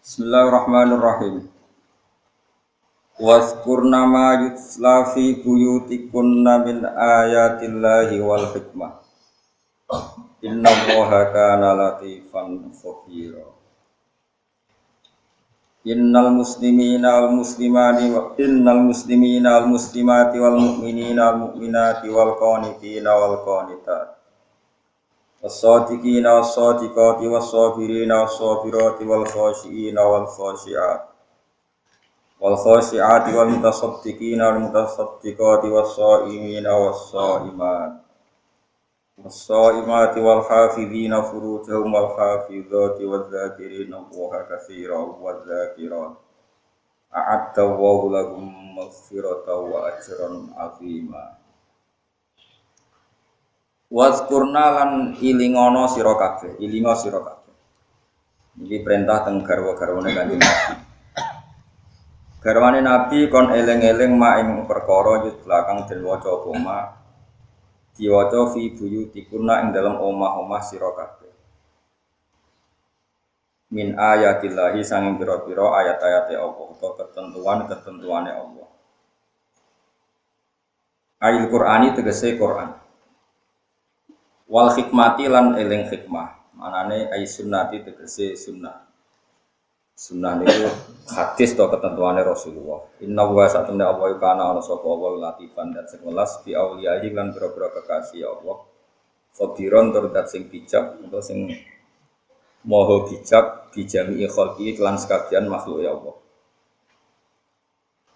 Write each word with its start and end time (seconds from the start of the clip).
Bismillahirrahmanirrahim. 0.00 1.44
Waskurna 3.20 4.08
ma 4.08 4.32
yutla 4.40 5.12
fi 5.12 5.36
buyutikunna 5.44 6.64
min 6.64 6.88
ayatillahi 6.88 8.16
wal 8.24 8.48
hikmah. 8.48 8.96
Inna 10.40 10.72
Allaha 10.72 11.28
kana 11.36 11.76
latifan 11.76 12.72
khabira. 12.80 13.44
Innal 15.84 16.32
muslimina 16.32 17.20
wal 17.20 17.36
muslimati 17.44 18.08
wa 18.08 18.32
innal 18.40 18.80
muslimina 18.80 19.60
wal 19.60 19.68
muslimati 19.68 20.40
wal 20.40 20.56
mu'minina 20.56 21.28
wal 21.28 21.38
mu'minati 21.44 22.08
wal 22.08 22.40
qanitina 22.40 23.12
wal 23.20 23.36
qanitat 23.44 24.19
والصادقين 25.43 26.27
والصادقات 26.27 27.19
والصابرين 27.23 28.11
والصابرات 28.11 29.01
والخاشئين 29.01 29.97
والخاشعات 29.99 31.01
والخاشعات 32.41 33.33
والمتصدقين 33.35 34.41
والمتصدقات 34.41 35.65
والصائمين 35.65 36.67
والصائمات 36.67 37.93
والصائمات 39.23 40.17
والحافظين 40.17 41.21
فروجهم 41.21 41.93
والحافظات 41.93 43.01
والذاكرين 43.01 43.93
الله 43.93 44.31
كثيرا 44.51 44.97
والذاكرات 44.97 46.13
أعد 47.15 47.59
الله 47.59 48.11
لهم 48.11 48.75
مغفرة 48.75 49.55
وأجرا 49.55 50.47
عظيما 50.57 51.38
Wazkurna 53.90 54.64
lan 54.70 54.90
ilingono 55.18 55.90
sira 55.90 56.14
kabeh, 56.14 56.62
ilingo 56.62 56.94
sira 56.94 57.18
kabeh. 57.18 57.54
Iki 58.62 58.86
perintah 58.86 59.26
teng 59.26 59.42
garwa-garwane 59.42 60.14
Kanjeng 60.14 60.38
Nabi. 60.38 60.74
Garwane 62.38 62.80
Nabi 62.86 63.26
kon 63.26 63.50
eling-eling 63.50 64.14
mak 64.14 64.34
ing 64.46 64.48
perkara 64.70 65.26
yut 65.26 65.42
belakang 65.42 65.90
den 65.90 66.06
waca 66.06 66.30
apa 66.30 66.50
ma 66.54 66.78
diwaca 67.98 68.54
fi 68.54 68.70
buyutikunna 68.78 69.66
ing 69.66 69.68
dalam 69.74 69.98
omah-omah 69.98 70.62
sira 70.62 70.94
kabeh. 70.94 71.34
Min 73.74 73.98
ayatillahi 73.98 74.86
sanging 74.86 75.18
pira-pira 75.18 75.66
ayat-ayate 75.82 76.38
Allah 76.38 76.62
utawa 76.62 76.94
ketentuan-ketentuane 76.94 78.30
Allah. 78.38 78.70
Ayat 81.18 81.50
Qur'ani 81.50 81.90
tegese 81.98 82.38
Qur'an 82.38 82.89
wal 84.50 84.74
hikmati 84.74 85.30
lan 85.30 85.54
eling 85.54 85.86
hikmah. 85.86 86.52
Manane 86.58 87.08
ai 87.08 87.24
sunnati 87.24 87.80
tegese 87.80 88.36
sunnah. 88.36 88.90
Sunnah 89.96 90.36
niku 90.36 90.68
hadis 91.12 91.56
to 91.56 91.64
ketentuane 91.70 92.20
Rasulullah. 92.20 92.84
Inna 93.00 93.24
wa 93.24 93.46
satuna 93.48 93.88
Allah 93.94 94.16
kana 94.18 94.52
ana 94.52 94.60
sapa 94.60 94.84
Allah 94.84 95.32
latifan 95.32 95.72
dan 95.72 95.88
sing 95.88 96.04
welas 96.04 96.40
bi 96.44 96.52
auliyahi 96.52 97.12
lan 97.16 97.32
boro-boro 97.32 97.72
kekasih 97.80 98.28
Allah. 98.28 98.64
Khabiron 99.36 99.94
tur 99.94 100.12
dat 100.12 100.28
sing 100.28 100.48
bijak 100.52 101.00
atau 101.00 101.22
sing 101.22 101.48
moho 102.66 103.08
bijak 103.08 103.72
dijami 103.72 104.26
khalqi 104.28 104.76
lan 104.76 104.96
sekabian 105.00 105.48
makhluk 105.48 105.84
ya 105.84 105.96
Allah. 105.96 106.16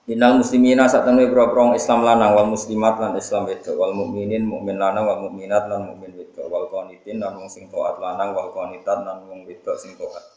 Innal 0.05 0.36
muslimina 0.40 0.84
saat 0.84 1.08
temen 1.08 1.32
boro 1.32 1.72
Islam 1.72 2.05
lanang 2.05 2.36
wal 2.36 2.48
muslimat 2.52 3.00
lan 3.00 3.16
Islam 3.16 3.48
itu 3.48 3.72
wal 3.72 3.96
mukminin 3.96 4.44
mukmin 4.44 4.77
lanang 4.77 5.08
wal 5.08 5.20
mukminat 5.28 5.64
lan 5.64 5.88
mukmin 5.88 6.23
itu 6.34 6.42
wal 6.50 6.66
qanitin 6.66 7.22
lan 7.22 7.38
wong 7.38 7.46
sing 7.46 7.70
taat 7.70 8.02
lanang 8.02 8.34
wal 8.34 8.50
qanitat 8.50 9.06
lan 9.06 9.22
wong 9.30 9.46
wedok 9.46 9.78
sing 9.78 9.94
taat. 9.94 10.34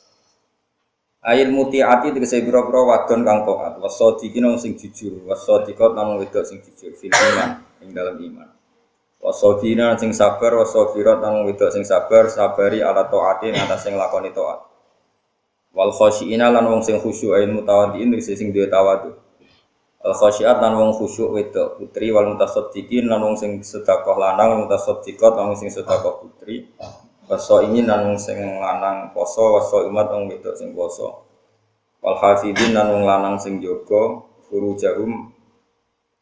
Ayil 1.25 1.49
mutiati 1.49 2.13
tegese 2.13 2.45
boro-boro 2.45 2.93
wadon 2.93 3.25
kang 3.25 3.41
taat 3.41 3.81
wasadiqin 3.81 4.45
wong 4.45 4.61
sing 4.61 4.77
jujur 4.77 5.25
wasadiqat 5.25 5.97
lan 5.97 6.13
wong 6.13 6.17
wedok 6.21 6.45
sing 6.45 6.61
jujur 6.61 6.93
fil 6.93 7.09
iman 7.09 7.65
ing 7.81 7.89
dalam 7.97 8.13
iman. 8.21 8.47
Wasabina 9.17 9.97
sing 9.97 10.13
sabar 10.13 10.53
wasabirat 10.61 11.17
lan 11.17 11.41
wong 11.41 11.45
wedok 11.49 11.73
sing 11.73 11.81
sabar 11.81 12.29
sabari 12.29 12.85
ala 12.85 13.09
taatin 13.09 13.57
atas 13.57 13.89
sing 13.89 13.97
lakoni 13.97 14.29
taat. 14.29 14.69
Wal 15.73 15.89
khasyiina 15.89 16.53
lan 16.53 16.69
wong 16.69 16.85
sing 16.85 17.01
khusyuk 17.01 17.33
ayin 17.33 17.57
mutawaddiin 17.57 18.13
tegese 18.13 18.37
sing 18.37 18.53
duwe 18.53 18.69
tawadhu 18.69 19.17
al 20.07 20.15
khasyiat 20.15 20.63
lan 20.63 20.79
wong 20.79 20.95
khusyuk 20.95 21.35
wedok 21.35 21.75
putri 21.75 22.15
wal 22.15 22.31
mutasaddiqin 22.31 23.11
lan 23.11 23.19
wong 23.19 23.35
sing 23.35 23.59
sedekah 23.59 24.15
lanang 24.15 24.47
wal 24.55 24.59
mutasaddiqat 24.63 25.35
lan 25.35 25.51
wong 25.51 25.59
sing 25.59 25.67
sedekah 25.67 26.23
putri. 26.23 26.63
Waso 27.27 27.59
ini 27.59 27.83
lan 27.83 28.07
wong 28.07 28.15
sing 28.15 28.39
lanang 28.39 29.11
poso 29.11 29.59
waso 29.59 29.83
imat 29.83 30.07
wong 30.07 30.31
wedok 30.31 30.55
sing 30.55 30.71
poso. 30.71 31.27
Wal 31.99 32.15
hafidin 32.23 32.71
lan 32.71 32.87
wong 32.87 33.03
lanang 33.03 33.35
sing 33.35 33.59
jaga 33.59 34.23
furujahum 34.47 35.35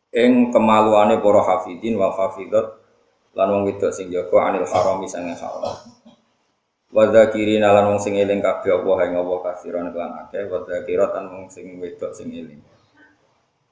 ing 0.09 0.49
kemaluane 0.49 1.21
para 1.21 1.45
hafidin 1.45 1.93
wal 2.01 2.09
hafidat 2.17 2.81
lan 3.37 3.47
wong 3.53 3.69
wedok 3.69 3.93
sing 3.93 4.09
jaga 4.09 4.49
anil 4.49 4.65
haram 4.65 4.97
sange 5.05 5.37
haram. 5.37 5.77
Wa 6.89 7.05
dzakirina 7.05 7.69
lan 7.69 7.93
wong 7.93 8.01
sing 8.01 8.17
eling 8.17 8.41
kabeh 8.41 8.81
Allah 8.81 8.97
ing 9.05 9.13
Allah 9.13 9.37
kafiran 9.45 9.93
lan 9.93 10.25
akeh 10.25 10.49
wa 10.49 10.65
dzakirat 10.65 11.13
wong 11.13 11.53
sing 11.53 11.77
wedok 11.77 12.09
sing 12.17 12.33
eling 12.33 12.65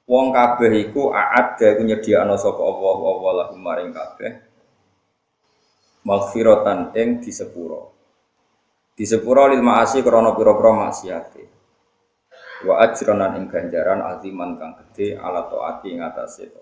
Wong 0.04 0.36
kabeh 0.36 0.72
iku 0.84 1.16
aada 1.16 1.72
iku 1.72 1.80
nyediakno 1.80 2.36
sapa 2.36 2.60
Allah 2.60 2.98
Allah 3.08 3.32
lahum 3.40 3.60
maring 3.64 3.92
kabeh 3.96 4.30
maghfiratan 6.04 6.92
ing 6.92 7.24
disepuro. 7.24 7.96
Disepuro 8.94 9.48
lil 9.50 9.64
maasi 9.64 10.04
krana 10.04 10.36
pira-pira 10.36 10.70
maksiate. 10.76 11.42
Wa 12.68 12.84
ajronan 12.84 13.40
ing 13.40 13.44
ganjaran 13.48 14.04
aziman 14.04 14.60
kang 14.60 14.76
gedhe 14.78 15.16
ala 15.16 15.48
taati 15.48 15.88
ing 15.96 16.04
atase. 16.04 16.52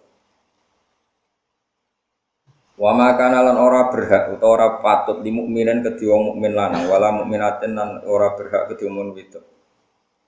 Wa 2.79 2.97
makana 2.97 3.45
lan 3.45 3.61
ora 3.61 3.93
berhak 3.93 4.33
utawa 4.33 4.51
ora 4.57 4.69
patut 4.81 5.21
di 5.21 5.29
mukminin 5.35 5.85
kedhi 5.85 6.09
wong 6.09 6.33
mukmin 6.35 6.57
lanang 6.57 6.89
wala 6.89 7.13
mukminatin 7.13 7.77
lan 7.77 8.01
ora 8.09 8.33
berhak 8.33 8.73
kedhi 8.73 8.89
wong 8.89 9.13
wedok 9.13 9.52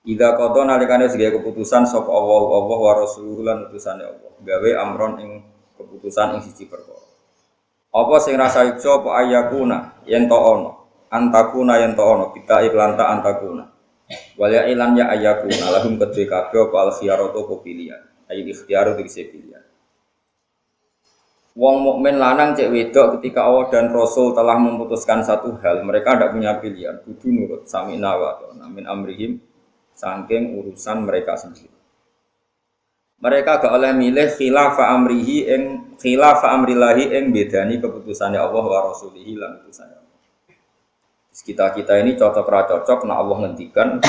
Ida 0.05 0.37
kodo 0.37 0.61
nalikane 0.61 1.09
sebagai 1.09 1.41
keputusan 1.41 1.89
sop 1.89 2.05
Allah 2.13 2.45
Allah 2.61 2.77
wa 2.77 2.93
rasuluh 2.93 3.41
lan 3.41 3.65
Allah. 3.65 4.33
Gawe 4.37 4.71
amron 4.85 5.13
ing 5.17 5.31
keputusan 5.73 6.37
ing 6.37 6.41
siji 6.45 6.69
perkara. 6.69 7.01
Apa 7.89 8.15
sing 8.21 8.37
rasa 8.37 8.69
ijo 8.69 9.01
apa 9.01 9.25
ayakuna 9.25 10.05
yen 10.05 10.29
to 10.29 10.37
ono. 10.37 10.71
Antakuna 11.09 11.81
yen 11.81 11.97
to 11.97 12.05
ono 12.05 12.29
kita 12.37 12.61
iklan 12.69 12.93
ta 12.93 13.17
antakuna. 13.17 13.65
Wal 14.37 14.53
ya 14.53 14.69
ilan 14.69 14.93
ya 14.93 15.09
ayakuna 15.09 15.73
lahum 15.73 15.97
kedue 15.97 16.29
kabeh 16.29 16.69
apa 16.69 16.77
al 16.85 16.91
khiyaratu 16.93 17.41
pilihan. 17.65 18.05
Ayo 18.29 18.45
ikhtiaru 18.45 19.01
dikse 19.01 19.25
pilihan. 19.25 19.65
Wong 21.57 21.81
mukmin 21.81 22.21
lanang 22.21 22.53
cek 22.53 22.67
wedok 22.67 23.17
ketika 23.17 23.47
Allah 23.47 23.71
dan 23.71 23.89
Rasul 23.89 24.35
telah 24.35 24.59
memutuskan 24.59 25.23
satu 25.23 25.55
hal, 25.63 25.87
mereka 25.87 26.19
tidak 26.19 26.35
punya 26.35 26.51
pilihan, 26.59 26.99
kudu 27.07 27.31
nurut 27.31 27.63
sami 27.63 27.95
nawa 27.95 28.43
namin 28.59 28.83
amrihim 28.83 29.39
saking 29.95 30.59
urusan 30.59 31.07
mereka 31.07 31.39
sendiri. 31.39 31.71
Mereka 33.15 33.63
gak 33.63 33.71
oleh 33.71 33.95
milih 33.95 34.27
khilafa 34.35 34.91
amrihi 34.91 35.47
ing 35.47 35.63
khilafa 35.95 36.51
amrillahi 36.51 37.15
ing 37.15 37.31
bedani 37.31 37.79
keputusannya 37.79 38.37
Allah 38.37 38.63
wa 38.67 38.79
rasulihi 38.91 39.39
lan 39.39 39.63
utusannya 39.63 39.97
Allah. 39.97 40.19
Kita 41.31 41.71
kita 41.71 41.95
ini 42.03 42.19
cocok 42.19 42.45
ra 42.45 42.67
cocok 42.67 43.07
nah 43.07 43.23
Allah 43.23 43.47
ngendikan 43.47 44.03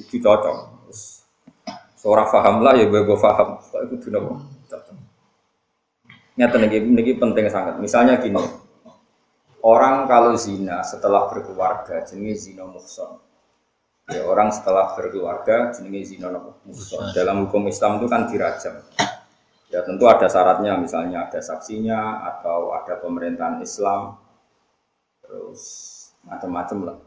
itu 0.00 0.18
cocok. 0.18 0.80
Seorang 2.00 2.32
paham 2.32 2.64
lah 2.64 2.74
ya 2.80 2.88
gue 2.88 3.04
paham. 3.20 3.60
Itu 3.60 4.08
dina 4.08 4.24
cocok. 4.72 4.96
Nyata 6.40 6.56
nih, 6.56 6.80
ini 6.80 7.12
penting 7.20 7.52
sangat. 7.52 7.76
Misalnya 7.76 8.16
gini, 8.16 8.40
orang 9.60 10.08
kalau 10.08 10.32
zina 10.40 10.80
setelah 10.80 11.28
berkeluarga 11.28 12.00
jenis 12.08 12.48
zina 12.48 12.64
muhson 12.64 13.20
Ya, 14.10 14.26
orang 14.26 14.50
setelah 14.50 14.98
berkeluarga 14.98 15.70
jenenge 15.70 16.14
zina 16.14 16.34
muhsan. 16.66 17.14
Dalam 17.14 17.46
hukum 17.46 17.70
Islam 17.70 18.02
itu 18.02 18.06
kan 18.10 18.26
dirajam. 18.26 18.82
Ya 19.70 19.86
tentu 19.86 20.10
ada 20.10 20.26
syaratnya, 20.26 20.74
misalnya 20.74 21.30
ada 21.30 21.38
saksinya 21.38 22.26
atau 22.26 22.74
ada 22.74 22.98
pemerintahan 22.98 23.62
Islam, 23.62 24.18
terus 25.22 25.62
macam-macam 26.26 26.78
lah. 26.90 26.98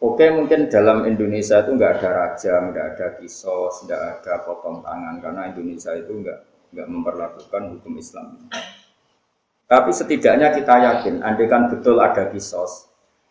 Oke 0.00 0.30
mungkin 0.32 0.72
dalam 0.72 1.04
Indonesia 1.04 1.60
itu 1.60 1.76
nggak 1.76 2.00
ada 2.00 2.08
rajam, 2.16 2.72
nggak 2.72 2.86
ada 2.96 3.06
kisos, 3.20 3.84
nggak 3.84 4.00
ada 4.00 4.40
potong 4.40 4.80
tangan 4.80 5.20
karena 5.20 5.52
Indonesia 5.52 5.92
itu 5.92 6.16
nggak 6.16 6.38
nggak 6.72 6.88
memperlakukan 6.88 7.62
hukum 7.76 7.92
Islam. 8.00 8.48
Tapi 9.68 9.90
setidaknya 9.92 10.48
kita 10.48 10.74
yakin, 10.80 11.20
andai 11.20 11.44
kan 11.44 11.68
betul 11.68 12.00
ada 12.00 12.32
kisos, 12.32 12.87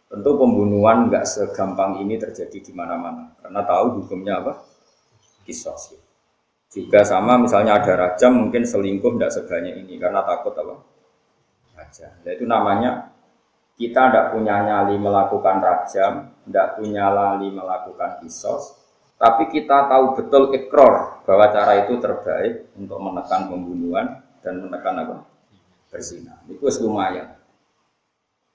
Tentu 0.08 0.40
pembunuhan 0.40 1.12
nggak 1.12 1.28
segampang 1.28 2.00
ini 2.00 2.16
terjadi 2.16 2.64
di 2.64 2.72
mana-mana 2.72 3.36
karena 3.44 3.62
tahu 3.68 4.04
hukumnya 4.04 4.40
apa 4.40 4.54
kisos. 5.44 6.00
Juga 6.72 7.04
sama 7.04 7.36
misalnya 7.40 7.80
ada 7.80 7.94
rajam 7.96 8.48
mungkin 8.48 8.64
selingkuh 8.64 9.16
tidak 9.20 9.36
sebanyak 9.36 9.84
ini 9.84 10.00
karena 10.00 10.24
takut 10.24 10.56
apa 10.56 10.76
raja. 11.76 12.08
Nah, 12.24 12.32
itu 12.32 12.46
namanya 12.48 12.92
kita 13.78 14.10
tidak 14.10 14.26
punya 14.34 14.56
nyali 14.66 14.96
melakukan 14.98 15.58
rajam, 15.62 16.14
tidak 16.50 16.68
punya 16.82 17.06
lali 17.14 17.48
melakukan 17.54 18.20
kisos, 18.26 18.74
tapi 19.22 19.54
kita 19.54 19.86
tahu 19.86 20.18
betul 20.18 20.44
ikror 20.54 21.22
bahwa 21.24 21.46
cara 21.54 21.86
itu 21.86 22.02
terbaik 22.02 22.74
untuk 22.74 22.98
menekan 22.98 23.50
pembunuhan 23.50 24.26
dan 24.42 24.66
menekan 24.66 24.98
apa? 24.98 25.16
Berzina. 25.94 26.42
Itu 26.50 26.68
lumayan. 26.84 27.37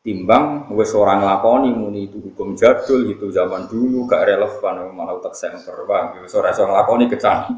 Timbang 0.02 0.66
wes 0.75 0.90
orang 0.99 1.22
lakoni 1.22 1.70
muni 1.70 2.10
itu 2.10 2.19
hukum 2.19 2.58
jadul 2.58 3.06
itu 3.06 3.31
zaman 3.31 3.70
dulu 3.70 4.02
gak 4.10 4.26
relevan 4.26 4.90
malah 4.90 5.22
tak 5.22 5.38
semper 5.38 5.87
bang. 5.87 6.19
Wes 6.26 6.34
orang 6.34 6.58
orang 6.58 6.75
lakoni 6.82 7.04
kecang 7.06 7.54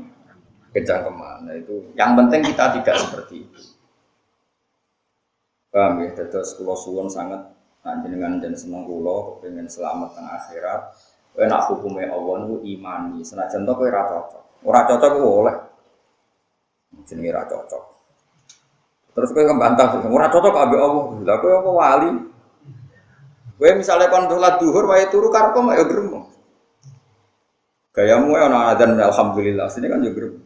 kecang 0.76 1.08
ke 1.08 1.12
mana 1.16 1.56
itu. 1.56 1.88
Yang 1.96 2.10
penting 2.20 2.40
kita 2.52 2.64
tidak 2.76 2.96
seperti 3.00 3.48
itu. 3.48 3.60
Paham 5.72 6.04
ya? 6.04 6.12
Terus 6.12 6.52
kulo 6.60 6.76
suwon 6.76 7.08
sangat 7.08 7.48
dengan 8.04 8.36
dan 8.36 8.52
seneng 8.52 8.84
kulo 8.84 9.40
pengen 9.40 9.64
selamat 9.64 10.12
tengah 10.12 10.34
akhirat. 10.36 10.80
Enak 11.40 11.66
hukumnya 11.72 12.12
Allah 12.12 12.44
nu 12.44 12.60
imani. 12.60 13.24
Senajan 13.24 13.64
kowe 13.64 13.88
ora 13.88 14.04
cocok. 14.04 14.68
Ora 14.68 14.84
cocok 14.84 15.10
ku 15.16 15.20
oleh. 15.24 15.56
Jenenge 17.08 17.32
ora 17.32 17.48
cocok. 17.48 17.84
Terus 19.16 19.30
kowe 19.32 19.42
kembantah, 19.48 19.96
ora 20.06 20.28
cocok 20.28 20.54
ambek 20.54 20.78
Allah. 20.78 21.04
Lah 21.24 21.36
apa 21.40 21.70
wali? 21.72 22.33
Kowe 23.54 23.70
misalnya 23.78 24.10
kon 24.10 24.26
sholat 24.26 24.58
duhur 24.58 24.84
wae 24.90 25.06
turu 25.08 25.30
karep 25.30 25.54
mak 25.62 25.78
ya 25.78 25.84
gremo. 25.86 26.26
Gayamu 27.94 28.34
ya 28.34 28.50
ana 28.50 28.74
adzan 28.74 28.98
alhamdulillah. 28.98 29.70
Sini 29.70 29.86
kan 29.86 30.02
ya 30.02 30.10
gremo. 30.10 30.42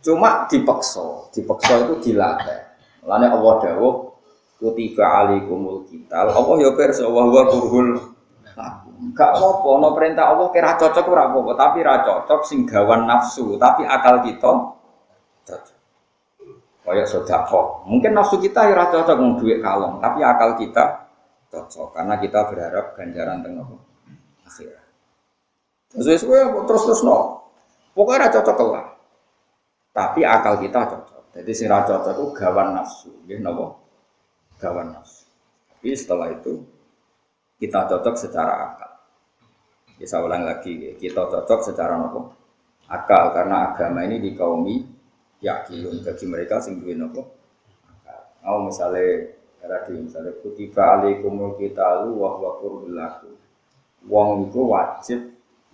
Cuma 0.00 0.48
dipaksa, 0.48 1.28
dipaksa 1.36 1.84
itu 1.84 1.94
dilatih. 2.08 2.60
Lane 3.04 3.28
Allah 3.28 3.54
dawuh 3.60 3.94
kutiba 4.56 5.04
alaikumul 5.04 5.84
qital. 5.84 6.32
Allah 6.32 6.56
ya 6.64 6.70
pirsa 6.72 7.04
wa 7.06 7.28
huwa 7.28 7.44
kurhul 7.48 8.16
Gak 9.14 9.30
apa-apa, 9.30 9.70
no 9.78 9.94
perintah 9.94 10.34
Allah 10.34 10.50
kira 10.50 10.74
cocok 10.74 11.06
ora 11.06 11.30
apa-apa, 11.30 11.54
tapi 11.54 11.86
ra 11.86 12.02
cocok 12.02 12.42
sing 12.42 12.66
gawan 12.66 13.06
nafsu, 13.06 13.54
tapi 13.54 13.86
akal 13.86 14.26
kita 14.26 14.50
cocok. 15.46 15.77
Kayak 16.88 17.04
sodako. 17.04 17.84
Mungkin 17.84 18.16
nafsu 18.16 18.40
kita 18.40 18.72
ya 18.72 18.88
cocok 18.88 19.16
mau 19.20 19.36
duit 19.36 19.60
kalong, 19.60 20.00
tapi 20.00 20.24
akal 20.24 20.56
kita 20.56 21.04
cocok 21.52 21.92
karena 21.92 22.16
kita 22.16 22.48
berharap 22.48 22.96
ganjaran 22.96 23.44
tengah 23.44 23.68
akhirat. 24.48 24.88
Terus 25.92 26.24
terus 26.24 26.82
terus 26.88 27.00
no, 27.04 27.44
pokoknya 27.92 28.32
cocok 28.32 28.68
lah. 28.72 28.96
Tapi 29.92 30.24
akal 30.24 30.64
kita 30.64 30.88
cocok. 30.88 31.22
Jadi 31.36 31.52
si 31.52 31.68
cocok 31.68 32.08
itu 32.08 32.24
gawan 32.32 32.80
nafsu, 32.80 33.12
ya 33.28 33.36
nopo 33.36 33.84
gawan 34.56 34.96
nafsu. 34.96 35.28
Tapi 35.68 35.92
setelah 35.92 36.32
itu 36.32 36.64
kita 37.60 37.84
cocok 37.84 38.16
secara 38.16 38.52
akal. 38.64 38.92
Saya 40.08 40.24
ulang 40.24 40.48
lagi, 40.48 40.96
kita 40.96 41.28
cocok 41.28 41.60
secara 41.68 42.00
nopo 42.00 42.32
akal 42.88 43.36
karena 43.36 43.76
agama 43.76 44.08
ini 44.08 44.24
dikaumi 44.24 44.97
yakilun 45.38 46.02
bagi 46.02 46.26
mereka 46.26 46.58
sing 46.58 46.82
duwe 46.82 46.98
napa? 46.98 47.22
Mau 48.42 48.64
misale 48.64 49.36
radio 49.60 50.00
misale 50.00 50.32
kutiba 50.40 50.98
alaikumul 50.98 51.58
qitalu 51.58 52.16
wa 52.16 52.38
huwa 52.38 52.88
lakum. 52.88 53.34
Wong 54.08 54.48
iku 54.48 54.72
wajib 54.72 55.20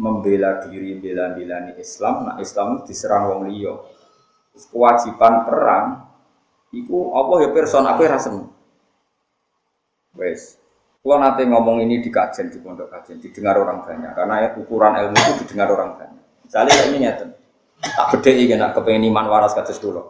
membela 0.00 0.64
diri 0.66 0.98
bela-belani 0.98 1.78
Islam. 1.78 2.26
Nah 2.26 2.36
Islam 2.40 2.82
diserang 2.82 3.30
wong 3.30 3.40
liya. 3.52 3.74
Kewajiban 4.54 5.46
perang 5.46 5.86
iku 6.74 7.14
apa 7.14 7.32
ya 7.42 7.48
person 7.50 7.86
aku 7.86 8.00
rasa 8.06 8.30
wes 10.14 10.62
kalau 11.02 11.20
nanti 11.20 11.44
ngomong 11.44 11.84
ini 11.84 12.00
di 12.00 12.08
kajian 12.08 12.48
di 12.48 12.62
pondok 12.64 12.88
kajian 12.88 13.20
didengar 13.20 13.60
orang 13.60 13.84
banyak. 13.84 14.14
Karena 14.16 14.56
ukuran 14.56 14.96
ilmu 14.96 15.18
itu 15.20 15.32
didengar 15.44 15.68
orang 15.68 16.00
banyak. 16.00 16.22
Misalnya 16.48 16.74
ini 16.88 16.96
nyata 17.04 17.43
Tak 17.92 18.06
beda 18.16 18.30
iki 18.32 18.54
nak 18.56 18.72
kepengen 18.72 19.12
iman 19.12 19.28
waras 19.28 19.52
kados 19.52 19.76
kula. 19.76 20.00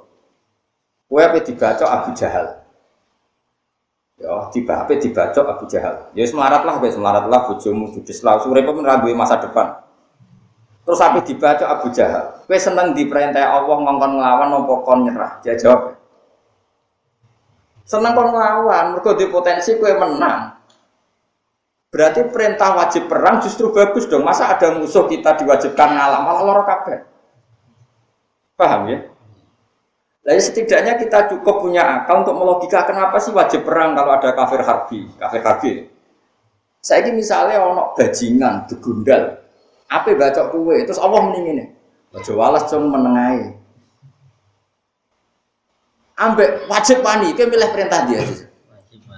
Kowe 1.11 1.21
ape 1.23 1.43
dibaca 1.43 1.85
Abu 1.91 2.15
Jahal. 2.15 2.63
Ya, 4.15 4.47
tiba 4.55 4.87
ape 4.87 5.03
dibaca 5.03 5.41
Abu 5.43 5.67
Jahal. 5.67 6.15
Ya 6.15 6.23
wis 6.23 6.31
semarat 6.31 6.63
lah 6.63 7.43
bojomu 7.51 7.91
judes 7.91 8.23
lah 8.23 8.39
urip 8.47 8.71
men 8.71 8.87
ra 8.87 9.03
masa 9.15 9.43
depan. 9.43 9.83
Terus 10.87 11.03
ape 11.03 11.21
dibaca 11.27 11.65
Abu 11.67 11.91
Jahal. 11.91 12.47
Kowe 12.47 12.59
seneng 12.59 12.95
diperintah 12.95 13.43
Allah 13.43 13.77
ngongkon 13.83 14.13
nglawan 14.23 14.55
apa 14.55 14.75
kon 14.87 14.99
nyerah? 15.07 15.33
Dia 15.43 15.59
jawab. 15.59 15.99
Seneng 17.85 18.17
kon 18.17 18.33
nglawan, 18.33 18.97
mergo 18.97 19.13
di 19.19 19.27
potensi 19.29 19.77
menang. 19.77 20.55
Berarti 21.95 22.27
perintah 22.27 22.75
wajib 22.75 23.07
perang 23.07 23.39
justru 23.39 23.71
bagus 23.71 24.11
dong. 24.11 24.27
Masa 24.27 24.51
ada 24.51 24.75
musuh 24.75 25.07
kita 25.07 25.39
diwajibkan 25.39 25.95
ngalah 25.95 26.27
malah 26.27 26.43
lara 26.43 26.65
kabeh. 26.67 27.14
Paham 28.55 28.87
ya? 28.91 28.99
Lalu 30.25 30.41
setidaknya 30.41 30.97
kita 30.97 31.29
cukup 31.29 31.61
punya 31.61 31.85
akal 31.85 32.25
untuk 32.25 32.41
melogika 32.41 32.89
kenapa 32.89 33.21
sih 33.21 33.35
wajib 33.37 33.69
perang 33.69 33.93
kalau 33.93 34.17
ada 34.17 34.33
kafir 34.33 34.65
harbi, 34.65 35.05
kafir 35.21 35.43
harbi. 35.45 35.71
Saya 36.81 37.05
ini 37.05 37.21
misalnya 37.21 37.61
ono 37.61 37.93
bajingan, 37.93 38.65
degundal, 38.69 39.37
apa 39.89 40.17
baca 40.17 40.49
kue, 40.49 40.85
terus 40.85 41.01
Allah 41.01 41.21
mendingin 41.29 41.73
Baca 42.09 42.33
walas 42.33 42.65
cuma 42.71 42.95
menengahi. 42.95 43.59
Ambek 46.15 46.71
wajib 46.71 47.03
wani, 47.03 47.35
dia 47.35 47.51
milih 47.51 47.71
perintah 47.75 48.07
dia. 48.07 48.23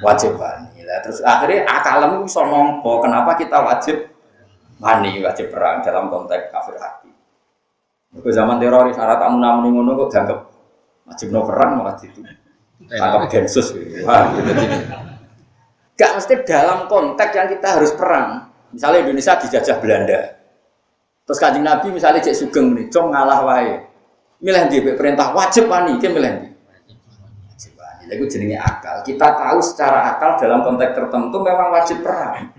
Wajib 0.00 0.40
wani. 0.40 0.80
Lah 0.80 0.98
terus 1.04 1.20
akhirnya 1.20 1.68
akalmu 1.68 2.24
bisa 2.24 2.40
nompo, 2.46 3.04
kenapa 3.04 3.36
kita 3.36 3.60
wajib 3.60 4.08
wani, 4.80 5.20
wajib 5.20 5.52
perang 5.52 5.84
dalam 5.84 6.08
konteks 6.08 6.48
kafir 6.50 6.80
harbi. 6.80 7.05
Ke 8.14 8.30
zaman 8.32 8.62
teroris, 8.62 8.94
syarat 8.94 9.18
tamu 9.18 9.42
namun 9.42 9.74
ngono 9.74 10.06
kok 10.06 10.08
dianggap 10.14 10.38
wajib 11.06 11.28
no 11.30 11.40
perang 11.46 11.70
malah 11.82 11.94
itu. 12.02 12.20
Anggap 12.92 13.30
densus. 13.32 13.72
Wah, 14.04 14.30
gitu, 14.36 14.50
gitu. 14.52 14.76
Gak 15.96 16.12
mesti 16.12 16.34
dalam 16.44 16.86
konteks 16.92 17.32
yang 17.32 17.48
kita 17.48 17.68
harus 17.80 17.92
perang. 17.96 18.52
Misalnya 18.68 19.08
Indonesia 19.08 19.32
dijajah 19.40 19.76
Belanda. 19.80 20.20
Terus 21.26 21.38
kajian 21.40 21.64
Nabi 21.64 21.88
misalnya 21.90 22.22
cek 22.22 22.36
sugeng 22.36 22.76
nih, 22.76 22.86
cong 22.92 23.10
ngalah 23.10 23.40
wae. 23.48 23.82
Milih 24.44 24.68
di 24.68 24.78
perintah 24.94 25.32
wajib 25.32 25.66
wani, 25.66 25.96
kan 25.96 26.12
milih 26.12 26.32
di. 26.44 26.48
Wajib 27.48 27.72
wani. 27.80 28.02
Lalu 28.12 28.24
jenenge 28.28 28.58
akal. 28.60 29.00
Kita 29.02 29.34
tahu 29.34 29.58
secara 29.64 30.14
akal 30.14 30.36
dalam 30.36 30.60
konteks 30.62 30.92
tertentu 30.92 31.36
memang 31.40 31.72
wajib 31.72 32.04
perang. 32.04 32.52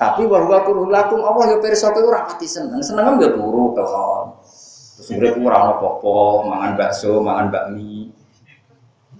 Tapi 0.00 0.24
bahwa 0.24 0.64
kurulakum 0.64 1.20
Allah 1.20 1.44
ya 1.52 1.56
pirsa 1.60 1.92
kowe 1.92 2.00
ora 2.08 2.24
pati 2.24 2.48
seneng. 2.48 2.80
Seneng 2.80 3.20
ya 3.20 3.36
turu 3.36 3.76
kelon. 3.76 4.32
Terus 4.96 5.12
urip 5.12 5.36
ora 5.44 5.68
ono 5.68 5.72
apa 5.76 6.12
mangan 6.48 6.72
bakso, 6.72 7.20
mangan 7.20 7.52
bakmi. 7.52 8.08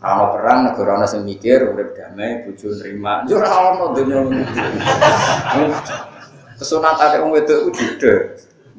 Ora 0.01 0.33
perang 0.33 0.59
negara 0.73 0.97
ana 0.97 1.05
sing 1.05 1.29
mikir 1.29 1.77
urip 1.77 1.93
damai, 1.93 2.49
bojo 2.49 2.73
nerima. 2.73 3.29
Yo 3.29 3.37
ora 3.37 3.77
ono 3.77 3.93
ngono. 3.93 4.41
Kesunatan 6.57 7.29
wong 7.29 7.31
wedok 7.37 7.59
iku 7.61 7.71
jeda. 7.77 8.15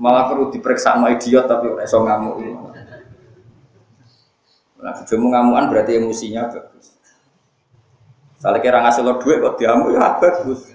Malah 0.01 0.25
perlu 0.25 0.49
diperiksa 0.49 0.97
sama 0.97 1.13
idiot 1.13 1.45
tapi 1.45 1.69
ora 1.69 1.85
iso 1.85 2.01
ngamuk. 2.01 2.41
Nah, 4.81 4.97
bojomu 4.97 5.29
ngamukan 5.29 5.69
berarti 5.69 6.01
emosinya 6.01 6.49
bagus. 6.49 6.97
Salah 8.41 8.57
kira 8.57 8.81
ngasih 8.81 9.05
lo 9.05 9.21
duit 9.21 9.37
kok 9.37 9.61
diamuk 9.61 9.93
ya 9.93 10.17
bagus. 10.17 10.70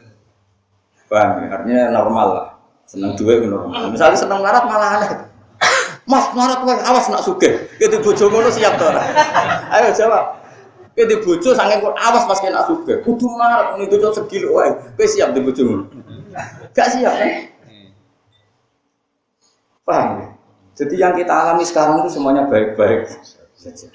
Paham 1.06 1.46
ya? 1.46 1.46
Artinya 1.54 1.82
normal 1.94 2.26
lah. 2.34 2.48
Seneng 2.86 3.18
duit 3.18 3.42
normal. 3.46 3.90
Misalnya 3.90 4.18
seneng 4.18 4.42
larat 4.42 4.64
malah 4.66 4.90
aneh. 5.02 5.10
Mas 6.10 6.26
larat 6.34 6.62
wae 6.62 6.78
awas 6.82 7.06
nak 7.10 7.22
sugih. 7.22 7.66
Kita 7.78 7.98
bojo 7.98 8.30
ngono 8.30 8.50
siap 8.50 8.78
to 8.78 8.86
Ayo 9.74 9.90
jawab. 9.94 10.38
Kita 10.94 11.18
bojo 11.22 11.50
saking 11.54 11.78
kok 11.82 11.94
awas 11.98 12.24
pas 12.30 12.38
kena 12.38 12.62
sugih. 12.66 13.02
Kudu 13.02 13.26
larat 13.34 13.74
ngene 13.74 13.90
bojo 13.90 14.14
segil 14.14 14.50
wae. 14.50 14.70
Kowe 14.94 15.06
siap 15.06 15.34
di 15.34 15.40
bojo 15.42 15.62
ngono. 15.66 15.84
Gak 16.74 16.88
siap 16.94 17.14
kan? 17.14 17.30
Paham 19.86 20.08
ya? 20.18 20.26
Jadi 20.76 20.94
yang 21.00 21.16
kita 21.16 21.32
alami 21.32 21.64
sekarang 21.64 22.04
itu 22.04 22.20
semuanya 22.20 22.44
baik-baik 22.50 23.08
saja. 23.56 23.88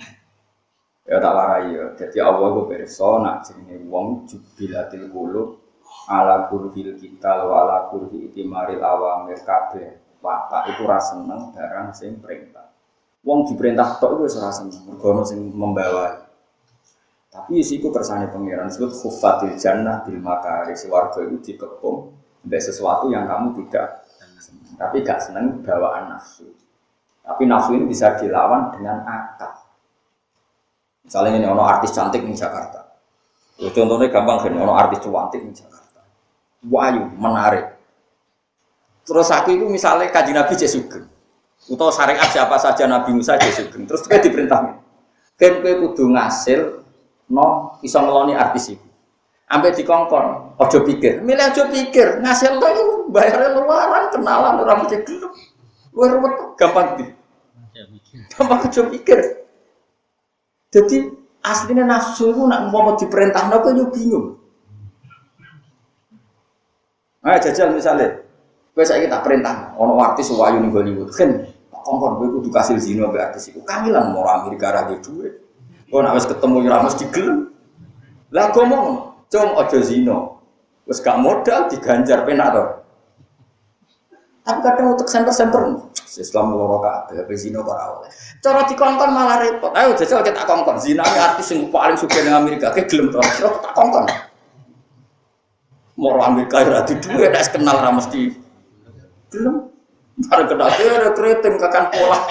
Ya 1.06 1.22
tak 1.22 1.34
warai 1.36 1.78
ya. 1.78 1.86
Jadi 1.94 2.18
Allah 2.18 2.50
itu 2.58 3.08
nak 3.22 3.46
jenenge 3.46 3.78
wong 3.86 4.26
jubilatil 4.26 5.06
qulub 5.14 5.61
ala 6.10 6.48
kurhil 6.52 6.96
kita 6.98 7.48
wa 7.48 7.66
ala 7.66 7.78
kurhi 7.92 8.32
itimaril 8.32 8.82
awamir 8.82 9.40
kabeh. 9.42 10.02
Watak 10.22 10.78
itu 10.78 10.86
rasa 10.86 11.18
seneng 11.18 11.50
barang 11.50 11.88
sing 11.98 12.22
perintah. 12.22 12.70
Wong 13.26 13.50
diperintah 13.50 13.98
tok 13.98 14.22
itu 14.22 14.30
rasa 14.30 14.54
seneng. 14.54 14.86
Mergo 14.86 15.26
sing 15.26 15.50
membawa. 15.50 16.30
Tapi 17.32 17.64
isiku 17.64 17.90
kersane 17.90 18.28
pangeran 18.28 18.68
disebut 18.68 18.92
khufatil 18.92 19.56
jannah 19.56 20.04
bil 20.04 20.20
makari 20.20 20.76
warga 20.92 21.24
itu 21.24 21.40
dikepung 21.40 22.12
ada 22.42 22.60
sesuatu 22.60 23.08
yang 23.08 23.30
kamu 23.30 23.54
tidak 23.64 24.04
seneng. 24.42 24.74
tapi 24.76 25.06
gak 25.06 25.22
seneng 25.22 25.62
bawaan 25.62 26.12
nafsu. 26.12 26.50
Tapi 27.22 27.46
nafsu 27.46 27.78
ini 27.78 27.86
bisa 27.86 28.18
dilawan 28.18 28.74
dengan 28.74 29.06
akal. 29.06 29.54
Misalnya 31.06 31.38
ini 31.38 31.48
ono 31.48 31.64
artis 31.66 31.94
cantik 31.94 32.26
di 32.26 32.34
Jakarta. 32.34 32.82
Ya, 33.62 33.70
contohnya 33.70 34.10
gampang 34.10 34.42
kan, 34.42 34.58
ono 34.58 34.74
artis 34.74 35.06
cantik 35.06 35.42
di 35.46 35.54
Jakarta. 35.54 35.81
Wahyu, 36.62 37.10
menarik. 37.18 37.74
Terus 39.02 39.34
aku 39.34 39.58
itu 39.58 39.66
misalnya 39.66 40.14
kaji 40.14 40.32
Nabi 40.32 40.54
Jesugeng. 40.54 41.10
Atau 41.66 41.90
syariat 41.90 42.30
siapa 42.30 42.58
saja 42.62 42.86
Nabi 42.86 43.18
Musa 43.18 43.38
Jesugeng. 43.42 43.90
Terus 43.90 44.06
kita 44.06 44.22
diperintah. 44.22 44.78
Kan 45.42 45.54
kowe 45.66 45.74
kudu 45.74 46.14
ngasil 46.14 46.86
no 47.34 47.78
iso 47.82 47.98
ngeloni 47.98 48.38
artis 48.38 48.78
itu. 48.78 48.88
Sampai 49.52 49.76
dikongkon, 49.76 50.56
ojo 50.64 50.78
pikir. 50.88 51.20
Milih 51.28 51.52
ojo 51.52 51.68
pikir, 51.76 52.24
ngasil 52.24 52.56
lo 52.56 52.68
itu 52.72 52.84
bayarnya 53.12 53.52
luaran, 53.60 54.08
kenalan, 54.08 54.64
orang 54.64 54.88
mesti 54.88 55.04
gelap. 55.04 55.36
Luar 55.92 56.10
ruwet, 56.16 56.34
gampang 56.56 56.88
gitu. 57.04 57.14
Gampang 58.32 58.64
ojo 58.64 58.82
pikir. 58.96 59.20
Jadi 60.72 60.98
aslinya 61.44 61.84
nafsu 61.84 62.32
itu 62.32 62.48
nak 62.48 62.72
mau 62.72 62.96
diperintah 62.96 63.52
nopo 63.52 63.76
yo 63.76 63.92
bingung. 63.92 64.40
Ayo 67.22 67.38
jajal 67.38 67.70
misalnya, 67.78 68.18
gue 68.74 68.84
saya 68.86 69.06
kita 69.06 69.22
perintah, 69.22 69.78
ono 69.78 70.02
artis 70.02 70.34
wayu 70.34 70.58
nih 70.58 70.74
Hollywood, 70.74 71.14
kan 71.14 71.46
kongkon 71.70 72.18
gue 72.18 72.28
kudu 72.42 72.50
kasih 72.50 72.82
zino 72.82 73.14
be 73.14 73.22
artis 73.22 73.54
itu, 73.54 73.62
kangilan 73.62 74.10
mau 74.10 74.26
Amerika 74.26 74.74
ragu 74.74 74.98
duit, 75.06 75.38
gue 75.86 76.00
nak 76.02 76.18
ketemu 76.18 76.66
ramas 76.66 76.98
di 76.98 77.06
gelem, 77.14 77.54
lah 78.34 78.50
gue 78.50 78.66
mau 78.66 79.12
Cung 79.32 79.56
ojo 79.56 79.80
zino. 79.80 80.44
Wes 80.84 81.00
gak 81.00 81.16
modal 81.24 81.72
diganjar 81.72 82.28
penak. 82.28 82.84
Tapi 84.44 84.60
kadang 84.60 84.98
untuk 84.98 85.08
center-center 85.08 85.88
Islam 86.12 86.52
loro 86.52 86.84
kabeh 86.84 87.24
tapi 87.24 87.40
zino 87.40 87.64
ora 87.64 87.96
oleh. 87.96 88.12
Cara 88.44 88.68
dikongkon 88.68 89.16
malah 89.16 89.40
repot. 89.40 89.72
Ayo 89.72 89.96
jajal 89.96 90.20
kita 90.20 90.44
kongkon. 90.44 90.76
Zina 90.84 91.08
artis 91.08 91.56
yang 91.56 91.72
paling 91.72 91.96
suka 91.96 92.20
dengan 92.20 92.44
Amerika. 92.44 92.76
Kayak 92.76 92.92
gelem. 92.92 93.16
Kira 93.16 93.56
tak 93.64 93.72
kongkon. 93.72 94.04
Moro 96.02 96.26
Amerika 96.26 96.66
ora 96.66 96.82
di 96.82 96.98
duwe 96.98 97.30
nek 97.30 97.54
kenal 97.54 97.78
ra 97.78 97.94
mesti 97.94 98.34
gelem. 99.30 99.70
Bareng 100.26 100.48
kena 100.50 100.66
ada 100.70 101.14
keriting 101.14 101.62
kakan 101.62 101.86
pola. 101.94 102.20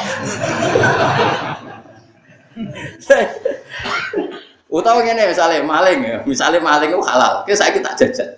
Utawa 4.70 5.02
ngene 5.02 5.34
misalnya 5.34 5.66
maling 5.66 5.98
ya, 6.02 6.18
misalnya 6.22 6.62
maling 6.62 6.94
itu 6.94 7.02
halal. 7.02 7.42
Kita 7.46 7.94
jajan. 7.98 8.30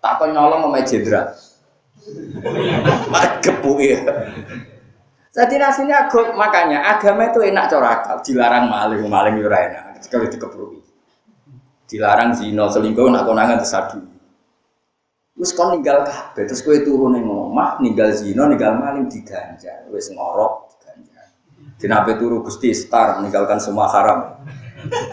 Tak 0.00 0.12
kau 0.16 0.28
nyolong 0.28 0.68
sama 0.68 0.80
jenderal. 0.84 1.32
Mak 3.08 3.44
gepu 3.44 3.80
ya. 3.80 4.00
Jadi 5.30 5.62
nasinya 5.62 6.08
agak, 6.08 6.34
makanya 6.34 6.82
agama 6.96 7.30
itu 7.30 7.38
enak 7.46 7.70
corakal, 7.70 8.18
dilarang 8.20 8.66
maling, 8.66 9.06
maling 9.06 9.38
itu 9.38 9.46
enak. 9.46 10.02
Sekali 10.02 10.26
dikeprui. 10.26 10.82
Dilarang 11.86 12.34
zina 12.34 12.66
selingkuh 12.66 13.08
nak 13.08 13.24
konangan 13.24 13.62
tersadu. 13.62 14.02
Terus 15.40 15.56
kau 15.56 15.72
ninggal 15.72 16.04
kabeh, 16.04 16.44
terus 16.44 16.60
kau 16.60 16.76
turun 16.84 17.16
yang 17.16 17.24
omah, 17.24 17.80
ninggal 17.80 18.12
zina, 18.12 18.44
ninggal 18.44 18.76
maling 18.76 19.08
diganjar, 19.08 19.88
wes 19.88 20.12
ngorok 20.12 20.68
diganjar. 20.76 21.32
Kenapa 21.80 22.12
turu 22.20 22.44
gusti 22.44 22.76
star 22.76 23.16
meninggalkan 23.16 23.56
semua 23.56 23.88
haram. 23.88 24.36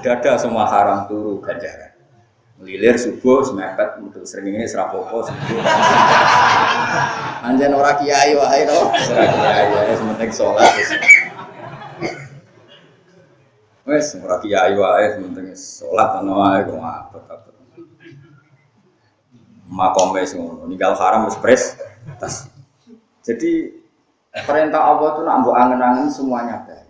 Dada 0.03 0.35
semua 0.35 0.67
haram 0.67 1.07
turu 1.07 1.39
ganjaran. 1.39 1.95
Melilir 2.59 2.99
subuh 2.99 3.39
semepet 3.47 4.03
untuk 4.03 4.27
sering 4.27 4.51
ini 4.51 4.67
serapopo 4.67 5.23
subuh. 5.23 5.63
Anjen 7.47 7.71
ora 7.71 7.95
kiai 7.95 8.35
wae 8.35 8.67
to. 8.67 8.79
Ora 8.83 9.25
kiai 9.31 9.63
ya 9.71 9.95
sementing 9.95 10.31
salat 10.35 10.67
wis. 10.75 10.91
Wes 13.87 14.07
ora 14.19 14.43
kiai 14.43 14.75
wae 14.75 15.05
sementing 15.15 15.55
salat 15.55 16.19
ana 16.19 16.33
wae 16.35 16.59
kok 16.67 16.83
apet-apet. 16.83 17.56
Makome 19.67 20.23
ngono, 20.23 20.63
ninggal 20.63 20.95
haram 20.95 21.27
wis 21.27 21.35
pres 21.37 21.75
tas. 22.15 22.47
Jadi 23.19 23.67
perintah 24.31 24.95
Allah 24.95 25.07
itu 25.11 25.21
nak 25.27 25.43
angen-angen 25.43 26.07
semuanya 26.07 26.63
baik. 26.63 26.87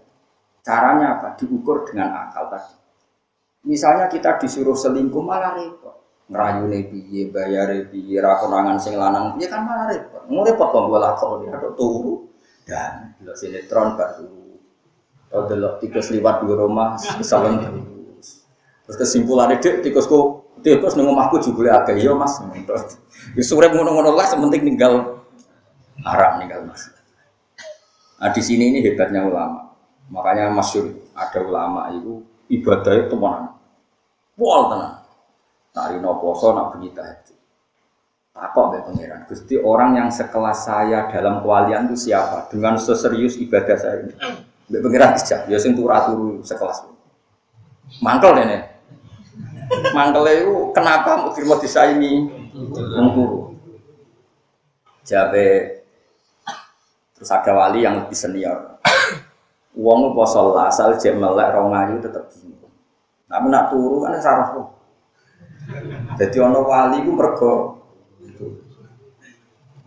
Caranya 0.61 1.17
apa? 1.17 1.33
Diukur 1.39 1.89
dengan 1.89 2.13
akal 2.13 2.53
tadi. 2.53 2.75
Misalnya 3.65 4.05
kita 4.05 4.37
disuruh 4.37 4.77
selingkuh 4.77 5.23
malah 5.23 5.57
repot. 5.57 5.95
Ngerayu 6.27 6.67
piye, 6.91 7.31
bayar 7.31 7.71
piye, 7.87 8.19
rakonangan 8.19 8.77
sing 8.77 8.99
lanang 8.99 9.39
piye 9.39 9.47
kan 9.47 9.63
malah 9.65 9.89
repot. 9.89 10.27
Mau 10.29 10.43
repot 10.43 10.67
kok 10.69 10.83
gue 10.91 10.99
lakon 10.99 11.47
ada 11.49 11.69
turu 11.73 12.29
dan 12.67 13.15
lo 13.23 13.33
sinetron 13.33 13.95
baru. 13.95 14.27
Kalau 15.27 15.43
delok 15.47 15.83
tikus 15.83 16.11
liwat 16.11 16.43
di 16.43 16.53
rumah, 16.55 16.95
kesalahan 17.19 17.63
terus. 17.63 18.47
Terus 18.87 18.95
kesimpulannya 18.95 19.59
dek 19.59 19.83
tikusku 19.83 20.46
tikus 20.67 20.99
nunggu 20.99 21.15
omahku 21.15 21.39
juga 21.39 21.79
agak 21.79 21.95
iya 21.95 22.11
mas. 22.11 22.43
Ya 23.31 23.43
sore 23.47 23.71
ngono-ngono 23.71 24.11
lah, 24.11 24.27
sementing 24.27 24.67
tinggal 24.67 25.23
haram 26.03 26.43
tinggal 26.43 26.67
mas. 26.67 26.91
Nah 28.19 28.29
di 28.35 28.41
sini 28.43 28.75
ini 28.75 28.79
hebatnya 28.83 29.23
ulama. 29.23 29.71
Makanya 30.11 30.51
masyur 30.51 30.91
ada 31.15 31.39
ulama 31.39 31.87
itu 31.95 32.27
ibadah 32.51 33.07
itu 33.07 33.15
mana? 33.15 33.55
Wal 34.35 34.61
tenang. 34.71 34.95
Nari 35.77 35.95
no 36.03 36.19
poso 36.19 36.51
nak 36.51 36.75
bunyi 36.75 36.91
tahajud. 36.91 37.37
Takok 38.35 38.65
be 38.69 38.77
pangeran. 38.85 39.25
Gusti 39.25 39.55
orang 39.57 39.97
yang 39.97 40.09
sekelas 40.11 40.67
saya 40.67 41.09
dalam 41.09 41.41
kewalian 41.41 41.89
itu 41.89 42.09
siapa? 42.09 42.51
Dengan 42.51 42.77
seserius 42.77 43.39
ibadah 43.39 43.77
saya 43.77 44.05
ini. 44.05 44.13
Be 44.69 44.77
pangeran 44.83 45.15
dijak. 45.15 45.49
Ya 45.49 45.57
sing 45.57 45.73
turu 45.73 46.41
sekelas. 46.43 46.85
Mangkel 48.03 48.35
dene. 48.35 48.66
Mangkel 49.91 50.25
itu 50.31 50.55
kenapa 50.71 51.27
mau 51.27 51.57
disaingi 51.59 52.27
wong 52.73 53.07
turu? 53.13 53.39
Jabe 55.03 55.81
terus 57.15 57.29
ada 57.33 57.51
wali 57.55 57.81
yang 57.81 58.05
lebih 58.05 58.13
senior 58.13 58.77
Uang 59.77 60.17
poso 60.17 60.57
asal 60.57 60.97
jek 60.97 61.17
melek 61.17 61.53
rong 61.53 61.69
ayu 61.69 62.01
tetep 62.01 62.25
bingung. 62.33 62.73
Tapi 63.29 63.45
nak 63.45 63.69
turu 63.69 64.01
kan 64.01 64.17
sarah 64.17 64.49
kok. 64.57 64.67
Jadi 66.17 66.37
ono 66.41 66.65
wali 66.65 66.97
ku 67.05 67.11
mergo 67.13 67.77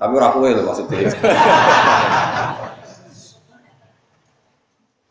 tapi 0.00 0.16
ora 0.16 0.32
kowe 0.32 0.48
lho 0.48 0.64
maksudnya. 0.64 1.12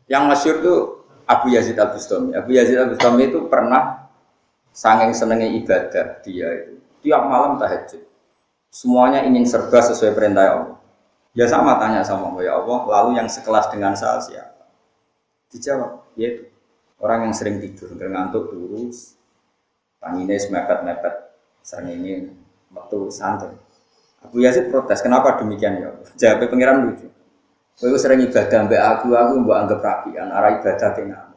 Yang 0.09 0.23
masyur 0.25 0.55
itu 0.57 0.75
Abu 1.29 1.53
Yazid 1.53 1.77
Al 1.77 1.93
Bustami. 1.93 2.33
Abu 2.33 2.57
Yazid 2.57 2.73
Al 2.81 2.89
Bustami 2.89 3.29
itu 3.29 3.45
pernah 3.45 3.98
sanging 4.79 5.11
senengnya 5.11 5.51
ibadah 5.59 6.23
dia 6.23 6.47
itu 6.63 6.79
tiap 7.03 7.27
malam 7.27 7.59
tahajud. 7.59 7.99
Semuanya 8.71 9.27
ingin 9.27 9.43
serba 9.43 9.83
sesuai 9.83 10.15
perintah 10.15 10.45
Allah. 10.47 10.79
Ya 11.35 11.45
sama 11.45 11.77
tanya 11.77 12.01
sama 12.01 12.31
Allah, 12.31 12.43
ya 12.47 12.53
Allah, 12.57 12.79
lalu 12.87 13.09
yang 13.21 13.27
sekelas 13.29 13.69
dengan 13.69 13.93
saya 13.93 14.17
siapa? 14.23 14.65
Dijawab, 15.53 16.09
yaitu 16.17 16.49
orang 16.97 17.29
yang 17.29 17.33
sering 17.37 17.61
tidur, 17.61 17.93
ngantuk 17.95 18.49
terus, 18.49 19.13
tangine 20.01 20.35
mepet-mepet, 20.35 21.15
sering 21.61 22.01
ingin 22.01 22.21
waktu 22.73 22.97
santai. 23.13 23.53
Abu 24.25 24.41
Yazid 24.41 24.73
protes, 24.73 25.05
kenapa 25.05 25.37
demikian 25.37 25.79
ya? 25.79 25.89
Jawab 26.17 26.49
pengiran 26.49 26.89
lucu. 26.89 27.07
Kowe 27.79 27.95
sering 27.95 28.25
ibadah 28.25 28.67
mbak 28.67 28.81
aku, 28.97 29.15
aku 29.15 29.33
mbak 29.39 29.57
anggap 29.63 29.79
rapian, 29.79 30.27
arah 30.33 30.59
ibadah 30.59 30.89
tengah. 30.91 31.28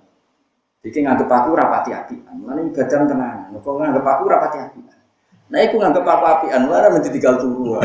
Jadi 0.82 0.98
nganggep 1.06 1.30
aku 1.30 1.54
rapati 1.54 1.94
apian, 1.94 2.34
mana 2.42 2.66
ibadah 2.66 3.06
tenang. 3.06 3.54
Kau 3.62 3.78
nganggep 3.78 4.02
aku 4.02 4.22
rapati 4.26 4.58
apian. 4.58 4.98
Nah, 5.46 5.62
aku 5.62 5.78
nganggep 5.78 6.02
aku 6.02 6.24
apian, 6.26 6.66
mana 6.66 6.90
mesti 6.90 7.14
tinggal 7.14 7.38
turu. 7.38 7.78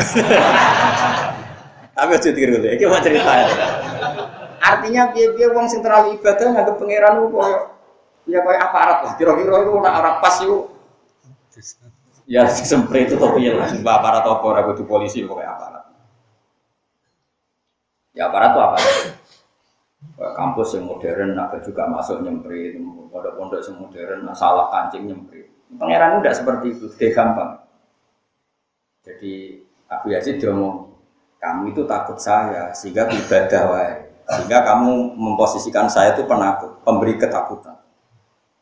Tapi 1.98 2.14
aja 2.14 2.30
tiga 2.30 2.48
dulu, 2.54 2.68
ini 2.70 2.86
mau 2.86 3.02
cerita 3.02 3.32
ya. 3.34 3.48
Artinya 4.62 5.10
biar-biar 5.14 5.50
uang 5.50 5.66
sing 5.66 5.82
terlalu 5.82 6.22
ibadah 6.22 6.46
nggak 6.54 6.78
pangeran 6.78 7.14
lu 7.22 7.34
koyo 7.34 7.74
ya 8.30 8.46
koyo 8.46 8.58
aparat 8.62 8.98
lah. 9.02 9.14
Kira-kira 9.18 9.66
itu 9.66 9.74
nak 9.82 9.94
arah 9.98 10.14
pas 10.22 10.38
yuk. 10.46 10.78
Ya 12.30 12.46
semprit 12.50 13.10
itu 13.10 13.18
tapi 13.18 13.50
ya 13.50 13.58
lah. 13.58 13.74
Mbak 13.74 13.96
aparat 13.98 14.24
apa 14.30 14.62
kudu 14.74 14.86
polisi 14.86 15.26
kok 15.26 15.42
aparat. 15.42 15.90
Ya 18.14 18.30
aparat 18.30 18.50
tuh 18.54 18.62
apa? 18.62 18.78
Kampus 20.16 20.80
yang 20.80 20.90
modern, 20.90 21.38
naga 21.38 21.62
juga 21.62 21.86
masuk 21.86 22.26
nyemprit, 22.26 22.80
pondok-pondok 23.14 23.62
yang 23.62 23.76
modern, 23.78 24.20
salah 24.34 24.72
kancing 24.74 25.06
nyemprit. 25.06 25.52
Pangeran 25.78 26.24
udah 26.24 26.34
seperti 26.34 26.74
itu, 26.74 26.86
dia 26.96 27.12
gampang. 27.14 27.60
Jadi 29.06 29.62
Abu 29.88 30.12
Yazid 30.12 30.42
dia 30.42 30.52
kamu 31.38 31.72
itu 31.72 31.86
takut 31.86 32.18
saya 32.18 32.74
sehingga 32.74 33.08
ibadah 33.08 33.64
wae. 33.72 33.94
Sehingga 34.28 34.60
kamu 34.68 35.16
memposisikan 35.16 35.88
saya 35.88 36.12
itu 36.12 36.28
penakut, 36.28 36.84
pemberi 36.84 37.16
ketakutan. 37.16 37.80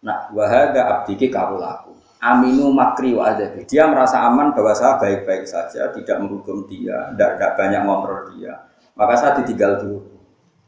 Nah, 0.06 0.30
wahada 0.30 1.02
abdiki 1.02 1.34
laku. 1.34 1.98
Aminu 2.22 2.70
makri 2.70 3.18
wa 3.18 3.34
adabi. 3.34 3.66
Dia 3.66 3.90
merasa 3.90 4.22
aman 4.22 4.54
bahwa 4.54 4.74
saya 4.78 5.02
baik-baik 5.02 5.50
saja, 5.50 5.90
tidak 5.90 6.18
menghukum 6.22 6.70
dia, 6.70 7.14
tidak, 7.14 7.58
banyak 7.58 7.82
ngobrol 7.82 8.30
dia. 8.38 8.70
Maka 8.94 9.14
saya 9.18 9.32
ditinggal 9.42 9.82
dulu. 9.82 10.15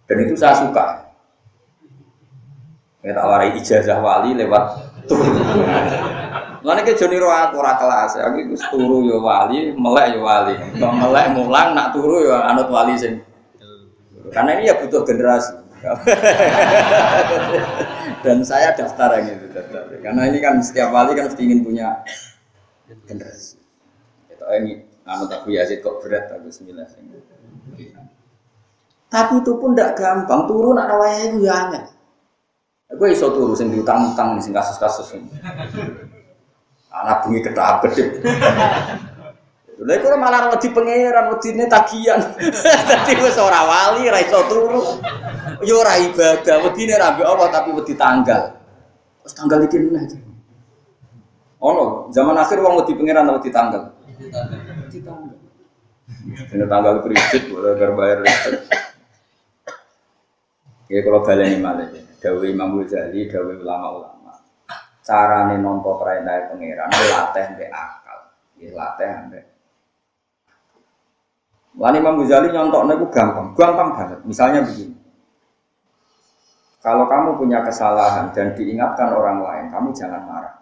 Dan 0.07 0.17
itu 0.23 0.33
saya 0.39 0.55
suka. 0.55 1.07
Kita 3.03 3.23
warai 3.23 3.55
ijazah 3.59 3.99
wali 3.99 4.35
lewat 4.35 4.63
turu. 5.07 5.31
Mana 6.63 6.83
ke 6.83 6.99
Joni 6.99 7.15
roh 7.15 7.31
aku 7.31 7.63
kelas, 7.63 8.19
aku 8.19 8.43
itu 8.43 8.55
turu 8.67 9.07
yo 9.07 9.23
wali, 9.23 9.71
melek 9.71 10.19
yo 10.19 10.27
wali. 10.27 10.55
Kalau 10.75 10.91
melek 10.91 11.31
mulang 11.31 11.71
nak 11.71 11.95
turu 11.95 12.27
yo 12.27 12.35
anut 12.35 12.67
wali 12.67 12.99
sing. 12.99 13.23
Karena 14.35 14.59
ini 14.59 14.67
ya 14.67 14.75
butuh 14.75 15.07
generasi. 15.07 15.55
Dan 18.25 18.43
saya 18.43 18.75
daftar 18.75 19.23
yang 19.23 19.39
itu. 19.39 19.47
Karena 20.03 20.27
ini 20.27 20.43
kan 20.43 20.59
setiap 20.59 20.91
wali 20.91 21.15
kan 21.15 21.31
mesti 21.31 21.41
ingin 21.47 21.63
punya 21.63 22.03
generasi. 23.07 23.55
Itu 24.27 24.43
ini 24.51 24.83
anut 25.07 25.31
aku 25.31 25.55
Yazid 25.55 25.79
kok 25.79 26.03
berat 26.03 26.27
aku 26.27 26.51
sembilan. 26.51 26.87
Tapi 29.07 29.39
itu 29.39 29.51
pun 29.55 29.71
tidak 29.71 29.95
gampang. 29.95 30.43
Turun 30.47 30.75
nak 30.75 30.91
rawaya 30.91 31.31
itu 31.31 31.47
ya 31.47 31.55
aneh. 31.67 31.83
Aku 32.87 33.03
iso 33.11 33.27
turu 33.35 33.51
sing 33.51 33.67
diutang-utang 33.67 34.39
sing 34.39 34.55
kasus-kasus 34.55 35.19
ini. 35.19 35.27
Anak 36.91 37.27
bunyi 37.27 37.43
ketak 37.43 37.83
kedip. 37.83 38.23
Lha 39.77 39.93
iku 39.93 40.09
malah 40.17 40.49
wedi 40.49 40.73
pangeran, 40.73 41.29
wedine 41.29 41.69
tagihan. 41.69 42.17
Dadi 42.89 43.13
wis 43.21 43.37
ora 43.37 43.61
wali, 43.67 44.09
ora 44.09 44.19
iso 44.23 44.39
turu. 44.49 44.81
Ya 45.61 45.73
ora 45.77 45.99
ibadah, 45.99 46.65
wedine 46.65 46.97
ra 46.97 47.13
Allah 47.13 47.47
tapi 47.51 47.75
wedi 47.75 47.93
tanggal. 47.93 48.57
Wis 49.21 49.35
tanggal 49.37 49.67
iki 49.67 49.77
meneh. 49.77 50.17
Ono, 51.61 52.09
zaman 52.09 52.39
akhir 52.39 52.57
wong 52.63 52.81
wedi 52.81 52.97
pangeran 52.97 53.29
wedi 53.35 53.49
tanggal. 53.53 53.93
Wedi 54.87 54.99
tanggal. 55.03 55.35
Ini 56.55 56.65
tanggal 56.65 57.03
kredit, 57.03 57.43
boleh 57.51 57.75
bayar 57.93 58.23
listrik. 58.23 58.86
Ya 60.87 60.99
kalau 61.03 61.23
baleni 61.23 61.59
malah 61.59 61.87
ya. 61.91 62.01
Dawi 62.17 62.55
Imam 62.55 62.79
Ghazali, 62.79 63.27
Dawi 63.27 63.59
ulama-ulama. 63.59 64.33
Carane 65.03 65.55
nampa 65.59 65.91
perintah 65.99 66.51
pangeran 66.51 66.89
latih 66.91 67.45
mbek 67.55 67.69
akal. 67.71 68.19
Ya 68.59 68.69
latih 68.73 69.07
mbek 69.29 69.45
Lan 71.77 71.93
Imam 71.93 72.17
Ghazali 72.17 72.49
nyontoknya 72.49 72.93
itu 72.97 73.07
gampang, 73.13 73.53
gampang 73.53 73.89
banget. 73.93 74.19
Misalnya 74.25 74.65
begini, 74.65 74.97
kalau 76.81 77.05
kamu 77.05 77.37
punya 77.37 77.61
kesalahan 77.61 78.33
dan 78.33 78.57
diingatkan 78.57 79.13
orang 79.13 79.45
lain, 79.45 79.65
kamu 79.69 79.93
jangan 79.93 80.25
marah. 80.25 80.55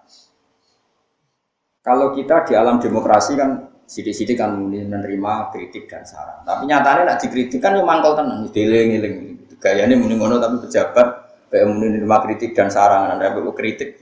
Kalau 1.80 2.12
kita 2.12 2.44
di 2.50 2.58
alam 2.58 2.82
demokrasi 2.84 3.38
kan 3.40 3.72
sidik-sidik 3.86 4.42
kan 4.42 4.58
menerima 4.58 5.54
kritik 5.54 5.86
dan 5.86 6.02
saran. 6.02 6.42
Tapi 6.42 6.66
nyatanya 6.66 7.14
nak 7.14 7.18
dikritik 7.22 7.62
kan 7.62 7.78
yang 7.78 7.86
mangkal 7.86 8.18
tenang, 8.18 8.44
diling-iling. 8.50 9.35
Gayanya 9.60 9.96
muni 9.98 10.16
ngono 10.20 10.38
tapi 10.38 10.68
pejabat 10.68 11.26
Kayak 11.56 11.72
menerima 11.72 12.18
kritik 12.28 12.52
dan 12.52 12.68
saran, 12.68 13.16
anda 13.16 13.32
perlu 13.32 13.56
kritik, 13.56 13.96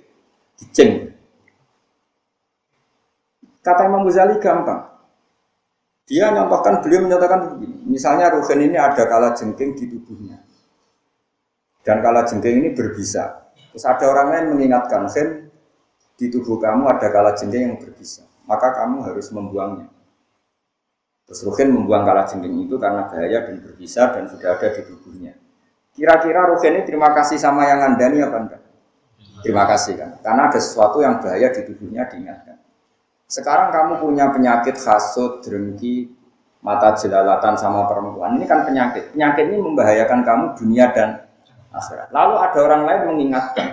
diceng. 0.58 1.14
Kata 3.62 3.86
Imam 3.86 4.10
Ghazali 4.10 4.42
gampang. 4.42 4.90
Dia 6.10 6.34
nyontohkan, 6.34 6.82
beliau 6.82 7.06
menyatakan 7.06 7.54
begini. 7.54 7.78
Misalnya 7.86 8.34
ruhen 8.34 8.58
ini 8.58 8.74
ada 8.74 9.06
kala 9.06 9.38
jengking 9.38 9.78
di 9.78 9.86
tubuhnya. 9.86 10.42
Dan 11.86 12.02
kala 12.02 12.26
jengking 12.26 12.58
ini 12.58 12.70
berbisa. 12.74 13.54
Terus 13.70 13.86
ada 13.86 14.10
orang 14.10 14.34
lain 14.34 14.46
mengingatkan, 14.58 15.06
Hen, 15.14 15.54
di 16.18 16.34
tubuh 16.34 16.58
kamu 16.58 16.90
ada 16.90 17.06
kala 17.14 17.38
jengking 17.38 17.70
yang 17.70 17.78
berbisa. 17.78 18.26
Maka 18.50 18.82
kamu 18.82 19.06
harus 19.06 19.30
membuangnya. 19.30 19.94
Terus 21.30 21.46
ruhen 21.46 21.70
membuang 21.70 22.02
kala 22.02 22.26
jengking 22.26 22.66
itu 22.66 22.82
karena 22.82 23.06
bahaya 23.06 23.46
dan 23.46 23.62
berbisa 23.62 24.10
dan 24.10 24.26
sudah 24.26 24.58
ada 24.58 24.74
di 24.74 24.82
tubuhnya. 24.90 25.43
Kira-kira 25.94 26.50
Rugen 26.50 26.82
ini 26.82 26.84
terima 26.90 27.14
kasih 27.14 27.38
sama 27.38 27.70
yang 27.70 27.86
ngandani 27.86 28.18
apa 28.26 28.38
enggak? 28.42 28.62
Terima 29.46 29.64
kasih 29.70 29.94
kan, 30.00 30.10
karena 30.24 30.50
ada 30.50 30.60
sesuatu 30.60 31.04
yang 31.04 31.20
bahaya 31.20 31.52
di 31.54 31.62
tubuhnya 31.68 32.08
diingatkan. 32.10 32.58
Sekarang 33.30 33.70
kamu 33.70 34.00
punya 34.00 34.32
penyakit 34.32 34.80
hasut, 34.82 35.44
drengki, 35.44 36.10
mata 36.64 36.96
jelalatan 36.96 37.60
sama 37.60 37.86
perempuan. 37.86 38.40
Ini 38.40 38.46
kan 38.48 38.64
penyakit. 38.64 39.12
Penyakit 39.12 39.44
ini 39.52 39.58
membahayakan 39.60 40.20
kamu 40.24 40.46
dunia 40.58 40.86
dan 40.96 41.28
akhirat. 41.76 42.10
Lalu 42.16 42.34
ada 42.40 42.60
orang 42.64 42.82
lain 42.88 43.02
mengingatkan, 43.14 43.68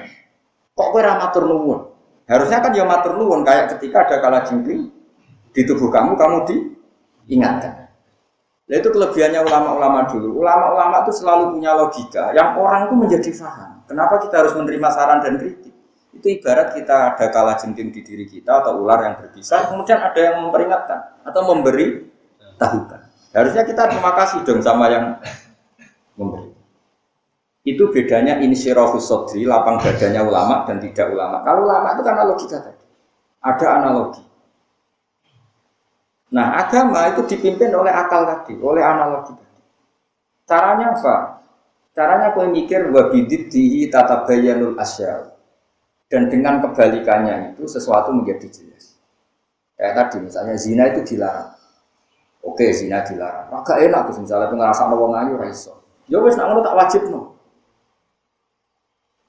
kok 0.75 0.89
kowe 0.91 1.01
matur 1.01 1.45
nuwun? 1.47 1.81
Harusnya 2.27 2.59
kan 2.63 2.73
ya 2.75 2.85
matur 2.85 3.15
nuwun 3.15 3.47
kayak 3.47 3.77
ketika 3.77 4.07
ada 4.07 4.17
kala 4.19 4.41
jengking 4.43 4.91
di 5.55 5.63
tubuh 5.67 5.91
kamu, 5.91 6.19
kamu 6.19 6.37
diingatkan. 6.47 7.90
Nah 8.71 8.79
itu 8.79 8.87
kelebihannya 8.95 9.43
ulama-ulama 9.43 10.07
dulu. 10.07 10.47
Ulama-ulama 10.47 11.03
itu 11.03 11.13
selalu 11.19 11.59
punya 11.59 11.75
logika 11.75 12.31
yang 12.31 12.55
orang 12.55 12.87
itu 12.87 12.95
menjadi 12.95 13.31
paham. 13.43 13.83
Kenapa 13.91 14.15
kita 14.23 14.35
harus 14.47 14.55
menerima 14.55 14.89
saran 14.95 15.19
dan 15.27 15.35
kritik? 15.43 15.75
Itu 16.15 16.27
ibarat 16.31 16.79
kita 16.79 17.15
ada 17.15 17.27
kalah 17.35 17.59
jengking 17.59 17.91
di 17.91 18.07
diri 18.07 18.31
kita 18.31 18.63
atau 18.63 18.79
ular 18.79 19.03
yang 19.03 19.19
berbisa, 19.19 19.67
kemudian 19.75 19.99
ada 19.99 20.21
yang 20.23 20.47
memperingatkan 20.47 21.19
atau 21.27 21.43
memberi 21.51 22.07
tahukan. 22.63 23.11
Harusnya 23.35 23.67
kita 23.67 23.91
terima 23.91 24.15
kasih 24.15 24.47
dong 24.47 24.63
sama 24.63 24.87
yang 24.87 25.19
memberi. 26.15 26.55
Itu 27.67 27.91
bedanya 27.91 28.39
insyirahus 28.39 29.03
sodri, 29.03 29.51
lapang 29.51 29.83
dadanya 29.83 30.23
ulama 30.23 30.63
dan 30.71 30.79
tidak 30.79 31.11
ulama. 31.11 31.43
Kalau 31.43 31.67
ulama 31.67 31.99
itu 31.99 32.03
karena 32.07 32.23
logika 32.23 32.59
tadi. 32.63 32.85
Ada 33.43 33.67
analogi. 33.83 34.23
Nah, 36.31 36.63
agama 36.63 37.11
itu 37.11 37.27
dipimpin 37.27 37.75
oleh 37.75 37.91
akal 37.91 38.23
tadi, 38.23 38.55
oleh 38.55 38.83
analogi 38.83 39.35
tadi. 39.35 39.59
Caranya 40.47 40.95
apa? 40.95 41.17
Caranya 41.91 42.31
kau 42.31 42.47
mikir 42.47 42.91
wabidit 42.95 43.51
dihi 43.51 43.91
tata 43.91 44.23
bayanul 44.23 44.79
asyal. 44.79 45.35
Dan 46.11 46.31
dengan 46.31 46.63
kebalikannya 46.63 47.55
itu 47.55 47.67
sesuatu 47.67 48.11
menjadi 48.15 48.47
jelas. 48.51 48.99
Kayak 49.79 49.95
tadi 49.95 50.17
misalnya 50.27 50.55
zina 50.59 50.91
itu 50.91 51.03
dilarang. 51.07 51.55
Oke, 52.43 52.71
zina 52.75 53.03
dilarang. 53.07 53.51
Maka 53.51 53.79
enak 53.79 54.11
tuh 54.11 54.23
misalnya 54.23 54.51
ngerasa 54.51 54.91
wong 54.91 55.15
ayu 55.19 55.35
raiso. 55.39 55.83
Ya 56.11 56.19
wes 56.19 56.35
nak 56.35 56.51
tak 56.67 56.75
wajib 56.75 57.03
no. 57.11 57.39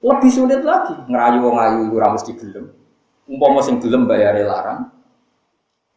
Lebih 0.02 0.30
sulit 0.34 0.66
lagi 0.66 0.98
ngerayu 1.06 1.38
wong 1.46 1.56
ayu 1.62 1.78
itu 1.86 1.96
ramus 2.02 2.26
di 2.26 2.34
gelem. 2.34 2.74
Umpama 3.30 3.62
sing 3.62 3.78
gelem 3.78 4.10
bayar 4.10 4.34
larang, 4.42 4.90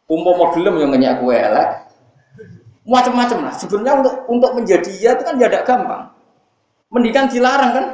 umpama 0.05 0.53
gelem 0.53 0.75
yang 0.81 0.89
ngenyak 0.93 1.13
kue 1.21 1.35
elek. 1.35 1.69
Macam-macam 2.85 3.49
lah. 3.49 3.53
Sebenarnya 3.57 3.93
untuk 4.01 4.15
untuk 4.29 4.51
menjadi 4.61 4.91
ya 4.93 5.11
itu 5.17 5.23
kan 5.25 5.35
tidak 5.41 5.65
gampang. 5.65 6.13
Mendikan 6.93 7.25
dilarang 7.25 7.71
kan? 7.73 7.85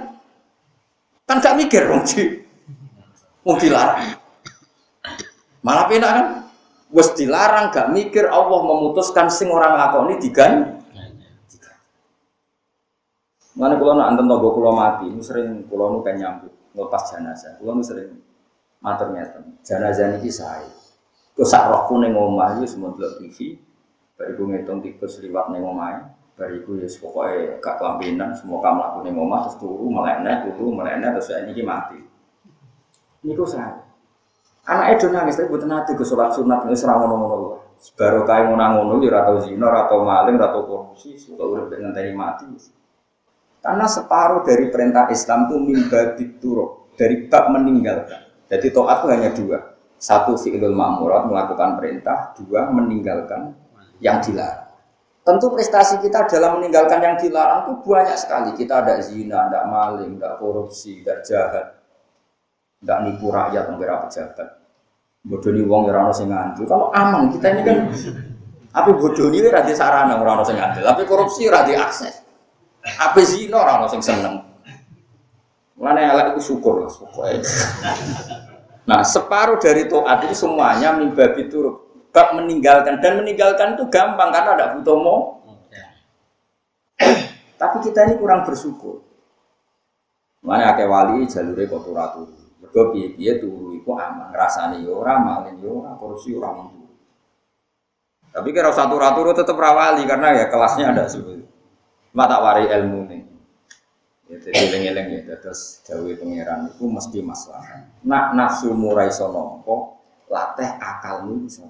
Kan 1.26 1.40
gak 1.40 1.56
mikir 1.56 1.88
dong 1.88 2.04
sih 2.04 2.42
mau 3.46 3.58
dilarang. 3.58 4.20
Malah 5.62 5.86
pena 5.90 6.10
kan? 6.10 6.28
Wes 6.92 7.16
dilarang 7.16 7.72
gak 7.72 7.88
mikir 7.94 8.28
Allah 8.28 8.60
memutuskan 8.68 9.32
sing 9.32 9.48
orang 9.48 9.80
lakoni 9.80 10.20
digan 10.20 10.84
Mana 13.52 13.76
kulo 13.76 14.00
nak 14.00 14.16
anten 14.16 14.32
togo 14.32 14.56
kulo 14.56 14.72
mati, 14.72 15.12
ini 15.12 15.20
sering 15.20 15.68
kulo 15.68 15.92
nu 15.92 16.00
kan 16.00 16.16
nyambut 16.16 16.56
ngelepas 16.72 17.04
jenazah, 17.12 17.60
kulo 17.60 17.78
nu 17.78 17.84
sering 17.84 18.16
matur 18.80 19.12
ngeten, 19.12 19.60
jenazah 19.60 20.18
ini 20.18 20.32
saya 20.32 20.72
Terus 21.36 21.56
rohku 21.56 21.96
ning 22.04 22.14
omah 22.16 22.60
iki 22.60 22.68
semua 22.68 22.92
delok 22.92 23.24
TV. 23.24 23.56
Bariku 24.20 24.44
ngitung 24.52 24.84
tikus 24.84 25.18
liwat 25.24 25.50
ning 25.56 25.64
omah. 25.64 26.12
Bariku 26.36 26.76
ya 26.80 26.88
pokoke 26.90 27.62
gak 27.62 27.76
kelampinan, 27.78 28.34
semua 28.34 28.60
kamu 28.60 28.80
laku 28.82 29.00
ning 29.06 29.16
omah 29.16 29.40
terus 29.46 29.56
turu 29.62 29.88
melekne, 29.88 30.32
turu 30.58 30.74
melekne 30.74 31.08
terus 31.14 31.28
saya 31.30 31.46
ini 31.48 31.64
mati. 31.64 32.00
Niku 33.24 33.46
saya. 33.46 33.78
Anak 34.62 34.98
itu 34.98 35.10
nangis 35.10 35.38
tapi 35.38 35.50
buat 35.50 35.66
nanti 35.66 35.98
ke 35.98 36.06
sholat 36.06 36.38
sunat 36.38 36.70
ini 36.70 36.78
serang 36.78 37.02
ngono-ngono. 37.02 37.58
Baru 37.98 38.22
kayak 38.30 38.54
mau 38.54 38.62
ngono 38.62 39.02
ya 39.02 39.26
atau 39.26 39.42
zina, 39.42 39.66
atau 39.74 40.06
maling, 40.06 40.38
atau 40.38 40.62
korupsi, 40.70 41.18
suka 41.18 41.42
udah 41.42 41.66
dengan 41.66 41.90
tadi 41.90 42.14
mati. 42.14 42.46
Karena 43.58 43.90
separuh 43.90 44.46
dari 44.46 44.70
perintah 44.70 45.10
Islam 45.10 45.50
itu 45.50 45.56
mimba 45.58 46.14
turuk 46.38 46.94
dari 46.94 47.26
bab 47.26 47.50
meninggalkan. 47.50 48.22
Jadi 48.54 48.70
toat 48.70 49.02
itu 49.02 49.08
hanya 49.10 49.30
dua 49.34 49.71
satu 50.02 50.34
fi'lul 50.34 50.74
ma'murat 50.74 51.30
melakukan 51.30 51.78
perintah, 51.78 52.34
dua 52.34 52.74
meninggalkan 52.74 53.54
yang 54.02 54.18
dilarang. 54.18 54.74
Tentu 55.22 55.54
prestasi 55.54 56.02
kita 56.02 56.26
dalam 56.26 56.58
meninggalkan 56.58 56.98
yang 56.98 57.14
dilarang 57.22 57.70
itu 57.70 57.86
banyak 57.86 58.18
sekali. 58.18 58.50
Kita 58.58 58.82
ada 58.82 58.98
zina, 58.98 59.46
ada 59.46 59.70
maling, 59.70 60.18
ada 60.18 60.42
korupsi, 60.42 61.06
ada 61.06 61.22
jahat, 61.22 61.78
ada 62.82 62.96
nipu 63.06 63.30
rakyat, 63.30 63.70
mengira 63.70 64.02
pejabat. 64.02 64.58
Bodoh 65.22 65.54
ni 65.54 65.62
wong 65.62 65.86
ora 65.94 66.10
sing 66.10 66.34
ngandel. 66.34 66.66
Kalau 66.66 66.90
aman 66.90 67.30
kita 67.30 67.54
ini 67.54 67.62
kan 67.62 67.78
apa 68.74 68.90
bodoh 68.98 69.30
ni 69.30 69.38
di 69.38 69.74
sarana 69.78 70.18
ora 70.18 70.42
ono 70.42 70.42
sing 70.42 70.58
ngandel, 70.58 70.82
tapi 70.82 71.06
korupsi 71.06 71.46
ora 71.46 71.62
di 71.62 71.78
akses. 71.78 72.26
Apa 72.98 73.22
zina 73.22 73.62
ora 73.62 73.78
ono 73.78 73.86
sing 73.86 74.02
seneng. 74.02 74.42
Mulane 75.78 76.02
elek 76.10 76.26
iku 76.34 76.42
syukur 76.42 76.82
lah, 76.82 76.90
syukur. 76.90 77.30
Nah, 78.86 79.06
separuh 79.06 79.62
dari 79.62 79.86
toat 79.86 80.26
itu 80.26 80.36
semuanya 80.48 80.98
mimbabi 80.98 81.48
turuk. 81.48 82.10
Bab 82.12 82.36
meninggalkan 82.36 83.00
dan 83.00 83.24
meninggalkan 83.24 83.80
itu 83.80 83.88
gampang 83.88 84.30
karena 84.36 84.52
ada 84.58 84.66
butuh 84.76 84.98
mau. 85.00 85.20
Tapi 87.56 87.78
kita 87.86 88.10
ini 88.10 88.16
kurang 88.18 88.44
bersyukur. 88.44 89.06
Mana 90.42 90.74
akeh 90.74 90.90
wali 90.90 91.30
jalure 91.30 91.70
kok 91.70 91.86
turu-turu. 91.86 92.36
Mergo 92.62 92.94
piye-piye 92.94 93.38
turu 93.38 93.78
iku 93.78 93.98
aman, 93.98 94.34
ngrasani 94.34 94.82
yo 94.82 95.02
ora, 95.02 95.22
malin 95.22 95.62
yo 95.62 95.86
ora, 95.86 95.94
kursi 95.96 96.34
ora 96.34 96.50
mung. 96.52 96.82
Tapi 98.32 98.50
kira 98.56 98.74
satu 98.74 98.98
turu 98.98 99.32
tetep 99.38 99.54
rawali 99.54 100.08
karena 100.08 100.34
ya 100.34 100.46
kelasnya 100.50 100.96
ada 100.96 101.06
seperti 101.06 101.46
mata 102.16 102.40
wari 102.40 102.68
ilmu 102.68 103.00
nih. 103.08 103.21
Ya, 104.32 104.40
jadi 104.40 104.72
eleng-eleng 104.72 105.28
ya, 105.28 105.36
terus 105.44 105.84
jawi 105.84 106.16
pangeran 106.16 106.72
itu 106.72 106.88
mesti 106.88 107.20
masalah. 107.20 107.92
Nak 108.08 108.32
nafsu 108.32 108.72
murai 108.72 109.12
sonompo, 109.12 110.00
latih 110.32 110.72
akalmu 110.80 111.44
bisa. 111.44 111.68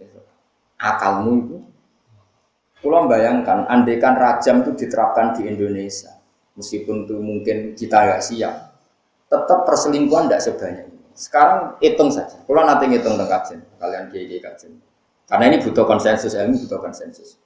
Ya, 0.00 0.08
akalmu 0.80 1.32
itu, 1.44 1.56
kalau 2.80 3.04
bayangkan, 3.04 3.68
andekan 3.68 4.16
rajam 4.16 4.64
itu 4.64 4.72
diterapkan 4.80 5.36
di 5.36 5.44
Indonesia, 5.44 6.16
meskipun 6.56 7.04
itu 7.04 7.20
mungkin 7.20 7.76
kita 7.76 7.96
nggak 8.00 8.24
siap, 8.24 8.54
tetap 9.28 9.68
perselingkuhan 9.68 10.32
tidak 10.32 10.40
sebanyak 10.40 10.88
ini. 10.88 11.04
Sekarang 11.12 11.76
hitung 11.84 12.08
saja, 12.08 12.40
kalau 12.48 12.64
nanti 12.64 12.88
ngitung 12.88 13.20
tentang 13.20 13.28
kajian, 13.28 13.60
kalian 13.76 14.04
kiai 14.08 14.40
kajian. 14.40 14.72
Karena 15.28 15.44
ini 15.52 15.56
butuh 15.60 15.84
konsensus, 15.84 16.32
ilmu 16.32 16.64
butuh 16.64 16.80
konsensus. 16.80 17.36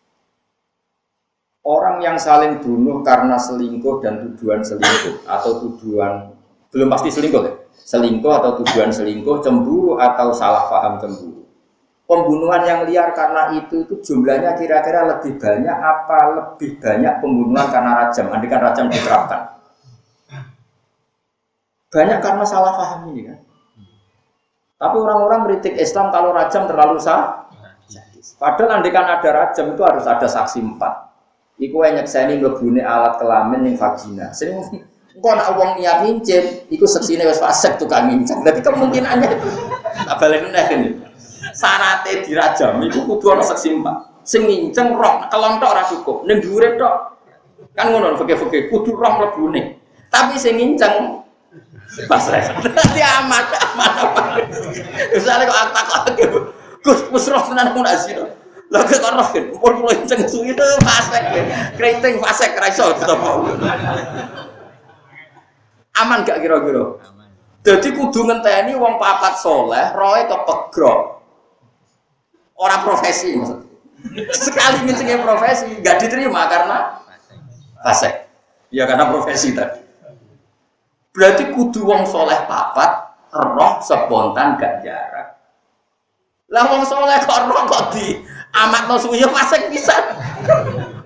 Orang 1.65 2.05
yang 2.05 2.21
saling 2.21 2.61
bunuh 2.61 3.01
karena 3.01 3.41
selingkuh 3.41 4.05
dan 4.05 4.21
tujuan 4.21 4.61
selingkuh 4.61 5.25
atau 5.25 5.65
tujuan 5.65 6.29
belum 6.69 6.93
pasti 6.93 7.09
selingkuh 7.09 7.41
ya, 7.41 7.55
selingkuh 7.73 8.29
atau 8.29 8.61
tujuan 8.61 8.93
selingkuh, 8.93 9.41
cemburu 9.41 9.97
atau 9.97 10.29
salah 10.35 10.69
paham 10.69 11.01
cemburu. 11.01 11.47
Pembunuhan 12.05 12.69
yang 12.69 12.81
liar 12.85 13.17
karena 13.17 13.49
itu 13.57 13.81
itu 13.81 13.97
jumlahnya 14.05 14.61
kira-kira 14.61 15.09
lebih 15.09 15.41
banyak 15.41 15.73
apa 15.73 16.19
lebih 16.37 16.77
banyak 16.77 17.15
pembunuhan 17.25 17.67
karena 17.73 17.91
rajam, 18.05 18.27
andikan 18.29 18.61
rajam 18.61 18.87
diterapkan. 18.93 19.41
Banyak 21.89 22.19
karena 22.21 22.45
salah 22.45 22.77
paham 22.77 23.09
ini 23.15 23.31
kan. 23.31 23.39
Tapi 24.77 24.97
orang-orang 24.99 25.41
kritik 25.49 25.81
Islam 25.81 26.13
kalau 26.13 26.35
rajam 26.35 26.69
terlalu 26.69 27.01
sah. 27.01 27.49
Padahal 28.37 28.83
andikan 28.83 29.07
ada 29.07 29.31
rajam 29.31 29.73
itu 29.73 29.81
harus 29.81 30.05
ada 30.05 30.27
saksi 30.27 30.59
empat. 30.61 31.04
Iku 31.55 31.87
yang 31.87 32.03
nyekseni 32.03 32.43
ngebune 32.43 32.83
alat 32.83 33.15
kelamin 33.23 33.63
yang 33.63 33.79
vagina. 33.79 34.35
Sing 34.35 34.59
engko 35.15 35.31
nak 35.39 35.55
wong 35.55 35.79
niat 35.79 36.03
ngincip, 36.03 36.67
iku 36.67 36.83
seksine 36.83 37.23
wis 37.31 37.39
fasik 37.39 37.79
tukang 37.79 38.11
ngincang. 38.11 38.43
Dadi 38.43 38.59
kemungkinannya 38.59 39.39
tak 39.95 40.17
balik 40.19 40.51
neh 40.51 40.67
ini. 40.75 40.89
Sarate 41.55 42.27
dirajam 42.27 42.83
iku 42.91 43.07
kudu 43.07 43.31
ana 43.31 43.47
seksi 43.47 43.71
empat. 43.71 44.27
Sing 44.27 44.51
nginceng 44.51 44.99
roh 44.99 45.23
kelontok 45.31 45.71
ora 45.71 45.87
cukup. 45.87 46.27
Ning 46.27 46.43
dhuwure. 46.43 46.75
Kan 47.79 47.91
ngono 47.95 48.19
fikih-fikih 48.19 48.75
kudu 48.75 48.91
roh 48.99 49.13
mlebune. 49.23 49.79
Tapi 50.11 50.35
sing 50.35 50.59
nginceng 50.59 51.23
fasik. 52.11 52.51
Dadi 52.67 52.99
amat 52.99 53.47
amat 53.55 53.93
apa. 54.03 54.23
Misalnya 55.15 55.47
kok 55.47 55.71
takok 55.71 56.03
Gus, 56.85 57.01
wis 57.15 57.31
roh 57.31 57.41
tenan 57.47 57.73
mun 57.79 57.87
azina. 57.87 58.27
Lah 58.75 58.83
kok 58.83 59.07
roh 59.07 59.29
kan, 59.31 59.45
pun 59.55 59.73
kulo 59.79 59.91
enceng 59.95 60.27
suwi 60.27 60.51
itu 60.51 60.67
fasek. 60.83 61.23
Keriting 61.79 62.19
fasek 62.19 62.59
ra 62.59 62.67
iso. 62.67 62.91
Aman 65.95 66.27
gak 66.27 66.43
kira-kira? 66.43 66.99
Jadi 67.63 67.95
kudu 67.95 68.27
ngenteni 68.27 68.75
wong 68.75 68.99
papat 68.99 69.39
soleh, 69.39 69.95
roe 69.95 70.27
kepegrok. 70.27 71.23
Orang 72.59 72.83
profesi 72.83 73.39
Sekali 74.35 74.85
ngencengin 74.85 75.23
profesi, 75.23 75.79
gak 75.79 76.03
diterima 76.03 76.51
karena 76.51 76.99
fasek. 77.79 78.27
Ya 78.75 78.91
karena 78.91 79.07
profesi 79.07 79.55
tadi. 79.55 79.87
Berarti 81.15 81.55
kudu 81.55 81.87
wong 81.87 82.11
soleh 82.11 82.43
papat, 82.51 82.91
roh 83.31 83.79
spontan 83.87 84.59
gak 84.59 84.83
jarak. 84.83 85.39
Lah 86.51 86.67
wong 86.75 86.83
soleh 86.83 87.23
kok 87.23 87.47
roh 87.47 87.65
kok 87.71 87.95
di 87.95 88.34
amat 88.55 88.83
no 88.87 88.95
suwi 89.01 89.23
ya 89.23 89.29
fasik 89.31 89.67
bisa. 89.71 89.95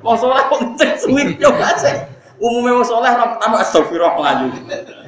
Wong 0.04 0.16
soleh 0.20 0.44
kok 0.46 0.60
ngecek 0.60 0.90
suwi 1.00 1.22
yo 1.40 1.48
fasik. 1.56 1.96
Umumnya 2.38 2.78
wong 2.78 2.86
soleh 2.86 3.10
ora 3.10 3.34
pertama 3.36 3.56
astagfirullah 3.64 4.12
melayu. 4.20 4.46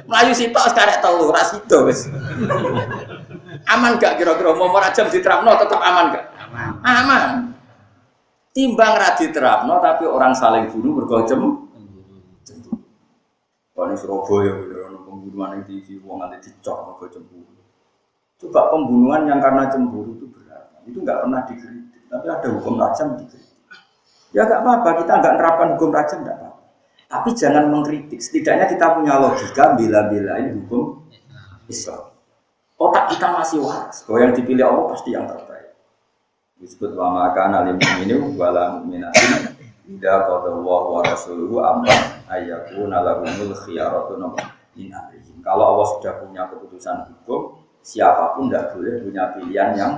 Melayu 0.09 0.31
sitok 0.33 0.65
sekarek 0.73 0.99
telu 0.99 1.29
ra 1.29 1.43
sida 1.45 1.77
wis. 1.85 2.09
Aman 3.69 4.01
gak 4.01 4.17
kira-kira 4.17 4.57
mau 4.57 4.73
merajam 4.73 5.05
diterapno 5.07 5.53
tetap 5.59 5.79
aman 5.79 6.17
gak? 6.17 6.25
Aman. 6.49 6.69
Aman. 6.81 7.23
Timbang 8.51 8.93
ra 8.97 9.13
diterapno 9.15 9.79
tapi 9.79 10.03
orang 10.09 10.33
saling 10.33 10.67
bunuh 10.73 10.97
bergocem. 10.97 11.69
Kalau 13.71 13.97
Surabaya, 13.97 14.61
ya, 14.61 14.93
pembunuhan 15.09 15.57
yang 15.57 15.63
TV, 15.65 15.97
uang 16.05 16.21
nanti 16.21 16.53
dicor, 16.53 16.85
mergo 16.85 17.05
cemburu. 17.09 17.49
Coba 18.37 18.69
pembunuhan 18.69 19.25
yang 19.25 19.41
karena 19.41 19.73
cemburu 19.73 20.21
itu 20.21 20.29
berat, 20.29 20.69
itu 20.85 21.01
nggak 21.01 21.17
pernah 21.25 21.41
dikritik. 21.49 21.90
Tapi 22.11 22.25
ada 22.27 22.47
hukum 22.51 22.75
rajam 22.75 23.15
gitu. 23.23 23.39
Ya 24.35 24.43
nggak 24.43 24.59
apa-apa, 24.63 24.89
kita 25.03 25.13
nggak 25.23 25.33
nerapkan 25.39 25.67
hukum 25.79 25.89
rajam 25.95 26.19
nggak 26.27 26.35
apa-apa. 26.35 26.63
Tapi 27.07 27.29
jangan 27.35 27.63
mengkritik. 27.71 28.19
Setidaknya 28.19 28.67
kita 28.67 28.85
punya 28.99 29.15
logika 29.19 29.75
bila-bila 29.79 30.39
ini 30.43 30.59
hukum 30.59 31.07
Islam. 31.71 32.11
Otak 32.75 33.15
kita 33.15 33.27
masih 33.35 33.63
waras. 33.63 34.03
Kalau 34.03 34.19
yang 34.19 34.35
dipilih 34.35 34.63
Allah 34.67 34.85
pasti 34.91 35.15
yang 35.15 35.27
terbaik. 35.27 35.75
Disebut 36.59 36.93
wa 36.93 37.09
maka 37.09 37.49
alim 37.49 37.77
ini 38.05 38.15
wala 38.37 38.77
mu'minatin 38.77 39.57
Ida 39.91 40.29
qadallahu 40.29 40.93
wa 40.93 41.01
rasuluhu 41.01 41.57
amma 41.57 41.89
ayyakuna 42.29 43.01
lahumul 43.01 43.51
khiyaratu 43.65 44.13
min 44.77 44.87
amrihim. 44.93 45.41
Kalau 45.43 45.75
Allah 45.75 45.87
sudah 45.97 46.13
punya 46.21 46.47
keputusan 46.47 47.11
hukum, 47.11 47.59
siapa 47.81 48.37
pun 48.37 48.47
tidak 48.47 48.77
boleh 48.77 49.03
punya 49.03 49.23
pilihan 49.35 49.69
yang 49.75 49.93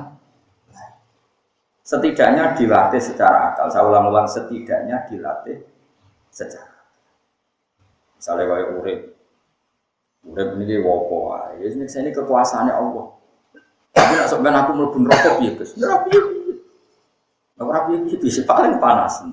setidaknya 1.84 2.56
dilatih 2.56 3.02
secara 3.04 3.52
akal. 3.54 3.68
Saya 3.70 3.84
ulang-ulang 3.86 4.26
setidaknya 4.26 5.04
dilatih 5.12 5.62
secara 6.32 6.74
Misalnya 8.24 8.48
kayak 8.48 8.70
urip, 8.80 9.00
urip 10.32 10.48
ini 10.56 10.64
dia 10.64 10.80
wopo, 10.80 11.36
ya 11.60 11.68
ini 11.68 11.84
saya 11.92 12.08
ini 12.08 12.16
kekuasaannya 12.16 12.72
Allah. 12.72 13.20
Tapi 13.92 14.12
nak 14.16 14.28
sebenarnya 14.32 14.60
aku 14.64 14.72
melebur 14.80 15.12
rokok 15.12 15.44
ya 15.44 15.52
guys, 15.60 15.76
ya 15.76 15.86
rapi 15.92 16.16
rapi 17.60 18.16
bisa 18.16 18.48
paling 18.48 18.80
panas. 18.80 19.28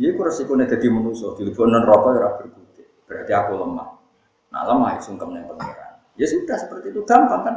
Dia 0.00 0.16
kurang 0.16 0.32
resikonya 0.32 0.72
jadi 0.72 0.88
manusia, 0.88 1.36
di 1.36 1.52
non 1.52 1.84
rokok 1.84 2.10
ya 2.16 2.20
rapi 2.24 2.44
Berarti 3.04 3.32
aku 3.36 3.52
lemah. 3.60 3.88
Nah 4.56 4.62
lemah 4.64 4.88
ya 4.96 5.00
sungkem 5.04 5.28
yang 5.36 5.44
pengiran. 5.44 5.92
Ya 6.16 6.24
sudah 6.24 6.56
seperti 6.56 6.96
itu 6.96 7.04
gampang 7.04 7.44
kan. 7.44 7.56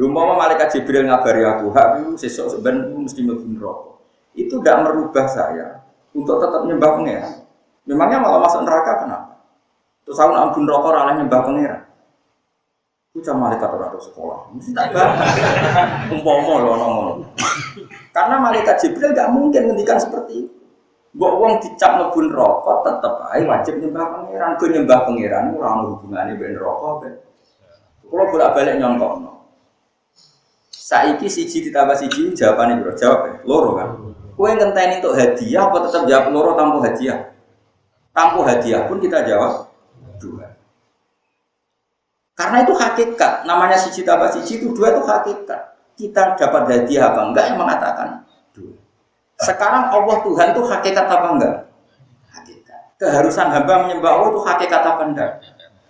Lu 0.00 0.08
mau 0.08 0.32
malaikat 0.32 0.72
Jibril 0.72 1.04
ngabari 1.04 1.44
aku, 1.44 1.68
hak 1.76 2.00
itu 2.00 2.24
sesok 2.24 2.56
sebenarnya 2.56 2.96
mesti 2.96 3.20
mlebu 3.20 3.52
rokok. 3.60 4.00
Itu 4.32 4.64
tidak 4.64 4.88
merubah 4.88 5.28
saya 5.28 5.84
untuk 6.16 6.40
tetap 6.40 6.64
nyembah 6.64 6.96
pangeran. 6.96 7.44
Memangnya 7.84 8.24
malah 8.24 8.40
masuk 8.40 8.64
neraka 8.64 9.04
kenapa? 9.04 9.44
Terus 10.08 10.16
aku 10.16 10.32
ampun 10.32 10.64
rokok 10.64 10.96
ralah 10.96 11.20
nyembah 11.20 11.44
pangeran. 11.44 11.82
Itu 13.12 13.28
cuma 13.28 13.52
malaikat 13.52 13.68
orang 13.68 14.00
sekolah. 14.00 14.40
Mesti 14.56 14.72
tak 14.72 14.88
Umpama 16.16 16.54
loh 16.64 16.74
ngomong. 16.80 17.20
Karena 18.16 18.40
malaikat 18.40 18.80
Jibril 18.80 19.12
gak 19.12 19.28
mungkin 19.36 19.68
ngendikan 19.68 20.00
seperti 20.00 20.48
itu. 20.48 20.56
Mbok 21.12 21.32
wong 21.42 21.52
dicap 21.60 22.00
mlebu 22.00 22.24
rokok 22.32 22.88
tetep 22.88 23.14
ae 23.36 23.44
wajib 23.44 23.76
nyembah 23.84 24.06
pangeran. 24.16 24.50
Ku 24.56 24.64
nyembah 24.64 24.98
pangeran 25.04 25.52
ora 25.60 25.68
ono 25.76 25.84
hubungane 25.92 26.32
ben 26.40 26.56
rokok 26.56 27.04
ben. 27.04 27.14
Kalau 28.08 28.24
bolak-balik 28.32 28.80
nyongkokno. 28.80 29.39
Saiki 30.90 31.30
siji 31.30 31.70
ditambah 31.70 31.94
siji 31.94 32.34
jawabannya 32.34 32.82
bro, 32.82 32.90
jawab 32.98 33.46
loro 33.46 33.78
kan. 33.78 33.88
Kue 34.34 34.50
ngenteni 34.58 34.98
untuk 34.98 35.14
hadiah 35.14 35.70
apa 35.70 35.86
tetap 35.86 36.02
jawab 36.10 36.26
loro 36.34 36.50
tanpa 36.58 36.82
hadiah? 36.82 37.30
Tanpa 38.10 38.42
hadiah 38.42 38.90
pun 38.90 38.98
kita 38.98 39.22
jawab 39.22 39.70
dua. 40.18 40.50
Karena 42.34 42.66
itu 42.66 42.74
hakikat, 42.74 43.46
namanya 43.46 43.78
siji 43.78 44.02
tambah 44.02 44.34
siji 44.34 44.58
itu 44.58 44.74
dua 44.74 44.98
itu 44.98 45.06
hakikat. 45.06 45.78
Kita 45.94 46.34
dapat 46.34 46.62
hadiah 46.66 47.14
apa 47.14 47.20
enggak 47.22 47.44
yang 47.54 47.58
mengatakan 47.62 48.26
dua. 48.50 48.74
Sekarang 49.46 49.94
Allah 49.94 50.18
Tuhan 50.26 50.46
itu 50.58 50.62
hakikat 50.66 51.06
apa 51.06 51.26
enggak? 51.38 51.54
Hakikat. 52.34 52.80
Keharusan 52.98 53.46
hamba 53.46 53.86
menyembah 53.86 54.10
Allah 54.10 54.28
itu 54.34 54.42
hakikat 54.42 54.82
apa 54.82 55.02
enggak? 55.06 55.30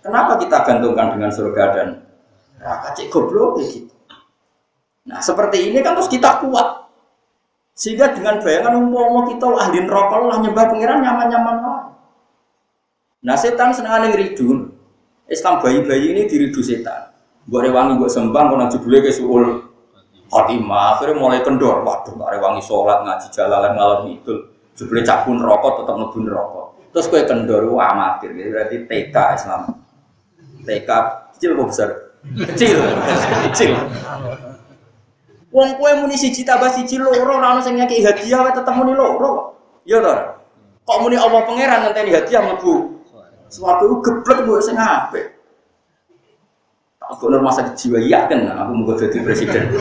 Kenapa 0.05 0.37
kita 0.37 0.61
gantungkan 0.61 1.17
dengan 1.17 1.33
surga 1.33 1.63
dan 1.73 1.87
neraka? 2.61 2.93
Cik 2.93 3.09
goblok 3.09 3.57
gitu. 3.65 3.89
Nah 5.11 5.19
seperti 5.19 5.67
ini 5.67 5.83
kan 5.83 5.99
terus 5.99 6.07
kita 6.07 6.39
kuat. 6.39 6.87
Sehingga 7.75 8.15
dengan 8.15 8.39
bayangan 8.39 8.79
umpama 8.79 9.27
kita 9.27 9.47
ahli 9.51 9.83
neraka 9.83 10.15
lah 10.23 10.37
nyembah 10.39 10.65
pangeran 10.71 11.03
nyaman-nyaman 11.03 11.55
lah. 11.59 11.79
Nah 13.21 13.35
setan 13.35 13.75
senang 13.75 14.07
ngeridu. 14.07 14.71
Islam 15.27 15.59
bayi-bayi 15.59 16.15
ini 16.15 16.21
diridu 16.27 16.63
setan. 16.63 17.11
Buat 17.47 17.67
rewangi 17.67 17.97
buat 17.97 18.11
sembang, 18.11 18.53
kau 18.53 18.67
jebule 18.69 19.01
ke 19.01 19.11
suul 19.11 19.65
khotimah. 20.29 20.99
Akhirnya 20.99 21.19
mulai 21.19 21.41
kendor. 21.41 21.83
Waduh, 21.83 22.15
gak 22.15 22.31
rewangi 22.37 22.61
sholat 22.63 23.03
ngaji 23.03 23.27
jalalan 23.31 23.71
ngalor 23.75 23.99
itu. 24.11 24.35
Jebule 24.75 25.01
cakun 25.03 25.39
rokok 25.39 25.83
tetap 25.83 25.95
ngebun 25.99 26.25
rokok. 26.27 26.67
Terus 26.91 27.07
kue 27.07 27.23
kendor 27.23 27.63
amatir. 27.79 28.35
Berarti 28.35 28.83
TK 28.87 29.15
Islam. 29.39 29.61
TK 30.67 30.89
kecil 31.35 31.49
kok 31.57 31.67
besar? 31.71 31.89
Kecil, 32.21 32.77
kecil. 33.49 33.73
Wong 35.51 35.69
kue 35.75 35.91
muni 35.99 36.15
siji 36.15 36.47
tambah 36.47 36.71
siji 36.71 36.95
loro 36.95 37.35
ora 37.35 37.51
ono 37.51 37.59
sing 37.59 37.75
nyaki 37.75 37.99
hadiah 37.99 38.39
wae 38.47 38.55
tetep 38.55 38.71
muni 38.71 38.95
loro 38.95 39.19
kok. 39.19 39.47
Ya 39.83 39.99
to. 39.99 40.11
Kok 40.87 40.97
muni 41.03 41.19
Allah 41.19 41.43
pangeran 41.43 41.79
ngenteni 41.91 42.11
hadiah 42.15 42.39
mlebu. 42.39 43.03
Suatu 43.51 43.99
geblek 43.99 44.47
mbok 44.47 44.63
sing 44.63 44.79
apik. 44.79 45.27
Aku 47.11 47.27
rumah 47.27 47.51
sakit 47.51 47.75
jiwa 47.75 47.99
yakin 47.99 48.47
aku 48.47 48.71
mau 48.71 48.95
jadi 48.95 49.17
presiden. 49.19 49.75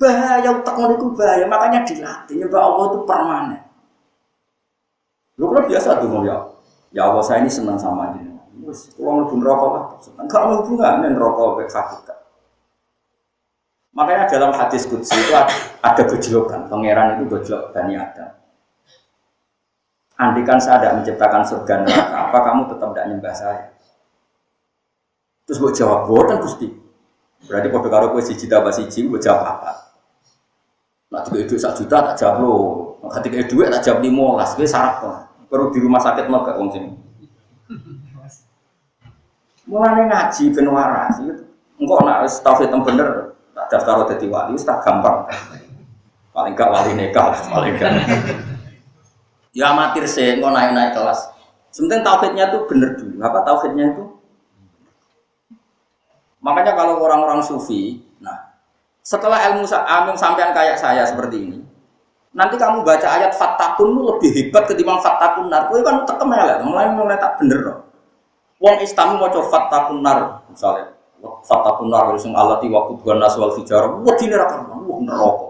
bahaya 0.00 0.48
utak 0.56 0.80
ngono 0.80 1.12
bahaya, 1.12 1.44
makanya 1.44 1.84
dilatih. 1.84 2.40
Ya 2.40 2.48
Allah 2.56 2.84
itu 2.88 2.98
permanen. 3.04 3.60
Lu 5.36 5.52
kan 5.52 5.68
biasa 5.68 6.00
tuh 6.00 6.24
ya. 6.24 6.36
Ya 6.92 7.08
Allah 7.08 7.24
saya 7.24 7.44
ini 7.44 7.52
senang 7.52 7.76
sama 7.76 8.16
ini. 8.16 8.32
Wes, 8.64 8.92
kalau 8.96 9.24
mau 9.24 9.40
rokok 9.40 9.68
lah, 9.72 9.84
enggak 10.20 10.40
mau 10.44 10.60
hubungan 10.60 11.16
rokok 11.16 11.64
hakikat. 11.64 12.19
Makanya 13.90 14.30
dalam 14.30 14.54
hadis 14.54 14.86
kudsi 14.86 15.18
itu 15.18 15.34
ada 15.82 16.02
gejolokan, 16.06 16.70
pangeran 16.70 17.18
itu 17.18 17.26
gejolak 17.26 17.74
Bani 17.74 17.98
Adam. 17.98 18.30
Andikan 20.20 20.60
saya 20.62 20.78
tidak 20.78 20.94
menciptakan 21.00 21.42
surga 21.42 21.74
neraka, 21.82 22.18
apa 22.28 22.38
kamu 22.44 22.62
tetap 22.70 22.88
tidak 22.92 23.06
nyembah 23.08 23.34
saya? 23.34 23.64
Terus 25.48 25.58
gue 25.58 25.72
jawab, 25.82 26.06
boten 26.06 26.38
gusti. 26.38 26.68
Berarti 27.48 27.66
pada 27.72 27.88
karo 27.88 28.06
gue 28.14 28.22
siji 28.22 28.46
tambah 28.46 28.70
siji, 28.70 29.08
gue 29.10 29.18
jawab 29.18 29.42
apa? 29.58 29.72
Nah, 31.10 31.26
tiga 31.26 31.42
itu 31.42 31.58
satu 31.58 31.82
juta 31.82 32.12
tak 32.12 32.20
jawab 32.20 32.36
lo. 32.44 32.54
Nah, 33.02 33.10
ketika 33.18 33.36
itu 33.42 33.64
tak 33.66 33.82
jawab 33.82 33.98
lima 34.04 34.38
las, 34.38 34.54
gue 34.54 34.68
syarat 34.68 35.02
kok. 35.02 35.16
Perlu 35.50 35.74
di 35.74 35.82
rumah 35.82 35.98
sakit 35.98 36.30
mau 36.30 36.46
gak 36.46 36.54
wong 36.62 36.70
sini. 36.70 36.90
Ngaji 39.66 40.44
ben 40.54 40.66
waras, 40.70 41.14
engkau 41.78 42.02
nak 42.06 42.26
tauhid 42.42 42.70
yang 42.70 42.82
bener, 43.50 43.66
daftar 43.66 44.06
jadi 44.14 44.26
wali, 44.30 44.54
tak 44.58 44.82
gampang. 44.86 45.26
Paling 46.30 46.54
gak 46.54 46.70
wali 46.70 46.92
nekal, 46.94 47.34
paling 47.50 47.74
gak. 47.74 47.90
Ya 49.50 49.74
amatir 49.74 50.06
sih, 50.06 50.38
nggak 50.38 50.52
naik 50.54 50.70
naik 50.78 50.90
kelas. 50.94 51.34
Sebenarnya 51.74 52.06
tauhidnya 52.06 52.44
tuh 52.54 52.70
bener 52.70 52.94
dulu. 52.94 53.18
Apa 53.18 53.42
tauhidnya 53.42 53.94
itu? 53.94 54.04
Makanya 56.40 56.72
kalau 56.78 57.02
orang-orang 57.02 57.42
sufi, 57.42 58.00
nah 58.22 58.54
setelah 59.02 59.50
ilmu 59.50 59.66
ilmu 59.66 60.12
sampean 60.14 60.54
kayak 60.54 60.78
saya 60.78 61.02
seperti 61.04 61.36
ini, 61.50 61.58
nanti 62.30 62.54
kamu 62.56 62.86
baca 62.86 63.08
ayat 63.10 63.34
fatakun 63.34 63.92
lebih 63.98 64.30
hebat 64.32 64.70
ketimbang 64.70 65.02
fatakun 65.02 65.50
nar. 65.50 65.66
Kue 65.68 65.82
kan 65.82 66.06
tekem 66.06 66.30
ya, 66.30 66.62
mulai 66.62 66.88
mulai 66.94 67.18
tak 67.18 67.42
bener 67.42 67.58
dong. 67.60 67.80
Wong 68.62 68.76
Islamu 68.80 69.18
mau 69.18 69.28
coba 69.28 69.46
fatakun 69.50 69.98
nar, 70.00 70.46
misalnya 70.48 70.89
Fatakun 71.20 71.92
nar 71.92 72.16
sing 72.16 72.32
alati 72.32 72.66
waktu 72.72 72.96
dua 73.00 73.20
naswal 73.20 73.52
fijar. 73.56 73.88
Wah 74.00 74.14
dini 74.16 74.34
rakan, 74.34 74.72
wah 74.88 74.98
neraka. 75.00 75.46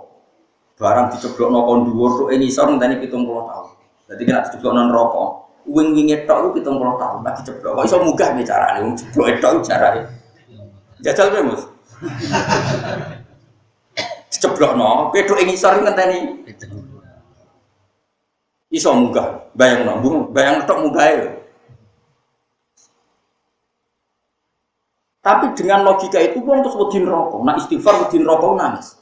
Barang 0.80 1.12
diceblok 1.12 1.52
nokon 1.52 1.92
dhuwur 1.92 2.10
tuh 2.16 2.28
ini 2.32 2.48
sor 2.48 2.72
ngenteni 2.72 2.98
pitung 3.04 3.28
puluh 3.28 3.44
tahun. 3.44 3.68
Jadi 4.10 4.22
kena 4.24 4.40
diceblok 4.48 4.72
non 4.72 4.88
rokok. 4.88 5.28
Wing 5.68 5.92
wingi 5.92 6.24
tok 6.24 6.38
lu 6.40 6.48
pitung 6.56 6.80
puluh 6.80 6.96
tahun 6.96 7.20
lagi 7.20 7.44
ceblok. 7.44 7.76
Kok 7.76 7.84
iso 7.84 7.96
munggah 8.00 8.32
bicara 8.32 8.66
nih, 8.74 8.88
wong 8.88 8.94
ceblok 8.96 9.26
tok 9.44 9.52
carane. 9.60 10.00
Jajal 11.04 11.26
kowe 11.28 11.42
mus. 11.44 11.62
Diceblok 14.32 14.72
no, 14.72 15.12
pedok 15.12 15.38
ini 15.44 15.52
sor 15.52 15.76
ngenteni. 15.84 16.48
Iso 18.72 18.88
munggah, 18.96 19.52
bayang 19.52 19.84
no, 19.84 20.00
bayang 20.32 20.64
tok 20.64 20.80
munggah 20.80 21.36
Tapi 25.20 25.52
dengan 25.52 25.84
logika 25.84 26.16
itu 26.16 26.40
pun 26.40 26.64
terus 26.64 26.72
wedi 26.80 27.04
rokok. 27.04 27.44
Nah 27.44 27.54
istighfar 27.60 28.08
wedi 28.08 28.24
rokok 28.24 28.56
nangis. 28.56 28.96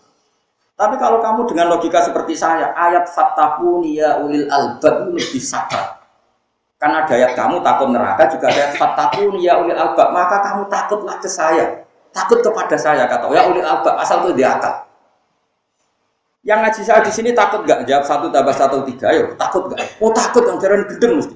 Tapi 0.79 0.95
kalau 0.99 1.19
kamu 1.19 1.47
dengan 1.51 1.75
logika 1.75 2.03
seperti 2.03 2.39
saya, 2.39 2.71
ayat 2.75 3.11
fatakuni 3.11 3.99
ya 3.99 4.19
ulil 4.23 4.47
albab 4.47 5.11
lebih 5.15 5.43
sakral. 5.43 5.99
Karena 6.79 7.03
ada 7.03 7.15
ayat 7.19 7.35
kamu 7.35 7.59
takut 7.63 7.91
neraka, 7.91 8.31
juga 8.31 8.47
ada 8.51 8.71
ayat 8.71 8.79
ya 9.43 9.53
ulil 9.59 9.79
albab. 9.79 10.09
Maka 10.15 10.37
kamu 10.43 10.63
takutlah 10.71 11.19
ke 11.19 11.27
saya. 11.31 11.83
Takut 12.15 12.43
kepada 12.43 12.75
saya, 12.79 13.07
kata 13.07 13.31
ya 13.31 13.47
ulil 13.51 13.67
albab. 13.67 13.95
Asal 13.99 14.27
itu 14.27 14.39
di 14.39 14.47
akal. 14.47 14.87
Yang 16.43 16.59
ngaji 16.63 16.83
saya 16.83 17.01
di 17.03 17.13
sini 17.15 17.31
takut 17.35 17.63
gak? 17.63 17.87
Jawab 17.87 18.07
satu 18.07 18.27
tambah 18.31 18.55
satu 18.55 18.83
tiga. 18.87 19.11
Ayo, 19.11 19.35
takut 19.35 19.71
gak? 19.71 19.83
Oh 20.03 20.11
takut, 20.15 20.43
yang 20.47 20.59
jalan 20.59 20.83
gedeng 20.87 21.23
mesti. 21.23 21.35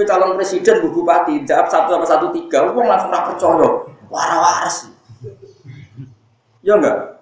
Kowe 0.00 0.08
calon 0.08 0.32
presiden, 0.32 0.80
bu 0.80 0.96
bupati, 0.96 1.44
jawab 1.44 1.68
satu 1.68 1.92
sama 1.92 2.08
satu 2.08 2.32
tiga, 2.32 2.64
uang 2.72 2.88
langsung 2.88 3.12
tak 3.12 3.28
percaya. 3.28 3.68
Waras-waras. 4.08 4.88
Ya 6.64 6.80
enggak? 6.80 7.20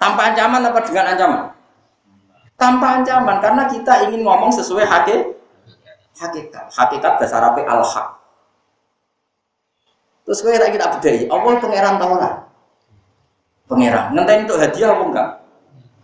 Tanpa 0.00 0.32
ancaman 0.32 0.72
apa 0.72 0.80
dengan 0.88 1.12
ancaman? 1.12 1.52
Tanpa 2.56 2.96
ancaman, 2.96 3.36
karena 3.44 3.68
kita 3.68 4.08
ingin 4.08 4.24
ngomong 4.24 4.48
sesuai 4.56 4.88
hakikat. 4.88 5.36
Hakikat, 6.16 6.72
hakikat 6.72 7.12
dasar 7.20 7.44
apa 7.44 7.60
al-haq. 7.60 8.08
Terus 10.24 10.40
kowe 10.40 10.56
tak 10.56 10.72
kita 10.72 10.96
bedai, 10.96 11.28
Allah 11.28 11.60
pangeran 11.60 12.00
tahu 12.00 12.14
lah. 12.16 12.34
Pangeran, 13.68 14.16
ngenteni 14.16 14.48
untuk 14.48 14.64
hadiah 14.64 14.96
apa 14.96 15.02
enggak? 15.12 15.28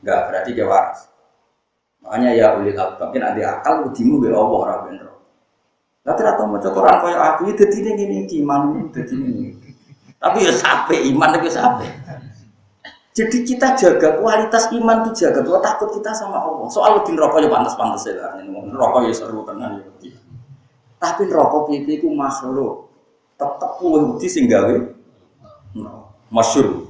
Enggak, 0.05 0.21
berarti 0.29 0.51
dia 0.53 0.69
waras. 0.69 1.09
Makanya 2.05 2.31
ya 2.37 2.47
ulil 2.61 2.77
albab, 2.77 3.09
mungkin 3.09 3.25
ada 3.25 3.41
akal 3.57 3.89
udimu 3.89 4.21
be 4.21 4.29
Allah 4.29 4.61
ora 4.69 4.77
bener. 4.85 5.17
Tapi 6.09 6.21
rata 6.25 6.49
mau 6.49 6.57
Quran 6.57 6.97
kaya 7.05 7.17
aku 7.21 7.53
itu 7.53 7.61
ya 7.61 7.69
tidak 7.69 7.93
gini 8.01 8.25
iman 8.41 8.89
jadi 8.89 9.13
ini. 9.13 9.53
Tapi 10.17 10.39
ya 10.41 10.53
sampai 10.57 11.05
iman 11.13 11.29
tapi 11.37 11.53
ya 11.53 11.55
sampai. 11.61 11.89
Jadi 13.13 13.45
kita 13.45 13.77
jaga 13.77 14.17
kualitas 14.17 14.73
iman 14.73 15.05
itu 15.05 15.27
jaga 15.27 15.45
tuh 15.45 15.61
takut 15.61 15.93
kita 16.01 16.17
sama 16.17 16.41
Allah. 16.41 16.65
Soal 16.73 17.05
di 17.05 17.13
rokok 17.13 17.45
ya 17.45 17.53
pantas-pantas 17.53 18.09
ya 18.09 18.25
lah. 18.25 18.41
Rokok 18.73 19.05
ya 19.05 19.13
seru 19.13 19.45
tenan 19.45 19.85
ya. 19.85 20.17
Tapi 20.97 21.29
rokok 21.29 21.69
itu 21.77 22.01
itu 22.01 22.09
makhluk. 22.09 22.89
Tetap 23.37 23.77
kuwe 23.77 24.01
budi 24.09 24.33
sing 24.33 24.49
gawe. 24.49 24.75
Masyur. 26.33 26.89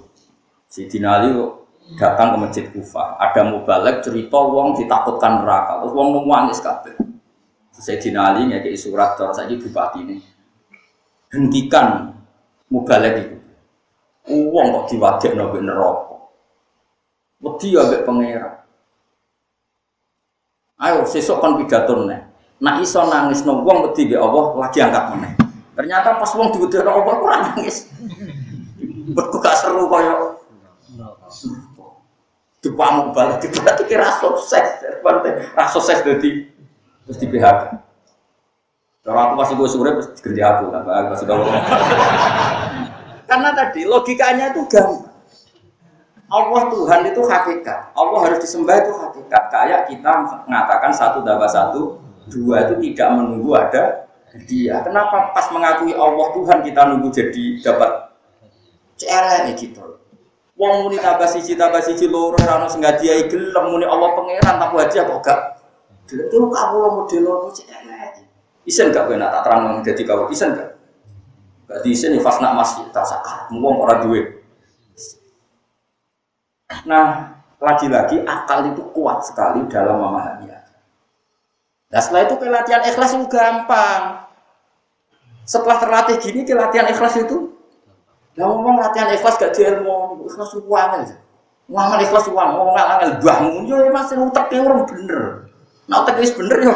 Si 0.71 0.87
Dinali 0.87 1.35
datang 1.99 2.37
ke 2.37 2.39
masjid 2.39 2.65
Kufa. 2.71 3.19
Ada 3.19 3.43
mubalek 3.51 4.07
cerita 4.07 4.39
wong 4.39 4.79
ditakutkan 4.79 5.43
neraka. 5.43 5.83
Terus 5.83 5.93
wong 5.97 6.23
nangis 6.23 6.63
kabeh. 6.63 7.08
Sayyidina 7.79 8.35
Ali 8.35 8.51
ngekei 8.51 8.75
surat 8.75 9.15
cara 9.15 9.31
saiki 9.31 9.63
bupati 9.63 10.03
ini. 10.03 10.17
Hentikan 11.31 12.11
mubalek 12.67 13.15
itu. 13.23 13.37
Uang 14.29 14.75
kok 14.75 14.85
diwajib 14.93 15.39
nabi 15.39 15.63
neraka. 15.63 16.19
Wedi 17.39 17.79
ya 17.79 17.87
mbek 17.87 18.03
pangeran. 18.03 18.55
Ayo 20.83 21.07
sesuk 21.07 21.39
kon 21.39 21.63
pidato. 21.63 22.03
Nak 22.59 22.77
iso 22.83 23.07
nangis 23.07 23.47
no 23.47 23.63
wong 23.63 23.87
wedi 23.89 24.11
Allah 24.19 24.59
lagi 24.59 24.83
angkat 24.83 25.05
meneh. 25.15 25.33
Ternyata 25.79 26.19
pas 26.19 26.35
wong 26.35 26.51
diwedhi 26.51 26.83
Allah 26.83 27.07
ora 27.07 27.37
nangis. 27.55 27.87
Beku 29.15 29.39
gak 29.39 29.57
seru 29.63 29.87
kaya 29.87 30.35
Dipamuk 32.59 33.15
balik, 33.15 33.39
berarti 33.39 33.87
kira 33.87 34.11
sukses, 34.19 34.83
rasa 35.55 35.71
sukses 35.79 36.03
jadi 36.03 36.48
terus 37.09 37.19
di 37.25 37.27
PHK. 37.33 37.73
Kalau 39.09 39.21
aku 39.25 39.35
masih 39.41 39.55
gue 39.57 39.69
sore 39.73 39.91
terus 39.97 40.13
dikerja 40.21 40.43
aku, 40.53 40.69
apa 40.69 41.17
masih 41.17 41.25
tahu. 41.25 41.41
Karena 43.25 43.51
tadi 43.57 43.89
logikanya 43.89 44.53
itu 44.53 44.69
gampang. 44.69 45.09
Allah 46.29 46.63
Tuhan 46.69 47.01
itu 47.09 47.23
hakikat. 47.25 47.81
Allah 47.97 48.21
harus 48.29 48.45
disembah 48.45 48.85
itu 48.85 48.93
hakikat. 48.93 49.43
Kayak 49.49 49.89
kita 49.89 50.13
mengatakan 50.45 50.93
satu 50.93 51.25
tambah 51.25 51.49
satu, 51.49 51.97
dua 52.29 52.69
itu 52.69 52.93
tidak 52.93 53.09
menunggu 53.17 53.57
ada 53.57 54.05
dia. 54.45 54.85
Kenapa 54.85 55.33
pas 55.33 55.49
mengakui 55.49 55.97
Allah 55.97 56.29
Tuhan 56.37 56.59
kita 56.61 56.81
nunggu 56.93 57.09
jadi 57.09 57.45
dapat 57.65 58.13
CLN 59.01 59.57
gitu. 59.57 60.05
Wong 60.61 60.85
muni 60.85 61.01
tambah 61.01 61.25
siji 61.25 61.57
tambah 61.57 61.81
siji 61.81 62.13
loro 62.13 62.37
sing 62.69 62.85
ngadiahi 62.85 63.33
gelem 63.33 63.65
muni 63.73 63.89
Allah 63.89 64.13
pangeran 64.13 64.55
tak 64.61 64.75
aja 64.75 65.01
kok 65.07 65.21
gak 65.25 65.58
itu 66.09 66.37
kamu 66.49 66.77
lo 66.81 66.89
model 67.05 67.21
lo 67.29 67.53
cek 67.53 67.69
Isen 68.69 68.93
gak 68.93 69.09
benar 69.09 69.33
tak 69.33 69.43
terang 69.49 69.81
jadi 69.81 70.03
kau 70.05 70.29
isen 70.29 70.53
gak? 70.53 70.77
Gak 71.69 71.81
di 71.85 72.21
pas 72.21 72.37
nak 72.41 72.53
masih 72.57 72.85
tak 72.93 73.05
sakar, 73.05 73.49
ngomong 73.53 73.85
orang 73.85 74.01
duit. 74.09 74.27
Nah, 76.85 77.33
lagi-lagi 77.61 78.25
akal 78.29 78.73
itu 78.73 78.85
kuat 78.93 79.25
sekali 79.25 79.65
dalam 79.73 80.01
memahami. 80.01 80.49
Nah 81.89 82.01
setelah 82.05 82.29
itu 82.29 82.37
pelatihan 82.37 82.85
ikhlas 82.85 83.17
itu 83.17 83.27
gampang. 83.33 84.29
Setelah 85.49 85.81
terlatih 85.81 86.21
gini, 86.21 86.45
pelatihan 86.45 86.85
ikhlas 86.93 87.17
itu, 87.25 87.57
ya 88.37 88.45
ngomong 88.45 88.77
latihan 88.85 89.09
ikhlas 89.09 89.41
gak 89.41 89.57
ilmu, 89.57 90.29
ikhlas 90.29 90.53
uang 90.61 90.91
aja. 91.01 91.17
Uang 91.73 92.01
ikhlas 92.05 92.29
uang, 92.29 92.49
ngomong 92.53 92.77
angel 92.77 93.13
bangun, 93.25 93.65
yo 93.65 93.77
masih 93.89 94.21
utak 94.21 94.53
orang 94.53 94.85
bener. 94.85 95.48
Nah, 95.89 96.05
teknis 96.05 96.37
bener 96.37 96.59
yo. 96.61 96.75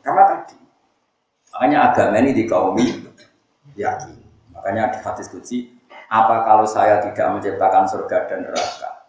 Karena 0.00 0.22
tadi 0.24 0.56
Makanya 1.56 1.88
agama 1.88 2.20
ini 2.20 2.36
dikaumi 2.36 2.84
yakin. 3.80 4.12
Makanya 4.52 4.92
di 4.92 4.98
hadis 5.00 5.32
kunci, 5.32 5.72
apa 6.12 6.44
kalau 6.44 6.68
saya 6.68 7.00
tidak 7.00 7.32
menciptakan 7.32 7.88
surga 7.88 8.28
dan 8.28 8.44
neraka? 8.44 9.08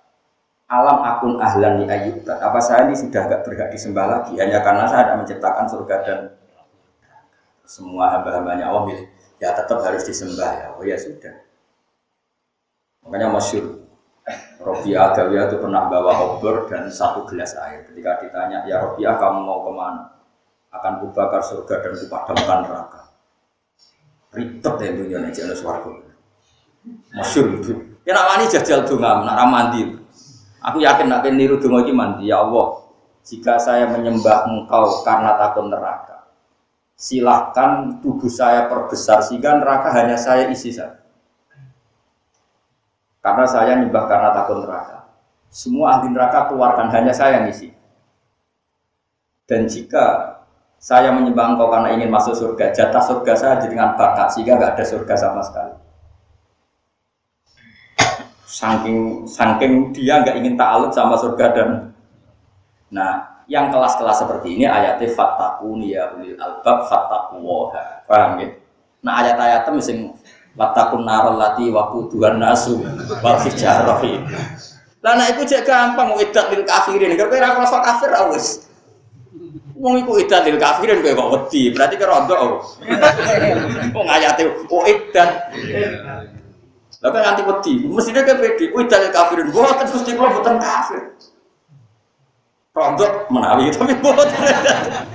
Alam 0.71 1.03
akun 1.03 1.43
ahlan 1.43 1.83
li. 1.83 1.87
Apa 2.23 2.59
saya 2.63 2.87
ini 2.87 2.95
sudah 2.95 3.27
agak 3.27 3.43
berhak 3.43 3.67
disembah 3.67 4.07
lagi 4.07 4.39
hanya 4.39 4.63
karena 4.63 4.87
saya 4.87 5.11
tidak 5.11 5.17
menciptakan 5.27 5.65
surga 5.67 5.95
dan 6.07 6.19
semua 7.67 8.15
hamba-hambanya 8.15 8.71
Allah 8.71 8.95
milih. 8.95 9.07
Ya 9.43 9.51
tetap 9.51 9.83
harus 9.83 10.07
disembah 10.07 10.51
ya. 10.55 10.67
Oh 10.79 10.87
ya 10.87 10.95
sudah. 10.95 11.43
Makanya 13.03 13.27
masyur 13.27 13.86
Robiah 14.57 15.13
Adawiyah 15.13 15.53
itu 15.53 15.57
pernah 15.61 15.85
bawa 15.85 16.13
obor 16.33 16.65
dan 16.65 16.89
satu 16.89 17.29
gelas 17.29 17.53
air. 17.61 17.85
Ketika 17.85 18.17
ditanya, 18.25 18.65
ya 18.65 18.81
Robiah 18.81 19.17
kamu 19.21 19.39
mau 19.45 19.61
ke 19.61 19.71
mana? 19.73 20.03
Akan 20.73 21.01
kubakar 21.01 21.41
surga 21.45 21.81
dan 21.85 21.93
kupadamkan 21.93 22.59
neraka. 22.65 23.01
Ribet 24.33 24.75
ya 24.81 24.89
dunia 24.93 25.17
ini 25.23 25.31
jenis 25.31 25.61
warga. 25.63 25.93
Masyur 27.13 27.45
itu. 27.57 27.73
Ya 28.03 28.15
nak 28.15 28.25
wani 28.35 28.45
jajal 28.47 28.87
dunga, 28.87 29.23
nak 29.23 29.47
mandi. 29.47 29.81
Aku 30.63 30.77
yakin 30.83 31.07
nak 31.07 31.23
niru 31.27 31.61
dunga 31.61 31.85
ini 31.85 31.93
mandi. 31.95 32.23
Ya 32.29 32.43
Allah, 32.43 32.87
jika 33.23 33.59
saya 33.59 33.87
menyembah 33.87 34.47
engkau 34.47 35.03
karena 35.03 35.35
takut 35.39 35.67
neraka, 35.67 36.27
silahkan 36.97 38.01
tubuh 38.03 38.31
saya 38.31 38.67
perbesar 38.67 39.21
sehingga 39.23 39.59
neraka 39.59 39.93
hanya 39.95 40.17
saya 40.19 40.49
isi 40.51 40.75
saja. 40.75 41.06
Karena 43.27 43.43
saya 43.43 43.75
nyembah 43.75 44.07
karena 44.07 44.31
takut 44.31 44.63
neraka. 44.63 45.03
Semua 45.51 45.99
ahli 45.99 46.15
neraka 46.15 46.47
keluarkan 46.47 46.87
hanya 46.95 47.11
saya 47.11 47.43
yang 47.43 47.51
isi. 47.51 47.75
Dan 49.43 49.67
jika 49.67 50.37
saya 50.79 51.11
menyembah 51.11 51.51
engkau 51.51 51.67
karena 51.67 51.91
ingin 51.91 52.07
masuk 52.07 52.31
surga, 52.31 52.71
jatah 52.71 53.03
surga 53.03 53.33
saya 53.35 53.55
dengan 53.59 53.99
bakat 53.99 54.31
sehingga 54.31 54.55
nggak 54.55 54.79
ada 54.79 54.85
surga 54.87 55.15
sama 55.19 55.41
sekali. 55.43 55.75
Saking 58.47 59.27
saking 59.27 59.91
dia 59.91 60.23
nggak 60.23 60.39
ingin 60.39 60.55
ta'aluk 60.55 60.95
sama 60.95 61.19
surga 61.19 61.51
dan 61.51 61.69
nah 62.87 63.43
yang 63.51 63.67
kelas-kelas 63.67 64.23
seperti 64.23 64.55
ini 64.55 64.63
ayatnya 64.63 65.11
fatakuni 65.11 65.91
ya 65.91 66.15
ulil 66.15 66.39
albab 66.39 66.87
fatakuwoha 66.87 68.07
paham 68.07 68.39
ya? 68.39 68.47
Nah 69.03 69.13
ayat-ayatnya 69.19 69.71
misalnya 69.75 70.15
Watakun 70.57 71.05
narol 71.05 71.37
lati 71.37 71.69
waku 71.69 72.09
tuhan 72.09 72.41
nasu 72.41 72.81
wal 73.21 73.37
hijarohi. 73.45 74.17
Lah 75.05 75.13
nek 75.13 75.37
iku 75.37 75.45
jek 75.45 75.69
gampang 75.69 76.17
idat 76.17 76.49
lil 76.49 76.65
kafirin. 76.65 77.13
Kira 77.13 77.29
kira 77.29 77.53
rasa 77.53 77.77
kafir 77.85 78.09
awis. 78.17 78.65
Wong 79.77 80.01
iku 80.01 80.17
idat 80.17 80.49
lil 80.49 80.57
kafirin 80.57 81.05
kowe 81.05 81.13
kok 81.13 81.29
wedi. 81.29 81.69
Berarti 81.69 81.93
kira 82.01 82.09
rondo. 82.09 82.65
Kok 83.93 84.05
ngayate 84.09 84.43
oh 84.73 84.83
idat. 84.89 85.29
Kan 87.05 87.21
nanti 87.21 87.41
wedi. 87.45 87.73
Mestine 87.85 88.25
ke 88.25 88.33
pedi 88.41 88.73
ku 88.73 88.81
idat 88.81 89.05
lil 89.05 89.13
kafirin. 89.13 89.53
Kan 89.53 89.85
Gusti 89.93 90.17
kula 90.17 90.41
boten 90.41 90.57
kafir. 90.57 91.13
Rondo 92.73 93.05
menawi 93.29 93.69
tapi 93.69 93.93
boten. 94.01 95.13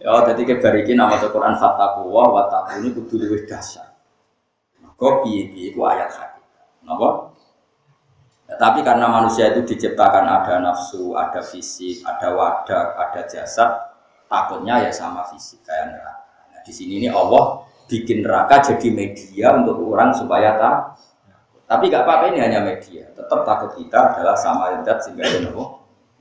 Ya, 0.00 0.16
jadi 0.32 0.48
kebarikin 0.48 0.96
nama 0.96 1.20
Al-Quran 1.20 1.60
Fataku 1.60 2.08
wa 2.08 2.32
wataku 2.32 2.80
ini 2.80 2.88
kudu 2.96 3.20
luwih 3.20 3.44
dasar. 3.44 3.92
Kok 4.96 5.28
piye-piye 5.28 5.76
ayat 5.76 6.08
hadis. 6.08 6.44
Napa? 6.80 7.36
Ya, 8.48 8.56
tapi 8.56 8.80
karena 8.80 9.12
manusia 9.12 9.52
itu 9.52 9.60
diciptakan 9.60 10.24
ada 10.24 10.56
nafsu, 10.64 11.12
ada 11.12 11.44
fisik, 11.44 12.00
ada 12.08 12.32
wadah, 12.32 12.96
ada 12.96 13.28
jasad, 13.28 13.92
takutnya 14.24 14.88
ya 14.88 14.88
sama 14.88 15.20
fisik 15.28 15.60
kayak 15.68 15.92
neraka. 15.92 16.48
Nah, 16.48 16.60
di 16.64 16.72
sini 16.72 17.04
ini 17.04 17.08
Allah 17.12 17.60
bikin 17.84 18.24
neraka 18.24 18.72
jadi 18.72 18.88
media 18.88 19.52
untuk 19.60 19.84
orang 19.84 20.16
supaya 20.16 20.56
tak. 20.56 20.76
Tapi 21.68 21.92
gak 21.92 22.08
apa-apa 22.08 22.32
ini 22.32 22.40
hanya 22.40 22.64
media. 22.64 23.04
Tetap 23.12 23.44
takut 23.44 23.76
kita 23.76 24.16
adalah 24.16 24.34
sama 24.34 24.80
zat 24.80 25.04
sehingga 25.04 25.28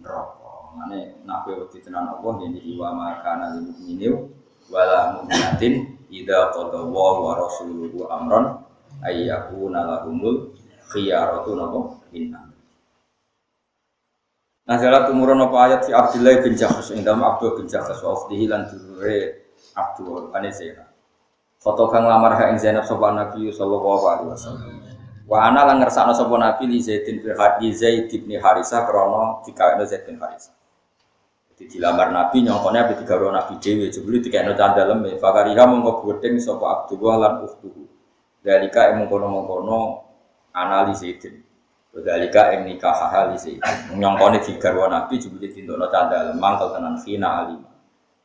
neraka. 0.04 0.39
Mane 0.80 1.20
kowe 1.28 1.54
wedi 1.68 1.84
tenan 1.84 2.08
Allah 2.08 2.34
yen 2.40 2.56
iki 2.56 2.80
wa 2.80 2.96
maka 2.96 3.36
lil 3.52 3.68
mukminin 3.68 4.16
wala 4.72 5.20
mu'minatin 5.20 6.00
idza 6.08 6.56
qada 6.56 6.88
wa 6.88 7.36
rasuluhu 7.36 8.08
amran 8.08 8.64
ayyakuna 9.04 9.84
lahumul 9.84 10.56
khiyaratu 10.88 11.52
napa 11.60 12.00
inna 12.16 12.50
Nah, 14.70 14.78
jalan 14.78 15.10
tumurun 15.10 15.42
apa 15.42 15.58
ayat 15.66 15.82
si 15.82 15.90
Abdullah 15.90 16.46
bin 16.46 16.54
Jahus 16.54 16.94
ing 16.94 17.02
dalam 17.02 17.26
Abdul 17.26 17.58
bin 17.58 17.66
Jahus 17.66 18.06
wa 18.06 18.14
ukhtihi 18.14 18.46
lan 18.46 18.70
dulure 18.70 19.50
Abdul 19.74 20.30
ane. 20.30 20.54
Foto 21.58 21.90
kang 21.90 22.06
lamar 22.06 22.38
ha 22.38 22.54
ing 22.54 22.62
Zainab 22.62 22.86
sapa 22.86 23.10
Nabi 23.18 23.50
sallallahu 23.50 24.06
alaihi 24.06 24.30
wasallam. 24.30 24.78
Wa 25.26 25.50
ana 25.50 25.74
lan 25.74 25.82
ngersakno 25.82 26.14
sapa 26.14 26.38
Nabi 26.38 26.70
li 26.70 26.86
Zaid 26.86 27.02
bin 27.02 27.18
Zaid 27.74 28.14
bin 28.14 28.38
Harisah 28.38 28.86
krana 28.86 29.42
dikawinno 29.42 29.90
Zaid 29.90 30.06
bin 30.06 30.22
Harisah. 30.22 30.59
Di 31.60 31.68
dilamar 31.68 32.16
Nabi 32.16 32.48
nyongkone 32.48 32.96
tiga 33.04 33.20
orang 33.20 33.36
Nabi 33.36 33.60
Dewi 33.60 33.92
jebule 33.92 34.24
dikene 34.24 34.56
candalem 34.56 35.04
e 35.12 35.20
fakariha 35.20 35.68
mongko 35.68 36.08
gedeng 36.08 36.40
sapa 36.40 36.88
Abdullah 36.88 37.20
lan 37.20 37.34
ukhtuhu. 37.44 37.84
Dalika 38.40 38.88
yang 38.88 39.04
mengkono-mengkono 39.04 40.08
itu. 41.04 41.44
Dalika 42.00 42.56
yang 42.56 42.64
nikah 42.64 43.12
hal 43.12 43.36
itu. 43.36 43.60
Nyongkone 43.92 44.40
orang 44.40 44.92
Nabi 45.04 45.20
jebule 45.20 45.52
dintokno 45.52 45.92
candalem 45.92 46.40
mangkel 46.40 46.72
tenan 46.72 46.96
khina 47.04 47.28
alim. 47.44 47.68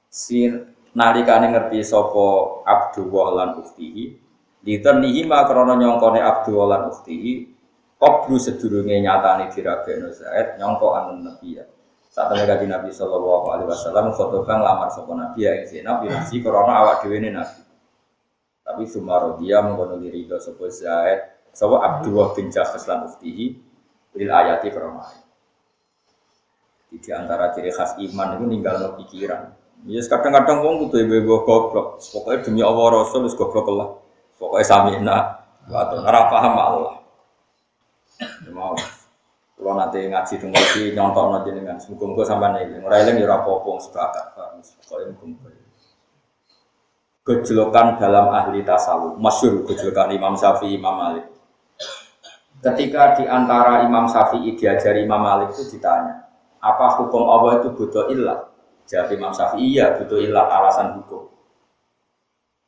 Sir 0.07 0.71
nalikane 0.95 1.51
ngerti 1.51 1.83
sapa 1.83 2.63
Abdullah 2.63 3.29
lan 3.35 3.51
ukhtihi 3.59 4.23
Diternihi 4.63 5.27
ma 5.27 5.43
krana 5.43 5.75
nyongkone 5.75 6.23
Abdullah 6.23 6.67
lan 6.71 6.83
ukhtihi 6.95 7.51
Qablu 7.99 8.39
sedurunge 8.39 8.95
nyatane 9.03 9.51
dirabekno 9.51 10.15
Zaid 10.15 10.55
nyongko 10.63 10.87
anu 10.95 11.19
Nabi 11.19 11.59
ya. 11.59 11.67
Saat 12.15 12.31
temen 12.31 12.47
kaji 12.47 12.71
Nabi 12.71 12.95
Shallallahu 12.95 13.47
Alaihi 13.51 13.67
Wasallam 13.75 14.15
khotbah 14.15 14.47
lamar 14.63 14.87
sopo 14.87 15.19
Nabi 15.19 15.51
ya 15.51 15.59
ing 15.59 15.67
Zainab 15.67 16.07
binasi 16.07 16.39
korona 16.39 16.87
awak 16.87 17.03
dewi 17.03 17.19
Nabi. 17.19 17.59
Tapi 18.63 18.87
sumaro 18.87 19.35
dia 19.43 19.59
mengkono 19.59 19.99
diri 19.99 20.23
ke 20.23 20.39
sopo 20.39 20.71
Zaid, 20.71 21.51
sopo 21.51 21.83
Abdullah 21.83 22.31
bin 22.39 22.55
Jahas 22.55 22.87
lan 22.87 23.11
uftihi 23.11 23.59
lil 24.15 24.31
ayati 24.31 24.71
korona. 24.71 25.11
Di 26.95 27.11
antara 27.11 27.51
ciri 27.51 27.75
khas 27.75 27.99
iman 27.99 28.39
itu 28.39 28.45
ninggal 28.47 28.79
no 28.79 28.89
pikiran. 28.95 29.51
Ya 29.91 29.99
kadang-kadang 30.07 30.63
wong 30.63 30.87
kudu 30.87 31.03
ibu 31.03 31.43
goblok. 31.43 31.99
Pokoknya 31.99 32.47
demi 32.47 32.63
Allah 32.63 33.03
Rasul 33.03 33.27
wis 33.27 33.35
goblok 33.35 33.67
lah. 33.75 33.91
Pokoknya 34.39 34.63
samina 34.63 35.19
atau 35.67 35.99
nara 35.99 36.31
paham 36.31 36.55
Allah. 36.55 36.95
Mau. 38.55 38.79
Kalau 39.55 39.79
nanti 39.79 40.11
ngaji 40.11 40.35
dong 40.43 40.51
lagi 40.51 40.83
nyontok 40.99 41.27
nanti 41.31 41.51
dengan 41.55 41.79
semoga-moga 41.79 42.27
sampai 42.27 42.67
nih, 42.67 42.83
orang 42.83 43.07
lain 43.07 43.23
ya 43.23 43.27
rapopo 43.31 43.79
sepakat, 43.79 44.35
pokoknya 44.35 45.15
muka 45.15 45.51
Gejolokan 47.25 47.97
dalam 47.97 48.35
ahli 48.35 48.61
tasawuf, 48.67 49.17
masyur 49.17 49.65
gejolokan 49.65 50.13
Imam 50.13 50.37
Syafi'i, 50.37 50.77
Imam 50.77 50.93
Malik. 50.93 51.25
Ketika 52.61 53.17
di 53.17 53.25
antara 53.25 53.87
Imam 53.87 54.05
Syafi'i 54.05 54.59
diajari 54.59 55.07
Imam 55.07 55.23
Malik 55.23 55.57
itu 55.57 55.79
ditanya, 55.79 56.29
apa 56.61 57.01
hukum 57.01 57.25
Allah 57.25 57.65
itu 57.65 57.73
butuh 57.73 58.13
ilah? 58.13 58.51
Jadi 58.85 59.17
Imam 59.17 59.33
Syafi'i 59.33 59.79
iya 59.79 59.97
butuh 59.97 60.21
ilah 60.21 60.45
alasan 60.51 61.01
hukum. 61.01 61.31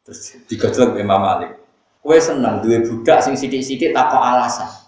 Terus 0.06 0.40
digejolok 0.48 0.96
Imam 1.02 1.20
Malik. 1.20 1.52
Kue 2.00 2.16
seneng 2.22 2.62
dua 2.62 2.80
budak 2.80 3.18
sing 3.20 3.34
sidik-sidik 3.34 3.90
tak 3.90 4.14
alasan 4.14 4.85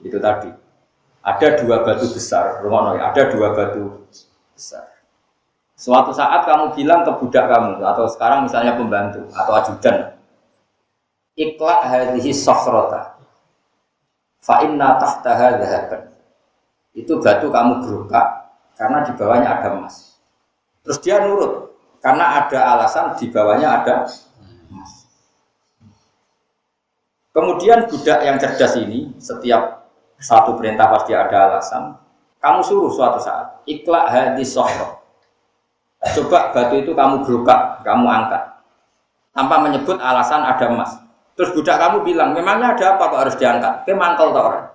itu 0.00 0.18
tadi. 0.20 0.50
Ada 1.20 1.60
dua 1.60 1.84
batu 1.84 2.08
besar 2.10 2.64
rumah 2.64 2.96
ya. 2.96 3.12
Ada 3.12 3.22
dua 3.32 3.52
batu 3.52 4.08
besar. 4.56 4.88
Suatu 5.80 6.12
saat 6.12 6.44
kamu 6.44 6.76
bilang 6.76 7.04
ke 7.08 7.12
budak 7.16 7.48
kamu 7.48 7.80
atau 7.80 8.04
sekarang 8.04 8.44
misalnya 8.44 8.76
pembantu 8.76 9.24
atau 9.32 9.52
ajudan 9.56 10.12
ikhlas 11.40 11.80
hadhihi 11.88 12.36
sofrota 12.36 13.16
fa 14.44 14.60
inna 14.64 15.00
tahtaha 15.00 15.56
dhahaban. 15.56 16.02
Itu 16.92 17.16
batu 17.24 17.48
kamu 17.48 17.80
gerukak 17.86 18.52
karena 18.76 19.08
di 19.08 19.12
bawahnya 19.16 19.48
ada 19.60 19.68
emas. 19.76 20.20
Terus 20.84 20.98
dia 21.00 21.16
nurut 21.24 21.72
karena 22.04 22.44
ada 22.44 22.76
alasan 22.76 23.16
di 23.16 23.32
bawahnya 23.32 23.68
ada 23.80 24.04
emas. 24.68 24.92
Kemudian 27.32 27.88
budak 27.88 28.20
yang 28.20 28.36
cerdas 28.36 28.76
ini 28.76 29.16
setiap 29.16 29.79
satu 30.20 30.54
perintah 30.54 30.86
pasti 30.92 31.16
ada 31.16 31.48
alasan. 31.48 31.96
Kamu 32.40 32.60
suruh 32.64 32.92
suatu 32.92 33.20
saat, 33.20 33.64
ikhlas 33.64 34.04
hadis 34.12 34.52
sohro. 34.52 35.00
Coba 36.00 36.52
batu 36.56 36.80
itu 36.80 36.96
kamu 36.96 37.24
gerukak, 37.24 37.84
kamu 37.84 38.08
angkat. 38.08 38.40
Tanpa 39.36 39.60
menyebut 39.60 40.00
alasan 40.00 40.44
ada 40.44 40.64
emas. 40.68 40.96
Terus 41.36 41.52
budak 41.56 41.76
kamu 41.76 42.04
bilang, 42.04 42.32
memangnya 42.32 42.76
ada 42.76 42.96
apa 42.96 43.04
kok 43.12 43.20
harus 43.20 43.36
diangkat? 43.36 43.84
Ke 43.84 43.92
mantel 43.92 44.32
tau 44.32 44.48
orang. 44.48 44.66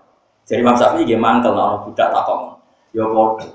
Jadi 0.46 0.62
Imam 0.62 0.78
Syafi'i 0.78 1.10
dia 1.10 1.18
mantel, 1.18 1.58
nah, 1.58 1.82
budak 1.82 2.10
takong. 2.14 2.58
Ya 2.93 3.06
bodoh. 3.06 3.54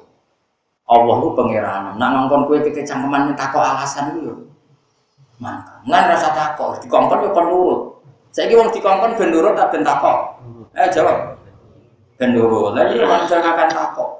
Allah 0.90 1.14
itu 1.22 1.28
pangeran. 1.38 1.82
Nak 1.94 2.08
ngongkon 2.10 2.50
kue 2.50 2.58
kekecangkeman 2.66 3.38
takok 3.38 3.62
alasan 3.62 4.18
itu. 4.18 4.34
Maka, 5.38 5.80
ngan 5.86 6.04
rasa 6.10 6.34
takok, 6.34 6.82
dikongkon 6.82 7.24
ya 7.24 7.30
penurut. 7.30 7.80
Saya 8.34 8.46
kira 8.50 8.66
di 8.68 8.78
dikongkon 8.78 9.14
ben 9.16 9.30
tak 9.56 9.68
ben 9.72 9.82
takok. 9.86 10.18
Eh 10.74 10.90
jawab. 10.90 11.39
Ben 12.20 12.36
nurut. 12.36 12.76
Lah 12.76 12.84
iya 12.92 13.24
jangan 13.24 13.56
akan 13.56 13.68
takok. 13.72 14.10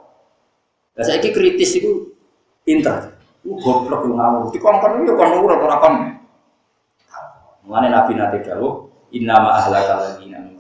Lah 0.97 1.05
saya 1.05 1.21
kritis 1.21 1.77
itu 1.77 2.17
pintar. 2.65 3.13
Itu 3.45 3.61
goblok 3.61 4.09
lu 4.09 4.17
ngawur. 4.17 4.49
Dikongkon 4.49 5.05
ya 5.05 5.13
kon 5.13 5.29
nurut 5.37 5.61
ora 5.61 5.77
kon. 5.77 5.95
Mulane 7.69 7.93
Nabi 7.93 8.17
nanti 8.17 8.41
dawuh, 8.41 8.89
Inna 9.13 9.37
ma 9.37 9.61
ahlakal 9.61 10.01
ladina 10.01 10.41
min 10.41 10.57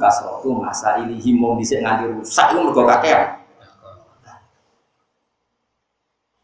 kasratu 0.00 0.48
masa 0.56 0.96
ilihim 1.04 1.38
mau 1.38 1.54
dhisik 1.60 1.84
nganti 1.84 2.08
rusak 2.08 2.56
iku 2.56 2.58
mergo 2.66 2.82
kakean. 2.88 3.36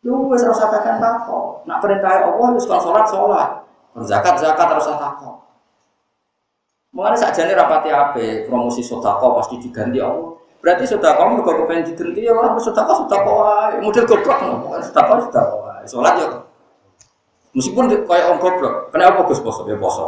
Lu 0.05 0.29
ora 0.29 0.37
usah 0.37 0.69
kakean 0.69 1.01
takok. 1.01 1.65
Nak 1.65 1.81
perintah 1.81 2.21
Allah 2.21 2.49
wis 2.53 2.69
kon 2.69 2.85
salat 2.85 3.09
salat. 3.09 3.51
Zakat 4.05 4.37
zakat 4.45 4.77
usah 4.77 5.01
takok. 5.01 5.37
Mengenai 6.95 7.19
saja 7.19 7.43
nih 7.43 7.59
rapati 7.59 7.91
apa 7.91 8.47
promosi 8.47 8.79
sodako 8.79 9.43
pasti 9.43 9.59
diganti 9.59 9.99
Allah. 9.99 10.39
Berarti 10.63 10.87
sodako 10.87 11.35
mereka 11.35 11.53
kepengen 11.59 11.85
diganti 11.91 12.21
ya 12.23 12.33
orang 12.39 12.55
sodako 12.63 13.03
sodako. 13.03 13.33
Model 13.83 14.05
goblok 14.07 14.39
no, 14.47 14.79
sodako 14.79 15.13
sodako. 15.27 15.57
Sholat 15.91 16.15
ya. 16.23 16.27
Meskipun 17.55 17.91
kayak 17.91 18.25
orang 18.31 18.41
goblok, 18.41 18.75
kenapa 18.95 19.27
gus 19.27 19.43
poso 19.43 19.67
ya 19.67 19.75
poso. 19.75 20.07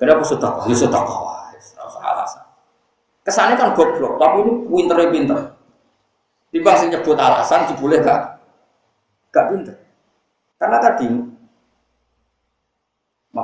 Kenapa 0.00 0.24
sodako? 0.24 0.64
Ya 0.72 0.76
sodako. 0.76 1.14
Rasa 1.52 1.98
alasan. 2.00 2.44
Kesannya 3.20 3.54
kan 3.60 3.76
goblok, 3.76 4.16
tapi 4.16 4.40
ini 4.40 4.52
pinter 4.64 4.96
pinter. 5.12 5.38
Timbang 6.48 6.76
sing 6.80 6.88
nyebut 6.88 7.18
alasan 7.18 7.66
diboleh 7.68 8.00
gak? 8.00 8.40
Gak 9.34 9.52
pinter. 9.52 9.76
Karena 10.54 10.78
tadi 10.80 11.33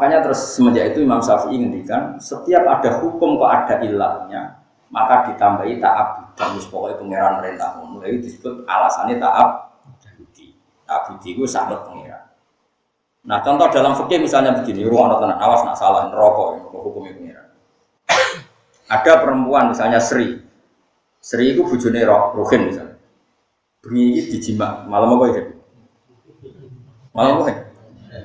Makanya 0.01 0.25
terus 0.25 0.57
semenjak 0.57 0.97
itu 0.97 1.05
Imam 1.05 1.21
Syafi'i 1.21 1.61
ngendikan 1.61 2.17
setiap 2.17 2.65
ada 2.65 3.05
hukum 3.05 3.37
kok 3.37 3.53
ada 3.53 3.85
ilahnya 3.85 4.57
maka 4.89 5.29
ditambahi 5.29 5.77
taab 5.77 6.33
dan 6.41 6.57
pokoknya 6.57 6.97
pangeran 6.97 7.33
merintah 7.37 7.77
mulai 7.85 8.17
disebut 8.17 8.65
alasannya 8.65 9.21
taab 9.21 9.77
budi. 10.17 10.57
Budi 10.89 11.29
itu 11.37 11.45
sangat 11.45 11.85
pangeran 11.85 12.33
nah 13.29 13.45
contoh 13.45 13.69
dalam 13.69 13.93
fikih 13.93 14.25
misalnya 14.25 14.57
begini 14.57 14.89
ruang 14.89 15.13
tenang 15.21 15.37
awas 15.37 15.69
nak 15.69 15.77
salah 15.77 16.09
neraka 16.09 16.65
hukumnya 16.81 17.13
pangeran 17.13 17.47
ada 18.89 19.13
perempuan 19.21 19.69
misalnya 19.69 20.01
Sri. 20.01 20.41
Sri 21.21 21.53
itu 21.53 21.61
bujune 21.63 22.01
Ruhin 22.09 22.73
misalnya. 22.73 22.97
Bengi 23.85 24.33
dijima 24.33 24.89
malam 24.89 25.21
apa 25.21 25.25
itu 25.29 25.43
malam 27.13 27.45
apa 27.45 27.69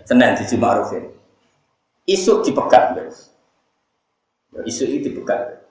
Senin 0.08 0.40
dijima 0.40 0.80
Ruhin 0.80 1.15
Isu 2.06 2.46
dipegat, 2.46 2.94
guys. 2.94 3.34
Isu 4.62 4.86
itu 4.86 5.10
dipegat. 5.10 5.66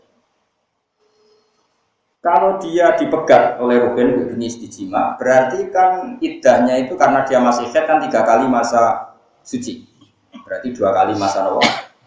Kalau 2.24 2.56
dia 2.58 2.96
dipegat 2.96 3.60
oleh 3.60 3.78
Ruben 3.78 4.32
jenis 4.32 4.56
dijima, 4.56 5.14
berarti 5.20 5.68
kan 5.68 6.16
idahnya 6.24 6.80
itu 6.80 6.96
karena 6.96 7.20
dia 7.28 7.36
masih 7.36 7.68
head 7.68 7.84
kan 7.84 8.00
tiga 8.00 8.24
kali 8.24 8.48
masa 8.48 9.12
suci. 9.44 9.84
Berarti 10.40 10.72
dua 10.72 10.90
kali 10.96 11.12
masa 11.20 11.44
nopo 11.44 11.60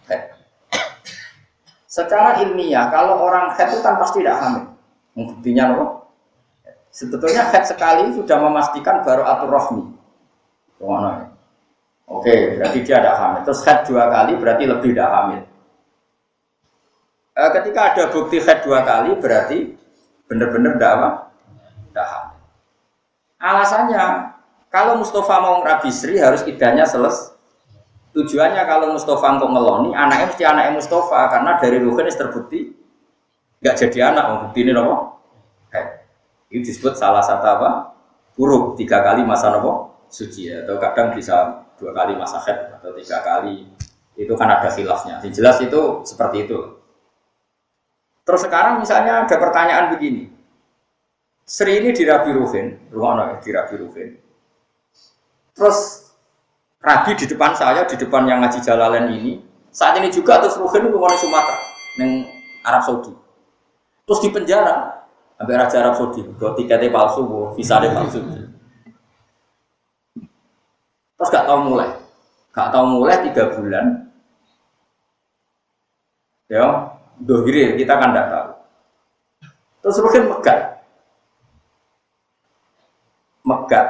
head. 0.10 0.34
Secara 1.86 2.42
ilmiah, 2.42 2.90
kalau 2.90 3.22
orang 3.22 3.54
head 3.54 3.78
itu 3.78 3.86
kan 3.86 4.02
pasti 4.02 4.26
tidak 4.26 4.42
hamil. 4.42 4.66
Buktinya 5.14 5.64
nopo. 5.70 5.86
Sebetulnya 6.90 7.54
head 7.54 7.70
sekali 7.70 8.10
sudah 8.18 8.42
memastikan 8.42 9.06
baru 9.06 9.22
atur 9.22 9.54
rohmi. 9.54 9.86
Ke 10.82 10.84
mana 10.84 11.37
Oke, 12.08 12.56
berarti 12.56 12.88
dia 12.88 13.04
ada 13.04 13.20
hamil. 13.20 13.44
Terus 13.44 13.62
head 13.68 13.84
dua 13.84 14.08
kali 14.08 14.40
berarti 14.40 14.64
lebih 14.64 14.96
tidak 14.96 15.12
hamil. 15.12 15.42
E, 17.36 17.42
ketika 17.60 17.80
ada 17.92 18.04
bukti 18.16 18.40
head 18.40 18.64
dua 18.64 18.80
kali 18.88 19.12
berarti 19.20 19.76
benar-benar 20.32 20.80
tidak 20.80 20.92
apa? 20.96 21.10
Tidak 21.92 22.08
hamil. 22.08 22.40
Alasannya, 23.38 24.06
kalau 24.72 25.04
Mustafa 25.04 25.36
mau 25.44 25.60
Rabi 25.68 25.92
Sri 25.92 26.16
harus 26.16 26.48
idahnya 26.48 26.88
selesai. 26.88 27.36
Tujuannya 28.16 28.64
kalau 28.66 28.96
Mustafa 28.96 29.38
untuk 29.38 29.52
ngeloni, 29.54 29.94
anaknya 29.94 30.26
mesti 30.32 30.44
anaknya 30.48 30.74
Mustafa 30.80 31.30
karena 31.30 31.52
dari 31.60 31.78
Ruhin 31.84 32.08
terbukti 32.10 32.74
nggak 33.62 33.76
jadi 33.78 34.16
anak, 34.16 34.48
bukti 34.48 34.64
ini 34.64 34.72
nopo. 34.72 35.22
Head. 35.76 36.08
Itu 36.50 36.72
disebut 36.72 36.96
salah 36.96 37.22
satu 37.22 37.46
apa? 37.46 37.70
Huruf 38.40 38.80
tiga 38.80 39.04
kali 39.04 39.28
masa 39.28 39.52
nopo 39.52 39.92
suci 40.08 40.48
atau 40.50 40.80
kadang 40.80 41.12
bisa 41.14 41.67
dua 41.78 41.94
kali 41.94 42.18
masa 42.18 42.42
head 42.42 42.82
atau 42.82 42.92
tiga 42.98 43.22
kali 43.22 43.70
itu 44.18 44.34
kan 44.34 44.50
ada 44.50 44.68
khilafnya. 44.74 45.22
Yang 45.22 45.34
jelas 45.38 45.58
itu 45.62 45.82
seperti 46.04 46.50
itu. 46.50 46.60
Terus 48.26 48.42
sekarang 48.44 48.82
misalnya 48.82 49.24
ada 49.24 49.36
pertanyaan 49.38 49.94
begini. 49.94 50.34
Sri 51.48 51.80
ini 51.80 51.96
di 51.96 52.04
Rabi 52.04 52.36
Ruhin, 52.36 52.92
rumah 52.92 53.40
di 53.40 53.50
Rabi 53.56 53.76
Ruhin. 53.80 54.10
Terus 55.56 56.12
Rabi 56.84 57.16
di 57.16 57.26
depan 57.30 57.56
saya, 57.56 57.88
di 57.88 57.96
depan 57.96 58.28
yang 58.28 58.44
ngaji 58.44 58.60
Jalalain 58.60 59.08
ini. 59.16 59.40
Saat 59.72 59.96
ini 60.02 60.12
juga 60.12 60.44
terus 60.44 60.60
Ruhin 60.60 60.92
itu 60.92 60.98
di 60.98 61.18
Sumatera, 61.24 61.60
yang 62.02 62.12
Arab 62.68 62.84
Saudi. 62.84 63.14
Terus 64.04 64.20
di 64.20 64.30
penjara, 64.34 65.08
sampai 65.40 65.56
Raja 65.56 65.78
Arab 65.80 65.96
Saudi, 65.96 66.26
tiketnya 66.36 66.92
palsu, 66.92 67.24
visanya 67.56 67.96
palsu. 67.96 68.20
Terus 71.18 71.34
gak 71.34 71.50
tahu 71.50 71.60
mulai, 71.74 71.90
gak 72.54 72.70
tahu 72.70 72.86
mulai 73.02 73.16
tiga 73.26 73.44
bulan. 73.58 73.86
Ya, 76.48 76.96
dohiri 77.20 77.76
kita 77.76 77.98
kan 77.98 78.14
gak 78.14 78.30
tahu. 78.30 78.50
Terus 79.82 79.98
mungkin 80.06 80.24
megat, 80.30 80.60
megat. 83.42 83.88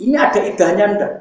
Ini 0.00 0.16
ada 0.18 0.40
idahnya 0.42 0.84
ndak? 0.96 1.12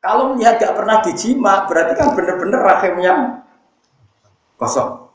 Kalau 0.00 0.34
melihat 0.34 0.58
gak 0.58 0.76
pernah 0.76 0.98
dijima, 1.06 1.70
berarti 1.70 1.92
kan 1.94 2.18
bener-bener 2.18 2.60
rahimnya 2.60 3.14
kosong. 4.60 5.08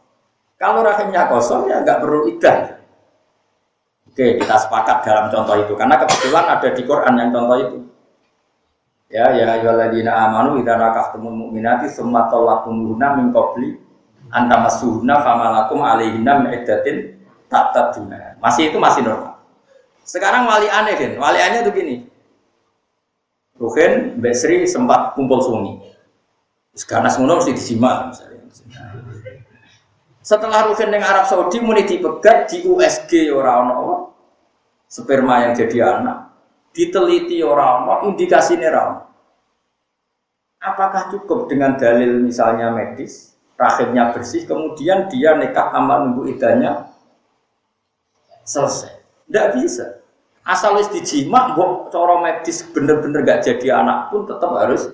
Kalau 0.56 0.82
rahimnya 0.82 1.28
kosong 1.28 1.68
ya 1.68 1.84
nggak 1.84 2.00
perlu 2.00 2.32
idah. 2.32 2.75
Oke, 4.16 4.40
kita 4.40 4.56
sepakat 4.56 5.04
dalam 5.04 5.28
contoh 5.28 5.60
itu 5.60 5.76
karena 5.76 6.00
kebetulan 6.00 6.48
ada 6.48 6.72
di 6.72 6.82
Quran 6.88 7.20
yang 7.20 7.36
contoh 7.36 7.58
itu. 7.60 7.78
Ya, 9.12 9.28
ya 9.36 9.60
ayyuhalladzina 9.60 10.08
amanu 10.08 10.56
idza 10.56 10.80
nakahtumul 10.80 11.36
mu'minati 11.36 11.92
tsumma 11.92 12.32
talaqtumuhunna 12.32 13.20
min 13.20 13.36
qabli 13.36 13.76
an 14.32 14.48
tamassuhunna 14.48 15.20
famalakum 15.20 15.84
alaihinna 15.84 16.32
min 16.32 16.48
iddatin 16.56 17.20
tataduna. 17.52 18.40
Masih 18.40 18.72
itu 18.72 18.80
masih 18.80 19.04
normal. 19.04 19.36
Sekarang 20.08 20.48
wali 20.48 20.72
aneh 20.72 20.96
kan, 20.96 21.12
wali 21.20 21.40
aneh 21.44 21.60
itu 21.68 21.72
gini. 21.76 21.96
Ruhin, 23.60 24.16
Mbak 24.16 24.32
Sri 24.32 24.64
sempat 24.64 25.12
kumpul 25.20 25.44
suami. 25.44 25.92
Sekarang 26.72 27.12
semua 27.12 27.36
mesti 27.36 27.52
disimak 27.52 28.16
misalnya. 28.16 28.48
Setelah 30.26 30.66
Ruhin 30.66 30.90
yang 30.90 31.06
Arab 31.06 31.30
Saudi 31.30 31.62
muni 31.62 31.86
dipegat 31.86 32.50
di 32.50 32.66
USG 32.66 33.30
orang 33.30 33.70
orang 33.70 34.04
sperma 34.90 35.46
yang 35.46 35.54
jadi 35.54 36.02
anak. 36.02 36.34
Diteliti 36.74 37.46
orang 37.46 37.86
orang 37.86 38.02
indikasi 38.10 38.58
orang 38.58 39.06
apakah 40.66 41.14
cukup 41.14 41.46
dengan 41.46 41.78
dalil 41.78 42.26
misalnya 42.26 42.74
medis 42.74 43.38
rahimnya 43.56 44.12
bersih 44.12 44.50
kemudian 44.50 45.08
dia 45.08 45.38
nekat 45.38 45.72
amal 45.72 46.10
nunggu 46.10 46.34
idahnya 46.36 46.90
selesai. 48.44 48.98
Tidak 49.30 49.48
bisa. 49.62 50.02
Asal 50.42 50.78
wis 50.78 50.90
dijima 50.90 51.54
mbok 51.54 51.94
cara 51.94 52.18
medis 52.22 52.66
bener-bener 52.66 53.22
gak 53.22 53.46
jadi 53.46 53.82
anak 53.82 54.10
pun 54.10 54.26
tetap 54.26 54.52
harus. 54.58 54.90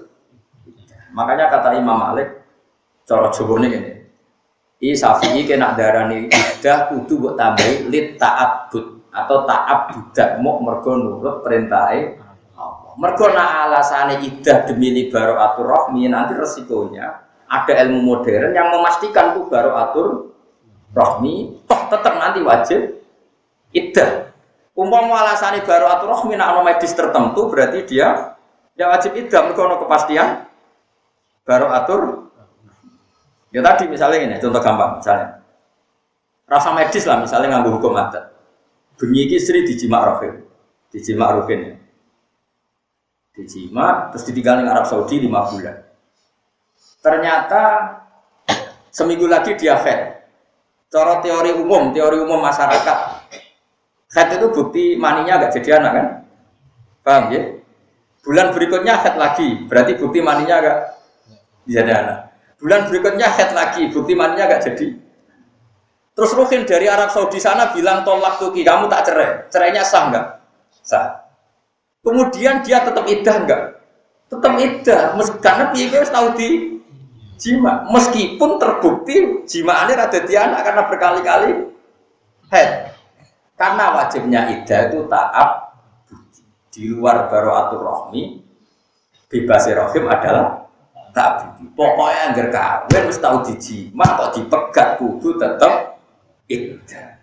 Makanya 1.15 1.47
kata 1.51 1.79
Imam 1.79 1.97
Malik 1.97 2.35
cara 3.07 3.31
Jawa 3.31 3.59
ini 3.63 4.00
I 4.81 4.97
Syafi'i 4.97 5.45
kena 5.45 5.77
darani 5.77 6.25
idah 6.25 6.89
kudu 6.89 7.21
buat 7.21 7.37
tambahi 7.37 7.85
lit 7.93 8.17
ta'abbud 8.17 9.13
atau 9.13 9.45
ta'ab 9.45 9.79
budak 9.93 10.41
mau 10.41 10.57
mergo 10.57 10.97
nurut 10.97 11.45
perintahe 11.45 12.17
Allah. 12.57 12.97
Mergo 12.97 13.29
nak 13.29 13.69
alasane 13.69 14.25
idah 14.25 14.65
demi 14.65 14.89
libaro 14.89 15.37
atur 15.37 15.69
rohmi 15.69 16.09
nanti 16.09 16.33
resikonya 16.33 17.21
ada 17.45 17.73
ilmu 17.85 18.01
modern 18.01 18.57
yang 18.57 18.73
memastikan 18.73 19.37
tuh 19.37 19.45
baru 19.53 19.77
atur 19.77 20.07
rohmi 20.97 21.61
toh 21.69 21.81
tetap 21.85 22.17
nanti 22.17 22.41
wajib 22.41 23.05
idah. 23.77 24.33
Umpama 24.73 25.21
alasane 25.21 25.61
baru 25.61 25.93
atur 25.93 26.09
rohmi 26.09 26.33
nak 26.33 26.57
medis 26.65 26.97
tertentu 26.97 27.53
berarti 27.53 27.85
dia 27.85 28.33
ya 28.73 28.89
wajib 28.89 29.13
idah 29.13 29.45
mergo 29.45 29.77
kepastian 29.85 30.49
baru 31.45 31.69
atur 31.69 32.30
Ya 33.51 33.59
tadi 33.59 33.91
misalnya 33.91 34.17
ini, 34.23 34.35
contoh 34.39 34.63
gampang 34.63 35.03
misalnya. 35.03 35.43
Rasa 36.47 36.71
medis 36.75 37.03
lah 37.07 37.19
misalnya 37.19 37.55
ngambil 37.55 37.79
hukum 37.79 37.95
adat. 37.95 38.31
bengi 38.99 39.27
iki 39.27 39.39
Sri 39.39 39.63
dijimak 39.63 40.03
Rohim. 40.03 40.43
Dijimak 40.91 41.29
Rohim. 41.35 41.79
Dijimak 43.35 44.11
terus 44.11 44.23
ditinggal 44.27 44.61
di 44.61 44.65
Arab 44.67 44.85
Saudi 44.85 45.15
lima 45.23 45.47
bulan. 45.47 45.79
Ternyata 47.01 47.63
seminggu 48.91 49.25
lagi 49.25 49.57
dia 49.57 49.79
head. 49.79 50.21
Cara 50.91 51.23
teori 51.23 51.55
umum, 51.55 51.95
teori 51.95 52.19
umum 52.19 52.43
masyarakat. 52.43 52.97
Head 54.11 54.27
itu 54.37 54.47
bukti 54.51 54.83
maninya 54.99 55.39
agak 55.39 55.55
jadi 55.55 55.79
anak 55.79 55.91
kan? 55.95 56.07
Paham 57.01 57.23
ya? 57.31 57.41
Bulan 58.21 58.51
berikutnya 58.51 58.99
head 58.99 59.15
lagi, 59.15 59.65
berarti 59.65 59.95
bukti 59.97 60.19
maninya 60.19 60.59
agak 60.59 60.77
jadi 61.63 61.91
anak. 61.95 62.30
Bulan 62.61 62.85
berikutnya 62.87 63.25
head 63.25 63.57
lagi, 63.57 63.89
bukti 63.89 64.13
maninya 64.13 64.45
agak 64.45 64.69
jadi. 64.69 64.93
Terus 66.13 66.31
Ruhin 66.37 66.69
dari 66.69 66.85
Arab 66.85 67.09
Saudi 67.09 67.41
sana 67.41 67.73
bilang 67.73 68.05
tolak 68.05 68.37
tuki, 68.37 68.61
kamu 68.61 68.85
tak 68.85 69.09
cerai. 69.09 69.29
Cerainya 69.49 69.81
sah 69.81 70.13
nggak? 70.13 70.25
Sah. 70.85 71.25
Kemudian 72.05 72.61
dia 72.61 72.85
tetap 72.85 73.09
idah 73.09 73.35
nggak? 73.41 73.61
Tetap 74.29 74.53
idah, 74.61 75.01
karena 75.41 75.65
dia 75.73 76.05
tahu 76.05 76.27
di 76.37 76.77
jima. 77.41 77.89
Meskipun 77.89 78.61
terbukti 78.61 79.41
jima 79.49 79.89
ini 79.89 79.97
ada 79.97 80.19
di 80.21 80.33
anak 80.37 80.61
karena 80.61 80.83
berkali-kali 80.85 81.49
head. 82.53 82.93
Karena 83.57 83.97
wajibnya 83.97 84.41
idah 84.53 84.79
itu 84.89 85.09
taat 85.09 85.49
di 86.71 86.87
luar 86.87 87.27
baroatur 87.27 87.83
rohmi 87.83 88.39
bebas 89.27 89.67
rohim 89.67 90.07
adalah 90.07 90.70
tak 91.11 91.29
budi. 91.43 91.69
Pokoknya 91.75 92.31
anggar 92.31 92.47
kawin 92.51 93.03
harus 93.07 93.19
tahu 93.19 93.37
di 93.47 93.53
jima 93.59 94.07
kok 94.17 94.31
dipegat 94.35 94.99
kudu 94.99 95.39
tetap 95.39 96.01
idah. 96.47 97.19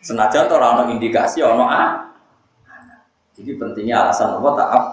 Senajan 0.00 0.48
orang 0.48 0.94
indikasi 0.94 1.42
ono 1.44 1.68
a 1.68 2.08
jadi 3.36 3.54
pentingnya 3.54 4.06
alasan 4.06 4.38
apa 4.38 4.50
taat. 4.56 4.84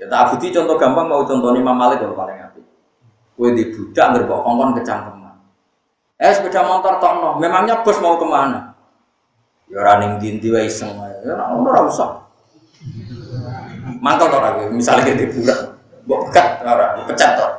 Ya 0.00 0.06
tak 0.08 0.32
budi 0.32 0.48
contoh 0.50 0.76
gampang 0.80 1.06
mau 1.08 1.22
contoh 1.24 1.52
Imam 1.52 1.76
Malik 1.76 2.00
kalau 2.00 2.16
paling 2.16 2.40
api. 2.40 2.60
Kue 3.36 3.56
di 3.56 3.72
budak 3.72 4.06
ngerbok 4.16 4.44
kongkon 4.44 4.70
kecangkeman. 4.80 5.36
Eh 6.20 6.32
sepeda 6.36 6.60
motor 6.68 7.00
tono, 7.00 7.40
memangnya 7.40 7.80
bos 7.80 7.96
mau 8.04 8.20
ke 8.20 8.28
mana? 8.28 8.76
Ya 9.72 9.80
running 9.80 10.20
dinti 10.20 10.52
wa 10.52 10.60
iseng, 10.60 10.92
ya 11.24 11.32
ora 11.32 11.80
usah. 11.88 12.20
Tok 14.00 14.28
lagi, 14.28 14.68
misalnya 14.68 15.16
di 15.16 15.24
budak, 15.32 15.79
mbok 16.10 16.26
pekat 16.26 16.66
ora, 16.66 16.98
pecat 17.06 17.30
tok. 17.38 17.52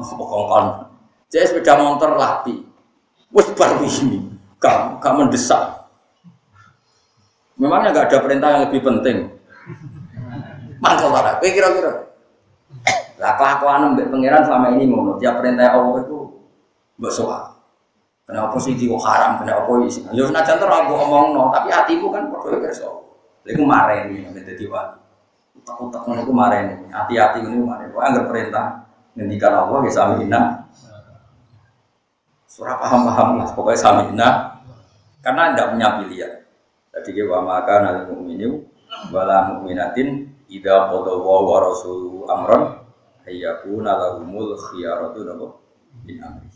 Oh, 0.00 0.24
kongkon. 0.24 0.88
Jadi 1.28 1.52
sepeda 1.52 1.76
motor 1.76 2.16
lapi. 2.16 2.64
Wes 3.28 3.52
baru 3.52 3.84
ini, 3.84 4.24
kamu 4.56 4.96
kamu 5.04 5.28
mendesak. 5.28 5.84
Memangnya 7.60 7.92
nggak 7.92 8.08
ada 8.08 8.18
perintah 8.24 8.48
yang 8.56 8.62
lebih 8.72 8.80
penting. 8.80 9.28
Mangkel 10.80 11.12
ora, 11.12 11.36
kowe 11.36 11.48
kira-kira. 11.52 11.92
Lah 13.20 13.32
kelakuan 13.36 13.92
mbek 13.92 14.08
pangeran 14.08 14.44
selama 14.48 14.66
ini 14.76 14.88
ngono, 14.88 15.20
tiap 15.20 15.44
perintah 15.44 15.76
Allah 15.76 16.00
itu 16.00 16.40
mbok 16.96 17.12
soal. 17.12 17.52
Kenapa 18.24 18.56
sih 18.58 18.72
kok 18.74 19.04
haram, 19.04 19.44
kenapa 19.44 19.70
isi? 19.84 20.02
Ya 20.10 20.24
senajan 20.24 20.56
terus 20.56 20.72
aku 20.72 20.96
no, 21.36 21.52
tapi 21.52 21.68
hatiku 21.68 22.08
kan 22.08 22.32
padha 22.32 22.58
kersa. 22.64 22.88
Lha 23.44 23.48
iku 23.52 23.62
mareni 23.62 24.24
nek 24.24 24.42
dadi 24.42 24.64
wali. 24.66 25.05
Utak-utak 25.62 26.02
ngono 26.04 26.20
iku 26.22 26.32
mareni. 26.32 26.88
Hati-hati 26.92 27.44
ngono 27.44 27.64
mareni. 27.68 27.94
Kok 27.94 28.04
anggere 28.04 28.26
perintah 28.28 28.66
ngendikan 29.16 29.52
Allah 29.56 29.78
ya 29.88 29.92
samina. 29.92 30.40
Surah 32.46 32.76
paham-paham 32.80 33.40
lah, 33.40 33.48
pokoknya 33.52 33.80
samina. 33.80 34.28
Karena 35.20 35.52
tidak 35.52 35.66
punya 35.74 35.88
pilihan. 36.00 36.32
Jadi 36.96 37.10
kita 37.12 37.28
wa 37.28 37.40
maka 37.44 37.84
nal 37.84 38.08
mukminu 38.08 38.64
wala 39.12 39.52
mukminatin 39.52 40.32
ida 40.48 40.88
qada 40.88 41.12
wa 41.12 41.58
rasuluhu 41.60 42.24
amran 42.24 42.80
ayyakuna 43.28 44.00
lahumul 44.00 44.56
khiyaratu 44.56 45.20
nabo 45.28 45.60
min 46.08 46.22
amri. 46.24 46.48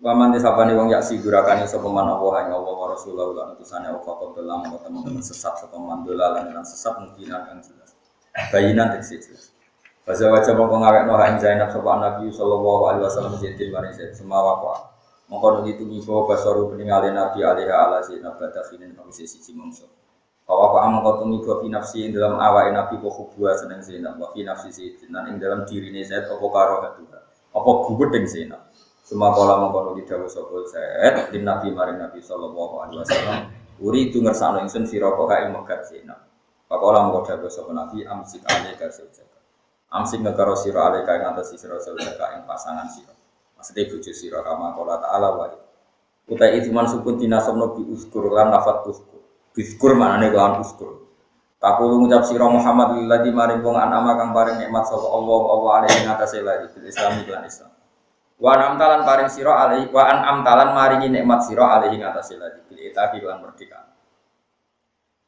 Wa 0.00 0.12
man 0.12 0.36
disabani 0.36 0.76
wong 0.76 0.92
yak 0.92 1.04
sigurakan 1.04 1.64
sapa 1.64 1.88
man 1.88 2.08
Allah 2.08 2.44
ing 2.44 2.52
Allah 2.52 2.74
wa 2.76 2.86
rasuluhu 2.92 3.32
lan 3.32 3.56
utusane 3.56 3.88
Allah 3.88 4.04
kok 4.04 4.32
dalam 4.36 4.60
teman-teman 4.64 5.24
sesat 5.24 5.56
sapa 5.64 5.76
man 5.80 6.04
dolalan 6.04 6.52
lan 6.52 6.64
sesat 6.64 7.00
mungkin 7.00 7.32
akan. 7.32 7.64
Bayinan 8.30 8.94
jelas. 9.02 9.50
Fasa 10.06 10.26
wajah 10.26 10.54
mongko 10.58 10.80
ngawekno 10.80 11.12
ha 11.18 11.38
Zainab 11.38 11.70
sapa 11.70 11.92
Nabi 12.00 12.32
sallallahu 12.34 12.82
alaihi 12.90 13.04
wasallam 13.06 13.34
Zaidil 13.38 13.70
maring 13.70 13.94
Zaid 13.94 14.16
semawa 14.16 14.58
Mongko 15.30 15.62
itu 15.70 15.86
ngibo 15.86 16.26
basaru 16.26 16.74
peninggalin 16.74 17.14
Nabi 17.14 17.46
alaihi 17.46 17.70
ala 17.70 18.02
Zainab 18.02 18.34
badakhinin 18.34 18.98
kami 18.98 19.14
sisi 19.14 19.54
mongso. 19.54 19.86
Bahwa 20.42 20.74
pak 20.74 20.82
amang 20.82 21.02
kau 21.06 21.22
tumibo 21.22 21.62
fi 21.62 21.70
nafsi 21.70 22.10
dalam 22.10 22.42
awal 22.42 22.74
Nabi 22.74 22.98
kau 22.98 23.14
hubua 23.14 23.54
seneng 23.54 23.78
Zainab, 23.86 24.18
wa 24.18 24.34
fi 24.34 24.42
nafsi 24.42 24.98
dan 25.06 25.38
dalam 25.38 25.62
diri 25.62 25.94
ini 25.94 26.02
Zaid 26.02 26.26
apa 26.26 26.42
karo 26.42 26.74
hatuha, 26.82 27.18
apa 27.54 27.70
dengan 28.10 28.26
Zainab. 28.26 28.62
Semua 29.06 29.30
kala 29.30 29.62
mongko 29.62 29.94
nugi 29.94 30.02
dawu 30.10 30.26
sapa 30.26 30.54
Zaid 30.66 31.30
din 31.30 31.46
Nabi 31.46 31.70
maring 31.70 32.02
Nabi 32.02 32.18
sallallahu 32.18 32.74
alaihi 32.82 32.98
wasallam. 32.98 33.38
Uri 33.78 34.10
itu 34.10 34.18
ngersano 34.18 34.58
ingsun 34.66 34.90
sira 34.90 35.14
kok 35.14 35.30
ing 35.30 35.54
megat 35.54 35.86
Zainab. 35.86 36.29
Pakola 36.70 37.10
mongko 37.10 37.26
dawu 37.26 37.50
sapa 37.50 37.74
Nabi 37.74 38.06
amsik 38.06 38.46
alaika 38.46 38.86
saujaka. 38.94 39.42
Amsik 39.90 40.22
ngekaro 40.22 40.54
sira 40.54 40.86
alaika 40.86 41.18
ing 41.18 41.26
atas 41.26 41.50
sira 41.58 41.82
saujaka 41.82 42.38
ing 42.38 42.46
pasangan 42.46 42.86
sira. 42.86 43.10
Maksudnya 43.58 43.90
bujuk 43.90 44.14
siro 44.14 44.38
kama 44.46 44.72
kola 44.78 45.02
ta'ala 45.02 45.34
wa 45.34 45.50
Utai 46.30 46.62
itu 46.62 46.70
man 46.70 46.86
sukun 46.86 47.18
dinasobno 47.18 47.74
bi 47.74 47.82
uskur 47.90 48.30
lan 48.30 48.54
nafat 48.54 48.86
uskur 48.86 49.20
Biskur 49.50 49.98
mana 49.98 50.22
nih 50.22 50.30
lawan 50.30 50.62
uskur 50.62 51.10
Takulu 51.60 52.00
ngucap 52.00 52.24
siro 52.24 52.48
Muhammad 52.48 52.96
lilladhi 52.96 53.34
maring 53.34 53.60
wong 53.60 53.76
anama 53.76 54.16
kang 54.16 54.32
paring 54.32 54.56
nikmat 54.64 54.88
sapa 54.88 55.04
Allah 55.04 55.40
Allah 55.44 55.70
alaihi 55.84 56.08
ngatasi 56.08 56.40
lagi 56.40 56.72
bil 56.72 56.88
Islam 56.88 57.20
iklan 57.20 57.44
Islam. 57.44 57.68
Wa 58.40 58.56
an 58.56 58.60
amtalan 58.72 59.04
paring 59.04 59.28
siro 59.28 59.52
alaihi 59.52 59.92
wa 59.92 60.02
an 60.08 60.18
amtalan 60.24 60.72
maringi 60.72 61.12
nikmat 61.12 61.44
siro 61.44 61.68
alaihi 61.68 62.00
ngatasi 62.00 62.40
lagi 62.40 62.64
bil 62.64 62.80
itabi 62.80 63.20
lan 63.20 63.44
merdeka. 63.44 63.76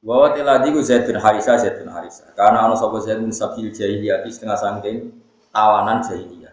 Wa 0.02 0.34
tiladi 0.34 0.74
ku 0.74 0.82
Zaid 0.82 1.06
bin 1.06 1.14
Harisa 1.14 1.54
Zaid 1.54 1.78
Harisa. 1.86 2.26
Karena 2.34 2.66
ana 2.66 2.74
sapa 2.74 2.98
Zaid 2.98 3.22
bin 3.22 3.30
Sabil 3.30 3.70
jahiliyah 3.70 4.26
setengah 4.26 4.58
sangking 4.58 5.14
tawanan 5.54 6.02
jahiliyah. 6.02 6.50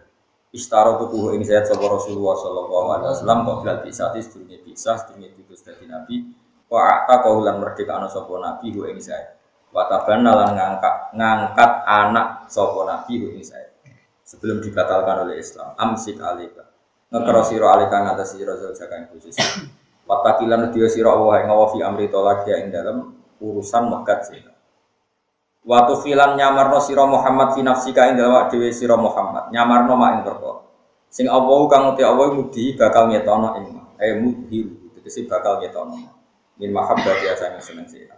Istaro 0.54 1.02
tuh 1.02 1.34
ing 1.34 1.42
saya 1.42 1.66
sapa 1.66 1.82
Rasulullah 1.82 2.38
sallallahu 2.38 2.86
alaihi 2.94 3.10
wasallam 3.10 3.38
kok 3.42 3.56
bilal 3.62 3.78
bisa 3.82 4.14
sedurunge 4.14 4.62
bisa 4.62 4.94
sedurunge 5.02 5.34
diutus 5.34 5.66
dadi 5.66 5.90
nabi. 5.90 6.30
Wa 6.70 7.02
ata 7.02 7.26
kaulan 7.26 7.58
merdeka 7.58 7.98
ana 7.98 8.06
sapa 8.06 8.30
nabi 8.38 8.70
hu 8.70 8.86
ing 8.86 9.02
saya 9.02 9.34
wa 9.70 9.86
tabanna 9.86 10.34
lan 10.34 10.50
ngangkat 10.54 10.94
ngangkat 11.18 11.70
anak 11.90 12.46
sapa 12.46 12.86
nabi 12.86 13.18
hu 13.18 13.34
ing 13.34 13.42
saya 13.42 13.66
sebelum 14.22 14.62
dibatalkan 14.62 15.26
oleh 15.26 15.42
Islam 15.42 15.74
amsik 15.74 16.22
alika. 16.22 16.70
Ngekero 17.10 17.42
sira 17.42 17.66
alika 17.74 17.98
ngatasi 17.98 18.46
sira 18.46 18.54
jaga 18.54 18.94
ing 18.94 19.06
khusus 19.10 19.34
watakilan 20.06 20.70
dia 20.70 20.86
sira 20.86 21.10
Allah 21.10 21.46
amri 21.86 22.06
tolak 22.06 22.46
ya 22.46 22.62
ing 22.62 22.70
dalam 22.70 23.19
urusan 23.40 23.88
megat 23.88 24.28
sih 24.28 24.40
Waktu 25.60 25.92
filan 26.00 26.40
nyamarno 26.40 26.80
siro 26.80 27.04
Muhammad 27.04 27.52
fi 27.52 27.60
nafsika 27.60 28.08
ing 28.08 28.16
dalem 28.16 28.48
dhewe 28.48 28.72
sira 28.72 28.96
Muhammad. 28.96 29.52
Nyamarno 29.52 29.92
mak 29.92 30.10
ing 30.16 30.20
perkara. 30.24 30.64
Sing 31.12 31.28
Allah 31.28 31.60
kang 31.68 31.92
uti 31.92 32.00
Allah 32.00 32.32
mudi 32.32 32.72
bakal 32.80 33.12
ngetono 33.12 33.60
ing 33.60 33.66
eh 34.00 34.16
mudi 34.16 34.64
tegese 34.96 35.28
bakal 35.28 35.60
ngetono. 35.60 36.00
Min 36.56 36.72
mahabbati 36.72 37.28
asane 37.28 37.60
seneng 37.60 37.84
sira. 37.92 38.16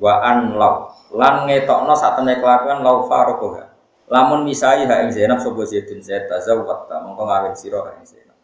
Wa 0.00 0.24
an 0.24 0.56
law 0.56 0.88
lan 1.12 1.44
ngetokno 1.44 1.92
satene 1.92 2.40
kelakuan 2.40 2.80
law 2.80 3.04
farokoha. 3.04 3.68
Lamun 4.08 4.48
misai 4.48 4.88
ha 4.88 5.04
ing 5.04 5.12
Zainab 5.12 5.44
sapa 5.44 5.60
Zaidun 5.68 6.00
Zaid 6.00 6.32
tazawwat 6.32 6.88
ta 6.88 7.04
mongko 7.04 7.28
ngawin 7.28 7.52
ha 7.52 7.90
ing 8.00 8.04
Zainab. 8.08 8.38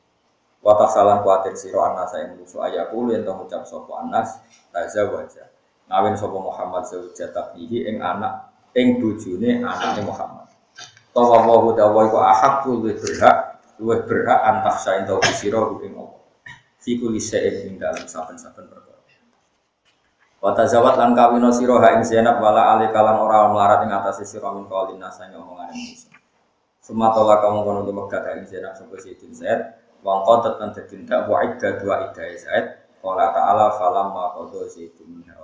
Wa 0.61 0.77
salam 0.93 1.25
kuatir 1.25 1.57
sira 1.57 1.89
anas 1.89 2.13
ing 2.21 2.37
musuh 2.37 2.69
ayakulu 2.69 3.17
yen 3.17 3.25
to 3.25 3.33
ngucap 3.33 3.65
sapa 3.65 4.05
anas 4.05 4.45
tazawwaja 4.77 5.56
ngawin 5.87 6.15
sapa 6.19 6.39
Muhammad 6.39 6.83
zaujat 6.87 7.31
tabihi 7.31 7.87
ing 7.87 8.03
anak 8.03 8.51
ing 8.75 8.99
bojone 8.99 9.63
anake 9.63 10.03
Muhammad. 10.03 10.47
Tawa 11.15 11.49
wa 11.49 11.73
dawa 11.73 12.01
iku 12.11 12.19
ahad 12.21 12.69
luwih 12.69 12.93
berhak 12.99 13.63
luwih 13.81 14.05
berhak 14.05 14.41
antak 14.45 14.77
saen 14.83 15.09
tau 15.09 15.23
sira 15.33 15.63
ing 15.81 15.95
Allah. 15.97 16.21
Fi 16.77 17.01
kulli 17.01 17.19
syai'in 17.19 17.73
ing 17.73 17.75
dalam 17.81 18.05
saben-saben 18.05 18.69
perkara. 18.69 19.01
Wa 20.43 20.53
tazawat 20.53 21.01
lan 21.01 21.17
kawina 21.17 21.49
sira 21.55 21.81
ha 21.81 21.89
ing 21.97 22.05
Zainab 22.05 22.43
wala 22.43 22.77
ali 22.77 22.93
kalan 22.93 23.17
ora 23.17 23.49
melarat 23.49 23.89
ing 23.89 23.91
atase 23.95 24.29
sira 24.29 24.53
min 24.53 24.69
qaulin 24.69 25.01
nasa 25.01 25.25
ngomongane 25.33 25.73
manusia. 25.73 26.13
Sumatola 26.85 27.43
kamu 27.43 27.67
kono 27.67 27.81
di 27.83 27.93
Mekah 27.97 28.23
ing 28.37 28.47
Zainab 28.47 28.77
sapa 28.77 28.95
Sayyidin 29.01 29.33
Zaid 29.33 29.61
wa 30.05 30.23
qadat 30.23 30.61
lan 30.61 30.71
dadindak 30.71 31.27
wa 31.27 31.43
idda 31.43 31.69
dua 31.83 31.95
idda 32.11 32.25
Zaid 32.39 32.67
Qala 33.07 33.31
ta'ala 33.31 33.71
falamma 33.79 34.35
qada 34.35 34.67
Zaidun 34.67 35.23
minha 35.23 35.39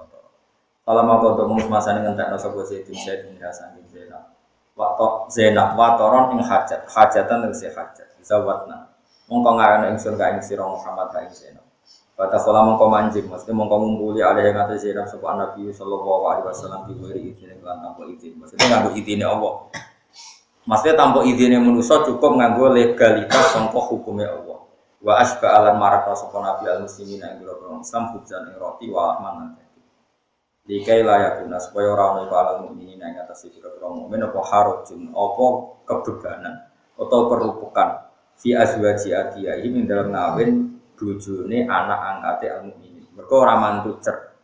kalau 0.82 1.02
mau 1.06 1.22
kau 1.22 1.38
tuh 1.38 1.46
masa 1.70 1.94
dengan 1.94 2.18
tak 2.18 2.34
nasi 2.34 2.50
gue 2.50 2.64
sih 2.66 2.78
saya 2.98 3.22
tinggal 3.22 3.54
sambil 3.54 3.86
Zainab. 3.86 4.34
Waktu 4.74 5.06
Zainab 5.30 5.78
watoron 5.78 6.34
ing 6.34 6.42
hajat, 6.42 6.90
hajatan 6.90 7.46
yang 7.46 7.54
si 7.54 7.70
hajat. 7.70 8.08
Zawatna. 8.18 8.90
Mongko 9.30 9.62
ngarana 9.62 9.94
ing 9.94 9.98
surga 10.02 10.34
ing 10.34 10.42
sira 10.42 10.66
Muhammad 10.66 11.14
ka 11.14 11.22
ing 11.22 11.30
Zainab. 11.30 11.62
Kata 12.18 12.38
kala 12.38 12.66
mongko 12.66 12.86
manjing, 12.90 13.26
maksudnya 13.30 13.54
mongko 13.54 13.76
ngumpuli 13.78 14.20
ada 14.26 14.42
yang 14.42 14.58
atas 14.58 14.82
sirah 14.82 15.06
sopan 15.06 15.38
Nabi 15.38 15.70
Sallallahu 15.70 16.22
Alaihi 16.28 16.46
Wasallam 16.50 16.80
di 16.90 16.94
izin 17.30 17.54
yang 17.54 17.62
tanpa 17.62 18.02
izin. 18.10 18.42
Maksudnya 18.42 18.66
nganggo 18.66 18.90
izinnya 18.98 19.26
Allah. 19.30 19.54
Maksudnya 20.66 20.94
tanpa 20.98 21.18
izinnya 21.26 21.58
manusia 21.62 22.02
cukup 22.02 22.42
nganggo 22.42 22.74
legalitas 22.74 23.54
sangka 23.54 23.78
hukumnya 23.78 24.34
Allah. 24.34 24.58
Wa 24.98 25.22
asba 25.22 25.46
alam 25.46 25.78
marak 25.78 26.10
sopan 26.18 26.42
Nabi 26.42 26.66
al 26.66 26.82
muslimin 26.86 27.22
biro 27.38 27.54
Islam 27.78 28.18
hujan 28.18 28.50
yang 28.50 28.58
roti 28.58 28.86
wa 28.90 29.18
ahman 29.18 29.61
Likai 30.62 31.02
layakuna 31.02 31.58
supaya 31.58 31.90
orang 31.90 32.22
itu 32.22 32.34
alam 32.38 32.56
mukminin 32.70 33.02
yang 33.02 33.18
atas 33.26 33.50
itu 33.50 33.58
biro 33.58 33.90
mukmin 33.98 34.22
apa 34.22 34.38
harujun 34.46 35.10
apa 35.10 35.46
kebebanan 35.90 36.54
atau 36.94 37.26
perupukan 37.26 38.06
fi 38.38 38.54
azwaji 38.54 39.10
adiyahim 39.10 39.90
dalam 39.90 40.14
ngawin 40.14 40.78
bojone 40.94 41.66
anak 41.66 41.98
angkate 41.98 42.46
al 42.46 42.70
mukminin. 42.70 43.10
Mergo 43.10 43.42
ora 43.42 43.58
mantu 43.58 43.98
cer. 43.98 44.38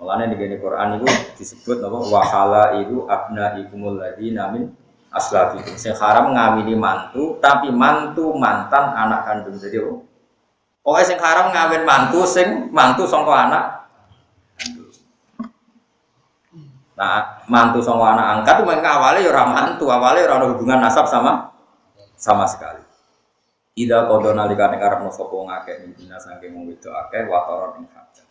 Mulane 0.00 0.32
di 0.32 0.56
Quran 0.56 1.04
itu 1.04 1.06
disebut 1.36 1.84
napa 1.84 2.00
wahala 2.00 2.64
itu 2.80 3.04
abna 3.04 3.60
ikumul 3.60 4.00
ladina 4.00 4.48
min 4.48 4.72
aslabikum. 5.12 5.76
Sing 5.76 5.92
haram 6.00 6.32
ngawini 6.32 6.80
mantu 6.80 7.36
tapi 7.44 7.68
mantu 7.68 8.32
mantan 8.32 8.96
anak 8.96 9.20
kandung. 9.28 9.60
Jadi 9.60 9.84
oh. 9.84 10.00
Pokoknya 10.80 11.04
sing 11.04 11.18
haram 11.20 11.52
ngawin 11.52 11.84
mantu 11.84 12.24
sing 12.24 12.72
mantu 12.72 13.04
sangka 13.04 13.36
anak 13.36 13.77
Nah, 16.98 17.46
mantu 17.46 17.78
sama 17.78 18.10
anak 18.18 18.42
angkat 18.42 18.54
itu 18.58 18.64
mereka 18.66 18.98
awalnya 18.98 19.22
ya 19.22 19.42
mantu, 19.46 19.86
awalnya 19.86 20.26
ya 20.26 20.50
hubungan 20.50 20.82
nasab 20.82 21.06
sama 21.06 21.54
sama 22.18 22.42
sekali. 22.42 22.82
Ida 23.78 24.10
kodo 24.10 24.34
nalika 24.34 24.66
ning 24.74 24.82
arep 24.82 25.06
no 25.06 25.10
sapa 25.14 25.30
ngakeh 25.38 25.86
mintina 25.86 26.18
saking 26.18 26.50
wong 26.50 26.66
wedok 26.66 26.90
akeh 27.06 27.30
wataron 27.30 27.78
ing 27.78 27.86
hajat. 27.94 28.26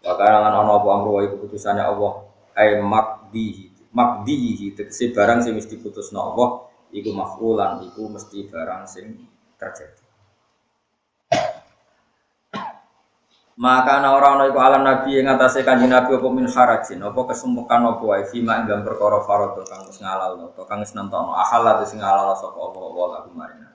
Wa 0.00 0.16
kana 0.16 0.48
ana 0.48 0.64
apa 0.64 0.88
amru 0.88 1.20
wa 1.20 1.28
keputusannya 1.28 1.84
Allah 1.84 2.24
ay 2.56 2.80
makdihi 2.80 3.92
makdihi 3.92 4.72
tegese 4.72 5.12
barang 5.12 5.44
sing 5.44 5.52
mesti 5.60 5.76
putusno 5.76 6.32
Allah 6.32 6.64
iku 6.88 7.12
mafulan 7.12 7.84
iku 7.84 8.08
mesti 8.08 8.48
barang 8.48 8.88
sing 8.88 9.28
terjadi. 9.60 10.07
Maka 13.58 13.98
ana 13.98 14.14
ora 14.14 14.38
ana 14.38 14.46
iku 14.46 14.62
alam 14.62 14.86
nabi 14.86 15.18
yang 15.18 15.34
atase 15.34 15.66
kanjeng 15.66 15.90
nabi 15.90 16.14
apa 16.14 16.28
min 16.30 16.46
harajin 16.46 17.02
apa 17.02 17.20
kesemukan 17.26 17.90
apa 17.90 18.04
wae 18.06 18.22
fima 18.30 18.62
ing 18.62 18.70
dalam 18.70 18.86
perkara 18.86 19.18
faradha 19.26 19.66
kang 19.66 19.82
wis 19.90 19.98
ngalalno 19.98 20.54
to 20.54 20.62
kang 20.62 20.78
wis 20.78 20.94
nentono 20.94 21.34
ahal 21.34 21.66
sing 21.82 21.98
ngalalno 21.98 22.38
sapa 22.38 22.54
Allah 22.54 22.86
wa 22.86 23.06
lagu 23.18 23.34
marina 23.34 23.74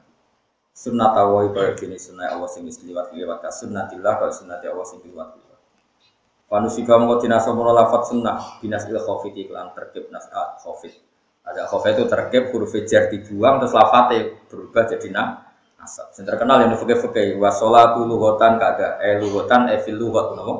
sunnah 0.71 1.11
awal 1.19 1.51
kaya 1.51 1.75
gini 1.75 1.99
sunnah 1.99 2.31
Allah 2.31 2.47
sing 2.47 2.63
wis 2.63 2.79
liwat 2.79 3.11
liwat 3.11 3.43
ka 3.43 3.51
sunnatillah 3.51 4.23
kaya 4.23 4.31
sunnati 4.31 4.71
Allah 4.71 4.87
sing 4.87 5.03
liwat 5.03 5.29
liwat 5.35 5.59
Panusika 6.47 6.95
mengko 6.95 7.19
dinasa 7.19 7.51
mono 7.51 7.75
lafat 7.75 8.07
sunnah 8.07 8.63
binas 8.63 8.87
il 8.87 8.95
khofit 8.95 9.35
iklan 9.35 9.75
terkep 9.75 10.07
nas 10.15 10.31
a 10.31 10.63
khofit 10.63 10.95
ada 11.43 11.67
khofit 11.67 11.99
itu 11.99 12.07
terkep 12.07 12.55
huruf 12.55 12.71
jar 12.87 13.11
dibuang 13.11 13.59
terus 13.59 13.75
lafate 13.75 14.47
berubah 14.47 14.87
jadi 14.87 15.11
na 15.11 15.43
asap 15.83 16.07
yang 16.17 16.25
terkenal 16.31 16.57
yang 16.63 16.71
fakih 16.79 16.97
fakih 16.97 17.27
wasolatu 17.37 18.07
lugotan 18.07 18.55
kagak 18.57 19.03
eh 19.03 19.19
lugotan 19.19 19.67
evil 19.69 19.95
lugot 19.99 20.27
nopo? 20.39 20.53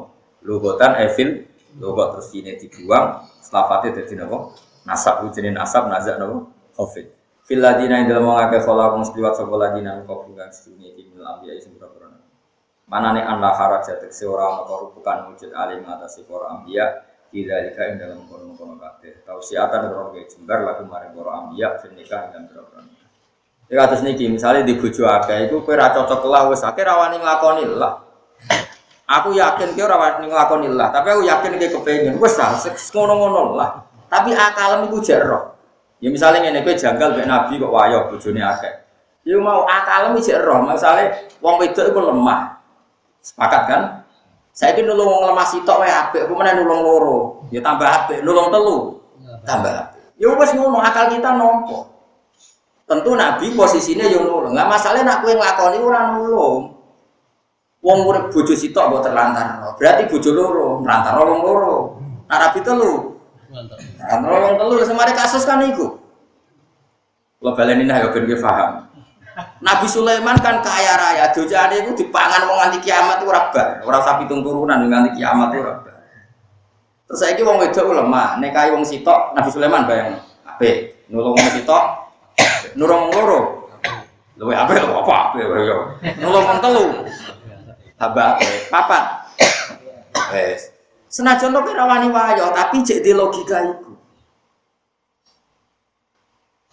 Lugotan 0.43 0.99
evil 0.99 1.47
lugot 1.79 2.19
terus 2.19 2.29
ini 2.35 2.59
dibuang 2.59 3.23
lafate 3.49 3.95
jadi 3.95 4.23
nopo? 4.23 4.53
Nasab 4.83 5.23
jenis 5.31 5.55
nasab 5.55 5.87
nazak 5.87 6.19
nopo? 6.19 6.51
Khofit 6.75 7.23
fil 7.43 7.59
ladina 7.59 7.99
ing 7.99 8.07
dalem 8.07 8.27
ngake 8.27 8.63
khala 8.63 8.95
kang 8.95 9.03
seliwat 9.03 9.35
sapa 9.35 9.55
ladina 9.59 9.99
kau 10.07 10.23
bukan 10.23 10.49
sedune 10.51 10.95
iki 10.95 11.11
mil 11.11 11.23
ambiya 11.23 11.59
sing 11.59 11.75
pira 11.75 11.91
Mana 12.83 13.15
nih 13.15 13.23
anda 13.23 13.55
haraja 13.55 13.95
tekse 13.95 14.27
ora 14.27 14.59
ana 14.59 14.67
bukan 14.67 15.31
wujud 15.31 15.55
alim 15.55 15.87
ngatasi 15.87 16.27
para 16.27 16.51
ambiya 16.51 17.07
tidak 17.33 17.73
ing 17.73 17.97
dalam 17.97 18.27
kono-kono 18.29 18.77
kabeh. 18.77 19.25
Tausiatan 19.25 19.89
ora 19.89 20.13
ge 20.13 20.29
jembar 20.29 20.61
lagu 20.61 20.85
maring 20.85 21.15
para 21.15 21.31
ambiya 21.41 21.79
fil 21.81 21.95
nikah 21.95 22.29
dan 22.29 22.45
pira-pira. 22.45 22.83
Ya 23.71 23.87
atas 23.87 24.03
niki 24.03 24.27
misalnya 24.27 24.67
di 24.67 24.75
bojo 24.75 25.07
akeh 25.07 25.47
iku 25.49 25.63
kowe 25.63 25.75
ra 25.75 25.91
cocok 25.95 26.27
lah 26.27 26.51
wis 26.51 26.61
akeh 26.61 26.83
rawani 26.83 27.17
nglakoni 27.19 27.63
lah. 27.73 28.03
Aku 29.07 29.35
yakin 29.35 29.75
kowe 29.75 29.83
ora 29.87 29.95
wani 29.99 30.27
nglakoni 30.31 30.67
lah, 30.71 30.91
tapi 30.91 31.13
aku 31.13 31.21
yakin 31.25 31.57
kowe 31.57 31.69
kepengin 31.79 32.13
wis 32.19 32.35
ngono-ngono 32.91 33.55
lah. 33.55 33.83
Tapi 34.11 34.35
akalmu 34.35 34.93
iku 34.93 34.99
jero. 35.01 35.57
Ya 36.03 36.11
misalnya 36.11 36.51
ini 36.51 36.59
gue 36.67 36.75
janggal 36.75 37.15
mbek 37.15 37.25
Nabi 37.31 37.63
kok 37.63 37.71
wayo 37.71 38.11
bojone 38.11 38.43
akeh. 38.43 38.73
Ya 39.23 39.39
mau 39.39 39.63
akalmu 39.63 40.19
jek 40.19 40.43
roh, 40.43 40.67
misalnya 40.67 41.15
wong 41.39 41.55
wedok 41.63 41.95
iku 41.95 41.99
lemah. 42.11 42.59
Sepakat 43.23 43.61
kan? 43.71 43.81
Saya 44.51 44.75
ini 44.75 44.83
nulung 44.83 45.07
wong 45.07 45.31
lemah 45.31 45.47
sitok 45.47 45.79
wae 45.79 45.87
apik, 45.87 46.27
apa 46.27 46.33
meneh 46.35 46.59
nulung 46.59 46.83
loro. 46.83 47.19
Ya 47.55 47.63
tambah 47.63 47.87
apik, 47.87 48.19
nulung 48.19 48.51
telu. 48.51 48.99
Tambah 49.47 49.71
apik. 49.71 50.03
Ya 50.19 50.27
wis 50.27 50.51
ngono 50.51 50.83
akal 50.83 51.07
kita 51.07 51.39
nompo. 51.39 51.92
Tentu 52.93 53.17
Nabi 53.17 53.57
posisinya 53.57 54.05
yo 54.05 54.21
nulung. 54.21 54.53
Enggak 54.53 54.69
masalah 54.69 55.01
nak 55.01 55.25
kowe 55.25 55.33
nglakoni 55.33 55.81
ora 55.81 56.13
nulung. 56.13 56.77
Wong 57.81 57.99
urip 58.05 58.29
bojo 58.29 58.53
sitok 58.53 58.85
mbok 58.93 59.01
terlantar. 59.01 59.65
Berarti 59.81 60.05
bojo 60.13 60.29
loro, 60.29 60.67
terlantar 60.85 61.17
wong 61.17 61.41
loro. 61.41 61.75
Nah 62.29 62.37
Nabi 62.37 62.61
telu, 62.61 63.17
Nah, 63.53 64.17
wong 64.21 64.55
telu 64.61 64.85
semari 64.85 65.17
kasus 65.17 65.41
kan 65.41 65.65
iku. 65.65 65.97
Lo 67.41 67.57
baleni 67.57 67.89
nah 67.89 67.97
yo 67.97 68.13
ben 68.13 68.29
paham. 68.37 68.85
Nabi 69.65 69.89
Sulaiman 69.89 70.37
kan 70.37 70.61
kaya 70.61 70.93
raya, 70.93 71.25
dojane 71.33 71.81
iku 71.81 71.97
dipangan 71.97 72.45
wong 72.45 72.57
nganti 72.61 72.77
kiamat 72.85 73.25
ora 73.25 73.49
bar. 73.49 73.81
Ora 73.81 74.05
usah 74.05 74.21
pitung 74.21 74.45
turunan 74.45 74.85
nganti 74.85 75.17
kiamat 75.17 75.49
ora 75.57 75.73
bar. 75.81 75.97
Terus 77.09 77.17
saiki 77.17 77.41
wong 77.41 77.57
wedok 77.57 77.89
lemah, 77.89 78.37
nek 78.37 78.53
kaya 78.53 78.77
wong 78.77 78.85
sitok 78.85 79.33
Nabi 79.33 79.49
Sulaiman 79.49 79.89
bayang 79.89 80.21
apik. 80.45 81.09
Nulung 81.09 81.33
wong 81.33 81.49
sitok, 81.57 82.02
nulung 82.75 83.07
wong 83.07 83.11
loro. 83.13 83.39
Luwe 84.37 84.53
apa 84.57 84.73
apik 84.73 85.41
yo. 85.45 85.77
Nulung 86.21 86.43
wong 86.45 86.59
telu. 86.61 86.85
Haba 88.01 88.37
papat. 88.69 89.03
Wes. 90.33 90.73
Senajan 91.13 91.53
to 91.53 91.61
kira 91.61 91.85
wani 91.85 92.09
wayo, 92.09 92.49
tapi 92.57 92.81
cek 92.81 93.05
di 93.05 93.13
logika 93.13 93.61
itu. 93.61 93.93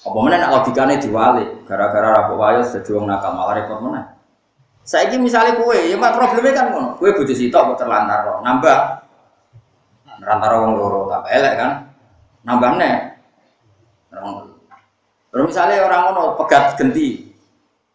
Apa 0.01 0.16
mana 0.16 0.40
nak 0.40 0.64
logikanya 0.64 0.96
diwali, 0.96 1.44
gara-gara 1.68 2.16
rapok 2.16 2.40
wayo 2.40 2.64
jadi 2.64 2.88
wong 2.96 3.05
nakal 3.05 3.36
malah 3.36 3.53
repot? 3.61 3.84
Saya 4.80 5.12
ini 5.12 5.28
misalnya 5.28 5.61
kue, 5.61 5.92
ya 5.92 5.96
mak 6.01 6.16
problemnya 6.16 6.57
kan 6.57 6.72
ngono. 6.72 6.96
Kue 6.96 7.12
bujuk 7.12 7.36
sitok 7.36 7.76
kok 7.76 7.84
terlantar 7.84 8.24
nambah. 8.40 8.78
Terlantar 10.24 10.51
wong 10.57 10.72
loro 10.80 11.05
tambah 11.12 11.28
elek 11.28 11.55
kan? 11.61 11.72
Nambah 12.48 12.70
nih. 12.80 13.09
Terus 15.31 15.45
misalnya 15.55 15.87
orang 15.87 16.03
ngono 16.11 16.22
pegat 16.43 16.74
genti, 16.74 17.31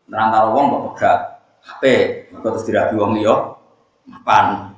terlantar 0.07 0.55
wong 0.55 0.65
kok 0.71 0.83
pegat 0.95 1.19
HP, 1.65 1.83
maka 2.31 2.47
terus 2.55 2.63
dirabi 2.63 2.95
wong 2.95 3.11
liya, 3.19 3.35
mapan. 4.07 4.71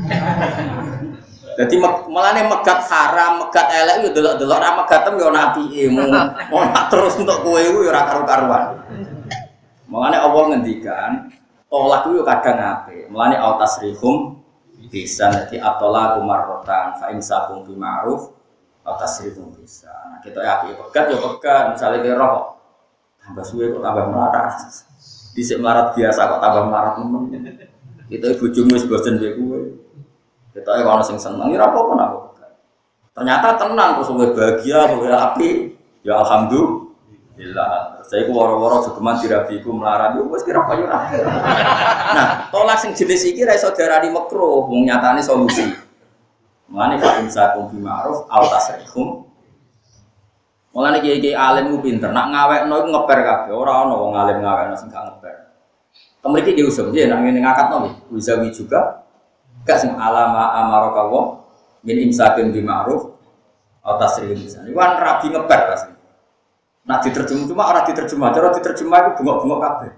Jadi 1.60 1.76
malah 1.82 2.32
nih 2.32 2.48
megat 2.48 2.88
haram, 2.88 3.44
megat 3.44 3.68
elek 3.68 4.00
itu 4.00 4.16
delok-delok 4.16 4.58
ra 4.64 4.70
megatem 4.80 5.20
yo 5.20 5.28
nabi 5.28 5.68
mau 5.92 6.08
mau 6.48 6.64
terus 6.88 7.20
untuk 7.20 7.44
kue 7.44 7.60
itu 7.60 7.84
ya 7.84 8.00
karu-karuan. 8.08 8.80
Mulane 9.84 10.16
Allah 10.16 10.42
ngendikan 10.54 11.28
tolak 11.68 12.08
itu 12.08 12.24
kadang 12.24 12.56
ape. 12.56 13.12
Mulane 13.12 13.36
autas 13.36 13.76
rihum 13.84 14.40
bisa 14.88 15.28
nanti 15.28 15.60
atola 15.60 16.16
kumarotan 16.16 16.96
fa 16.96 17.12
imsakum 17.12 17.68
bi 17.68 17.76
ma'ruf 17.76 18.39
autas 18.84 19.20
rihum 19.24 19.52
bisa. 19.56 19.92
Nah, 19.92 20.18
kita 20.24 20.40
ya 20.40 20.64
pegat 20.64 21.04
ya 21.12 21.18
pegat 21.20 21.64
misalnya 21.76 21.98
ke 22.00 22.12
roh 22.16 22.60
tambah 23.20 23.44
suwe 23.44 23.70
kok 23.70 23.82
tambah 23.84 24.04
melarat. 24.10 24.52
Dhisik 25.36 25.62
melarat 25.62 25.94
biasa 25.94 26.20
kok 26.26 26.40
tambah 26.42 26.62
melarat 26.66 26.94
nemen. 26.98 27.22
Kita 28.10 28.26
ibu 28.34 28.46
wis 28.50 28.84
bosen 28.90 29.22
mbek 29.22 29.38
kowe. 29.38 29.60
Kita 30.50 30.70
ya 30.74 30.82
kalau 30.82 31.04
sing 31.06 31.14
seneng, 31.14 31.54
ya 31.54 31.62
apa 31.62 31.78
pun 31.78 31.94
aku. 31.94 32.18
Ternyata 33.14 33.54
tenang, 33.54 34.00
terus 34.00 34.10
gue 34.10 34.28
bahagia, 34.34 34.80
gue 34.98 35.10
api. 35.14 35.50
Ya 36.02 36.18
alhamdulillah. 36.18 38.02
Saya 38.02 38.26
ku 38.26 38.34
waro-waro 38.34 38.82
jogeman 38.82 39.22
dirabi 39.22 39.62
ku 39.62 39.70
melarat, 39.70 40.18
yo 40.18 40.26
wis 40.26 40.42
kira 40.42 40.66
kaya 40.66 40.90
Nah, 42.10 42.50
tolak 42.50 42.82
sing 42.82 42.90
jenis 42.98 43.22
iki 43.30 43.46
ra 43.46 43.54
iso 43.54 43.70
diarani 43.70 44.10
makruh, 44.10 44.66
wong 44.66 44.90
nyatane 44.90 45.22
solusi. 45.22 45.70
Mulane 46.70 47.02
fa 47.02 47.18
insakum 47.18 47.66
bi 47.66 47.82
ma'ruf 47.82 48.30
aw 48.30 48.42
tasrihum. 48.46 49.26
Mulane 50.70 51.02
kiai-kiai 51.02 51.34
alim 51.34 51.74
ku 51.74 51.82
pinter, 51.82 52.14
nak 52.14 52.30
ngawekno 52.30 52.74
iku 52.78 52.88
ngeper 52.94 53.18
kabeh, 53.26 53.50
ora 53.50 53.82
ana 53.82 53.94
wong 53.98 54.14
alim 54.14 54.38
ngawekno 54.38 54.74
sing 54.78 54.86
gak 54.86 55.02
ngeper. 55.02 55.34
Kemriki 56.22 56.54
ki 56.54 56.62
usum, 56.62 56.94
nggih 56.94 57.10
nak 57.10 57.26
ngene 57.26 57.42
ngakatno 57.42 57.76
bisa 58.14 58.38
juga 58.54 59.02
Gak 59.66 59.76
sing 59.76 59.92
alama 59.98 60.56
amaraka 60.56 61.04
wa 61.10 61.22
min 61.82 61.98
imsakin 62.06 62.54
bi 62.54 62.62
ma'ruf 62.62 63.18
atau 63.82 63.96
tasrih 63.98 64.32
lisan. 64.38 64.70
Iku 64.70 64.78
kan 64.78 64.94
rabi 64.96 65.26
ngeper 65.34 65.60
pasti. 65.74 65.92
Nah 66.86 66.96
diterjemah 67.02 67.44
cuma 67.50 67.62
orang 67.66 67.84
diterjemah, 67.90 68.28
cara 68.30 68.48
diterjemah 68.56 68.98
itu 69.02 69.10
bungok-bungok 69.20 69.58
kabeh. 69.60 69.90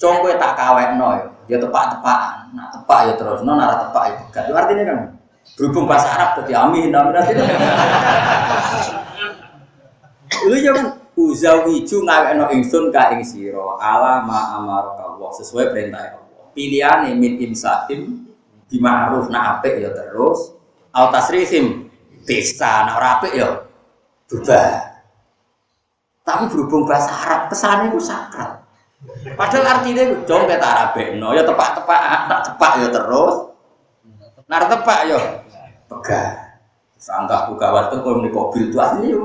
Cong 0.00 0.16
tak 0.36 0.52
kawekno 0.56 1.08
ya. 1.16 1.26
ya 1.50 1.56
tepak-tepakan. 1.58 2.56
Nah, 2.56 2.66
tepak 2.72 3.00
ya 3.10 3.12
terus, 3.18 3.42
non 3.42 3.60
arah 3.60 3.84
tepak 3.84 4.04
ya. 4.08 4.16
Itu 4.46 4.56
artinya 4.56 4.84
kan 4.86 4.98
berhubung 5.58 5.84
bahasa 5.84 6.08
Arab 6.08 6.44
jadi 6.44 6.56
amin, 6.56 6.94
amin. 6.94 7.14
Itu 10.30 10.56
ya 10.56 10.72
kan 10.72 10.86
uzawiju 11.18 11.96
ngawekno 12.08 12.48
ingsun 12.56 12.88
ka 12.88 13.12
ing 13.12 13.20
sira 13.20 13.76
ala 13.76 14.24
ma 14.24 14.56
amaraka 14.56 15.16
Allah 15.16 15.30
sesuai 15.36 15.74
perintah 15.74 16.16
Allah. 16.16 16.48
Pilihane 16.56 17.12
min 17.14 17.36
imsakim 17.44 18.24
di 18.70 18.76
ma'ruf 18.80 19.28
na 19.28 19.58
apik 19.58 19.82
ya 19.82 19.90
terus 19.92 20.56
au 20.96 21.06
tasrihim 21.12 21.90
bisa 22.24 22.88
nak 22.88 22.96
ora 22.96 23.08
apik 23.20 23.32
ya 23.36 23.48
berubah. 24.30 24.90
Tapi 26.24 26.44
berhubung 26.48 26.86
bahasa 26.86 27.10
Arab 27.10 27.50
kesannya 27.50 27.90
itu 27.90 28.00
sakral. 28.00 28.62
Padahal 29.34 29.80
artinya 29.80 30.04
itu 30.04 30.16
dong 30.28 30.44
kita 30.44 30.60
Arabekno 30.60 31.32
ya 31.32 31.42
tepak-tepak, 31.42 32.00
tak 32.28 32.40
tepak 32.52 32.72
ya 32.84 32.88
terus. 32.92 33.49
Nar 34.50 34.66
tepak 34.66 35.00
ya 35.06 35.18
pegah. 35.86 36.50
Sangka 36.98 37.48
buka 37.48 37.70
waktu 37.70 37.96
kalau 38.02 38.20
di 38.20 38.28
mobil 38.34 38.68
itu 38.68 38.76
artinya 38.76 39.08
ya. 39.08 39.20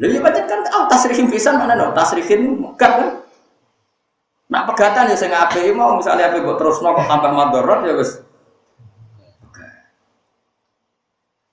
Lalu 0.00 0.16
ya 0.16 0.20
baca 0.24 0.40
kan, 0.48 0.60
oh 0.72 0.84
tasrihim 0.88 1.28
pisan 1.28 1.60
mana 1.60 1.76
no, 1.76 1.92
tasrihim 1.92 2.64
megah 2.64 2.92
kan. 2.96 3.08
Nak 4.50 4.66
pegatan 4.72 5.12
ya 5.12 5.14
saya 5.14 5.30
ngapain 5.30 5.76
mau 5.76 5.94
misalnya 5.94 6.32
apa 6.32 6.42
buat 6.42 6.58
terus 6.58 6.80
kok 6.80 7.06
tambah 7.06 7.30
madorot 7.30 7.86
ya 7.86 7.94
guys. 7.94 8.24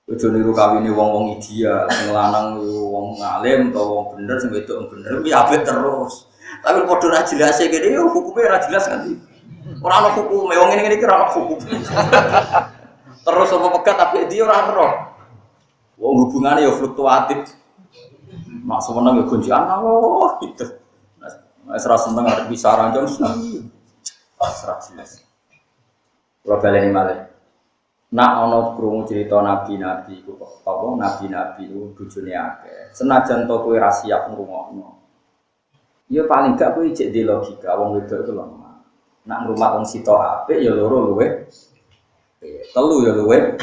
Ojo 0.07 0.31
niru 0.31 0.55
kawine 0.55 0.87
wong-wong 0.87 1.35
ideal, 1.35 1.83
sing 1.91 2.15
lanang 2.15 2.63
wong 2.63 3.19
ngalim 3.19 3.75
atau 3.75 3.85
wong 3.91 4.05
bener 4.15 4.39
sing 4.39 4.49
wedok 4.55 4.75
wong 4.79 4.87
bener 4.95 5.11
kuwi 5.19 5.35
apik 5.35 5.61
terus. 5.67 6.31
Tapi 6.63 6.79
ra 6.87 7.21
jelas 7.27 7.59
kene 7.59 7.87
yo 7.91 8.07
hukume 8.07 8.47
ra 8.47 8.57
jelas 8.63 8.87
kan. 8.87 9.03
Ora 9.83 9.95
ana 10.01 10.09
hukume 10.17 10.55
wong 10.57 10.69
ngene 10.73 10.97
ana 11.05 11.27
hukum. 11.29 11.59
terus 13.27 13.51
apa 13.51 13.67
pegat 13.81 13.95
tapi 13.99 14.25
dia 14.31 14.47
ora 14.47 14.57
ero. 14.71 14.87
Wong 15.99 16.13
hubungane 16.25 16.63
yo 16.65 16.73
fluktuatif. 16.77 17.53
Mak 18.67 18.79
semeneng 18.83 19.21
yo 19.21 19.23
gonjang 19.27 19.67
Allah 19.67 20.29
gitu. 20.43 20.65
Wis 21.67 21.83
ra 21.83 21.99
seneng 21.99 22.23
arep 22.23 22.47
bisa 22.47 22.71
ranjang 22.71 23.07
seneng. 23.11 23.67
Ah, 24.39 24.51
ora 24.63 24.75
jelas. 24.87 25.19
Kalau 26.39 26.63
baleni 26.63 26.89
malih. 26.89 27.19
Nak 28.07 28.31
ono 28.47 28.71
krungu 28.79 29.03
cerita 29.03 29.43
nabi-nabi 29.43 30.23
iku 30.23 30.39
apa 30.39 30.87
nabi-nabi 30.95 31.67
iku 31.67 31.91
bojone 31.91 32.31
akeh. 32.31 32.95
Senajan 32.95 33.43
to 33.51 33.55
kowe 33.59 33.75
ra 33.75 33.91
siap. 33.91 34.31
Ya 36.07 36.23
paling 36.23 36.55
gak 36.55 36.71
kowe 36.71 36.87
cek 36.87 37.11
di 37.11 37.27
logika 37.27 37.75
wong 37.75 37.99
wedok 37.99 38.23
itu 38.23 38.31
lemah. 38.31 38.66
Nak 39.27 39.43
ngrumat 39.43 39.69
wong 39.75 39.85
sito 39.85 40.15
apik 40.15 40.63
ya 40.63 40.71
loro 40.71 41.11
luwe. 41.11 41.51
Telu 42.71 42.97
ya 43.03 43.11
luwe. 43.11 43.59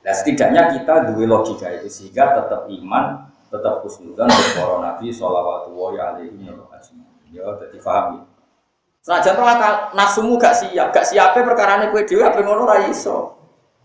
Nah 0.00 0.14
setidaknya 0.16 0.72
kita 0.72 1.12
dua 1.12 1.24
logika 1.28 1.68
itu 1.76 1.92
sehingga 1.92 2.40
tetap 2.40 2.64
iman, 2.70 3.26
tetap 3.52 3.84
khusnudan 3.84 4.30
para 4.30 4.76
nabi 4.80 5.12
sallallahu 5.12 5.76
alaihi. 5.92 6.48
Ya 7.34 7.42
dadi 7.58 7.76
paham. 7.82 8.24
Senajan 9.04 9.38
to 9.38 9.42
nafsumu 9.94 10.34
gak 10.34 10.56
siap, 10.56 10.90
gak 10.90 11.06
siapnya 11.06 11.46
perkara 11.46 11.78
ini 11.78 11.94
kue 11.94 12.02
dewi 12.02 12.26
apa 12.26 12.42
ngono 12.42 12.66
ra 12.66 12.90
iso. 12.90 13.38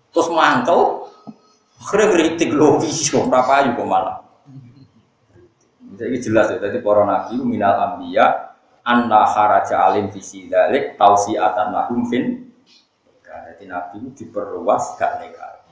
Terus 0.10 0.34
mantel, 0.34 1.10
akhirnya 1.78 2.06
ngeritik 2.10 2.50
lo 2.58 2.82
iso 2.82 3.30
berapa 3.30 3.62
ayu 3.62 3.78
kok 3.78 3.86
malah. 3.86 4.18
Jadi 5.94 6.16
jelas 6.26 6.50
ya, 6.50 6.58
tadi 6.58 6.82
para 6.82 7.06
nabi 7.06 7.38
minal 7.38 7.78
ambiya 7.78 8.51
anna 8.82 9.26
kharaja 9.30 9.90
alim 9.90 10.10
visi 10.10 10.50
dalik 10.50 10.98
tausiatan 10.98 11.74
lahum 11.74 12.06
fin. 12.10 12.50
Jadi 13.32 13.64
nabi 13.64 14.04
itu 14.04 14.10
diperluas 14.26 15.00
gak 15.00 15.24
nekal. 15.24 15.64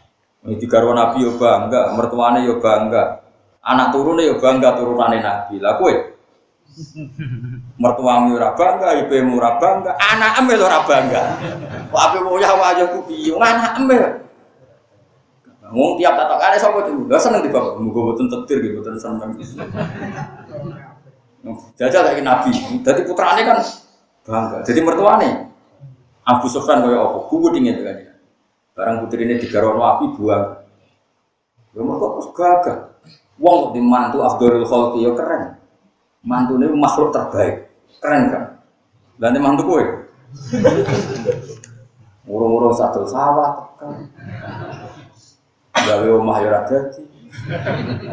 Ini 0.48 0.56
digarwa 0.56 0.96
nabi 0.96 1.28
yo 1.28 1.36
bangga, 1.36 1.92
mertuane 1.92 2.48
yo 2.48 2.64
bangga, 2.64 3.20
anak 3.60 3.92
turunnya 3.92 4.24
yo 4.32 4.40
bangga 4.40 4.80
turunannya 4.80 5.20
nabi. 5.20 5.60
Lah 5.60 5.76
kue 5.76 6.16
mertuamu 7.76 8.40
ora 8.40 8.56
bangga, 8.56 8.96
ibumu 9.04 9.36
ora 9.44 9.60
bangga, 9.60 9.92
anak 10.00 10.40
emel 10.40 10.60
ora 10.64 10.80
bangga. 10.88 11.22
Kok 11.92 12.00
ape 12.00 12.18
woyah 12.24 12.54
wajah 12.56 12.88
ku 12.96 13.04
bingung 13.04 13.44
anak 13.44 13.76
emel. 13.76 14.04
Wong 15.70 16.02
tiap 16.02 16.18
tatok 16.18 16.40
kali 16.42 16.58
sapa 16.58 16.82
tuh, 16.82 17.06
lha 17.06 17.20
seneng 17.22 17.46
di 17.46 17.54
bapak, 17.54 17.78
muga 17.78 18.00
boten 18.10 18.26
tetir 18.26 18.58
gitu, 18.58 18.82
boten 18.82 18.98
seneng. 18.98 19.38
Jajal 21.80 22.04
kayak 22.04 22.20
nabi, 22.20 22.52
jadi 22.84 23.02
putrane 23.08 23.48
kan 23.48 23.64
bangga. 24.28 24.60
Jadi 24.68 24.80
mertuane 24.84 25.30
Abu 26.28 26.52
Sufyan 26.52 26.84
kaya 26.84 27.00
apa? 27.00 27.32
Kuwu 27.32 27.56
dingin 27.56 27.80
kan. 27.80 27.96
Barang 28.76 29.08
putri 29.08 29.24
ini 29.24 29.40
digarono 29.40 29.80
api 29.88 30.06
buang. 30.20 30.44
Ya 31.72 31.80
mergo 31.80 32.20
gagah. 32.36 32.90
Wong 33.40 33.72
di 33.72 33.80
mantu 33.80 34.20
Abdul 34.20 34.68
Khalqi 34.68 35.08
ya 35.08 35.16
keren 35.16 35.56
mantu 36.28 36.60
ini 36.60 36.68
makhluk 36.76 37.16
terbaik 37.16 37.72
keren 38.04 38.24
kan 38.36 38.44
dan 39.16 39.40
mantu 39.40 39.64
kue 39.64 39.84
urung-urung 42.28 42.76
satu 42.76 43.08
sawah 43.08 43.72
tekan 43.80 44.12
gawe 45.72 46.08
omah 46.20 46.38
ya 46.44 46.48
ora 46.52 46.62
dadi 46.68 47.04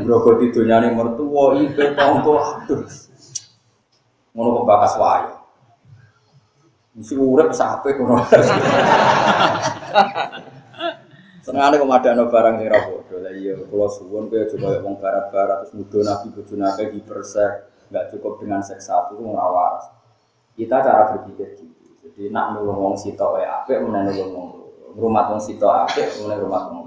Brogo 0.06 0.38
didonyane 0.38 0.94
mertua 0.94 1.58
ipe 1.58 1.98
tonggo 1.98 2.38
aduh 2.38 2.86
ngono 4.36 4.60
kok 4.60 4.68
bakas 4.68 4.94
wae. 5.00 5.32
Mesti 7.00 7.14
urip 7.16 7.56
sape 7.56 7.96
kono 7.96 8.20
Senengane 11.40 11.80
kok 11.80 11.88
madano 11.88 12.28
barang 12.28 12.54
sing 12.60 12.68
ra 12.68 12.80
padha. 12.84 13.16
Lah 13.16 13.32
iya 13.32 13.56
kula 13.56 13.88
suwun 13.88 14.28
kowe 14.28 14.44
coba 14.44 14.76
wong 14.84 15.00
barat-barat 15.00 15.64
terus 15.64 15.72
mudho 15.72 16.04
nabi 16.04 16.26
bojo 16.36 16.54
nabi 16.60 16.82
hipersek 17.00 17.52
nggak 17.88 18.04
cukup 18.12 18.42
dengan 18.44 18.60
seks 18.60 18.90
satu 18.90 19.16
itu 19.16 19.22
ngelawas 19.24 19.88
kita 20.58 20.84
cara 20.84 21.16
berpikir 21.16 21.56
gitu. 21.56 21.86
Jadi 22.02 22.28
nak 22.28 22.52
nulung 22.58 22.76
wong 22.76 22.96
sito 22.98 23.40
ya 23.40 23.64
ape 23.64 23.80
mana 23.80 24.04
nulung 24.04 24.30
wong 24.36 24.48
rumah 25.00 25.32
wong 25.32 25.40
sito 25.40 25.64
ape 25.70 26.02
mana 26.20 26.36
rumah 26.36 26.68
wong 26.68 26.84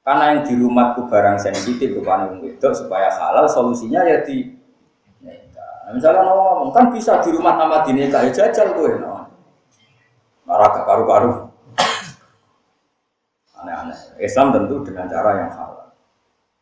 karena 0.00 0.32
yang 0.32 0.40
di 0.48 0.54
rumahku 0.56 1.12
barang 1.12 1.36
sensitif 1.36 1.92
bukan 1.98 2.30
wong 2.30 2.40
itu 2.46 2.68
supaya 2.72 3.12
halal 3.12 3.44
solusinya 3.44 4.00
ya 4.06 4.24
di 4.24 4.59
nah, 5.90 5.92
misalnya 5.98 6.22
ngomong 6.30 6.70
kan 6.70 6.94
bisa 6.94 7.18
di 7.18 7.34
rumah 7.34 7.58
nama 7.58 7.82
dineka 7.82 8.22
ya 8.22 8.30
jajal 8.30 8.78
gue 8.78 9.02
no. 9.02 9.26
marah 10.46 10.70
ke 10.70 10.80
karu-karu 10.86 11.50
aneh-aneh 13.58 13.98
Islam 14.22 14.54
tentu 14.54 14.86
dengan 14.86 15.10
cara 15.10 15.42
yang 15.42 15.50
halal 15.50 15.90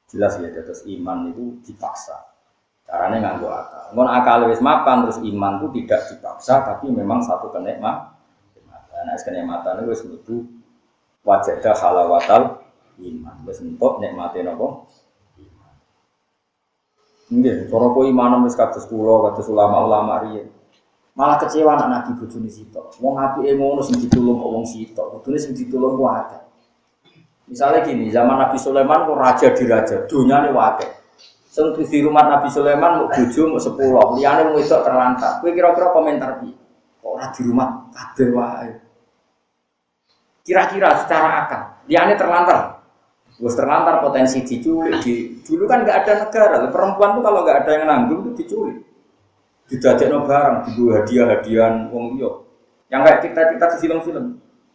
jelas 0.08 0.40
ya 0.40 0.48
terus 0.48 0.88
iman 0.88 1.28
itu 1.28 1.60
dipaksa 1.68 2.28
Caranya 2.88 3.20
nganggo 3.20 3.52
akal. 3.52 3.84
Ngon 3.92 4.08
akal 4.08 4.38
wis 4.48 4.64
mapan 4.64 5.04
terus 5.04 5.20
iman 5.20 5.60
itu 5.60 5.84
tidak 5.84 6.08
dipaksa 6.08 6.64
tapi 6.64 6.88
memang 6.88 7.20
satu 7.20 7.52
kenikmat. 7.52 8.16
Nah, 8.98 9.14
kenikmatan 9.20 9.84
itu 9.84 9.92
wis 9.92 10.02
mlebu 10.08 10.36
wajadah 11.20 11.76
halawatal 11.76 12.64
iman. 12.96 13.36
Wis 13.44 13.60
entuk 13.60 14.00
nikmate 14.00 14.40
napa? 14.40 14.88
Nggih, 17.28 17.68
cara 17.68 17.86
kok 17.92 18.04
iman 18.08 18.40
wis 18.48 18.56
kados 18.56 18.88
kula, 18.88 19.28
kados 19.28 19.52
ulama-ulama 19.52 20.24
riyen. 20.24 20.48
Malah 21.12 21.36
kecewa 21.42 21.74
anak 21.74 21.88
nabi 21.90 22.10
bojone 22.14 22.46
sitok. 22.46 22.94
Wong 23.02 23.18
apike 23.18 23.52
ngono 23.58 23.82
sing 23.84 23.98
ditulung 24.00 24.38
kok 24.38 24.50
wong 24.54 24.64
sitok. 24.64 25.06
Kudune 25.18 25.36
sing 25.36 25.52
ditulung 25.52 25.98
ku 25.98 26.06
akeh. 26.06 26.40
Misalnya 27.48 27.80
gini, 27.80 28.12
zaman 28.12 28.36
Nabi 28.36 28.60
Sulaiman 28.60 29.08
kok 29.08 29.16
raja 29.16 29.48
di 29.56 29.64
raja, 29.64 30.04
dunia 30.04 30.44
ini 30.44 30.52
wakil. 30.52 30.88
Sing 31.48 31.72
di 31.74 31.98
rumah 32.04 32.28
Nabi 32.28 32.48
Sulaiman 32.52 33.02
mau 33.02 33.08
bojo 33.08 33.42
mau 33.48 33.56
sepuluh, 33.58 34.20
liyane 34.20 34.52
mau 34.52 34.60
itu 34.60 34.68
terlantar. 34.68 35.40
Kowe 35.40 35.50
kira-kira 35.50 35.88
komentar 35.90 36.44
piye? 36.44 36.54
Kok 37.00 37.08
ora 37.08 37.26
di 37.32 37.40
rumah 37.48 37.88
kabeh 37.88 38.28
wae. 38.36 38.70
Kira-kira 40.44 41.02
secara 41.02 41.28
akal, 41.44 41.62
liyane 41.88 42.14
terlantar. 42.20 42.77
Wes 43.38 43.54
terlantar 43.54 44.02
potensi 44.02 44.42
diculik 44.42 44.98
di 45.06 45.38
dulu 45.46 45.70
kan 45.70 45.86
nggak 45.86 45.98
ada 46.02 46.12
negara. 46.26 46.56
Perempuan 46.74 47.18
tuh 47.18 47.22
kalau 47.22 47.40
nggak 47.46 47.58
ada 47.64 47.70
yang 47.70 47.84
nanggung 47.86 48.20
itu 48.26 48.30
diculik. 48.42 48.78
Didadekno 49.68 50.24
barang, 50.24 50.56
dibawa 50.64 50.90
hadiah-hadiahan 51.04 51.74
wong 51.92 52.16
liya. 52.16 52.30
Yang 52.88 53.00
kayak 53.04 53.18
kita-kita 53.20 53.64
di 53.68 53.76
film-film. 53.84 54.26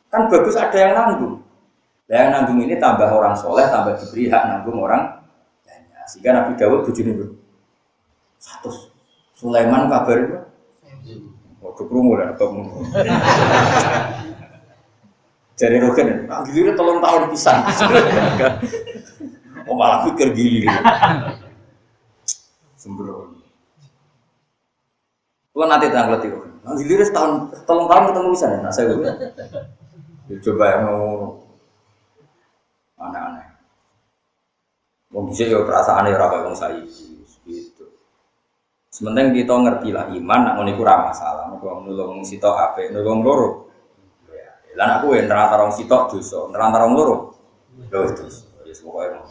Kan 0.08 0.22
bagus 0.30 0.56
ada 0.56 0.78
yang 0.78 0.94
nanggung. 0.94 1.42
Nah, 2.08 2.14
yang 2.14 2.30
nanggung 2.30 2.60
ini 2.62 2.78
tambah 2.78 3.10
orang 3.10 3.34
soleh, 3.34 3.66
tambah 3.74 3.98
diberi 3.98 4.30
hak 4.30 4.44
nanggung 4.46 4.78
orang 4.80 5.24
sehingga 6.08 6.36
Nabi 6.36 6.60
Dawud 6.60 6.84
bujuni 6.84 7.16
itu 7.16 7.28
satu 8.40 8.92
Sulaiman 9.40 9.88
kabar 9.88 10.18
itu 10.20 10.38
oh 11.64 11.72
kekrungu 11.72 12.20
lah 12.20 12.36
atau 12.36 12.52
jadi 15.64 15.80
roken 15.80 16.28
ah 16.28 16.44
giliran 16.44 16.76
tolong 16.76 17.00
tahun 17.00 17.32
pisan 17.32 17.58
oh 19.72 19.76
malah 19.80 20.04
pikir 20.12 20.36
gili 20.36 20.68
sembrono 22.76 23.44
Kalau 25.54 25.70
nanti 25.70 25.86
tanggal 25.94 26.18
tiga, 26.18 26.42
nanti 26.66 26.82
liris 26.82 27.14
tahun, 27.14 27.54
tolong 27.70 27.86
tahun 27.86 28.10
ketemu 28.10 28.28
bisa 28.34 28.46
nih, 28.50 28.60
nah 28.66 28.74
saya 28.74 28.90
gue. 28.90 29.06
Ya, 30.26 30.36
coba 30.50 30.64
yang 30.66 30.84
mau 30.90 31.02
aneh-aneh. 32.98 33.48
Mau 35.14 35.30
bisa 35.30 35.46
ya 35.46 35.62
perasaan 35.62 36.10
ya 36.10 36.18
rakyat 36.18 36.42
wong 36.50 36.58
saya 36.58 36.82
gitu. 37.46 37.86
Sementing 38.90 39.46
kita 39.46 39.54
ngerti 39.54 39.94
lah 39.94 40.10
iman, 40.10 40.40
nak 40.42 40.54
ngono 40.58 40.70
iku 40.74 40.82
ra 40.82 41.06
masalah. 41.06 41.46
Mergo 41.54 41.86
nulung 41.86 42.26
sitok 42.26 42.58
apik, 42.58 42.90
nulung 42.90 43.22
loro. 43.22 43.63
Ya, 44.74 44.82
lan 44.82 44.90
aku 44.98 45.14
ya 45.14 45.30
nerantara 45.30 45.70
wong 45.70 45.76
sitok 45.78 46.18
dosa, 46.18 46.50
nerantara 46.50 46.90
wong 46.90 46.98
loro. 46.98 47.16
Lho 47.78 48.10
dosa. 48.10 48.50
Ya 48.66 48.74
ngono. 48.82 49.22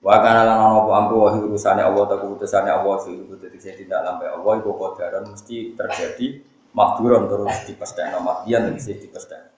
Wa 0.00 0.16
kana 0.22 0.46
lan 0.46 0.56
ana 0.62 0.80
apa 0.80 0.90
ampu 1.02 1.14
wa 1.18 1.28
urusane 1.34 1.82
Allah 1.82 2.08
ta 2.08 2.16
keputusane 2.16 2.70
Allah 2.70 2.94
itu 3.04 3.34
dadi 3.36 3.58
sing 3.58 3.74
tidak 3.74 4.00
lampai 4.00 4.32
Allah 4.32 4.52
iku 4.62 4.72
kodaran 4.72 5.28
mesti 5.28 5.76
terjadi 5.76 6.40
makduran 6.72 7.28
terus 7.28 7.52
dipestekno 7.68 8.22
makdian 8.22 8.80
sing 8.80 8.96
dipestekno. 8.96 9.50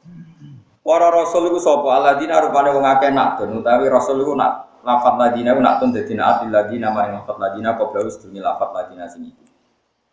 Para 0.83 1.15
rasul 1.15 1.47
iku 1.53 1.63
sapa 1.63 1.85
alladzina 1.95 2.43
rupane 2.43 2.75
wong 2.75 2.83
akeh 2.83 3.15
nak 3.15 3.39
utawi 3.45 3.87
rasul 3.87 4.19
iku 4.19 4.35
nak 4.35 4.83
lafat 4.83 5.15
ladina 5.15 5.55
nak 5.55 5.79
tun 5.79 5.95
dadi 5.95 6.17
naat 6.17 6.43
ladina 6.51 6.91
maring 6.91 7.23
lafat 7.23 7.37
ladina 7.39 7.79
qabla 7.79 8.09
sedurunge 8.11 8.41
lafat 8.43 8.71
ladina 8.73 9.05
sing 9.07 9.29
iku. 9.29 9.45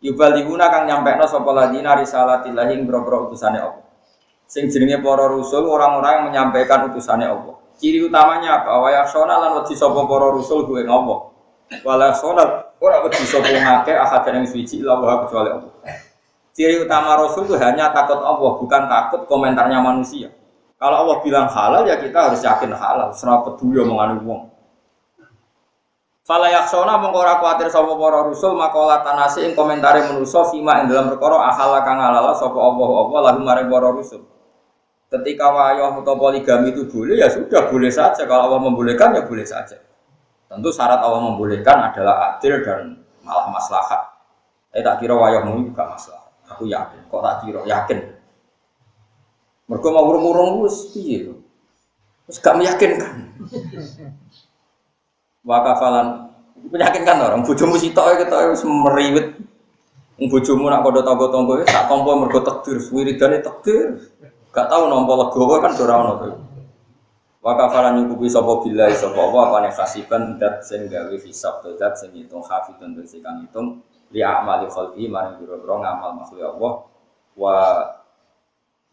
Yubaliguna 0.04 0.70
kang 0.70 0.86
nyampekno 0.86 1.26
sapa 1.26 1.50
ladina 1.50 1.98
risalatillahi 1.98 2.76
ing 2.76 2.86
boro 2.86 3.26
utusane 3.26 3.58
Allah. 3.58 3.79
Sing 4.50 4.66
jenenge 4.66 4.98
para 4.98 5.30
rasul 5.30 5.62
orang-orang 5.70 6.10
yang 6.10 6.24
menyampaikan 6.26 6.90
utusane 6.90 7.22
Allah. 7.22 7.54
Ciri 7.78 8.02
utamanya 8.02 8.60
apa? 8.60 8.82
Wa 8.82 8.90
yaksona 8.90 9.38
lan 9.38 9.62
wedi 9.62 9.78
sapa 9.78 10.02
para 10.10 10.26
rusul 10.34 10.66
kuwe 10.66 10.82
ngopo? 10.82 11.30
Wala 11.86 12.10
sonat 12.10 12.74
ora 12.82 12.98
wedi 13.06 13.22
sapa 13.22 13.46
ngake 13.46 13.94
yang 13.94 14.42
suci 14.42 14.82
ila 14.82 14.98
wa 14.98 15.22
kecuali 15.22 15.54
Allah. 15.54 15.74
Ciri 16.50 16.82
utama 16.82 17.14
rasul 17.14 17.46
itu 17.46 17.54
hanya 17.62 17.94
takut 17.94 18.18
Allah, 18.18 18.58
bukan 18.58 18.82
takut 18.90 19.22
komentarnya 19.30 19.78
manusia. 19.78 20.34
Kalau 20.82 21.06
Allah 21.06 21.16
bilang 21.22 21.46
halal 21.46 21.86
ya 21.86 21.94
kita 22.02 22.18
harus 22.18 22.42
yakin 22.42 22.74
halal, 22.74 23.14
serap 23.14 23.46
peduli 23.46 23.86
omongan 23.86 24.18
wong. 24.26 24.50
Fala 26.26 26.50
yaksona 26.50 26.98
mongko 26.98 27.22
ora 27.22 27.38
kuwatir 27.38 27.70
sapa 27.70 27.94
para 27.94 28.26
rusul 28.26 28.58
makola 28.58 28.98
tanasi 29.06 29.46
ing 29.46 29.54
komentare 29.54 30.10
manusa 30.10 30.46
fima 30.50 30.82
ing 30.82 30.90
dalam 30.90 31.10
perkara 31.10 31.54
akhala 31.54 31.86
kang 31.86 32.02
halal 32.02 32.34
sapa 32.34 32.58
Allah 32.58 33.18
lalu 33.30 33.40
mare 33.46 33.62
para 33.70 33.94
rusul. 33.94 34.29
Ketika 35.10 35.50
wayah 35.50 35.90
atau 35.90 36.14
poligami 36.14 36.70
itu 36.70 36.86
boleh 36.86 37.18
ya 37.18 37.26
sudah 37.26 37.66
boleh 37.66 37.90
saja. 37.90 38.22
Kalau 38.30 38.46
Allah 38.46 38.62
membolehkan 38.62 39.10
ya 39.10 39.26
boleh 39.26 39.42
saja. 39.42 39.74
Tentu 40.46 40.70
syarat 40.70 41.02
Allah 41.02 41.18
membolehkan 41.18 41.90
adalah 41.90 42.38
adil 42.38 42.62
dan 42.62 42.94
malah 43.26 43.50
maslahat. 43.50 44.06
Eh 44.70 44.86
tak 44.86 45.02
kira 45.02 45.18
wayahmu 45.18 45.66
juga 45.66 45.90
masalah. 45.90 46.30
Aku 46.54 46.70
yakin. 46.70 47.10
Kok 47.10 47.22
tak 47.26 47.36
kira 47.42 47.60
yakin? 47.66 47.98
Mereka 49.70 49.86
mau 49.90 50.06
urung-urung 50.10 50.66
wis 50.66 50.90
piye 50.90 51.30
Terus 52.26 52.38
gak 52.42 52.58
meyakinkan. 52.58 53.14
Wakafalan 55.42 56.30
meyakinkan 56.70 57.18
orang 57.18 57.42
bojomu 57.42 57.74
sitok 57.74 58.26
kita 58.26 58.54
wis 58.54 58.62
meriwit. 58.62 59.34
Bojomu 60.20 60.70
nak 60.70 60.84
kodho 60.86 61.00
tangga-tangga 61.02 61.64
tak 61.64 61.88
tampa 61.88 62.12
mergo 62.12 62.44
takdir, 62.44 62.76
wiridane 62.92 63.40
takdir. 63.40 63.98
Gak 64.50 64.66
tahu 64.66 64.90
nompo 64.90 65.14
legowo 65.14 65.62
kan 65.62 65.72
ora 65.78 65.94
ono 66.02 66.12
tuh. 66.18 66.34
Wa 67.40 67.56
kafara 67.56 67.96
nyukupi 67.96 68.28
sapa 68.28 68.60
billahi 68.60 68.92
sapa 68.92 69.16
apa 69.16 69.38
apane 69.48 69.70
kasiban 69.72 70.36
dat 70.36 70.60
sing 70.66 70.90
gawe 70.90 71.14
hisab 71.24 71.64
to 71.64 71.72
dat 71.80 71.96
sing 71.96 72.12
hitung 72.12 72.44
hafidun 72.44 72.92
dan 72.92 73.06
sing 73.08 73.24
hitung 73.24 73.80
li 74.12 74.20
amali 74.20 74.68
khalqi 74.68 75.08
maring 75.08 75.40
biro-biro 75.40 75.80
ngamal 75.80 76.20
makhluk 76.20 76.44
Allah. 76.44 76.72
Wa 77.38 77.56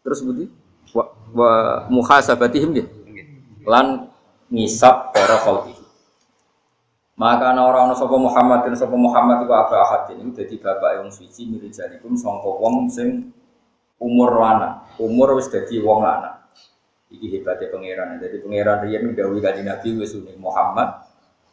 terus 0.00 0.24
budi 0.24 0.48
wa, 0.96 1.04
wa 1.34 1.52
muhasabatihim 1.92 2.72
nggih. 2.72 2.88
Lan 3.68 4.08
ngisab 4.48 5.12
para 5.12 5.36
khalqi. 5.42 5.76
Maka 7.18 7.50
ana 7.50 7.66
ora 7.66 7.82
ana 7.82 7.98
sapa 7.98 8.14
Muhammad 8.14 8.62
dan 8.62 8.78
sapa 8.78 8.94
Muhammad 8.94 9.42
iku 9.42 9.52
apa 9.52 9.76
ahad. 9.82 10.14
Ini 10.14 10.32
dadi 10.32 10.56
bapak 10.56 11.02
yang 11.02 11.10
suci 11.10 11.50
mirijalikum 11.50 12.14
sangka 12.14 12.46
wong 12.46 12.86
sing 12.88 13.34
umur 13.98 14.30
lanang, 14.38 14.86
umur 14.98 15.38
wis 15.38 15.50
dadi 15.50 15.78
wong 15.82 16.02
lanang. 16.02 16.38
Iki 17.08 17.40
hebatnya 17.40 17.72
pangeran. 17.72 18.18
Jadi 18.22 18.36
pangeran 18.42 18.78
riyen 18.84 19.12
dawuh 19.14 19.40
kanjeng 19.40 19.66
Nabi 19.66 19.88
wis 19.98 20.12
Muhammad 20.38 21.08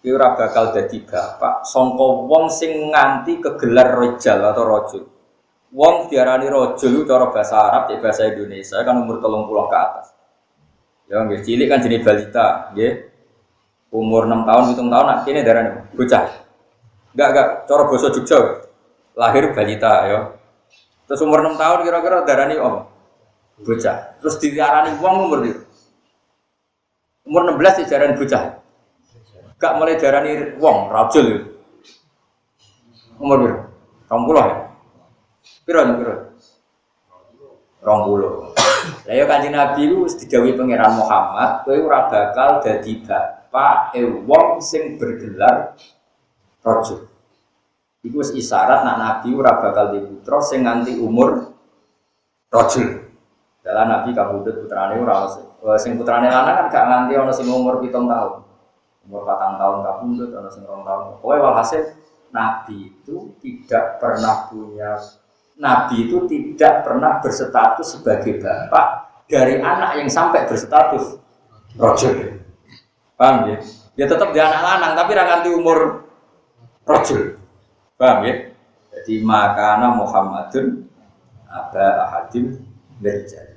ki 0.06 0.14
ora 0.14 0.38
bakal 0.38 0.70
dadi 0.70 1.02
bapak 1.02 1.66
sangka 1.66 2.30
wong 2.30 2.46
sing 2.54 2.94
nganti 2.94 3.42
kegelar 3.42 3.98
rojal 3.98 4.38
atau 4.54 4.64
rojul. 4.64 5.04
Wong 5.74 6.08
diarani 6.08 6.46
rojul 6.46 7.04
cara 7.10 7.34
bahasa 7.34 7.58
Arab, 7.58 7.90
cek 7.90 8.00
bahasa 8.00 8.30
Indonesia 8.30 8.78
kan 8.86 8.96
umur 9.02 9.18
telung 9.18 9.50
puluh 9.50 9.66
ke 9.66 9.76
atas. 9.76 10.14
Ya 11.10 11.22
nggih 11.26 11.42
cilik 11.42 11.68
kan 11.70 11.82
jenis 11.82 12.06
balita, 12.06 12.70
nggih. 12.74 12.94
Umur 13.96 14.28
6 14.28 14.44
tahun, 14.44 14.64
7 14.76 14.92
tahun 14.92 15.06
nak 15.08 15.20
kene 15.24 15.40
darane 15.46 15.72
bocah. 15.96 16.26
Enggak 17.16 17.28
enggak 17.32 17.48
cara 17.64 17.84
bahasa 17.88 18.08
Jogja. 18.12 18.40
Lahir 19.16 19.56
balita 19.56 19.94
ya. 20.04 20.20
Terus 21.06 21.22
umur 21.22 21.46
6 21.46 21.62
tahun 21.62 21.80
kira-kira 21.86 22.26
darani 22.26 22.56
apa? 22.58 22.90
Bocah. 23.62 23.98
Terus 24.20 24.36
diarani 24.42 24.98
uang 25.00 25.16
umur 25.30 25.40
itu. 25.46 25.62
Umur 27.26 27.54
16 27.54 27.86
dijarani 27.86 28.14
bocah. 28.18 28.44
Gak 29.56 29.74
mulai 29.80 29.96
darani 29.96 30.60
wong, 30.60 30.92
rajul. 30.92 31.56
Umur? 33.16 33.72
Rong 34.06 34.24
puluh 34.28 34.44
ya? 34.44 34.58
Piro 35.66 35.82
piro? 35.98 36.16
Rong 37.82 38.02
puluh. 38.06 38.34
Lah 39.06 39.14
ya 39.18 39.26
Nabi 39.50 39.90
itu 39.90 40.06
digawe 40.26 40.50
pangeran 40.58 40.94
Muhammad, 40.98 41.66
kowe 41.66 41.78
ora 41.78 42.06
bakal 42.10 42.62
dadi 42.62 43.02
bapak 43.02 43.98
e 43.98 44.02
wong 44.04 44.62
sing 44.62 45.00
bergelar 45.02 45.74
rajul. 46.62 47.10
Iku 48.06 48.22
isyarat 48.22 48.86
nak 48.86 48.98
Nabi 49.02 49.34
ora 49.34 49.58
bakal 49.58 49.98
di 49.98 50.06
putra 50.06 50.38
sing 50.38 50.62
nganti 50.62 51.02
umur 51.02 51.58
rajul. 52.54 53.02
Dalam 53.66 53.90
Nabi 53.90 54.14
kabudut 54.14 54.62
putrane 54.62 55.02
ora 55.02 55.26
ono 55.26 55.74
sing 55.82 55.98
putrane 55.98 56.30
lanang 56.30 56.54
kan 56.54 56.68
gak 56.70 56.86
nganti 56.86 57.14
ono 57.18 57.32
sing 57.34 57.50
umur 57.50 57.82
pitung 57.82 58.06
tahun. 58.06 58.46
Umur 59.10 59.26
patang 59.26 59.58
tahun 59.58 59.78
kabudut 59.82 60.30
ono 60.38 60.50
sing 60.54 60.62
rong 60.70 60.86
tahun. 60.86 61.18
Pokoknya 61.18 61.42
walhasil 61.50 61.82
Nabi 62.30 62.94
itu 62.94 63.34
tidak 63.42 63.98
pernah 63.98 64.54
punya 64.54 65.02
Nabi 65.58 66.06
itu 66.06 66.30
tidak 66.30 66.86
pernah 66.86 67.18
berstatus 67.24 67.98
sebagai 67.98 68.38
bapak 68.38 68.88
dari 69.26 69.58
anak 69.58 69.98
yang 69.98 70.10
sampai 70.14 70.46
berstatus 70.46 71.18
rojul. 71.74 72.38
Paham 73.18 73.50
ya? 73.50 73.58
Ya 73.98 74.06
tetap 74.06 74.30
dia 74.30 74.46
anak 74.46 74.62
lanang 74.62 74.94
tapi 74.94 75.12
ranganti 75.18 75.50
umur 75.50 76.06
rojul. 76.86 77.42
Paham 77.96 78.28
ya? 78.28 78.36
Jadi 78.92 79.24
makana 79.24 79.96
Muhammadun 79.96 80.88
ada 81.48 82.08
ahadim 82.08 82.60
berjari. 83.00 83.56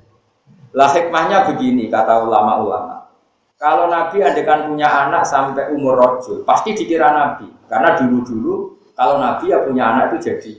Lah 0.71 0.91
hikmahnya 0.95 1.49
begini 1.51 1.91
kata 1.91 2.23
ulama-ulama. 2.23 3.11
Kalau 3.59 3.91
Nabi 3.91 4.23
adekan 4.23 4.71
punya 4.71 4.87
anak 4.87 5.27
sampai 5.27 5.75
umur 5.75 5.99
rojul, 5.99 6.47
pasti 6.47 6.71
dikira 6.71 7.11
Nabi. 7.11 7.51
Karena 7.67 7.99
dulu-dulu 7.99 8.79
kalau 8.95 9.19
Nabi 9.19 9.51
ya 9.51 9.59
punya 9.67 9.83
anak 9.91 10.15
itu 10.15 10.31
jadi. 10.31 10.53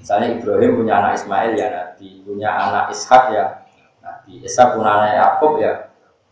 Misalnya 0.00 0.40
Ibrahim 0.40 0.80
punya 0.80 0.94
anak 1.02 1.12
Ismail 1.20 1.52
ya 1.58 1.68
Nabi, 1.68 2.08
punya 2.24 2.48
anak 2.48 2.84
Ishak 2.94 3.24
ya 3.36 3.44
Nabi, 4.00 4.40
Ishak 4.40 4.78
punya 4.78 4.90
anak 4.96 5.10
Yakub 5.18 5.52
ya 5.60 5.72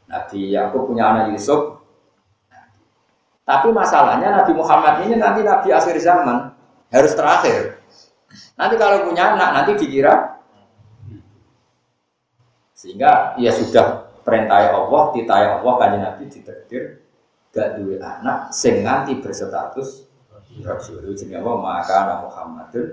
Nabi, 0.09 0.41
Yakub 0.55 0.83
punya 0.89 1.05
anak 1.13 1.25
Yusuf. 1.37 1.85
Tapi 3.45 3.69
masalahnya 3.77 4.41
Nabi 4.41 4.53
Muhammad 4.57 5.05
ini 5.05 5.21
nanti 5.21 5.45
Nabi 5.45 5.69
akhir 5.69 6.01
zaman 6.01 6.54
harus 6.91 7.13
terakhir. 7.15 7.81
Nanti 8.59 8.75
kalau 8.77 9.07
punya 9.09 9.35
anak 9.35 9.51
nanti 9.55 9.73
dikira 9.79 10.43
sehingga 12.75 13.39
ya 13.41 13.49
sudah 13.49 14.13
perintah 14.21 14.69
Allah, 14.75 15.03
titah 15.17 15.61
Allah 15.61 15.75
kan 15.81 15.97
Nabi 15.97 16.29
ditakdir 16.29 17.01
gak 17.55 17.79
dua 17.79 17.97
anak 18.03 18.51
sing 18.51 18.83
nanti 18.83 19.17
berstatus 19.23 20.11
Rasul 20.63 21.03
jenenge 21.15 21.43
apa 21.43 21.53
maka 21.59 21.95
anak 22.07 22.19
Muhammadun 22.31 22.89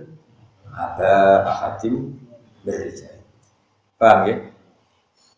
ada 0.72 1.46
ahadim 1.46 2.18
berjaya. 2.66 3.22
Paham 4.02 4.20
ya? 4.26 4.36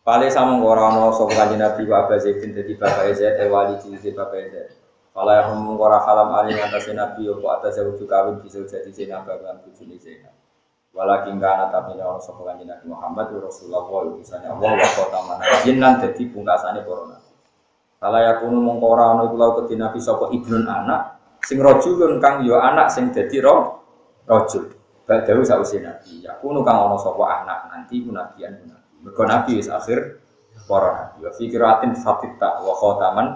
Paling 0.04 0.28
sama 0.28 0.60
orang 0.60 1.00
orang 1.00 1.16
sopan 1.16 1.56
Nabi 1.56 1.88
wa 1.88 2.04
Abu 2.04 2.20
Zaidin 2.20 2.52
jadi 2.52 2.76
bapak 2.76 3.16
Zaid, 3.16 3.40
eh 3.40 3.48
wali 3.48 3.80
jadi 3.80 4.12
bapak 4.12 4.40
Zaid. 4.52 4.83
Kalau 5.14 5.30
yang 5.30 5.54
mengkora 5.62 6.02
halam 6.02 6.34
alim 6.34 6.58
atas 6.58 6.90
nabi 6.90 7.30
opo 7.30 7.46
atas 7.54 7.78
jauh 7.78 7.94
kawin 8.02 8.42
bisa 8.42 8.66
jadi 8.66 8.90
zina 8.90 9.22
bagian 9.22 9.62
bujuni 9.62 9.94
zina. 9.94 10.26
Walakin 10.90 11.38
kana 11.38 11.70
tapi 11.70 11.94
orang 12.02 12.18
sopan 12.18 12.58
nabi 12.66 12.82
Muhammad 12.90 13.30
Rasulullah 13.38 13.86
utusannya 13.86 14.50
Allah 14.50 14.74
wa 14.74 14.90
kota 14.98 15.20
mana 15.22 15.44
jinan 15.62 16.02
jadi 16.02 16.18
pungkasane 16.34 16.82
corona. 16.82 17.22
Kalau 18.02 18.18
yang 18.18 18.42
kuno 18.42 18.58
mengkora 18.58 19.14
ono 19.14 19.30
pulau 19.30 19.54
ke 19.62 19.78
nabi 19.78 20.02
sopo 20.02 20.34
ibnun 20.34 20.66
anak 20.66 21.22
sing 21.46 21.62
rojulun 21.62 22.18
kang 22.18 22.42
yo 22.42 22.58
anak 22.58 22.90
sing 22.90 23.14
jadi 23.14 23.38
roh 23.38 23.86
rojul. 24.26 24.66
Badawi 25.06 25.46
sausi 25.46 25.78
nabi. 25.78 26.26
Aku 26.26 26.50
nu 26.50 26.66
kang 26.66 26.90
ono 26.90 26.98
sapa 26.98 27.22
anak 27.22 27.70
nanti 27.70 28.02
ku 28.02 28.10
nabian 28.10 28.66
nabi. 28.66 29.06
Mergo 29.06 29.22
nabi 29.22 29.62
wis 29.62 29.70
akhir 29.70 30.18
para 30.66 30.90
nabi. 30.90 31.22
Wa 31.22 31.30
fikiratin 31.38 31.94
fatita 32.02 32.66
wa 32.66 32.74
khataman 32.74 33.26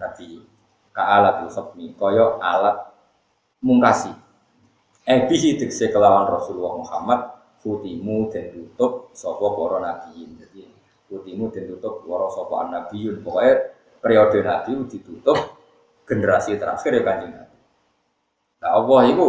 nabi. 0.00 0.53
Ka 0.94 1.02
alat 1.02 1.50
khatmi 1.50 1.98
kaya 1.98 2.38
alat 2.38 2.94
mungkasi. 3.58 4.14
Eh 5.04 5.26
bihi 5.26 5.58
tegese 5.58 5.90
kelawan 5.90 6.30
Rasulullah 6.30 6.78
Muhammad 6.78 7.20
futimu 7.58 8.30
dan 8.30 8.54
tutup 8.54 9.10
sapa 9.10 9.42
para 9.42 9.82
nabiin. 9.82 10.38
Jadi 10.38 10.70
futimu 11.10 11.50
dan 11.50 11.66
tutup 11.66 12.06
para 12.06 12.30
sapa 12.30 12.70
nabiyun. 12.70 13.26
Pokoknya 13.26 13.74
periode 13.98 14.38
nabi 14.46 14.70
ditutup 14.86 15.36
generasi 16.04 16.60
terakhir 16.60 16.92
ya 16.94 17.02
kanjeng 17.02 17.32
Nabi. 17.32 17.58
Nah 18.60 18.70
Allah 18.76 19.00
itu 19.08 19.28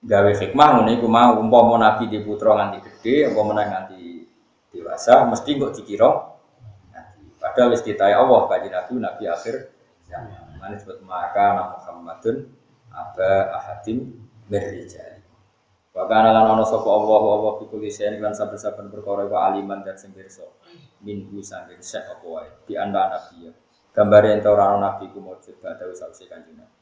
gawe 0.00 0.32
hikmah 0.32 0.68
ngono 0.80 0.90
iku 0.96 1.06
mau 1.10 1.36
umpama 1.36 1.76
nabi 1.76 2.08
di 2.08 2.24
putra 2.24 2.56
nganti 2.56 2.78
gede 2.80 3.28
umpama 3.34 3.58
nganti 3.60 4.24
dewasa 4.72 5.28
mesti 5.28 5.60
kok 5.60 5.76
dikira 5.76 6.08
padahal 7.36 7.76
wis 7.76 7.84
Allah 7.84 8.40
kanjeng 8.48 8.72
nabi 8.72 8.92
nabi 8.96 9.24
akhir 9.28 9.54
zaman 10.10 10.58
mana 10.58 10.74
disebut 10.74 11.00
maka 11.06 11.78
Muhammadun 11.78 12.50
aba 12.90 13.54
ahadim 13.56 14.18
berrijal. 14.50 15.22
Wa 15.94 16.06
kana 16.10 16.34
lan 16.34 16.58
ana 16.58 16.66
sapa 16.66 16.86
Allah 16.86 17.22
Allah 17.22 17.52
fi 17.62 17.64
kulli 17.70 17.90
lan 18.18 18.34
saben-saben 18.34 18.90
perkara 18.90 19.26
aliman 19.26 19.82
dan 19.86 19.94
sing 19.94 20.10
minggu 21.00 21.38
saking 21.42 21.82
sek 21.82 22.06
apa 22.06 22.26
wae? 22.26 22.50
Di 22.66 22.74
anda 22.74 23.10
nabi 23.10 23.48
ya. 23.48 23.52
Gambare 23.90 24.38
ento 24.38 24.50
ora 24.54 24.78
nabi 24.78 25.10
ku 25.10 25.18
mujud 25.18 25.58
badhe 25.58 25.90
sausé 25.94 26.30
kanjeng 26.30 26.58
nabi. 26.58 26.78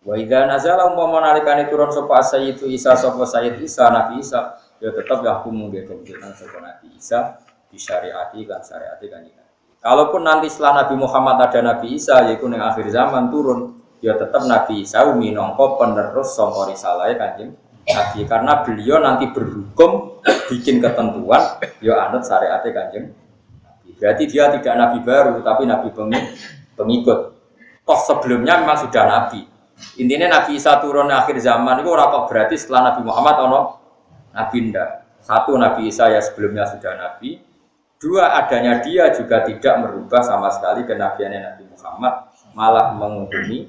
Wa 0.00 0.14
idza 0.16 0.46
nazala 0.46 0.88
umpama 0.88 1.20
nalikane 1.20 1.68
turun 1.68 1.90
sapa 1.92 2.22
sayyidu 2.22 2.70
Isa 2.70 2.96
sapa 2.96 3.20
sayyid 3.26 3.60
Isa 3.60 3.92
Nabi 3.92 4.24
Isa 4.24 4.56
ya 4.80 4.88
tetap 4.96 5.20
ya 5.20 5.44
hukum 5.44 5.68
nggih 5.68 5.84
kemudian 5.84 6.32
sapa 6.32 6.56
Nabi 6.56 6.96
Isa 6.96 7.36
di 7.68 7.76
syariati 7.76 8.40
kan 8.48 8.64
syariati 8.64 9.06
kan 9.12 9.20
Kalaupun 9.80 10.20
nanti 10.20 10.52
setelah 10.52 10.84
Nabi 10.84 10.94
Muhammad 11.00 11.36
ada 11.40 11.60
Nabi 11.64 11.96
Isa 11.96 12.20
yaitu 12.28 12.44
yang 12.52 12.60
akhir 12.60 12.84
zaman 12.92 13.32
turun 13.32 13.80
ya 14.04 14.12
tetap 14.16 14.44
Nabi 14.44 14.84
Isa 14.84 15.08
minangka 15.16 15.80
penerus 15.80 16.36
sangka 16.36 16.68
risalah 16.68 17.08
kanjeng 17.16 17.56
Nabi 17.88 18.28
karena 18.28 18.60
beliau 18.60 19.00
nanti 19.00 19.32
berhukum 19.32 20.20
bikin 20.52 20.84
ketentuan 20.84 21.56
ya 21.80 21.96
anut 22.08 22.28
syariatnya 22.28 22.70
kanjeng 22.76 23.06
Berarti 24.00 24.24
dia 24.32 24.48
tidak 24.48 24.74
nabi 24.80 24.98
baru 25.04 25.44
tapi 25.44 25.68
nabi 25.68 25.92
pengikut. 26.72 27.18
Toh 27.84 28.00
sebelumnya 28.08 28.64
memang 28.64 28.88
sudah 28.88 29.04
nabi. 29.04 29.44
Intinya 30.00 30.40
Nabi 30.40 30.60
Isa 30.60 30.76
turun 30.80 31.08
akhir 31.08 31.40
zaman 31.40 31.80
itu 31.80 31.88
orang 31.88 32.28
berarti 32.28 32.52
setelah 32.56 32.92
Nabi 32.92 33.00
Muhammad 33.00 33.36
ono 33.48 33.60
Nabi 34.36 34.56
ndak. 34.68 34.88
Satu 35.24 35.56
Nabi 35.56 35.88
Isa 35.88 36.12
ya 36.12 36.20
sebelumnya 36.20 36.68
sudah 36.68 36.96
Nabi. 37.00 37.40
Dua 38.00 38.32
adanya 38.32 38.80
dia 38.80 39.12
juga 39.12 39.44
tidak 39.44 39.74
merubah 39.84 40.24
sama 40.24 40.48
sekali 40.48 40.88
kenabiannya 40.88 41.40
Nabi 41.44 41.64
Muhammad, 41.68 42.14
malah 42.56 42.96
menghukumi 42.96 43.68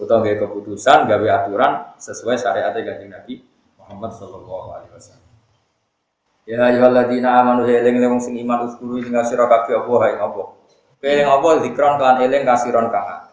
atau 0.00 0.24
gaya 0.24 0.40
keputusan, 0.40 1.04
gawe 1.04 1.26
aturan 1.28 1.92
sesuai 2.00 2.40
syariatnya 2.40 2.80
ganti 2.80 3.04
Nabi 3.04 3.34
Muhammad 3.76 4.16
Shallallahu 4.16 4.68
Alaihi 4.72 4.92
Wasallam. 4.96 5.24
Ya 6.48 6.58
ayyuhalladzina 6.72 7.28
amanu 7.42 7.68
eling 7.68 8.00
wong 8.00 8.22
sing 8.22 8.40
iman 8.40 8.64
uskuru 8.64 9.02
ing 9.02 9.12
sira 9.28 9.44
kabeh 9.44 9.76
apa 9.76 9.92
hae 10.08 10.14
apa. 10.24 10.42
Eling 11.04 11.28
apa 11.28 11.48
zikron 11.60 11.94
kan 12.00 12.16
eling 12.24 12.42
kasiron 12.48 12.88
kang 12.88 13.26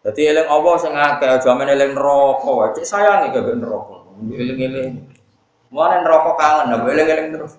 jadi 0.00 0.20
eling 0.32 0.48
Allah 0.48 0.74
sing 0.80 0.92
akeh 0.96 1.28
aja 1.28 1.52
eling 1.52 1.92
neraka 1.92 2.48
wae. 2.48 2.72
Cek 2.72 2.86
sayange 2.88 3.36
gak 3.36 3.52
neraka. 3.52 4.08
Eling-eling. 4.20 5.08
Mana 5.68 6.00
neraka 6.00 6.30
kangen, 6.40 6.66
nah 6.72 6.80
eling-eling 6.88 7.28
terus. 7.36 7.54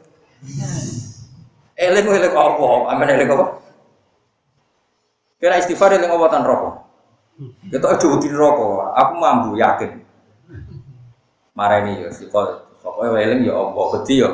Eling 1.81 2.05
eling 2.05 2.33
apa? 2.37 2.65
Amen 2.93 3.09
eling 3.09 3.29
apa? 3.33 3.45
Kira 5.41 5.57
istighfar 5.57 5.97
eling 5.97 6.13
apa 6.13 6.25
tan 6.29 6.45
neraka? 6.45 6.69
Kita 7.73 7.87
aja 7.89 8.07
di 8.21 8.29
neraka. 8.29 8.93
Aku 9.01 9.13
mampu 9.17 9.57
yakin. 9.57 9.97
Marani 11.57 12.05
ya 12.05 12.09
sifat 12.13 12.69
pokoknya 12.85 13.17
eling 13.25 13.49
ya 13.49 13.57
apa 13.57 13.81
beti 13.97 14.21
ya. 14.21 14.29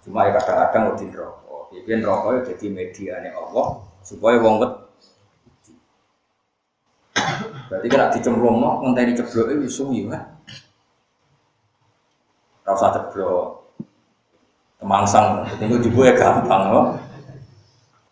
Cuma 0.00 0.24
ya 0.24 0.40
kadang-kadang 0.40 0.96
di 0.96 1.04
neraka. 1.12 1.56
Piye 1.68 1.94
neraka 2.00 2.26
ya 2.32 2.40
jadi 2.48 2.66
mediane 2.72 3.28
Allah 3.36 3.84
supaya 4.00 4.40
wong 4.40 4.64
Berarti 7.68 7.88
kena 7.88 8.12
dicemplung 8.12 8.60
mau 8.60 8.80
ngenteni 8.84 9.16
ceblok 9.16 9.52
itu 9.52 9.68
suwi 9.68 10.04
kan. 10.08 10.36
Rasa 12.64 12.92
ceblok. 12.92 13.63
Temangsang, 14.84 15.48
jadi 15.56 15.80
juga 15.80 16.12
ya 16.12 16.14
gampang 16.20 16.62
loh. 16.68 16.92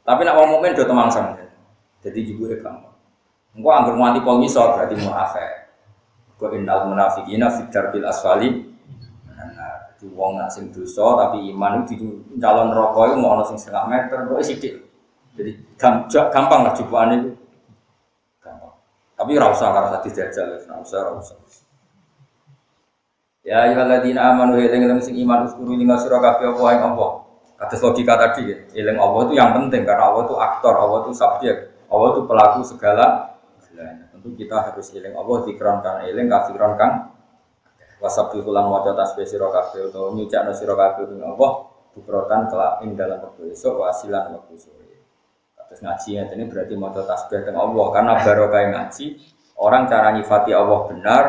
Tapi 0.09 0.25
nak 0.25 0.41
mau 0.41 0.57
mukmin 0.57 0.73
do 0.73 0.89
temangsang. 0.89 1.37
Jadi 2.01 2.33
juga 2.33 2.57
ya 2.57 2.64
gampang. 2.64 2.97
Engko 3.53 3.68
anggere 3.68 4.01
nganti 4.01 4.20
pol 4.25 4.41
ngisor 4.41 4.81
berarti 4.81 4.97
munafik. 4.97 5.51
Kau 6.41 6.49
innal 6.57 6.89
munafiqina 6.89 7.53
fi 7.53 7.68
darbil 7.68 8.09
asfali. 8.09 8.49
Nah, 9.29 9.93
di 10.01 10.09
wong 10.16 10.41
nak 10.41 10.49
sing 10.49 10.73
dosa 10.73 11.29
tapi 11.29 11.53
iman 11.53 11.85
itu 11.85 12.25
calon 12.41 12.73
rokok 12.73 13.05
itu 13.05 13.16
mau 13.20 13.45
sing 13.45 13.61
setengah 13.61 13.93
meter, 13.93 14.25
kok 14.25 14.41
sithik. 14.41 14.75
Jadi 15.37 15.53
gampang 16.09 16.64
lah 16.64 16.73
jubukan 16.73 17.12
itu. 17.20 17.31
Tapi 19.12 19.39
rasa 19.39 19.70
karena 19.70 19.93
tadi 20.01 20.09
jajal, 20.09 20.57
rasa 20.57 20.97
rasa. 21.05 21.37
Ya 23.43 23.66
ayyuhalladzina 23.66 24.22
amanu 24.22 24.55
eling 24.55 24.86
eling 24.86 25.03
sing 25.03 25.18
iman 25.18 25.51
uskuru 25.51 25.74
ing 25.74 25.90
sira 25.99 26.22
kabeh 26.22 26.55
apa 26.55 26.66
ing 26.78 26.82
apa. 26.95 27.07
Kados 27.59 27.82
logika 27.82 28.14
tadi 28.14 28.43
ya, 28.55 28.57
eling 28.86 28.99
Allah 29.03 29.20
itu 29.26 29.34
yang 29.34 29.51
penting 29.55 29.82
karena 29.82 30.14
Allah 30.14 30.30
itu 30.30 30.34
aktor, 30.38 30.74
Allah 30.78 30.99
itu 31.07 31.11
subjek, 31.14 31.57
Allah 31.90 32.09
itu 32.14 32.20
pelaku 32.26 32.61
segala 32.66 33.07
Tentu 34.12 34.38
kita 34.38 34.55
harus 34.70 34.86
eling 34.95 35.14
Allah 35.18 35.36
dikron 35.43 35.82
kan 35.82 36.07
eling 36.07 36.30
kafiron 36.30 36.78
kang 36.78 37.11
wasabbi 37.99 38.38
kulan 38.43 38.70
maca 38.70 38.95
tasbih 38.95 39.26
sira 39.26 39.51
kabeh 39.51 39.90
utawa 39.90 40.14
nyucakno 40.14 40.55
sira 40.55 40.78
kabeh 40.78 41.11
Allah 41.22 41.51
bukrotan 41.90 42.47
kelak 42.47 42.82
dalam 42.95 43.18
waktu 43.26 43.51
esok 43.51 43.74
wasilan 43.82 44.38
waktu 44.38 44.55
sore. 44.55 45.03
Terus 45.59 45.80
ngaji 45.82 46.09
ya, 46.14 46.22
ini 46.30 46.45
berarti 46.47 46.74
mau 46.78 46.95
tasbih 46.95 47.43
dengan 47.43 47.66
Allah 47.66 47.86
karena 47.90 48.12
baru 48.22 48.45
kayak 48.53 48.68
ngaji 48.70 49.07
orang 49.59 49.82
cara 49.90 50.09
nyifati 50.14 50.51
Allah 50.55 50.78
benar, 50.86 51.22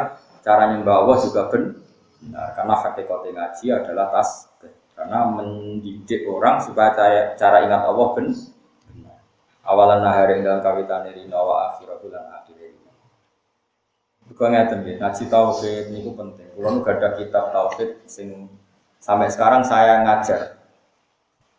cara 0.46 0.64
nyembah 0.76 0.96
Allah 1.02 1.18
juga 1.24 1.42
benar 1.50 1.83
karena 2.32 2.74
hakikatnya 2.80 3.30
ngaji 3.36 3.66
adalah 3.74 4.08
tasbih 4.14 4.74
karena 4.94 5.26
mendidik 5.26 6.24
orang 6.30 6.62
supaya 6.62 6.94
cara, 6.94 7.34
cara 7.36 7.58
ingat 7.66 7.82
Allah 7.84 8.08
benar. 8.14 8.38
Awalan 9.64 10.04
nahari 10.04 10.44
dalam 10.44 10.60
kawitan 10.60 11.08
ini 11.16 11.32
nawa 11.32 11.72
akhirah 11.72 11.96
bulan 12.04 12.28
akhir 12.36 12.60
ini. 12.60 12.84
Bukan 14.28 14.52
ngeten 14.52 14.84
ya, 14.84 15.00
ngaji 15.00 15.24
tauhid 15.32 15.86
ini 15.88 16.12
penting. 16.12 16.52
Kalau 16.52 16.84
nggak 16.84 17.00
ada 17.00 17.10
kitab 17.16 17.56
tauhid 17.56 18.04
sing 18.04 18.52
sampai 19.00 19.32
sekarang 19.32 19.64
saya 19.64 20.04
ngajar. 20.04 20.60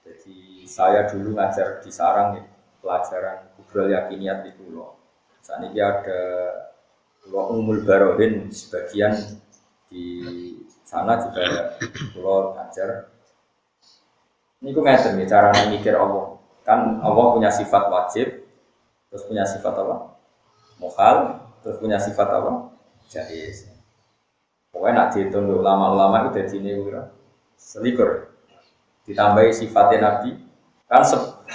Jadi 0.05 0.69
saya 0.69 1.09
dulu 1.09 1.33
ngajar 1.33 1.81
di 1.81 1.89
sarang 1.89 2.37
ya 2.37 2.45
pelajaran 2.85 3.49
kubral 3.57 3.89
yakiniat 3.89 4.45
di 4.45 4.53
pulau. 4.53 5.01
Saat 5.41 5.65
ini 5.65 5.81
ada 5.81 6.21
pulau 7.25 7.57
umul 7.57 7.89
barohin 7.89 8.53
sebagian 8.53 9.17
di 9.95 10.09
sana 10.83 11.23
juga 11.23 11.79
pulau 12.11 12.59
ngajar. 12.59 13.15
Ini 14.59 14.75
gue 14.75 14.83
ngajar 14.83 15.15
nih 15.15 15.29
cara 15.31 15.55
mikir 15.71 15.95
Allah. 15.95 16.35
Kan 16.67 16.99
Allah 16.99 17.27
punya 17.31 17.55
sifat 17.55 17.87
wajib, 17.87 18.43
terus 19.13 19.23
punya 19.31 19.47
sifat 19.47 19.79
apa? 19.79 20.19
Mukhal, 20.83 21.47
terus 21.63 21.79
punya 21.79 22.03
sifat 22.03 22.27
apa? 22.27 22.75
Jais. 23.07 23.71
Pokoknya 24.75 25.07
nak 25.07 25.09
dihitung 25.15 25.47
ulama-ulama 25.47 26.27
itu 26.27 26.43
jadi 26.43 26.55
ini 26.59 26.73
selikur. 27.55 28.35
Ditambahi 29.07 29.53
sifatnya 29.53 29.99
Nabi, 30.01 30.45
kan 30.89 31.03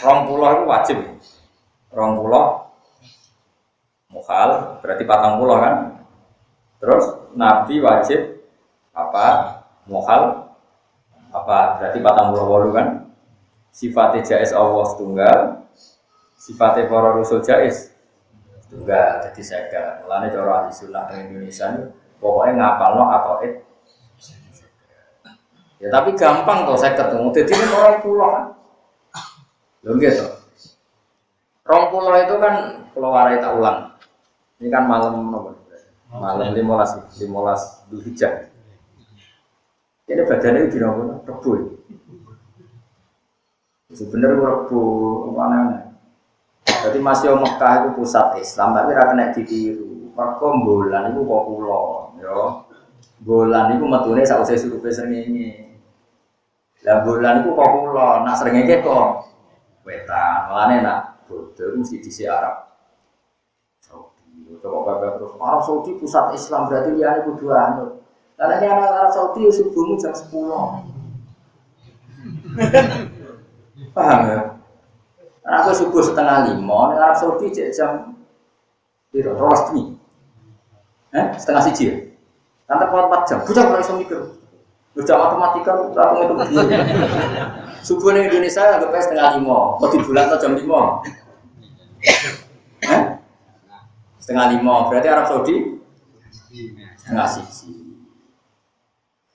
rong 0.04 0.20
pulau 0.28 0.50
itu 0.52 0.64
wajib 0.68 0.98
rong 1.94 2.20
pulau 2.20 2.70
mukhal 4.10 4.82
berarti 4.82 5.04
patang 5.06 5.38
pulau 5.38 5.58
kan 5.62 5.89
terus 6.80 7.06
nabi 7.36 7.84
wajib 7.84 8.40
apa? 8.96 9.60
Mukhal. 9.86 10.50
Apa? 11.30 11.78
Berarti 11.78 12.00
patang 12.02 12.34
pulau 12.34 12.50
walu 12.50 12.70
kan? 12.74 12.88
Sifatnya 13.70 14.26
jais 14.26 14.50
Allah 14.50 14.88
tunggal 14.98 15.60
sifatnya 16.40 16.88
para 16.88 17.14
rasul 17.14 17.44
jais 17.44 17.92
tunggal 18.72 19.20
jadi 19.28 19.42
saya 19.44 19.64
kira 19.68 19.92
mulanya 20.02 20.32
cara 20.32 20.52
ahli 20.64 20.72
sunnah 20.72 21.06
di 21.12 21.20
Indonesia 21.20 21.68
ini 21.76 21.92
pokoknya 22.18 22.54
ngapal 22.56 22.92
no 22.96 23.06
atau 23.12 23.36
it? 23.44 23.54
Ya 25.80 25.88
tapi 25.88 26.12
gampang 26.12 26.68
tuh 26.68 26.76
saya 26.76 26.92
ketemu. 26.92 27.32
Jadi 27.32 27.56
ini 27.56 27.72
orang 27.72 28.00
pulau 28.04 28.28
kan? 28.36 28.46
Lo 29.88 29.96
gitu 29.96 30.28
Rong 31.64 31.86
pulau 31.88 32.20
itu 32.20 32.36
kan 32.36 32.84
pulau 32.92 33.16
warai 33.16 33.40
tak 33.40 33.56
ulang. 33.56 33.96
Ini 34.60 34.68
kan 34.68 34.84
malam 34.92 35.32
apa? 35.32 35.56
Malam 36.10 36.58
limolas, 36.58 36.98
limolas 37.22 37.86
Dzulhijjah. 37.86 38.50
Ini 40.10 40.26
badannya 40.26 40.74
di 40.74 40.78
nopo 40.82 41.22
rebu. 41.22 41.52
Sebenarnya 43.94 44.42
rebu 44.42 44.82
mana? 45.38 45.94
Jadi 46.66 46.98
masih 46.98 47.38
Mekah 47.38 47.74
itu 47.86 47.90
pusat 47.94 48.42
Islam, 48.42 48.74
tapi 48.74 48.98
rata 48.98 49.14
kena 49.14 49.36
ditiru. 49.36 50.16
Mereka 50.16 50.48
bulan 50.66 51.14
itu 51.14 51.22
kok 51.24 51.44
pulau, 51.46 52.16
yo. 52.18 52.66
Bulan 53.20 53.76
itu 53.78 53.86
metune 53.86 54.24
sausé 54.26 54.56
surupe 54.56 54.90
srengenge. 54.90 55.78
Lah 56.88 57.04
bulan 57.04 57.44
itu 57.44 57.52
kok 57.54 57.70
pulau, 57.70 58.24
nak 58.24 58.36
srengenge 58.40 58.82
kok 58.82 59.30
wetan. 59.84 60.50
Mulane 60.50 60.76
nak 60.82 61.00
bodoh 61.28 61.76
mesti 61.78 62.02
di 62.02 62.12
Arab. 62.26 62.69
Coba 64.60 64.78
bapak 64.84 65.16
terus 65.20 65.32
Arab 65.40 65.62
Saudi 65.64 65.92
pusat 65.96 66.36
Islam 66.36 66.68
berarti 66.68 66.92
dia 67.00 67.24
kudu 67.24 67.48
anut. 67.52 68.04
Karena 68.36 68.54
ini 68.60 68.68
anak 68.72 68.92
Arab 68.92 69.12
Saudi 69.12 69.46
ya 69.48 69.52
subuhmu 69.52 69.98
jam 70.00 70.14
10. 70.16 70.30
Paham 73.96 74.20
ya? 74.28 74.40
Karena 75.44 75.58
aku 75.64 75.72
subuh 75.76 76.04
setengah 76.04 76.44
lima, 76.52 76.80
Arab 76.96 77.16
Saudi 77.16 77.52
jam 77.52 78.16
Biro, 79.10 79.34
ini. 79.74 79.98
Eh, 81.10 81.26
setengah 81.42 81.66
siji 81.66 81.90
ya? 81.90 81.98
Nanti 82.70 82.86
kuat 82.94 83.10
4 83.10 83.26
jam, 83.26 83.42
bukan 83.42 83.66
kalau 83.66 83.82
bisa 83.82 83.98
mikir. 83.98 84.22
Belajar 84.94 85.18
matematika, 85.18 85.74
aku 85.74 86.22
itu 86.22 86.34
begini. 86.38 86.78
Subuh 87.88 88.14
di 88.14 88.22
Indonesia 88.28 88.78
agak 88.78 89.02
setengah 89.02 89.40
lima, 89.40 89.80
mau 89.80 89.88
di 89.90 89.98
bulan 90.04 90.36
jam 90.38 90.54
lima? 90.54 91.02
Setengah 94.30 94.62
lima, 94.62 94.86
berarti 94.94 95.10
Arab 95.10 95.26
Saudi 95.26 95.82
setengah 97.02 97.26
siji. 97.26 97.98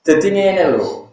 Jadi 0.07 0.31
ini 0.31 0.63
loh, 0.71 1.11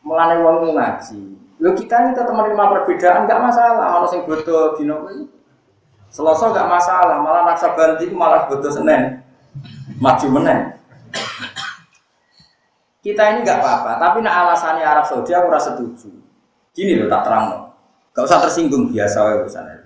mengenai 0.00 0.40
uang 0.40 0.72
ngaji. 0.72 1.20
Lo 1.60 1.76
kita 1.76 2.00
ini 2.00 2.16
tetap 2.16 2.32
menerima 2.32 2.64
perbedaan, 2.80 3.28
nggak 3.28 3.44
masalah. 3.44 3.92
Kalau 3.92 4.08
sing 4.08 4.24
bodoh 4.24 4.72
di 4.80 4.88
Selasa 6.08 6.48
nggak 6.48 6.64
masalah, 6.64 7.20
malah 7.20 7.44
naksa 7.44 7.76
banti 7.76 8.08
malah 8.08 8.48
bodoh 8.48 8.72
senen, 8.72 9.20
maju 10.00 10.26
menen. 10.40 10.80
Kita 13.04 13.36
ini 13.36 13.44
nggak 13.44 13.60
apa-apa, 13.60 14.00
tapi 14.00 14.24
nak 14.24 14.48
alasannya 14.48 14.80
Arab 14.80 15.04
Saudi 15.04 15.36
aku 15.36 15.52
rasa 15.52 15.76
setuju. 15.76 16.08
Gini 16.72 16.96
loh 16.96 17.12
tak 17.12 17.28
terang, 17.28 17.68
nggak 18.16 18.24
usah 18.24 18.40
tersinggung 18.40 18.88
biasa 18.88 19.44
urusannya. 19.44 19.79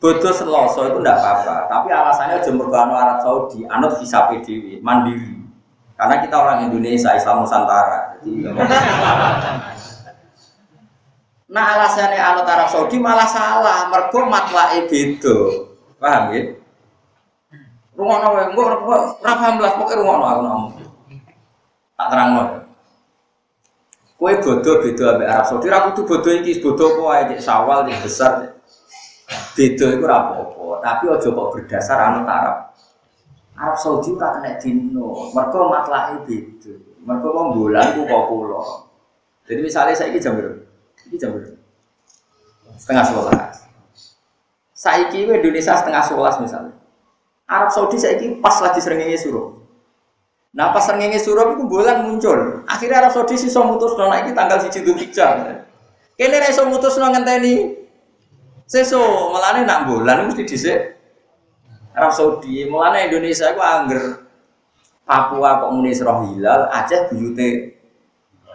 Bodoh 0.00 0.32
Selasa 0.32 0.88
itu 0.88 0.96
nggak 0.96 1.12
apa-apa, 1.12 1.68
tapi 1.68 1.92
alasannya 1.92 2.40
jemur 2.40 2.72
Arab 2.72 3.20
Saudi, 3.20 3.68
anut 3.68 4.00
visa 4.00 4.32
PDW, 4.32 4.80
mandiri. 4.80 5.44
Karena 5.92 6.24
kita 6.24 6.40
orang 6.40 6.64
Indonesia, 6.64 7.12
Islam 7.12 7.44
Nusantara. 7.44 8.16
Jadi, 8.16 8.48
nah 11.52 11.64
alasannya 11.76 12.16
anut 12.16 12.48
Arab 12.48 12.72
Saudi 12.72 12.96
malah 12.96 13.28
salah. 13.28 13.92
Mergo 13.92 14.24
matlae 14.24 14.88
beda. 14.88 15.36
Paham 16.00 16.32
ya? 16.32 16.56
Rungono 17.92 18.28
wae, 18.40 18.48
engko 18.48 18.62
ora 18.72 18.80
paham 19.20 19.60
lah 19.60 19.76
pokoke 19.76 20.00
rungono 20.00 20.24
aku 20.24 20.40
ngomong. 20.40 20.72
Tak 22.00 22.08
terangno. 22.08 22.44
Kowe 24.16 24.32
bodoh 24.40 24.80
beda 24.80 25.20
Arab 25.28 25.44
Saudi, 25.44 25.68
ra 25.68 25.92
kudu 25.92 26.08
bodoh 26.08 26.32
iki 26.40 26.64
bodoh 26.64 26.96
cek 27.04 27.44
sawal 27.44 27.84
cek 27.84 28.00
besar. 28.00 28.56
Beda 29.50 29.86
ora 29.98 30.16
apa-apa, 30.30 30.78
tapi 30.78 31.04
aja 31.10 31.28
kok 31.28 31.50
berdasar 31.50 31.98
anut 31.98 32.26
Arab. 32.30 32.70
Arab 33.58 33.76
Saudi 33.76 34.14
ora 34.14 34.38
kena 34.38 34.54
dino, 34.62 35.34
mereka 35.34 35.58
matlahe 35.66 36.14
beda. 36.22 36.72
Mereka 37.02 37.28
mau 37.34 37.50
bulan 37.50 37.96
ku 37.98 38.06
kok 38.06 38.24
kula. 38.30 38.62
Jadi 39.50 39.60
misalnya 39.66 39.96
saya 39.98 40.14
ini 40.14 40.22
jam 40.22 40.38
berapa? 40.38 40.62
Ini 41.10 41.16
jam 41.18 41.34
berapa? 41.34 41.58
Setengah 42.78 43.04
sebelas. 43.04 43.56
Saiki 44.70 45.26
Indonesia 45.26 45.74
setengah 45.74 46.02
sebelas 46.06 46.38
misalnya. 46.38 46.74
Arab 47.50 47.74
Saudi 47.74 47.98
saiki 47.98 48.38
pas 48.38 48.54
lagi 48.62 48.78
seringnya 48.78 49.18
suruh. 49.18 49.58
Nah 50.54 50.70
pas 50.70 50.86
seringnya 50.86 51.18
suruh 51.18 51.58
itu 51.58 51.66
bulan 51.66 52.06
muncul. 52.06 52.62
Akhirnya 52.70 53.02
Arab 53.02 53.12
Saudi 53.12 53.34
sih 53.34 53.50
so 53.50 53.66
mutus 53.66 53.98
nona 53.98 54.22
ini 54.22 54.30
tanggal 54.30 54.62
siji 54.62 54.86
Dzulhijjah. 54.86 55.66
Kene 56.14 56.36
ra 56.38 56.46
iso 56.46 56.68
mutus 56.70 56.94
nang 57.00 57.16
ngenteni. 57.16 57.79
Seso 58.70 59.02
malah 59.34 59.66
nak 59.66 59.90
bulan 59.90 60.30
mesti 60.30 60.46
dhisik 60.46 60.78
Arab 61.90 62.14
Saudi, 62.14 62.70
mulanya 62.70 63.10
Indonesia 63.10 63.50
itu 63.50 63.58
angger 63.58 64.30
Papua 65.02 65.58
kok 65.58 65.74
muni 65.74 65.90
roh 65.98 66.22
hilal, 66.22 66.70
Aceh 66.70 67.10
buyute 67.10 67.74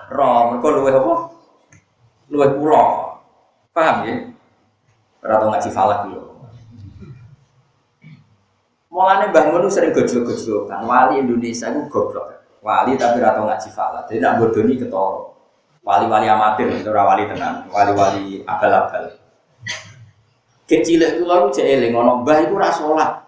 roh, 0.08 0.56
mereka 0.56 0.68
luwe 0.72 0.92
apa? 0.96 1.14
Luwe 2.32 2.48
pulau. 2.56 3.20
Paham 3.76 4.08
ya? 4.08 4.16
Rata 5.20 5.52
ngaji 5.52 5.70
falak 5.76 6.08
gitu. 6.08 6.32
Mulanya 8.88 9.36
Mbah 9.36 9.52
Mun 9.52 9.68
sering 9.68 9.92
gojol 9.92 10.24
kan 10.72 10.88
wali 10.88 11.20
Indonesia 11.20 11.68
itu 11.68 11.92
goblok. 11.92 12.40
Wali 12.64 12.96
tapi 12.96 13.20
rata 13.20 13.44
ngaji 13.44 13.70
falak. 13.76 14.08
Jadi 14.08 14.24
nak 14.24 14.40
bodoni 14.40 14.80
ketoro. 14.80 15.36
Wali-wali 15.84 16.32
amatir 16.32 16.72
itu 16.72 16.88
wali 16.88 17.28
tenang, 17.28 17.68
wali-wali 17.68 18.48
abal-abal. 18.48 19.25
Kecil 20.66 20.98
itu 20.98 21.24
lalu 21.24 21.54
cek 21.54 21.94
ngono 21.94 22.26
mbah 22.26 22.42
itu 22.42 22.58
rasolat. 22.58 23.26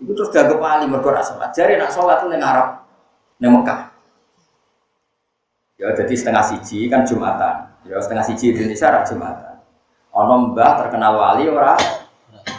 Itu 0.00 0.16
terus 0.16 0.32
gak 0.32 0.48
kepali 0.48 0.88
mergo 0.88 1.12
rak 1.12 1.24
sholat. 1.28 1.52
Jare 1.52 1.76
nak 1.76 1.92
sholat 1.92 2.24
ning 2.24 2.40
Arab 2.40 2.88
ning 3.36 3.52
Mekah. 3.52 3.92
Ya 5.76 5.92
jadi 5.92 6.14
setengah 6.16 6.44
siji 6.44 6.88
kan 6.88 7.04
Jumatan. 7.04 7.68
Ya 7.84 8.00
setengah 8.00 8.24
siji 8.24 8.56
Indonesia 8.56 8.88
rak 8.88 9.04
Jumatan. 9.04 9.60
Ono 10.16 10.34
mbah 10.50 10.80
terkenal 10.80 11.20
wali 11.20 11.44
ora 11.52 11.76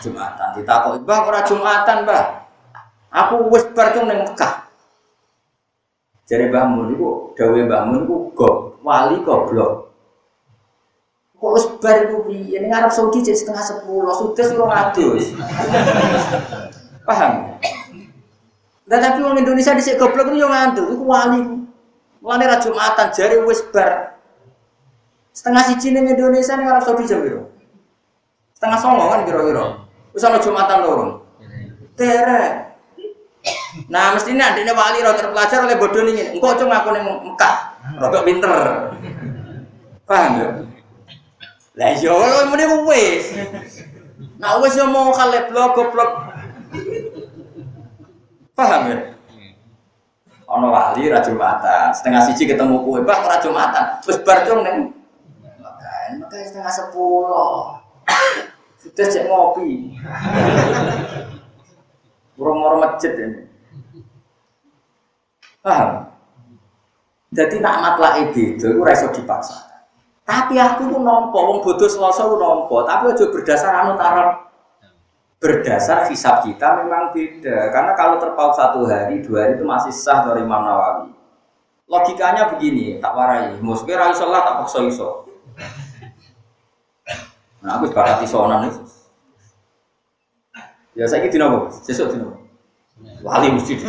Jumatan. 0.02 0.58
Ditakoki, 0.58 1.02
"Mbah 1.04 1.20
ora 1.30 1.42
Jumatan, 1.46 1.98
Mbah?" 2.06 2.24
Aku 3.12 3.50
wis 3.52 3.66
bar 3.74 3.92
ning 3.98 4.24
Mekah. 4.24 4.70
Jadi 6.30 6.48
Mbah 6.48 6.64
Mun 6.70 6.94
iku 6.96 7.34
dawe 7.36 7.60
Mbah 7.60 7.82
Mun 7.90 8.06
iku 8.06 8.16
go 8.38 8.50
wali 8.86 9.20
goblok. 9.26 9.91
Kok 11.42 11.82
bar 11.82 12.06
iku 12.06 12.30
piye? 12.30 12.62
Ning 12.62 12.70
Arab 12.70 12.94
Saudi 12.94 13.26
cek 13.26 13.34
setengah 13.34 13.66
sepuluh, 13.66 14.14
sudah 14.14 14.46
suruh 14.46 14.70
ngadus. 14.70 15.34
Paham? 17.02 17.58
Nah, 18.86 19.00
tapi 19.02 19.26
orang 19.26 19.42
Indonesia 19.42 19.74
di 19.74 19.82
goblok 19.98 20.30
itu 20.30 20.46
yang 20.46 20.54
ngantuk, 20.54 20.94
itu 20.94 21.02
wali. 21.02 21.42
Wali 22.22 22.44
ra 22.46 22.62
Jumatan 22.62 23.09
jari 23.09 23.42
wis 23.42 23.66
bar. 23.74 24.22
Setengah 25.34 25.66
siji 25.74 25.97
ning 25.97 26.13
Indonesia 26.13 26.54
ning 26.54 26.70
Arab 26.70 26.86
Saudi 26.86 27.09
jam 27.09 27.26
piro? 27.26 27.50
Setengah 28.54 28.78
songo 28.78 29.09
kan 29.09 29.26
kira-kira. 29.26 29.82
Wis 30.13 30.22
ana 30.22 30.38
Jumatan 30.38 30.78
loro. 30.86 31.26
Tere. 31.97 32.70
Nah, 33.89 34.13
mestinya 34.13 34.54
adiknya 34.54 34.78
wali 34.78 35.01
roh 35.01 35.18
terpelajar 35.18 35.66
oleh 35.66 35.74
bodoh 35.82 36.05
ini. 36.05 36.38
Engkau 36.38 36.54
cuma 36.54 36.86
aku 36.86 36.93
ning 36.93 37.01
Mekah, 37.01 37.55
rodok 37.97 38.30
pinter. 38.30 38.54
Paham 40.05 40.32
ya? 40.38 40.50
Lah 41.82 41.97
iya, 41.97 42.45
muni 42.45 42.66
wis. 42.86 43.33
Nah 44.37 44.62
wis 44.62 44.78
yo 44.78 44.86
mau 44.86 45.09
kalep 45.09 45.49
blok 45.49 45.74
goblok 45.74 46.12
Paham 48.53 48.82
ya? 48.93 48.97
Ono 50.45 50.67
wali 50.70 51.09
ra 51.09 51.24
Jumatan, 51.24 51.89
setengah 51.95 52.21
siji 52.28 52.45
ketemu 52.45 52.86
kue, 52.86 53.01
Bang 53.01 53.25
ra 53.25 53.41
Jumatan. 53.41 54.03
Terus 54.05 54.21
bar 54.21 54.45
dong 54.45 54.62
neng. 54.62 54.93
Makan, 55.58 56.21
makan 56.21 56.41
setengah 56.45 56.70
sepuluh. 56.70 57.79
Sudah 58.78 59.08
cek 59.08 59.32
ngopi. 59.32 59.95
Moro-moro 62.36 62.83
masjid 62.83 63.16
ini. 63.16 63.47
Paham? 65.63 66.12
Jadi 67.32 67.63
nak 67.63 67.79
matlah 67.79 68.20
itu, 68.20 68.59
itu 68.59 68.70
reso 68.83 69.08
dipaksa. 69.16 69.71
Tapi 70.32 70.55
aku 70.55 70.87
tuh 70.87 71.01
nompo, 71.03 71.36
wong 71.36 71.59
bodoh 71.59 71.91
selasa 71.91 72.24
nompo, 72.24 72.87
tapi 72.87 73.12
aja 73.12 73.28
berdasar 73.28 73.71
anut 73.83 73.99
Arab. 73.99 74.47
Berdasar 75.43 76.08
hisab 76.08 76.45
kita 76.47 76.86
memang 76.86 77.12
beda 77.12 77.74
karena 77.74 77.91
kalau 77.97 78.21
terpaut 78.21 78.53
satu 78.55 78.86
hari 78.86 79.25
dua 79.25 79.49
hari 79.49 79.58
itu 79.58 79.66
masih 79.66 79.91
sah 79.91 80.24
dari 80.24 80.45
Imam 80.45 80.63
Nawawi. 80.63 81.12
Logikanya 81.89 82.47
begini 82.55 83.01
tak 83.03 83.12
warai. 83.17 83.58
Musuhnya 83.59 83.99
rai 83.99 84.13
sholat 84.16 84.45
tak 84.45 84.55
paksa 84.63 84.86
iso. 84.86 85.28
Nah 87.66 87.82
aku 87.82 87.89
sepakat 87.89 88.21
isonan 88.24 88.70
itu 88.70 88.82
ya 90.91 91.08
saya 91.08 91.24
gitu 91.24 91.39
nopo 91.39 91.71
sesuk 91.71 92.12
di 92.12 92.17
nopo 92.20 92.36
wali 93.24 93.47
mesti 93.55 93.79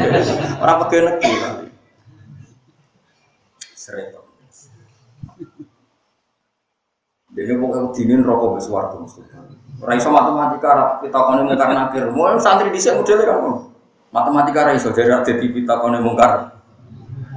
orang 0.62 0.76
pegawai 0.88 1.04
negeri 1.20 1.34
wali 1.44 1.68
dia 7.36 7.52
pokoknya 7.60 7.92
dinin 7.92 8.24
rokok 8.24 8.56
besar 8.56 8.96
mesti 8.96 9.20
Raiso 9.76 10.08
matematika 10.08 11.04
kita 11.04 11.18
kone 11.20 11.44
mungkar 11.44 11.68
nakir. 11.68 12.08
Mau 12.08 12.32
santri 12.40 12.72
dhisik 12.72 12.96
modele 12.96 13.28
kan. 13.28 13.68
Matematika 14.08 14.72
raiso 14.72 14.88
jadi 14.96 15.20
kita 15.20 15.74
kone 15.76 16.00
mungkar 16.00 16.56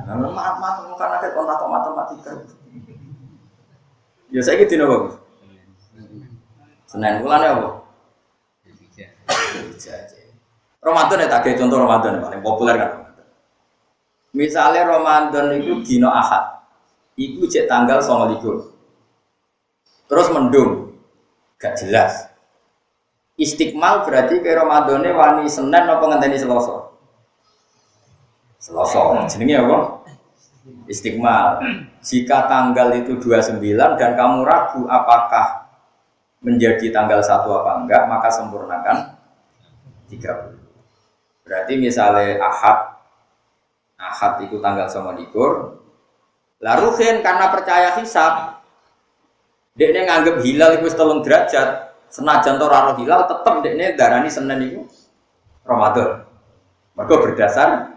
Nah, 0.10 0.18
maaf 0.18 0.58
maaf 0.58 0.98
kan 0.98 1.22
ada 1.22 1.30
kontak 1.38 1.62
matematika. 1.70 2.32
Ya 4.34 4.42
saya 4.42 4.58
gitu 4.66 4.82
nopo. 4.82 5.22
Senin 6.90 7.22
bulan 7.22 7.46
apa? 7.46 7.70
Ramadan 10.82 11.22
ya 11.22 11.28
tak 11.30 11.46
contoh 11.62 11.78
Ramadan 11.78 12.18
yang 12.18 12.24
paling 12.26 12.42
populer 12.42 12.76
kan. 12.82 12.92
Misalnya 14.34 14.90
Ramadan 14.90 15.54
itu 15.62 15.78
dino 15.86 16.10
Ahad, 16.10 16.66
itu 17.14 17.46
cek 17.46 17.70
tanggal 17.70 18.02
sama 18.02 18.34
likur. 18.34 18.79
Terus 20.10 20.28
mendung, 20.34 20.98
gak 21.62 21.78
jelas. 21.78 22.28
Istiqmal 23.40 24.04
berarti 24.04 24.42
ke 24.44 24.52
Ramadannya 24.52 25.16
wani 25.16 25.46
Senin 25.48 25.88
apa 25.88 26.04
ngenteni 26.04 26.36
Selasa? 26.36 26.92
Selasa. 28.60 29.30
Jenenge 29.32 29.56
apa? 29.64 29.78
Istiqmal. 30.90 31.64
Jika 32.04 32.50
tanggal 32.52 33.00
itu 33.00 33.16
29 33.22 33.62
dan 33.96 34.12
kamu 34.18 34.44
ragu 34.44 34.84
apakah 34.90 35.72
menjadi 36.44 36.92
tanggal 36.92 37.24
satu 37.24 37.64
apa 37.64 37.86
enggak, 37.86 38.04
maka 38.12 38.28
sempurnakan 38.28 39.16
30. 40.12 40.60
Berarti 41.48 41.74
misalnya 41.80 42.44
Ahad 42.44 43.00
Ahad 44.00 44.48
itu 44.48 44.64
tanggal 44.64 44.88
sama 44.88 45.12
likur. 45.16 45.84
Lalu 46.60 46.88
karena 47.24 47.52
percaya 47.52 47.96
hisab, 48.00 48.59
dia 49.80 50.04
nganggep 50.04 50.44
hilal 50.44 50.76
itu 50.76 50.92
setengah 50.92 51.24
derajat, 51.24 51.96
senajan 52.12 52.60
to 52.60 52.68
raro 52.68 53.00
hilal 53.00 53.24
tetap 53.24 53.64
dia 53.64 53.96
darani 53.96 54.28
Senin 54.28 54.60
itu 54.60 54.82
Ramadan. 55.64 56.28
Mereka 57.00 57.16
berdasar 57.24 57.96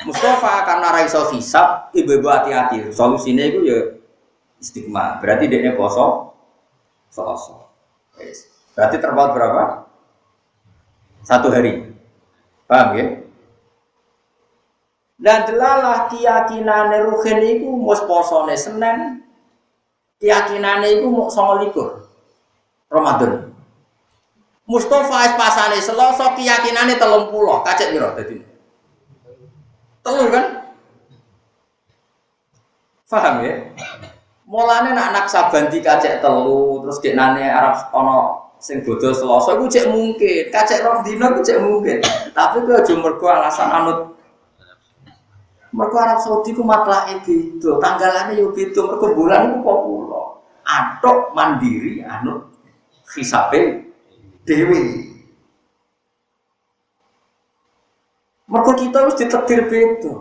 Mustafa 0.00 0.64
karena 0.64 0.96
raiso 0.96 1.28
hisab, 1.32 1.92
ibu-ibu 1.92 2.28
hati-hati. 2.28 2.88
Solusinya 2.92 3.44
itu 3.44 3.60
ya 3.68 3.78
istiqmah. 4.56 5.20
Berarti 5.20 5.44
dia 5.48 5.76
poso, 5.76 6.36
poso. 7.12 7.68
Berarti 8.72 8.96
terpaut 8.96 9.36
berapa? 9.36 9.84
Satu 11.20 11.52
hari. 11.52 11.92
Paham 12.64 12.88
ya? 12.96 13.06
Dan 15.20 15.44
delalah 15.44 16.08
keyakinan 16.08 16.96
ruhin 17.04 17.60
itu 17.60 17.68
mus 17.68 18.00
posone 18.08 18.56
Senin, 18.56 19.20
keyakinan 20.20 20.84
itu 20.84 21.08
mau 21.08 21.32
sama 21.32 21.64
likur 21.64 22.04
Ramadan. 22.92 23.50
Mustafa 24.68 25.34
pasane 25.34 25.82
Selasa 25.82 26.38
keyakinane 26.38 26.94
telung 26.94 27.34
pulau, 27.34 27.66
kacek 27.66 27.90
biro 27.90 28.14
tadi. 28.14 28.38
Telur 30.06 30.30
kan? 30.30 30.46
Paham 33.10 33.42
ya? 33.42 33.66
Mulane 34.46 34.94
nak 34.94 35.10
anak 35.10 35.26
saban 35.26 35.66
dikacek 35.66 36.22
telu 36.22 36.86
terus 36.86 37.02
dek 37.02 37.18
nane 37.18 37.42
Arab 37.50 37.90
ono 37.90 38.50
sing 38.62 38.86
bodoh 38.86 39.10
Selasa 39.10 39.58
iku 39.58 39.66
cek 39.66 39.90
mungkin, 39.90 40.50
kacek 40.54 40.86
rong 40.86 41.02
dina 41.02 41.34
iku 41.34 41.42
cek 41.42 41.58
mungkin. 41.58 41.98
Tapi 42.30 42.62
ku 42.62 42.70
aja 42.70 42.94
mergo 42.94 43.26
alasan 43.26 43.70
anut 43.74 43.98
Mergo 45.70 45.96
Arab 46.02 46.18
Saudi 46.18 46.50
ku 46.50 46.66
matlake 46.66 47.22
beda, 47.22 47.78
tanggalane 47.78 48.34
yo 48.34 48.50
beda, 48.50 48.90
mergo 48.90 49.06
bulan 49.14 49.54
iku 49.54 49.58
kok. 49.62 49.80
Atok 50.70 51.34
mandiri 51.34 51.98
anut 52.06 52.46
hisabe 53.10 53.90
dewi. 54.46 55.10
Mergo 58.50 58.72
kita 58.78 59.06
harus 59.06 59.18
ditetir 59.18 59.66
beda. 59.66 60.14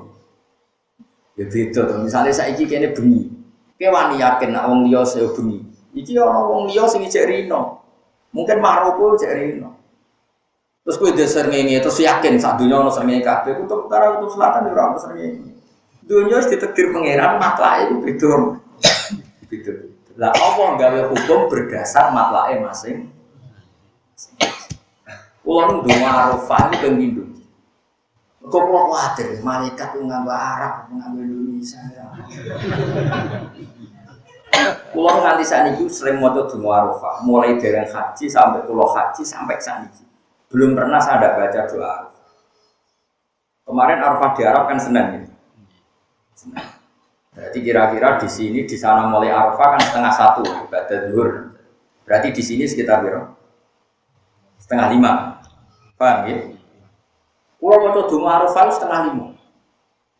Ya 1.37 1.45
beda 1.45 1.81
to. 1.85 1.93
Misale 2.05 2.33
saiki 2.33 2.65
kene 2.65 2.93
bengi. 2.93 3.29
Kowe 3.77 3.89
wani 3.93 4.21
yakin 4.21 4.53
nek 4.53 4.65
wong 4.69 4.89
liya 4.89 5.01
saya 5.05 5.29
bengi. 5.33 5.65
Iki 5.93 6.17
ana 6.17 6.45
wong 6.45 6.69
liya 6.69 6.85
sing 6.85 7.05
ijek 7.05 7.25
rino. 7.25 7.81
Mungkin 8.33 8.57
Maroko 8.61 9.17
ijek 9.17 9.33
rino. 9.33 9.73
Terus 10.85 10.97
kowe 10.97 11.09
deser 11.13 11.45
ngene 11.49 11.81
terus 11.81 12.01
yakin 12.01 12.37
sak 12.41 12.57
donya 12.61 12.81
ana 12.81 12.89
srengenge 12.93 13.25
kabeh 13.25 13.53
kutub 13.61 13.89
utara 13.89 14.17
kutub 14.17 14.33
selatan 14.37 14.69
ora 14.73 14.93
ana 14.93 14.97
srengenge. 14.97 15.53
Dunia 16.09 16.41
harus 16.41 16.49
ditetir 16.49 16.89
pangeran 16.89 17.37
matlake 17.37 17.85
itu 17.85 18.01
beda. 18.01 18.29
Beda. 19.49 19.73
Lah 20.19 20.35
apa 20.35 20.75
gawe 20.75 21.01
hukum 21.15 21.47
berdasar 21.47 22.11
matlake 22.11 22.59
masing. 22.59 23.07
Kulo 25.39 25.61
nu 25.71 25.75
donga 25.87 26.09
Arafah 26.11 26.69
itu 26.75 26.77
ping 26.83 27.15
Kok 28.39 28.51
kok 28.51 28.65
khawatir 28.67 29.27
malaikat 29.39 29.95
itu 29.95 30.03
nganggo 30.03 30.33
Arab, 30.33 30.91
nganggo 30.91 31.23
Indonesia. 31.23 31.79
Kulo 34.91 35.09
nganti 35.23 35.45
saniki 35.47 35.87
sering 35.87 36.19
maca 36.19 36.43
donga 36.51 36.69
Arafah, 36.83 37.23
mulai 37.23 37.55
dari 37.55 37.79
haji 37.87 38.25
sampai 38.27 38.67
kulo 38.67 38.91
haji 38.91 39.23
sampai 39.23 39.55
saniki. 39.63 40.03
Belum 40.51 40.75
pernah 40.75 40.99
saya 40.99 41.23
ada 41.23 41.39
baca 41.39 41.61
doa. 41.71 41.95
Kemarin 43.63 44.03
Arafah 44.03 44.29
di 44.35 44.41
Arab 44.43 44.63
kan 44.67 44.77
Senin 44.83 45.05
ini. 45.15 45.29
Senin. 46.35 46.78
Berarti 47.29 47.59
kira-kira 47.61 48.17
di 48.17 48.29
sini 48.29 48.59
di 48.65 48.77
sana 48.77 49.05
mulai 49.05 49.29
Arafah 49.29 49.77
kan 49.77 49.81
setengah 49.81 50.13
satu 50.13 50.41
ibadah 50.43 50.99
duhur. 51.09 51.29
Berarti 52.05 52.33
di 52.33 52.41
sini 52.41 52.65
sekitar 52.65 53.05
berapa? 53.05 53.37
Setengah 54.57 54.87
lima. 54.89 55.11
Paham 55.93 56.25
ya? 56.25 56.37
Kulo 57.61 57.75
maca 57.85 58.01
donga 58.09 58.29
Arafah 58.41 58.73
setengah 58.73 58.99
lima. 59.11 59.25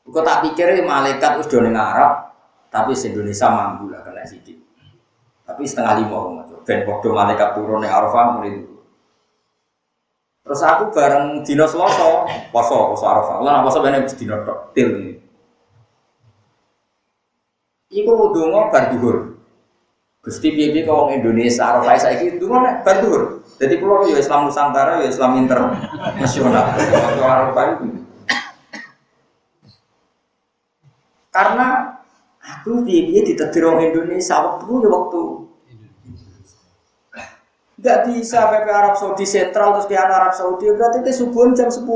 Kok 0.09 0.25
tak 0.25 0.41
pikir 0.41 0.73
malaikat 0.81 1.37
wis 1.37 1.45
do 1.45 1.61
Arab, 1.61 2.33
tapi 2.73 2.97
se 2.97 3.13
Indonesia 3.13 3.45
mampu 3.45 3.93
lah 3.93 4.01
kena 4.01 4.25
sidik. 4.25 4.57
Tapi 5.45 5.65
setengah 5.65 6.01
lima 6.01 6.15
aku 6.17 6.29
maca. 6.33 6.55
Ben 6.65 6.81
padha 6.85 7.09
malaikat 7.13 7.49
turun 7.53 7.81
ning 7.81 7.93
Arafah 7.93 8.37
mulai 8.37 8.57
itu. 8.57 8.73
Terus 10.45 10.61
aku 10.65 10.89
bareng 10.89 11.45
dino 11.45 11.69
Selasa, 11.69 12.25
poso 12.49 12.93
poso 12.93 13.05
Arafah. 13.05 13.37
Lah 13.45 13.61
poso 13.61 13.85
wis 13.85 14.17
dino 14.17 14.41
til 14.73 14.89
iki. 14.97 15.13
Iku 17.89 18.33
donga 18.37 18.69
bar 18.69 18.93
dhuwur. 18.93 19.33
Gusti 20.21 20.53
piye-piye 20.53 20.85
kok 20.85 20.93
wong 20.93 21.09
Indonesia 21.17 21.65
Arafah 21.65 21.97
saiki 21.97 22.37
donga 22.37 22.61
nek 22.61 22.75
bar. 22.85 23.01
Jadi 23.59 23.75
pulau 23.81 24.07
ya 24.07 24.21
Islam 24.21 24.47
Nusantara, 24.47 25.03
ya 25.03 25.09
Islam 25.09 25.41
internasional. 25.41 26.65
Karena 31.33 31.67
aku 32.39 32.85
dia 32.85 33.21
ditetir 33.25 33.65
orang 33.65 33.91
Indonesia 33.91 34.37
waktu 34.39 34.69
ya 34.69 34.89
waktu 34.89 35.21
Gak 37.79 38.11
bisa 38.11 38.43
PP 38.51 38.67
Arab 38.67 38.99
Saudi 38.99 39.23
sentral 39.23 39.71
terus 39.71 39.87
di 39.87 39.95
Arab 39.95 40.35
Saudi 40.35 40.67
berarti 40.67 40.99
itu 40.99 41.23
subuh 41.23 41.47
jam 41.55 41.71
10 41.71 41.87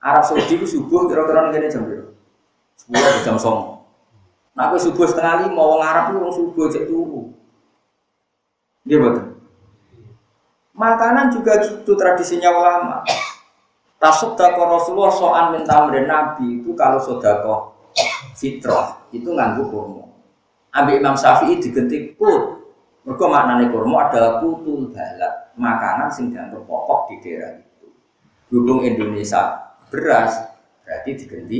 Arab 0.00 0.24
Saudi 0.24 0.52
itu 0.56 0.64
subuh 0.64 1.04
kira-kira 1.04 1.52
jam 1.68 1.84
berapa? 1.84 2.09
10 2.90 3.26
jam 3.26 3.38
9 3.38 3.80
Nah 4.50 4.66
subuh 4.76 5.06
setengah 5.06 5.46
lima, 5.46 5.62
orang 5.62 5.88
Arab 5.88 6.04
itu 6.10 6.28
subuh 6.36 6.66
cek 6.68 6.84
turu 6.90 7.30
Iya 8.84 8.96
betul. 8.98 9.26
Makanan 10.72 11.28
juga 11.28 11.60
gitu 11.60 11.92
tradisinya 11.92 12.48
ulama. 12.50 13.04
Tasodako 14.00 14.64
Rasulullah 14.64 15.12
soal 15.12 15.44
minta 15.52 15.76
Nabi 15.84 16.64
itu 16.64 16.72
kalau 16.72 16.96
sodako 16.96 17.76
fitrah 18.32 19.04
itu 19.12 19.28
nganggu 19.28 19.68
kurma. 19.68 20.08
Ambil 20.72 21.04
Imam 21.04 21.12
Syafi'i 21.12 21.60
diganti 21.60 22.16
put. 22.16 22.56
Mereka 23.04 23.24
maknanya 23.28 23.68
kurma 23.68 24.08
adalah 24.08 24.40
putul 24.40 24.88
balak 24.88 25.52
makanan 25.60 26.08
sing 26.08 26.32
dianggap 26.32 26.64
pokok 26.64 27.12
di 27.12 27.14
daerah 27.20 27.60
itu. 27.60 27.88
Berhubung 28.48 28.80
Indonesia 28.80 29.68
beras 29.92 30.32
berarti 30.80 31.10
diganti 31.20 31.58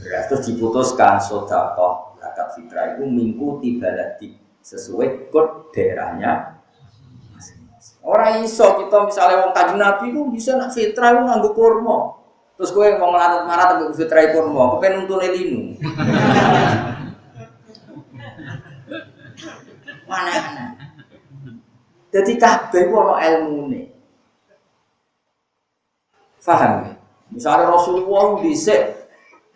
terus 0.00 0.42
diputuskan 0.48 1.20
sodako 1.20 2.16
zakat 2.22 2.48
fitrah 2.54 2.96
itu 2.96 3.04
mengikuti 3.04 3.76
baladi 3.76 4.38
sesuai 4.62 5.28
kod 5.34 5.74
daerahnya 5.74 6.62
Orang 8.02 8.42
iso 8.42 8.66
kita 8.82 9.06
misalnya 9.06 9.46
wong 9.46 9.54
kaji 9.54 9.74
nabi 9.78 10.10
itu 10.10 10.26
bisa 10.34 10.58
nak 10.58 10.74
fitrah 10.74 11.14
itu 11.14 11.22
nganggo 11.22 11.54
kurma. 11.54 12.18
Terus 12.58 12.74
gue 12.74 12.98
mau 12.98 13.14
ngelarat 13.14 13.46
marat 13.46 13.78
untuk 13.78 14.02
fitrah 14.02 14.26
kurma, 14.34 14.74
kepen 14.74 15.06
untuk 15.06 15.22
linu. 15.22 15.78
Mana 20.10 20.32
mana. 20.34 20.64
Jadi 22.10 22.32
kabeh 22.36 22.90
ku 22.90 22.94
ono 22.98 23.14
ilmune. 23.22 23.94
Faham 26.42 26.90
ya? 26.90 26.92
Misalnya 27.30 27.70
Rasulullah 27.70 28.42
dhisik 28.42 29.01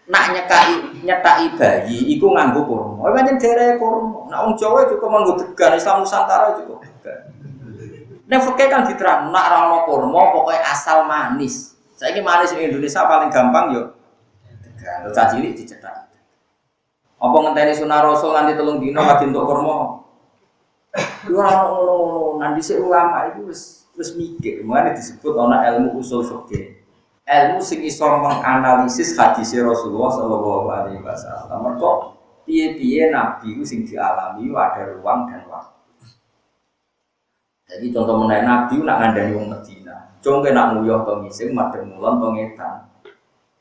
nak 0.07 0.31
nyekai 0.31 1.03
nyetai 1.03 1.47
bayi 1.59 2.15
iku 2.15 2.31
nganggo 2.31 2.63
kurma. 2.63 3.03
Oh 3.07 3.11
pancen 3.11 3.43
daerah 3.43 3.75
kurma. 3.75 4.31
Nak 4.31 4.39
wong 4.47 4.55
Jawa 4.55 4.87
juga 4.87 5.07
nganggo 5.11 5.33
degan, 5.43 5.75
Islam 5.75 6.07
Nusantara 6.07 6.55
juga 6.55 6.87
degan. 6.87 7.21
Nek 8.27 8.43
fakih 8.43 8.67
kan 8.71 8.87
diterang 8.87 9.31
nak 9.35 9.47
ra 9.51 9.59
ono 9.67 9.79
kurma 9.87 10.31
pokoke 10.31 10.59
asal 10.63 11.07
manis. 11.07 11.75
Saya 11.99 12.15
ini 12.15 12.23
manis 12.23 12.55
di 12.55 12.63
Indonesia 12.63 13.03
paling 13.07 13.31
gampang 13.31 13.67
yo. 13.75 13.83
Terus 14.77 15.15
caci 15.15 15.43
ini 15.43 15.57
dicetak. 15.57 16.07
Apa 17.17 17.37
ngenteni 17.43 17.73
sunah 17.73 18.05
rasul 18.05 18.37
nanti 18.37 18.55
telung 18.55 18.79
dino 18.79 19.03
lagi 19.03 19.27
untuk 19.27 19.49
kurma. 19.49 20.05
Ngono 21.27 21.57
nanti 22.39 22.61
si 22.63 22.79
ulama 22.79 23.27
itu 23.33 23.49
wis 23.49 23.89
wis 23.97 24.13
mikir, 24.13 24.61
mana 24.63 24.93
disebut 24.93 25.33
ana 25.35 25.65
ilmu 25.73 25.99
usul 25.99 26.21
fikih. 26.21 26.76
Ilmu 27.27 27.59
sing 27.59 27.83
iso 27.83 28.07
menganalisis 28.23 29.19
hadis 29.19 29.51
Rasulullah 29.59 30.15
sallallahu 30.15 30.67
alaihi 30.71 31.03
wasallam. 31.03 31.59
Mergo 31.59 32.15
piye-piye 32.47 33.11
nabi 33.11 33.59
ku 33.59 33.67
sing 33.67 33.83
dialami 33.83 34.55
ada 34.55 34.95
ruang 34.95 35.27
dan 35.27 35.43
waktu. 35.51 35.75
Jadi 37.67 37.87
contoh 37.91 38.23
menaik 38.23 38.47
nabi 38.47 38.79
nak 38.79 38.97
ngandani 39.03 39.35
wong 39.35 39.47
Medina. 39.51 40.15
Cung 40.23 40.43
nak 40.47 40.79
nguyuh 40.79 41.03
to 41.03 41.13
ngising 41.27 41.51
madhep 41.51 41.83
mulon 41.83 42.23
to 42.23 42.29
ngetan. 42.31 42.75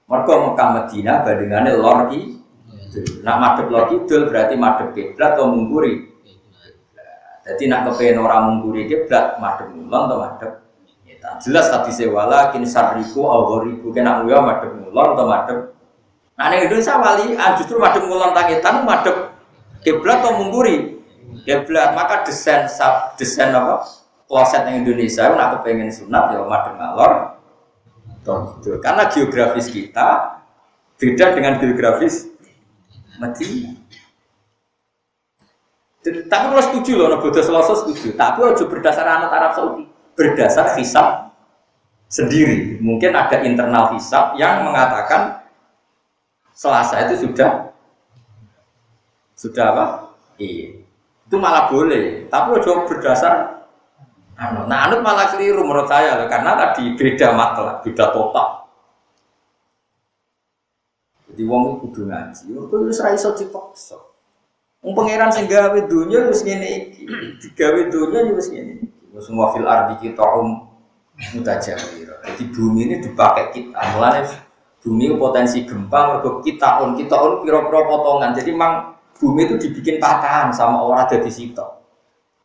Mergo 0.06 0.34
Mekah 0.46 0.70
Medina 0.70 1.26
bandingane 1.26 1.72
lor 1.74 2.06
ki 2.14 2.22
Nak 3.26 3.38
madhep 3.42 3.68
lor 3.74 3.90
kidul 3.90 4.30
berarti 4.30 4.56
madhep 4.56 4.94
kiblat 4.94 5.36
atau 5.36 5.50
mungguri. 5.50 6.06
Jadi 7.46 7.66
nak 7.66 7.90
kepengen 7.90 8.22
orang 8.22 8.42
mungguri 8.46 8.86
kiblat 8.86 9.42
madhep 9.42 9.74
mulon 9.74 10.06
atau 10.06 10.18
madhep 10.22 10.54
ngetan. 11.26 11.42
Jelas 11.42 11.66
tadi 11.74 11.92
sewala 11.92 12.54
kini 12.54 12.70
sarriku 12.70 13.26
awgoriku 13.26 13.90
kena 13.90 14.22
nguyuh 14.22 14.42
madhep 14.46 14.72
mulon 14.78 15.08
atau 15.18 15.26
madhep? 15.26 15.60
Nah, 16.36 16.52
ini 16.52 16.68
Indonesia 16.68 17.00
wali, 17.00 17.26
ah, 17.40 17.56
justru 17.58 17.80
madhep 17.82 18.04
mulon 18.06 18.36
tangitan, 18.36 18.86
madhep 18.86 19.34
kiblat 19.82 20.22
atau 20.22 20.38
mungguri? 20.38 21.02
Kiblat. 21.42 21.98
Maka 21.98 22.22
desain 22.28 22.70
sab 22.70 23.18
desain 23.18 23.50
apa? 23.50 23.82
Kloset 24.26 24.66
yang 24.66 24.82
Indonesia 24.86 25.30
nak 25.38 25.62
kepengen 25.62 25.94
sunat 25.94 26.34
ya 26.34 26.42
madem 26.46 26.74
ngalor. 26.82 27.14
Itu 28.26 28.82
karena 28.82 29.06
geografis 29.06 29.70
kita 29.70 30.42
beda 30.98 31.38
dengan 31.38 31.62
geografis 31.62 32.26
Medina 33.22 33.86
tapi 36.06 36.46
kalau 36.54 36.62
setuju 36.62 37.02
loh, 37.02 37.18
bodoh 37.18 37.42
selasa 37.42 37.74
setuju. 37.82 38.14
Tapi 38.14 38.46
ojo 38.46 38.70
berdasar 38.70 39.10
anak 39.10 39.32
Arab 39.34 39.52
Saudi, 39.58 39.90
berdasar 40.16 40.80
hisab 40.80 41.36
sendiri. 42.10 42.80
Mungkin 42.80 43.12
ada 43.12 43.44
internal 43.44 43.94
hisab 43.94 44.40
yang 44.40 44.66
mengatakan 44.66 45.44
Selasa 46.56 47.04
itu 47.04 47.28
sudah 47.28 47.76
sudah 49.36 49.66
apa? 49.76 49.86
Iya. 50.40 50.88
Itu 51.28 51.36
malah 51.36 51.68
boleh 51.68 52.32
tapi 52.32 52.56
udah 52.56 52.88
berdasar 52.88 53.68
anu. 54.40 54.64
Nah 54.64 54.88
anut 54.88 55.04
malah 55.04 55.36
keliru 55.36 55.68
menurut 55.68 55.92
saya 55.92 56.24
karena 56.32 56.56
tadi 56.56 56.96
beda 56.96 57.36
matlah 57.36 57.84
beda 57.84 58.16
total. 58.16 58.72
Jadi 61.28 61.44
wong 61.44 61.84
kudu 61.84 62.08
ngaji 62.08 62.56
itu 62.56 62.76
wis 62.88 63.04
ra 63.04 63.12
iso 63.12 63.36
dipaksa. 63.36 64.00
Wong 64.80 64.96
pangeran 64.96 65.36
sing 65.36 65.52
gawe 65.52 65.76
dunya 65.92 66.32
wis 66.32 66.40
ngene 66.48 66.68
iki 66.72 67.04
digawe 67.44 67.82
dunya 67.92 68.32
ya 68.32 68.32
wis 68.32 68.48
ngene 68.48 68.95
semua 69.24 69.52
fil 69.52 69.68
ardi 69.68 70.10
kita 70.10 70.24
um 70.24 70.68
mutajawir 71.36 72.12
jadi 72.26 72.44
bumi 72.52 72.82
ini 72.92 72.96
dipakai 73.04 73.52
kita 73.56 73.80
mulane 73.96 74.28
bumi 74.84 75.16
potensi 75.16 75.64
gempa 75.64 76.00
mergo 76.12 76.44
kita 76.44 76.84
on 76.84 77.00
kita 77.00 77.16
on 77.16 77.44
pira-pira 77.44 77.88
potongan 77.88 78.36
jadi 78.36 78.52
mang 78.52 78.96
bumi 79.20 79.48
itu 79.48 79.56
dibikin 79.68 79.98
patahan 79.98 80.52
sama 80.52 80.84
orang 80.84 81.08
dari 81.08 81.32
situ. 81.32 81.64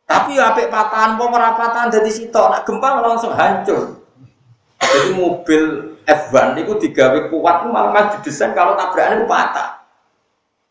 Tapi 0.07 0.35
apik 0.35 0.67
patahan, 0.67 1.15
mau 1.15 1.31
patahan 1.31 1.87
dari 1.87 2.11
situ, 2.11 2.35
nak 2.35 2.67
gempa 2.67 2.99
langsung 2.99 3.31
hancur. 3.31 4.03
Jadi 4.81 5.09
mobil 5.15 5.95
F1 6.03 6.57
itu 6.57 6.73
digawe 6.83 7.31
kuat 7.31 7.63
malah 7.69 8.17
didesain 8.17 8.51
kalau 8.51 8.75
tabrakan 8.75 9.23
itu 9.23 9.27
patah. 9.29 9.69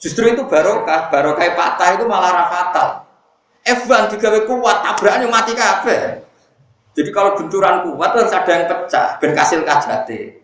Justru 0.01 0.29
itu 0.29 0.45
barokah, 0.45 1.09
barokah 1.09 1.47
patah 1.57 1.89
itu 1.97 2.05
malah 2.05 2.49
fatal. 2.53 2.89
F1 3.65 4.17
digawe 4.17 4.41
kuat, 4.49 4.77
tabrakannya 4.83 5.29
mati 5.29 5.53
kafe. 5.53 6.25
Jadi 6.97 7.11
kalau 7.15 7.39
benturan 7.39 7.87
kuat 7.87 8.11
harus 8.13 8.35
ada 8.35 8.51
yang 8.51 8.67
pecah, 8.67 9.17
ben 9.23 9.33
kasil 9.33 9.63
kajate. 9.63 10.43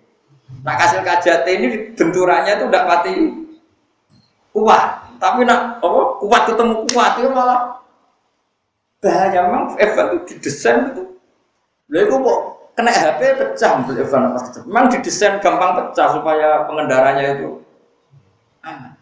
Nah 0.62 0.74
kasil 0.78 1.02
kajate 1.02 1.50
ini 1.50 1.66
benturannya 1.98 2.52
itu 2.56 2.64
tidak 2.70 2.86
mati 2.86 3.12
kuat. 4.54 5.04
Tapi 5.16 5.48
nak 5.48 5.80
apa 5.80 6.00
kuat 6.22 6.42
ketemu 6.48 6.74
kuat 6.92 7.12
itu 7.20 7.28
malah 7.32 7.60
bahaya 9.00 9.38
memang 9.48 9.76
Evan 9.76 10.06
itu 10.12 10.36
didesain 10.36 10.92
itu. 10.92 11.02
Lalu 11.92 12.02
itu 12.04 12.14
kok 12.20 12.40
kena 12.76 12.92
HP 12.92 13.20
pecah 13.36 13.70
mobil 13.80 13.96
Evan 14.00 14.32
pasti. 14.36 14.58
Memang 14.64 14.86
didesain 14.92 15.40
gampang 15.40 15.72
pecah 15.76 16.08
supaya 16.12 16.64
pengendaranya 16.68 17.24
itu 17.36 17.60
aman. 18.64 18.95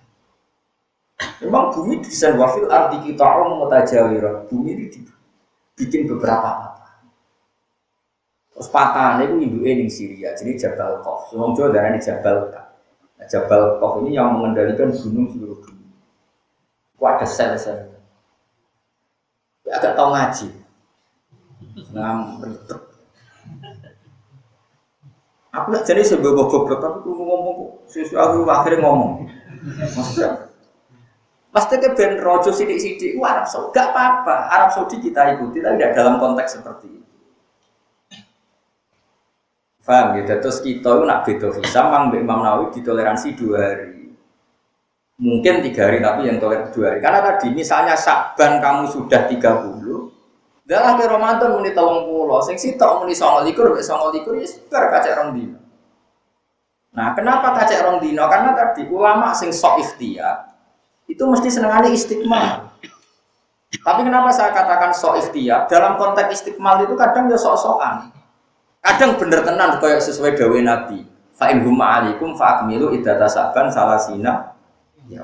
Memang 1.44 1.74
bumi 1.74 2.00
desain 2.00 2.38
wafil 2.40 2.70
arti 2.72 3.04
kita 3.04 3.24
orang 3.24 3.60
mutajawirah. 3.60 4.48
Bumi 4.48 4.70
ini 4.76 4.86
bikin 5.74 6.06
beberapa 6.06 6.40
patah. 6.40 7.02
Terus 8.54 8.68
patah 8.70 9.18
itu 9.26 9.34
ibu 9.42 9.58
ini 9.66 9.90
Syria, 9.90 10.30
jadi 10.38 10.54
Jabal 10.54 11.02
Kof. 11.02 11.28
Semua 11.28 11.50
Jawa 11.58 11.74
darah 11.74 11.90
ini 11.90 12.00
Jabal 12.00 12.54
Kof. 12.54 12.66
Nah, 13.18 13.26
Jabal 13.26 13.82
Kof 13.82 13.92
ini 14.06 14.14
yang 14.14 14.30
mengendalikan 14.38 14.94
gunung 14.94 15.26
seluruh 15.34 15.58
dunia. 15.58 15.90
Wadah 17.02 17.26
sel-sel. 17.26 17.90
Ya 19.66 19.82
agak 19.82 19.98
tau 19.98 20.14
ngaji. 20.14 20.48
Ngam 21.90 22.18
ribet. 22.46 22.80
Aku 25.54 25.70
gak 25.70 25.86
jadi 25.86 26.02
sebuah 26.02 26.34
goblok 26.34 26.82
tapi 26.82 26.98
aku 26.98 27.10
ngomong 27.14 27.58
sesuatu 27.86 28.42
aku 28.42 28.50
akhirnya 28.50 28.82
ngomong. 28.82 29.30
Maksudnya 29.94 30.53
Ke 31.54 31.90
ben 31.94 32.18
rojo 32.18 32.50
sidik-sidik, 32.50 33.14
wah 33.14 33.38
Arab 33.38 33.46
Saudi, 33.46 33.78
gak 33.78 33.94
apa-apa. 33.94 34.50
Arab 34.50 34.74
Saudi 34.74 34.98
kita 34.98 35.38
ikuti, 35.38 35.62
tapi 35.62 35.78
tidak 35.78 35.94
dalam 35.94 36.18
konteks 36.18 36.58
seperti 36.58 36.86
itu. 36.90 37.14
Faham 39.86 40.18
ya? 40.18 40.26
Terus 40.26 40.58
kita 40.58 40.98
itu 40.98 41.04
nak 41.06 41.22
beda 41.22 41.54
visa, 41.54 41.80
mang 41.86 42.10
Imam 42.10 42.42
Nawawi 42.42 42.74
ditoleransi 42.74 43.38
dua 43.38 43.58
hari. 43.70 44.10
Mungkin 45.14 45.62
tiga 45.62 45.86
hari 45.86 46.02
tapi 46.02 46.26
yang 46.26 46.42
toler 46.42 46.74
dua 46.74 46.90
hari. 46.90 46.98
Karena 46.98 47.22
tadi 47.22 47.46
misalnya 47.54 47.94
Saban 47.94 48.58
kamu 48.58 48.90
sudah 48.90 49.30
tiga 49.30 49.62
puluh, 49.62 50.10
dalam 50.66 50.98
ke 50.98 51.06
Ramadan 51.06 51.54
muni 51.54 51.70
tolong 51.70 52.08
pulau, 52.08 52.42
sing 52.42 52.58
sitok 52.58 53.04
muni 53.04 53.14
songo 53.14 53.46
likur, 53.46 53.70
songo 53.78 54.10
likur 54.10 54.34
ya 54.40 54.46
sebar 54.48 54.90
rong 54.90 55.38
dino. 55.38 55.60
Nah, 56.98 57.14
kenapa 57.14 57.54
kacek 57.62 57.84
rong 57.84 58.02
dino? 58.02 58.26
Karena 58.26 58.58
tadi 58.58 58.90
ulama 58.90 59.30
sing 59.36 59.54
sok 59.54 59.84
ikhtiar 59.84 60.53
itu 61.10 61.22
mesti 61.24 61.48
senengane 61.52 61.92
istiqmal. 61.92 62.72
Tapi 63.84 64.00
kenapa 64.06 64.30
saya 64.30 64.54
katakan 64.54 64.94
sok 64.94 65.20
ikhtiar? 65.20 65.66
Dalam 65.66 65.98
konteks 65.98 66.40
istiqmal 66.40 66.84
itu 66.86 66.94
kadang 66.94 67.26
ya 67.28 67.36
sok-sokan. 67.36 68.14
Kadang 68.84 69.16
bener 69.16 69.40
tenan 69.42 69.76
kayak 69.80 70.00
sesuai 70.00 70.36
dawe 70.36 70.58
Nabi. 70.60 71.04
Fa 71.34 71.50
in 71.50 71.66
hum 71.66 71.80
alaikum 71.82 72.38
fa 72.38 72.60
akmilu 72.60 72.94
iddata 72.94 73.26
saban 73.26 73.66
salasina 73.72 74.54
Ya. 75.04 75.20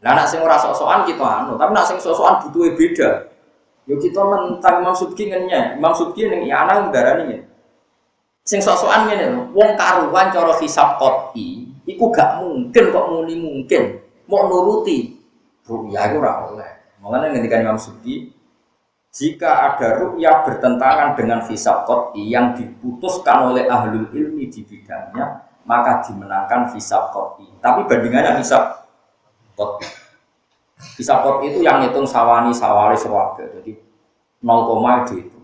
Nah, 0.00 0.16
nak 0.16 0.30
sing 0.30 0.40
ora 0.40 0.56
sok-sokan 0.56 1.04
kita 1.04 1.20
anu, 1.20 1.60
tapi 1.60 1.74
nak 1.74 1.84
sing 1.84 2.00
sok-sokan 2.00 2.48
butuhe 2.48 2.72
beda. 2.72 3.28
Yo 3.84 4.00
kita 4.00 4.20
mentang 4.24 4.80
Imam 4.80 4.96
Subki 4.96 5.28
ngene, 5.28 5.76
Imam 5.76 5.92
Subki 5.92 6.28
ning 6.28 6.48
ana 6.48 6.88
ndarani 6.88 7.22
ngene. 7.28 7.44
Sing 8.46 8.64
sok-sokan 8.64 9.10
ngene 9.10 9.36
lho, 9.36 9.42
wong 9.52 9.76
karuan 9.76 10.32
cara 10.32 10.56
hisab 10.64 10.96
qoti, 10.96 11.68
iku 11.84 12.08
gak 12.08 12.40
mungkin 12.40 12.84
kok 12.88 13.06
muni 13.10 13.34
mungkin, 13.36 14.00
mau 14.24 14.48
nuruti. 14.48 15.17
Ruya 15.68 16.00
iku 16.08 16.24
ora 16.24 16.48
oleh. 16.48 16.70
Makanya 17.04 17.36
ngendikan 17.36 17.62
Imam 17.62 17.78
Subki, 17.78 18.32
jika 19.12 19.76
ada 19.76 20.00
rukyah 20.00 20.42
bertentangan 20.48 21.14
dengan 21.14 21.44
hisab 21.46 21.84
qoti 21.84 22.26
yang 22.26 22.56
diputuskan 22.56 23.52
oleh 23.52 23.68
ahlul 23.68 24.08
ilmi 24.10 24.48
di 24.48 24.64
bidangnya, 24.64 25.44
maka 25.68 26.00
dimenangkan 26.08 26.72
hisab 26.72 27.12
qoti. 27.12 27.44
Tapi 27.60 27.84
bandingannya 27.84 28.40
hisab 28.40 28.88
pot 29.58 29.78
itu 31.42 31.58
yang 31.60 31.82
ngitung 31.82 32.06
sawani 32.06 32.54
sawari 32.54 32.94
sewaga. 32.94 33.42
Jadi 33.58 33.74
0, 34.38 35.18
itu. 35.18 35.38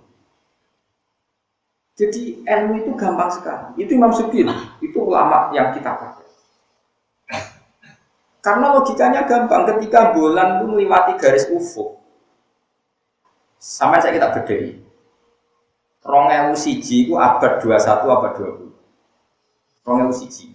Jadi 1.95 2.23
ilmu 2.43 2.75
itu 2.79 2.91
gampang 2.95 3.31
sekali. 3.31 3.83
Itu 3.83 3.95
Imam 3.99 4.15
Sugil, 4.15 4.47
itu 4.79 4.99
ulama 4.99 5.51
yang 5.55 5.75
kita 5.75 5.95
pakai. 5.95 6.24
Karena 8.45 8.77
logikanya 8.77 9.25
gampang, 9.25 9.65
ketika 9.65 10.13
bulan 10.13 10.61
itu 10.61 10.69
melewati 10.69 11.17
garis 11.17 11.49
ufuk, 11.49 11.97
sampai 13.57 14.05
saya 14.05 14.13
kita 14.13 14.37
berdiri. 14.37 14.85
Rongewu 16.05 16.53
siji 16.53 17.09
itu 17.09 17.17
abad 17.17 17.65
21, 17.65 18.05
abad 18.05 18.33
20. 18.37 18.69
Rongewu 19.89 20.13
siji. 20.13 20.53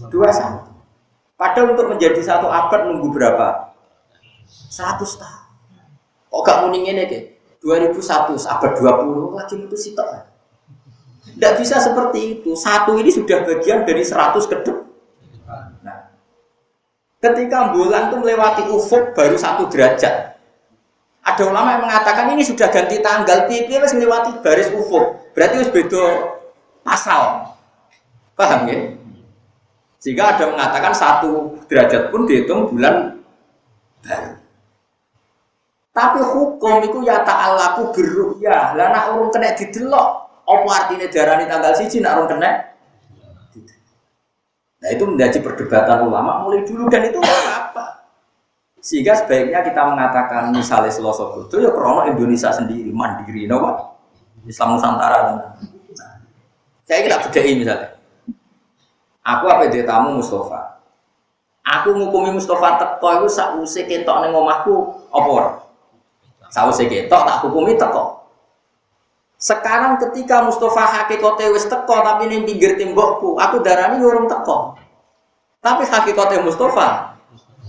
21. 0.00 0.64
Padahal 1.36 1.76
untuk 1.76 1.92
menjadi 1.92 2.16
satu 2.24 2.48
abad 2.48 2.88
nunggu 2.88 3.12
berapa? 3.12 3.76
100 4.72 5.04
tahun. 5.04 5.44
Kok 6.32 6.40
gak 6.48 6.58
muni 6.64 6.88
ngene 6.88 7.04
ke? 7.12 7.20
2001 7.60 8.48
abad 8.48 8.72
20 8.72 9.36
lagi 9.36 9.54
itu 9.60 9.76
sitok. 9.76 10.24
Tidak 11.28 11.52
bisa 11.60 11.76
seperti 11.76 12.40
itu. 12.40 12.56
Satu 12.56 12.96
ini 12.96 13.12
sudah 13.12 13.44
bagian 13.44 13.84
dari 13.84 14.00
seratus 14.00 14.48
ke 14.48 14.56
Nah, 14.64 14.87
ketika 17.18 17.74
bulan 17.74 18.10
itu 18.10 18.16
melewati 18.18 18.62
ufuk 18.70 19.14
baru 19.14 19.34
satu 19.34 19.66
derajat. 19.66 20.38
Ada 21.26 21.42
ulama 21.44 21.76
yang 21.76 21.82
mengatakan 21.84 22.32
ini 22.32 22.40
sudah 22.46 22.72
ganti 22.72 23.04
tanggal, 23.04 23.44
pipi 23.50 23.76
harus 23.76 23.92
melewati 23.92 24.40
baris 24.40 24.72
ufuk. 24.72 25.34
Berarti 25.36 25.54
harus 25.60 25.72
beda 25.74 26.04
pasal. 26.86 27.52
Paham 28.38 28.70
ya? 28.70 28.78
Sehingga 29.98 30.38
ada 30.38 30.46
mengatakan 30.48 30.94
satu 30.94 31.58
derajat 31.66 32.14
pun 32.14 32.24
dihitung 32.24 32.70
bulan 32.70 33.18
baru. 34.00 34.38
Tapi 35.90 36.22
hukum 36.22 36.74
itu 36.86 37.02
ya 37.02 37.26
ta'alaku 37.26 37.90
ya. 38.38 38.78
Lah 38.78 38.86
nak 38.94 39.18
urung 39.18 39.34
kena 39.34 39.50
didelok, 39.58 40.08
apa 40.46 40.68
artinya 40.70 41.10
darah 41.10 41.42
tanggal 41.42 41.72
siji 41.74 41.98
nak 41.98 42.14
orang 42.14 42.30
kena? 42.30 42.50
Nah 44.78 44.88
itu 44.94 45.04
menjadi 45.06 45.38
perdebatan 45.42 46.06
ulama 46.06 46.46
mulai 46.46 46.62
dulu 46.62 46.86
dan 46.86 47.10
itu 47.10 47.18
apa. 47.22 48.06
Sehingga 48.78 49.18
sebaiknya 49.18 49.66
kita 49.66 49.82
mengatakan 49.90 50.54
misalnya 50.54 50.88
Selasa 50.88 51.34
itu 51.34 51.56
ya 51.58 51.70
krono 51.74 52.06
Indonesia 52.06 52.54
sendiri 52.54 52.94
mandiri, 52.94 53.50
no 53.50 53.58
Islam 54.46 54.78
Nusantara. 54.78 55.18
Nah, 55.34 55.50
saya 56.86 57.04
beda 57.04 57.40
ini 57.44 57.66
misalnya. 57.66 57.98
Aku 59.20 59.44
apa 59.44 59.68
dia 59.68 59.84
tamu 59.84 60.16
Mustafa. 60.16 60.80
Aku 61.60 61.92
ngukumi 61.92 62.32
Mustafa 62.32 62.80
teko 62.80 63.08
itu 63.20 63.28
usik 63.60 63.84
ketok 63.92 64.24
neng 64.24 64.32
omahku 64.32 65.04
apa 65.12 65.28
ora? 65.28 65.52
usik 66.72 66.88
ketok 66.88 67.28
tak 67.28 67.44
hukumi 67.44 67.76
teko. 67.76 68.17
Sekarang 69.38 70.02
ketika 70.02 70.42
Mustafa 70.42 70.82
hakikote 70.82 71.46
wis 71.54 71.70
teko 71.70 72.02
tapi 72.02 72.26
ning 72.26 72.42
pinggir 72.42 72.74
tembokku, 72.74 73.38
aku 73.38 73.62
darani 73.62 74.02
urung 74.02 74.26
teko. 74.26 74.74
Tapi 75.62 75.86
hakikote 75.86 76.42
Mustafa 76.42 77.14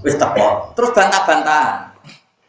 wis 0.02 0.18
teko. 0.18 0.74
Terus 0.74 0.90
bantah-bantahan. 0.98 1.94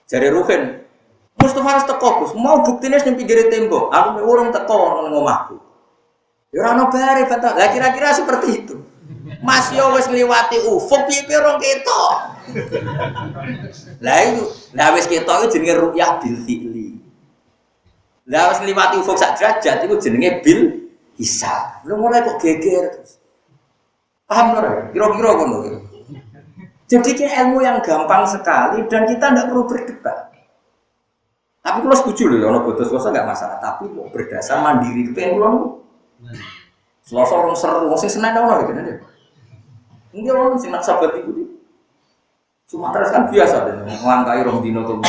Jari 0.08 0.32
Ruhin, 0.32 0.88
Mustafa 1.36 1.76
wis 1.76 1.84
teko, 1.84 2.08
Gus. 2.24 2.32
Mau 2.32 2.64
buktine 2.64 2.96
ning 2.96 3.20
pinggir 3.20 3.52
tembok, 3.52 3.92
aku 3.92 4.24
urung 4.24 4.48
teko 4.56 5.04
ning 5.04 5.12
omahku. 5.12 5.60
Ya 6.50 6.66
ora 6.66 6.74
ono 6.74 6.90
bare 6.90 7.28
bantah. 7.30 7.54
Lah 7.54 7.70
kira-kira 7.70 8.10
seperti 8.10 8.48
itu. 8.64 8.74
Mas 9.44 9.70
yo 9.70 9.94
wis 9.94 10.08
ngliwati 10.10 10.64
ufuk 10.66 11.06
piye 11.06 11.36
urung 11.36 11.60
ketok. 11.60 12.12
Lah 14.02 14.18
itu, 14.26 14.48
lah 14.74 14.90
wis 14.96 15.06
ketok 15.06 15.44
itu 15.44 15.60
jenenge 15.60 15.78
ru'yah 15.78 16.18
bil 16.18 16.36
fi'li. 16.42 16.89
Lah 18.30 18.46
harus 18.46 18.62
ngliwati 18.62 19.02
ufuk 19.02 19.18
sak 19.18 19.42
derajat 19.42 19.90
itu 19.90 19.94
jenenge 19.98 20.38
bil 20.46 20.60
hisab. 21.18 21.82
Lu 21.82 21.98
mulai 21.98 22.22
kok 22.22 22.38
geger 22.38 22.94
terus. 22.94 23.18
Paham 24.30 24.54
ora? 24.54 24.86
Kira-kira 24.94 25.30
ngono. 25.34 25.58
Jadi 26.86 27.10
kayak 27.18 27.34
ilmu 27.46 27.58
yang 27.62 27.82
gampang 27.82 28.22
sekali 28.30 28.86
dan 28.86 29.10
kita 29.10 29.34
tidak 29.34 29.46
perlu 29.50 29.66
berdebat. 29.66 30.30
Tapi 31.60 31.78
kalau 31.84 31.96
setuju 31.98 32.30
loh, 32.30 32.38
kalau 32.46 32.60
bodoh 32.70 32.86
selasa 32.86 33.10
nggak 33.10 33.26
masalah. 33.26 33.58
Tapi 33.58 33.90
kok 33.90 34.08
berdasar 34.14 34.62
mandiri 34.62 35.10
itu 35.10 35.18
yang 35.18 35.34
pulang. 35.34 35.56
Selasa 37.02 37.34
orang 37.34 37.58
seru, 37.58 37.90
orang 37.90 37.98
sing 37.98 38.10
senang 38.14 38.38
orang 38.38 38.70
gitu 38.70 38.80
deh. 38.80 38.98
Mungkin 40.14 40.32
orang 40.34 40.58
sing 40.62 40.70
nak 40.70 40.86
sahabat 40.86 41.18
itu. 41.18 41.58
Sumatera 42.70 43.10
kan 43.10 43.22
biasa 43.26 43.66
deh, 43.66 43.74
melangkai 43.82 44.46
rom 44.46 44.62
dino 44.62 44.86
tuh. 44.86 45.02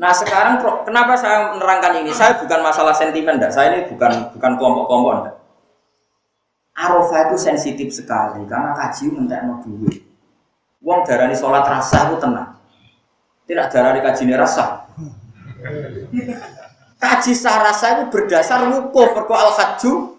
Nah 0.00 0.16
sekarang 0.16 0.64
kenapa 0.88 1.12
saya 1.12 1.52
menerangkan 1.52 2.00
ini? 2.00 2.08
Saya 2.16 2.40
bukan 2.40 2.64
masalah 2.64 2.96
sentimen, 2.96 3.36
enggak. 3.36 3.52
Saya 3.52 3.76
ini 3.76 3.80
bukan 3.92 4.32
bukan 4.32 4.52
kelompok-kelompok. 4.56 5.36
Arafah 6.72 7.28
itu 7.28 7.36
sensitif 7.36 7.92
sekali 7.92 8.48
karena 8.48 8.72
kaji 8.72 9.12
mentek 9.12 9.44
mau 9.44 9.60
duit. 9.60 10.00
Uang 10.80 11.04
darani 11.04 11.36
sholat 11.36 11.68
rasa 11.68 12.08
itu 12.08 12.16
tenang. 12.16 12.56
Tidak 13.44 13.66
darani 13.68 14.00
kaji 14.00 14.22
ini 14.24 14.34
rasa. 14.40 14.88
Kaji 16.96 17.32
rasa 17.44 17.86
itu 18.00 18.02
berdasar 18.08 18.64
wukuf 18.72 19.12
perko 19.12 19.36
al 19.36 19.52
haju 19.52 20.16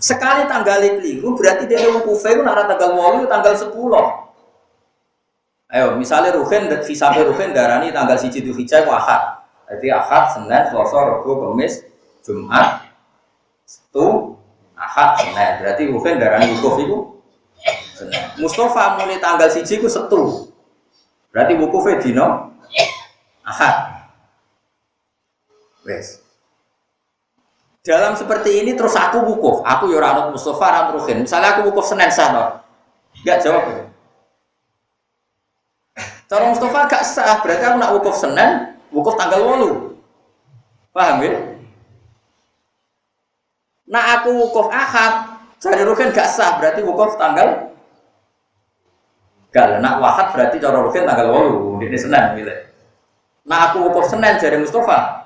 sekali 0.00 0.48
tanggal 0.48 0.80
keliru 0.80 1.36
berarti 1.36 1.68
dia 1.68 1.84
wukuf 1.92 2.24
itu 2.24 2.40
nara 2.40 2.64
tanggal 2.64 2.96
walu 2.96 3.28
tanggal 3.28 3.52
sepuluh. 3.52 4.27
Ayo, 5.68 6.00
misalnya 6.00 6.32
Ruhin, 6.32 6.64
sampai 6.80 7.28
Ruhin 7.28 7.52
darani 7.52 7.92
tanggal 7.92 8.16
siji 8.16 8.40
itu 8.40 8.56
hijau 8.56 8.88
ahad. 8.88 9.44
Jadi 9.68 9.92
ahad, 9.92 10.32
Senin, 10.32 10.64
Selasa, 10.72 10.96
Rabu, 10.96 11.28
Kamis, 11.44 11.84
Jumat, 12.24 12.88
itu 13.68 14.06
ahad, 14.72 15.20
Senin. 15.20 15.52
Berarti 15.60 15.82
Ruhin 15.92 16.16
darani 16.16 16.56
wukuf 16.56 16.74
itu 16.80 16.98
Senin. 17.92 18.22
Mustafa 18.40 18.96
mulai 18.96 19.20
tanggal 19.20 19.52
siji 19.52 19.76
itu 19.76 19.92
setu. 19.92 20.48
Berarti 21.28 21.52
wukufnya 21.60 22.00
dino 22.00 22.26
ahad. 23.44 24.08
Wes. 25.84 26.24
Dalam 27.84 28.16
seperti 28.16 28.64
ini 28.64 28.72
terus 28.72 28.96
aku 28.96 29.20
wukuf. 29.20 29.60
Aku 29.68 29.92
ya 29.92 30.32
Mustafa, 30.32 30.96
ora. 30.96 31.12
Misalnya 31.12 31.60
aku 31.60 31.68
wukuf 31.68 31.92
Senin 31.92 32.08
sana. 32.08 32.64
Enggak 33.20 33.44
jawab. 33.44 33.92
Cara 36.28 36.44
Mustafa 36.52 36.84
gak 36.92 37.04
sah, 37.08 37.40
berarti 37.40 37.64
aku 37.64 37.76
nak 37.80 37.92
wukuf 37.96 38.14
Senin, 38.20 38.76
wukuf 38.92 39.16
tanggal 39.16 39.40
walu. 39.48 39.96
Paham 40.92 41.24
ya? 41.24 41.32
Nah 43.88 44.20
aku 44.20 44.36
wukuf 44.36 44.68
Ahad, 44.68 45.40
cari 45.56 45.88
rukin 45.88 46.12
gak 46.12 46.28
sah, 46.28 46.60
berarti 46.60 46.84
wukuf 46.84 47.16
tanggal 47.16 47.72
Gak, 49.48 49.80
nak 49.80 50.04
wahad 50.04 50.36
berarti 50.36 50.60
cara 50.60 50.84
rukin 50.84 51.08
tanggal 51.08 51.32
walu, 51.32 51.80
ini 51.80 51.96
Senin 51.96 52.36
milih. 52.36 52.68
Nah 53.48 53.72
aku 53.72 53.88
wukuf 53.88 54.12
Senin 54.12 54.36
jadi 54.36 54.60
Mustafa. 54.60 55.24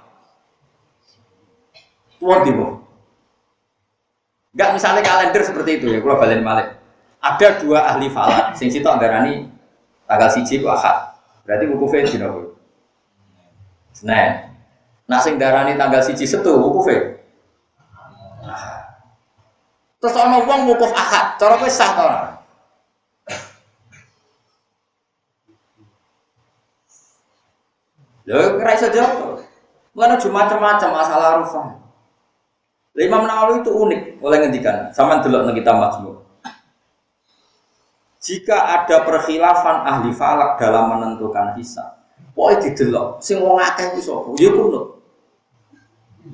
Tuan 2.22 2.46
di 2.46 2.54
Gak 4.54 4.70
misalnya 4.78 5.02
kalender 5.02 5.42
seperti 5.42 5.82
itu 5.82 5.90
ya, 5.90 5.98
kalau 5.98 6.14
balik 6.14 6.38
balik. 6.46 6.68
Ada 7.18 7.58
dua 7.58 7.90
ahli 7.90 8.06
falak, 8.06 8.54
sing 8.54 8.70
situ 8.70 8.86
anggarani 8.86 9.51
Tanggal 10.06 10.30
siji 10.30 10.60
ku 10.60 10.68
akad. 10.68 11.14
Berarti 11.42 11.64
wukufe 11.70 12.06
dina 12.06 12.30
kuwi. 12.30 12.46
Senin. 13.92 14.54
Nah 15.06 15.20
sing 15.20 15.36
darani 15.36 15.74
tanggal 15.74 16.02
siji 16.02 16.24
setu 16.24 16.54
wukufe. 16.58 17.22
Terus 20.02 20.18
ana 20.18 20.42
wong 20.42 20.66
wukuf 20.66 20.90
akad, 20.90 21.38
cara 21.38 21.54
kowe 21.62 21.70
sah 21.70 21.90
ta 21.94 22.02
ora? 22.02 22.20
Lho 28.26 28.58
kira 28.58 28.72
iso 28.74 28.90
jawab. 28.90 29.38
Mana 29.94 30.16
cuma 30.18 30.42
macam-macam 30.48 30.90
masalah 30.90 31.28
arufah. 31.38 31.66
Imam 32.96 33.24
Nawawi 33.24 33.64
itu 33.64 33.72
unik 33.72 34.20
oleh 34.20 34.36
ngendikan, 34.40 34.92
sama 34.92 35.24
delok 35.24 35.48
nang 35.48 35.56
kitab 35.56 35.80
Majmu' 35.80 36.31
jika 38.22 38.54
ada 38.54 39.02
perkhilafan 39.02 39.82
ahli 39.82 40.14
falak 40.14 40.54
dalam 40.54 40.94
menentukan 40.94 41.58
hisab, 41.58 41.98
pokoknya 42.38 42.70
didelok, 42.70 43.18
sing 43.18 43.42
wong 43.42 43.58
akeh 43.58 43.98
ku 43.98 43.98
sapa? 43.98 44.30
Ya 44.38 44.54
kuno. 44.54 45.02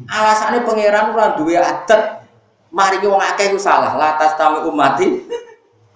Alasane 0.04 0.68
pangeran 0.68 1.16
ora 1.16 1.32
duwe 1.32 1.56
adat 1.56 2.28
mari 2.68 3.00
wong 3.00 3.16
akeh 3.16 3.48
ku 3.48 3.58
salah, 3.58 3.96
latas 3.96 4.36
tami 4.36 4.68
umati 4.68 5.24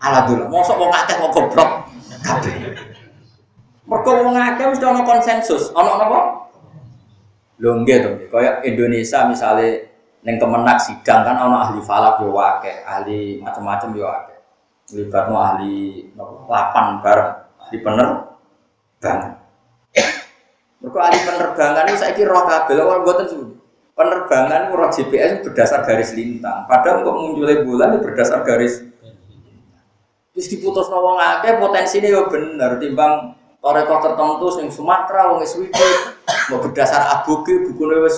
ala 0.00 0.24
dulu. 0.24 0.48
Mosok 0.48 0.80
wong 0.80 0.92
akeh 0.96 1.14
kok 1.20 1.32
goblok 1.36 1.70
kabeh. 2.24 2.72
Mergo 3.84 4.10
wong 4.24 4.32
akeh 4.32 4.64
mesti 4.72 4.84
ana 4.88 5.04
konsensus, 5.04 5.76
ana 5.76 6.00
napa? 6.00 6.48
Lho 7.60 7.84
nggih 7.84 7.98
to, 8.00 8.10
kaya 8.32 8.64
Indonesia 8.64 9.28
misalnya 9.28 9.84
neng 10.24 10.40
kemenak 10.40 10.80
sidang 10.80 11.20
kan 11.20 11.36
ana 11.36 11.68
ahli 11.68 11.84
falak 11.84 12.24
yo 12.24 12.32
akeh, 12.32 12.80
ahli 12.80 13.44
macam-macam 13.44 13.92
yo 13.92 14.08
akeh 14.08 14.31
libatno 14.90 15.38
ahli 15.38 16.10
lapan 16.50 16.98
bareng. 16.98 17.30
Ahli 17.62 17.76
penerbangan. 17.78 19.20
Mereka 20.82 20.98
ahli 20.98 21.18
penerbangan 21.22 21.84
ini 21.86 21.98
saya 22.00 22.12
kira 22.18 22.34
roh 22.34 22.42
kabel, 22.42 22.82
orang 22.82 23.06
buatan 23.06 23.26
penerbangan 23.94 24.74
roh 24.74 24.90
GPS 24.90 25.46
berdasar 25.46 25.86
garis 25.86 26.10
lintang. 26.18 26.66
Padahal 26.66 27.06
kok 27.06 27.14
munculnya 27.14 27.62
bulan 27.62 27.94
itu 27.94 28.02
berdasar 28.02 28.42
garis 28.42 28.92
Terus 30.32 30.48
diputus 30.48 30.88
nawang 30.88 31.20
potensi 31.60 32.00
ini 32.00 32.08
ya 32.08 32.24
bener. 32.24 32.80
Timbang 32.80 33.36
toreko 33.60 34.00
tertentu 34.00 34.48
sing 34.48 34.66
Sumatera 34.72 35.28
wong 35.28 35.44
Sweden 35.44 35.92
mau 36.48 36.58
berdasar 36.64 37.20
aboge 37.20 37.68
bukune 37.68 38.00
wis 38.00 38.16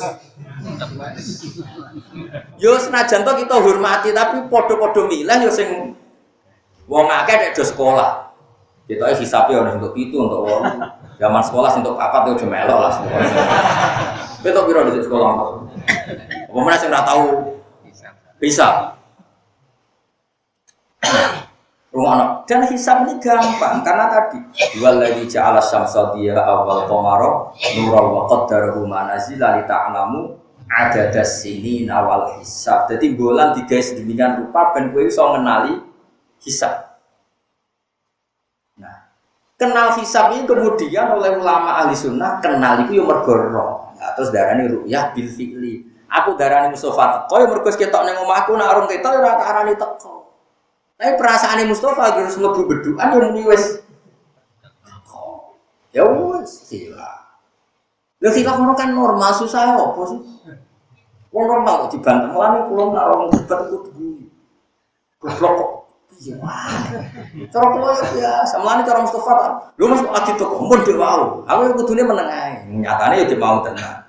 Yo 2.56 2.78
senajan 2.78 3.26
to 3.26 3.32
kita 3.34 3.56
hormati 3.58 4.14
tapi 4.14 4.46
podo-podo 4.46 5.10
milih 5.10 5.38
yo 5.42 5.50
sing 5.50 5.98
Wong 6.84 7.06
akeh 7.08 7.36
nek 7.40 7.56
sekolah. 7.56 8.36
Kita 8.84 9.16
hisabe 9.16 9.56
ono 9.56 9.80
untuk 9.80 9.96
itu 9.96 10.20
untuk 10.20 10.44
wong. 10.44 10.62
Zaman 11.16 11.40
sekolah 11.40 11.80
untuk 11.80 11.96
papat 11.96 12.36
itu 12.36 12.44
melok 12.44 12.78
lah 12.84 12.92
semua. 12.92 13.16
Betul 14.44 14.62
piro 14.68 14.80
di 14.92 15.00
sekolah. 15.00 15.28
Apa 16.52 16.58
mana 16.60 16.76
sing 16.76 16.92
ora 16.92 17.00
tahu 17.00 17.56
bisa. 18.36 18.92
Rumah 21.94 22.42
dan 22.50 22.66
hisab 22.66 23.06
ini 23.06 23.22
gampang 23.22 23.86
karena 23.86 24.10
tadi 24.10 24.42
lagi 24.82 25.30
ja'ala 25.30 25.62
syamsa 25.62 26.10
dia 26.18 26.34
awal 26.34 26.90
qamara 26.90 27.54
nural 27.78 28.06
wa 28.10 28.22
qaddarahu 28.26 28.82
manazila 28.82 29.54
li 29.54 29.62
ta'lamu 29.62 30.34
ada 30.66 31.22
sini 31.22 31.86
awal 31.86 32.34
hisab. 32.42 32.90
Jadi 32.90 33.14
bulan 33.14 33.54
tiga 33.54 33.78
sedemikian 33.78 34.42
rupa 34.42 34.74
ben 34.74 34.90
kowe 34.90 35.06
iso 35.06 35.22
ngenali 35.22 35.93
hisab. 36.44 37.00
Nah, 38.76 39.08
kenal 39.56 39.96
hisab 39.96 40.36
ini 40.36 40.44
kemudian 40.44 41.16
oleh 41.16 41.40
ulama 41.40 41.80
ahli 41.82 41.96
sunnah 41.96 42.38
kenal 42.44 42.84
itu 42.84 43.00
yang 43.00 43.08
mergo 43.08 43.34
Nah, 43.94 44.10
terus 44.12 44.28
darani 44.28 44.68
ru'yah 44.68 45.16
bil 45.16 45.24
fi'li. 45.24 45.80
Aku 46.12 46.36
darani 46.36 46.76
Mustafa 46.76 47.24
teko 47.24 47.34
ya 47.40 47.46
mergo 47.48 47.70
ketok 47.72 48.02
ning 48.04 48.16
omahku 48.20 48.52
nak 48.54 48.76
urung 48.76 48.86
ketok 48.86 49.16
ya 49.16 49.32
tak 49.34 49.48
arani 49.48 49.74
teko. 49.74 50.14
Tapi 51.00 51.12
perasaan 51.18 51.64
Mustafa 51.66 52.12
harus 52.12 52.36
mlebu 52.36 52.68
bedukan 52.68 53.08
yang 53.16 53.32
muni 53.32 53.42
wis 53.48 53.82
Ya 55.94 56.02
wis 56.04 56.50
sila. 56.68 57.10
Lha 58.18 58.28
sila 58.34 58.74
kan 58.76 58.90
normal 58.92 59.30
susah 59.30 59.78
apa 59.78 60.02
sih? 60.10 60.20
Wong 61.34 61.44
normal 61.50 61.86
kok 61.86 61.98
dibantah 61.98 62.30
mulane 62.30 62.58
kula 62.70 62.84
nak 62.94 63.04
wong 63.10 63.30
debat 63.34 63.58
iku 63.66 63.90
dulu. 63.90 64.26
Goblok 65.18 65.52
kok. 65.58 65.70
Iya. 66.20 66.36
Cara 67.50 67.66
kula 67.74 67.90
ya 67.98 68.04
biasa. 68.14 68.54
Mulane 68.62 68.82
cara 68.86 68.98
Mustafa 69.02 69.32
ta. 69.34 69.46
Lho 69.74 69.84
Mas 69.90 70.02
lagi 70.02 70.32
to 70.38 70.44
kok 70.46 70.60
mun 70.62 70.80
dhek 70.86 70.98
wau. 70.98 71.42
Aku 71.48 71.60
ya 71.66 71.72
kudune 71.74 72.02
meneng 72.06 72.28
ae. 72.30 72.52
Nyatane 72.70 73.14
ya 73.24 73.36
mau 73.38 73.58
tenan. 73.64 74.06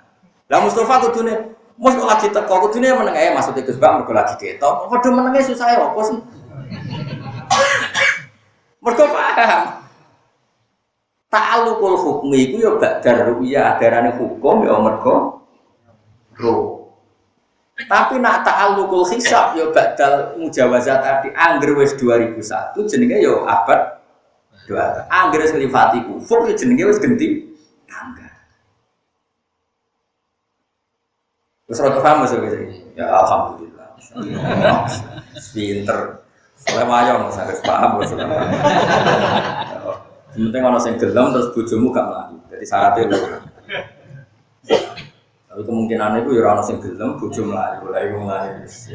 Lah 0.49 0.59
Mustafa 0.61 1.09
kudune 1.09 1.33
Mus 1.75 1.91
kok 1.91 2.07
lagi 2.07 2.27
teko 2.31 2.69
kudune 2.69 2.87
meneng 2.93 3.15
ae 3.15 3.35
maksudnya 3.35 3.67
Gus 3.67 3.79
Bang 3.81 3.99
mergo 3.99 4.13
lagi 4.15 4.35
ketok. 4.39 4.87
Padha 4.87 5.09
menenge 5.11 5.43
susah 5.43 5.67
ya 5.75 5.83
apa 5.83 5.99
sih? 6.07 6.15
Mergo 8.85 9.05
paham. 9.09 9.63
Ta'alluqul 11.33 11.97
hukmi 11.99 12.37
iku 12.47 12.55
ya 12.63 12.71
badar 12.79 13.27
ruya 13.33 13.75
adarane 13.75 14.15
hukum 14.15 14.63
ya 14.63 14.77
mergo 14.79 15.43
roh. 16.37 16.74
Tapi 17.75 18.23
nak 18.23 18.47
ta'alluqul 18.47 19.03
hisab 19.11 19.51
ya 19.59 19.67
badal 19.67 20.39
mujawazat 20.39 20.95
tadi 21.03 21.27
angger 21.35 21.75
wis 21.75 21.91
2001 21.99 22.39
jenenge 22.87 23.19
ya 23.19 23.35
abad 23.43 23.99
dua. 24.63 25.03
Angger 25.11 25.43
wis 25.43 25.51
nglifati 25.51 26.07
kufur 26.07 26.47
ya 26.47 26.55
jenenge 26.55 26.87
wis 26.87 27.03
genti 27.03 27.51
tangga. 27.83 28.31
Wis 31.67 31.83
ora 31.83 31.99
paham 31.99 32.23
Mas 32.23 32.31
Ya 32.95 33.05
alhamdulillah. 33.11 33.87
Pinter. 35.51 35.99
Oleh 36.71 36.85
wayang 36.87 37.27
Mas 37.27 37.35
harus 37.35 37.59
paham 37.59 37.99
Mas. 37.99 38.15
Penting 40.31 40.63
ana 40.63 40.79
sing 40.79 40.95
gelem 40.95 41.35
terus 41.35 41.51
bojomu 41.51 41.91
gak 41.91 42.07
mlayu. 42.07 42.39
Jadi 42.55 42.63
syaratnya 42.63 43.03
lho. 43.11 43.19
Tapi 45.55 45.63
kemungkinan 45.63 46.19
itu 46.19 46.35
ya 46.35 46.51
orang 46.51 46.67
sing 46.67 46.83
gelem 46.83 47.15
bojo 47.15 47.47
iku 47.47 47.87
mlayu 47.87 48.59
wis 48.59 48.91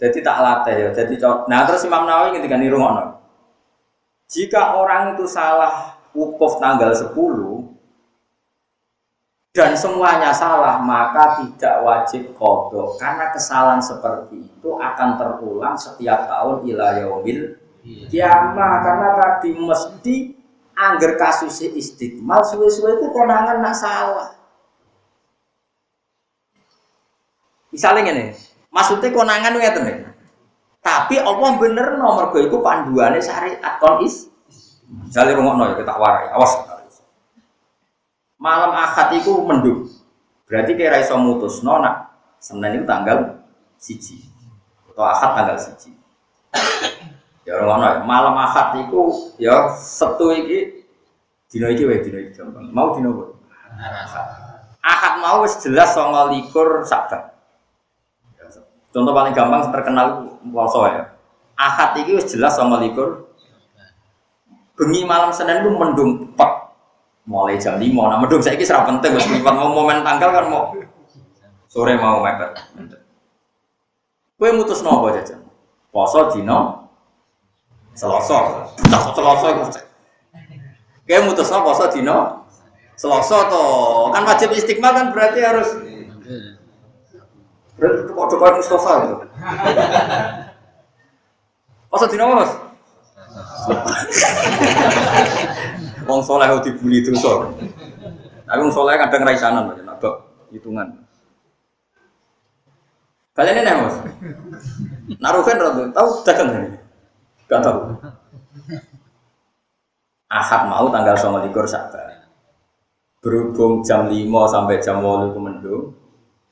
Jadi 0.00 0.18
tak 0.24 0.40
latih 0.40 0.72
ya. 0.72 0.88
Jadi 0.96 1.20
nah 1.52 1.68
terus 1.68 1.84
Imam 1.84 2.08
Nawawi 2.08 2.40
ketika 2.40 2.56
nirungokno. 2.56 3.20
Jika 4.32 4.80
orang 4.80 5.20
itu 5.20 5.28
salah 5.28 6.00
wukuf 6.16 6.56
tanggal 6.64 6.96
10 6.96 7.12
dan 9.52 9.76
semuanya 9.76 10.32
salah 10.32 10.80
maka 10.80 11.44
tidak 11.44 11.84
wajib 11.84 12.32
kodok 12.32 12.96
karena 12.96 13.28
kesalahan 13.28 13.84
seperti 13.84 14.48
itu 14.48 14.70
akan 14.80 15.20
terulang 15.20 15.76
setiap 15.76 16.24
tahun 16.24 16.64
ilayahumil 16.64 17.52
kiamah 18.08 18.72
karena 18.80 19.08
tadi 19.20 19.50
mesti 19.60 20.16
angger 20.72 21.20
kasusnya 21.20 21.76
istiqmal 21.76 22.40
suwe-suwe 22.48 22.96
itu 22.96 23.12
konangan 23.12 23.60
nak 23.60 23.76
salah 23.76 24.37
Misalnya 27.78 28.10
ini, 28.10 28.34
maksudnya 28.74 29.14
konangan 29.14 29.54
itu 29.54 29.62
ngeten 29.62 30.10
Tapi 30.82 31.14
Allah 31.22 31.62
bener 31.62 31.94
nomor 31.94 32.34
gue 32.34 32.50
itu 32.50 32.58
panduannya 32.58 33.22
syariat 33.22 33.78
kon 33.78 34.02
is. 34.02 34.26
Misalnya 34.90 35.38
rumah 35.38 35.70
ya 35.70 35.78
kita 35.78 35.94
warai, 35.94 36.26
awas. 36.34 36.58
Malam 38.34 38.74
akad 38.74 39.14
itu 39.22 39.30
mendung. 39.46 39.86
Berarti 40.50 40.74
kira 40.74 40.98
iso 40.98 41.14
mutus 41.22 41.62
nona. 41.62 42.10
Senin 42.42 42.82
itu 42.82 42.84
tanggal 42.86 43.46
siji. 43.78 44.26
Atau 44.90 45.06
akad 45.06 45.30
tanggal 45.38 45.56
siji. 45.62 45.94
ya 47.46 47.62
rumah 47.62 48.02
malam 48.02 48.34
akad 48.42 48.90
itu 48.90 49.30
ya 49.38 49.70
setu 49.78 50.34
iki 50.34 50.82
dino 51.46 51.70
iki 51.70 51.86
wae 51.86 52.02
dino 52.02 52.18
iki 52.26 52.34
gampang. 52.34 52.74
Mau 52.74 52.98
dino 52.98 53.14
apa? 53.14 53.24
Akad 54.82 55.14
mau 55.22 55.46
wis 55.46 55.62
jelas 55.62 55.94
29 55.94 56.82
Sabat. 56.82 57.37
Contoh 58.88 59.12
paling 59.12 59.36
gampang 59.36 59.68
terkenal 59.68 60.38
puasa 60.48 60.80
ya. 60.88 61.02
Ahad 61.58 61.98
ini 62.00 62.16
jelas 62.24 62.56
sama 62.56 62.80
likur. 62.80 63.28
Bengi 64.78 65.02
malam 65.04 65.34
Senin 65.34 65.60
itu 65.60 65.70
mendung 65.74 66.32
pek. 66.38 66.72
Mulai 67.28 67.60
jam 67.60 67.76
5. 67.76 67.84
Nah 67.84 68.16
mendung 68.16 68.40
saya 68.40 68.56
kira 68.56 68.88
penting 68.88 69.12
wis 69.18 69.28
mau 69.44 69.68
momen 69.68 70.00
tanggal 70.00 70.32
kan 70.32 70.46
mau 70.48 70.72
sore 71.68 72.00
mau 72.00 72.24
mepet. 72.24 72.56
Kue 74.38 74.54
mutus 74.54 74.80
nopo 74.86 75.10
aja 75.10 75.36
Poso 75.90 76.30
dino 76.32 76.88
Selasa. 77.92 78.70
Tak 78.78 79.12
Selasa 79.12 79.46
iku. 79.52 79.62
Kue 81.04 81.18
mutus 81.26 81.50
nopo 81.52 81.74
poso 81.74 81.90
dino 81.92 82.48
Selasa 82.96 83.50
to. 83.52 83.64
Kan 84.14 84.22
wajib 84.24 84.48
istiqmal 84.56 84.94
kan 84.96 85.12
berarti 85.12 85.44
harus 85.44 85.68
Berarti 87.78 88.10
kok 88.10 88.28
coba 88.34 88.46
Mustafa 88.58 88.92
itu. 89.06 89.14
Masa 91.88 92.06
dina 92.10 92.26
mas? 92.26 92.52
Wong 96.04 96.20
soleh 96.26 96.50
dibully 96.66 97.00
dosa. 97.06 97.54
Tapi 98.48 98.58
wong 98.58 98.72
soleh 98.74 98.98
kadang 98.98 99.22
raisanan 99.22 99.70
aja, 99.72 99.82
nak 99.86 100.02
hitungan. 100.50 100.88
Kalian 103.38 103.62
ini 103.62 103.72
mas? 103.78 103.96
Naruhin 105.22 105.62
ratu, 105.62 105.82
tahu 105.94 106.08
dagang 106.26 106.50
ini? 106.58 106.68
Gak 107.46 107.62
tahu. 107.64 107.96
Ahad 110.28 110.68
mau 110.68 110.92
tanggal 110.92 111.16
sama 111.16 111.40
likur 111.46 111.64
sabar. 111.64 112.28
Berhubung 113.24 113.80
jam 113.80 114.06
5 114.06 114.28
sampai 114.46 114.78
jam 114.78 115.00
8 115.00 115.32
itu 115.32 115.40
mendung, 115.40 115.97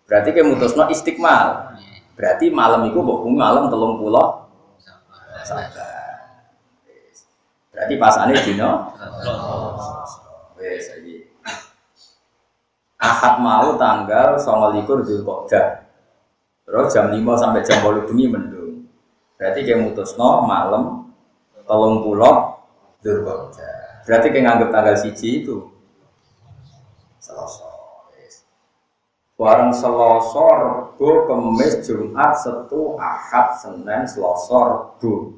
Berarti 0.06 0.28
kayak 0.30 0.46
mutusno 0.46 0.86
istiqmal. 0.86 1.76
Berarti 2.16 2.48
malam 2.48 2.88
itu 2.88 2.96
mbok 3.02 3.28
malam 3.28 3.68
telung 3.68 4.00
pulau 4.00 4.46
Berarti 7.76 7.94
pasane 8.00 8.34
dino 8.40 8.88
wes 10.56 10.88
iki. 10.96 11.28
Ahad 12.96 13.44
mau 13.44 13.76
tanggal 13.76 14.40
29 14.40 15.04
Zulqa'dah. 15.04 15.84
Terus 16.64 16.86
jam 16.90 17.12
5 17.12 17.20
sampai 17.36 17.60
jam 17.62 17.84
8 17.84 18.08
bengi 18.08 18.26
mendung. 18.32 18.88
Berarti 19.36 19.60
kayak 19.68 19.84
mutusno 19.84 20.48
malam 20.48 21.12
telung 21.68 22.00
pulau 22.00 22.64
Zulqa'dah. 23.04 24.08
Berarti 24.08 24.26
kayak 24.32 24.44
nganggep 24.48 24.68
tanggal 24.72 24.96
siji 24.96 25.44
itu 25.44 25.68
Selasa. 27.20 27.65
Barang 29.36 29.68
Selasa, 29.68 30.48
Rebo, 30.64 31.28
Kemis, 31.28 31.84
Jumat, 31.84 32.40
Setu, 32.40 32.96
Ahad, 32.96 33.52
Senin, 33.60 34.08
Selasa, 34.08 34.60
Rebo. 34.64 35.36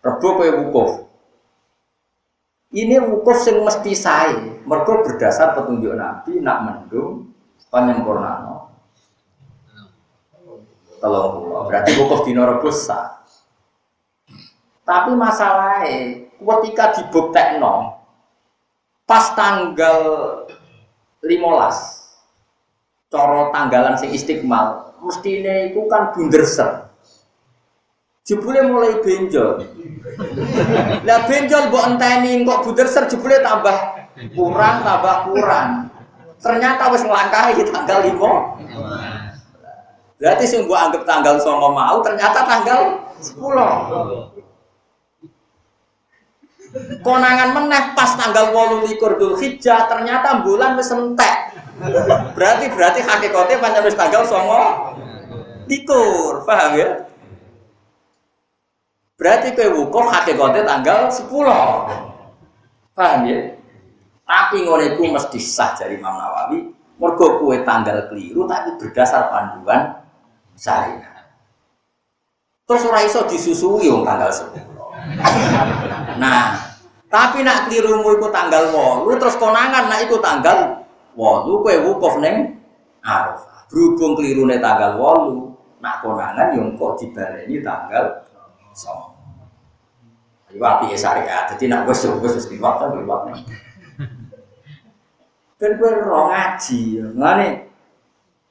Rebo 0.00 0.28
kaya 0.38 0.52
wukuf. 0.62 1.10
Ini 2.70 3.02
wukuf 3.02 3.42
yang 3.50 3.66
mesti 3.66 3.92
saya. 3.98 4.62
Mereka 4.62 5.02
berdasar 5.02 5.58
petunjuk 5.58 5.98
Nabi 5.98 6.38
nak 6.38 6.58
mendung 6.62 7.34
penyempurnaan. 7.74 8.70
Tolong 11.02 11.28
pulau. 11.42 11.66
Berarti 11.66 11.90
wukuf 11.98 12.22
di 12.22 12.38
Rebo 12.38 12.70
sah. 12.70 13.18
Tapi 14.86 15.10
masalahnya 15.18 16.30
ketika 16.38 16.84
dibuktekno 16.98 17.98
pas 19.06 19.34
tanggal 19.34 20.02
15 21.22 21.99
coro 23.10 23.50
tanggalan 23.50 23.98
sing 23.98 24.14
istiqmal 24.14 24.94
mestine 25.02 25.74
iku 25.74 25.90
kan 25.90 26.14
bunderser 26.14 26.88
jebule 28.24 28.62
mulai 28.70 29.02
benjol 29.02 29.66
lah 31.04 31.18
benjol 31.26 31.68
mbok 31.68 31.84
enteni 31.90 32.46
kok 32.46 32.62
bunderser 32.64 33.04
jebule 33.10 33.42
tambah 33.42 33.76
kurang 34.32 34.76
tambah 34.86 35.16
kurang 35.26 35.90
Ternyata 36.40 36.88
wis 36.88 37.04
nglangkahi 37.04 37.68
tanggal 37.68 38.00
5. 38.00 38.16
Berarti 40.16 40.44
sing 40.48 40.64
gua 40.64 40.88
anggap 40.88 41.04
tanggal 41.04 41.36
9 41.36 41.52
mau 41.52 42.00
ternyata 42.00 42.48
tanggal 42.48 42.96
10. 43.20 44.39
Konangan 47.02 47.50
meneh 47.50 47.98
pas 47.98 48.14
tanggal 48.14 48.54
28 48.54 48.94
Dzulhijjah 48.94 49.90
ternyata 49.90 50.46
bulan 50.46 50.78
wis 50.78 50.94
entek. 50.94 51.58
Berarti 52.38 52.70
berarti 52.70 53.00
hakikatnya 53.02 53.58
pancen 53.58 53.82
wis 53.82 53.98
tanggal 53.98 54.22
9 54.22 55.66
likur, 55.66 56.46
paham 56.46 56.78
ya? 56.78 57.10
Berarti 59.18 59.54
kue 59.58 59.66
wukuf 59.66 60.06
hakikatnya 60.14 60.62
tanggal 60.62 61.10
10. 61.10 61.26
Paham 62.94 63.20
ya? 63.26 63.38
Tapi 64.22 64.56
ngono 64.62 64.82
iku 64.94 65.10
mesti 65.10 65.38
sah 65.42 65.74
dari 65.74 65.98
Imam 65.98 66.14
Nawawi. 66.14 66.70
Mergo 67.02 67.42
kue 67.42 67.66
tanggal 67.66 68.06
keliru 68.06 68.46
tapi 68.46 68.78
berdasar 68.78 69.26
panduan 69.26 70.06
syariat. 70.54 71.26
Terus 72.62 72.86
ora 72.86 73.02
iso 73.02 73.26
disusui 73.26 73.90
tanggal 74.06 74.30
10. 74.30 74.70
Nah, 76.18 76.56
tapi 77.10 77.42
nak 77.42 77.66
kelirumu 77.66 78.18
iku 78.18 78.30
tanggal 78.30 78.70
8 78.70 79.18
terus 79.18 79.36
konangan 79.38 79.90
nak 79.90 80.00
iku 80.06 80.22
tanggal 80.22 80.86
8 81.18 81.62
kue 81.62 81.74
wukuf 81.86 82.18
ning 82.22 82.58
Arafah. 83.02 83.66
Berhubung 83.70 84.18
kelirune 84.18 84.58
tanggal 84.58 84.98
8, 84.98 85.82
nak 85.82 86.02
konangan 86.02 86.54
yo 86.54 86.70
kok 86.78 87.02
dibaleni 87.02 87.62
tanggal 87.62 88.26
9. 88.74 90.54
Iku 90.54 90.64
api 90.66 90.94
syariat. 90.98 91.46
Jadi 91.50 91.70
nak 91.70 91.86
wis 91.86 92.02
wis 92.06 92.34
wis 92.34 92.46
liwat 92.50 92.82
kan 92.82 92.94
liwat. 92.98 93.20
Ben 95.60 95.76
kowe 95.76 95.90
ora 95.92 96.20
ngaji. 96.30 97.04
Ngene 97.14 97.46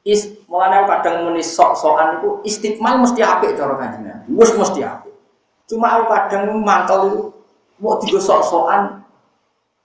is 0.08 0.40
mulane 0.48 0.88
kadang 0.88 1.28
muni 1.28 1.44
sok-sokan 1.44 2.20
iku 2.20 2.40
istiqmal 2.48 3.04
mesti 3.04 3.20
apik 3.20 3.56
cara 3.60 3.76
kanjeng. 3.76 4.24
Wis 4.32 4.52
mesti 4.56 4.80
apik. 4.84 5.12
Cuma 5.68 6.00
aku 6.00 6.06
kadang 6.10 6.44
mantel 6.64 7.00
itu 7.08 7.22
mau 7.80 7.98
digo 8.00 8.20
sok-sokan 8.20 9.04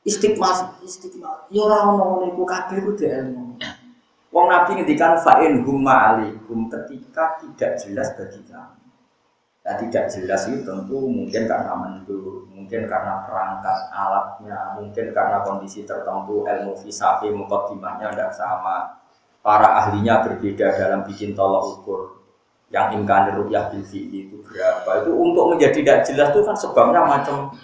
istiqmal 0.04 0.78
istiqmal. 0.84 1.48
Ya 1.48 1.64
ora 1.64 1.88
ono 1.88 2.20
ngene 2.20 2.26
iku 2.34 2.42
kabeh. 2.44 2.78
Wong 4.34 4.50
Nabi 4.50 4.82
ngendikan 4.82 5.14
fa'in 5.22 5.62
humma 5.62 6.10
alaikum 6.10 6.66
ketika 6.66 7.38
tidak 7.38 7.78
jelas 7.78 8.10
bagi 8.18 8.42
kamu. 8.50 8.82
Nah, 9.64 9.80
tidak 9.80 10.12
jelas 10.12 10.44
itu 10.44 10.60
tentu 10.60 11.08
mungkin 11.08 11.48
karena 11.48 11.72
mendur, 11.72 12.44
mungkin 12.52 12.84
karena 12.84 13.24
perangkat 13.24 13.88
alatnya, 13.96 14.76
mungkin 14.76 15.08
karena 15.16 15.40
kondisi 15.40 15.88
tertentu 15.88 16.44
ilmu 16.44 16.76
fisafi 16.76 17.32
mukadimahnya 17.32 18.12
tidak 18.12 18.36
sama. 18.36 19.00
Para 19.40 19.80
ahlinya 19.80 20.20
berbeda 20.20 20.68
dalam 20.76 21.00
bikin 21.08 21.32
tolak 21.32 21.64
ukur. 21.64 22.20
Yang 22.68 23.00
imkan 23.00 23.38
rukyah 23.38 23.72
bil 23.72 23.86
itu 23.88 24.36
berapa? 24.44 24.90
Itu 25.00 25.10
untuk 25.14 25.56
menjadi 25.56 25.80
tidak 25.80 25.98
jelas 26.10 26.28
itu 26.34 26.40
kan 26.44 26.56
sebabnya 26.58 27.00
macam. 27.06 27.54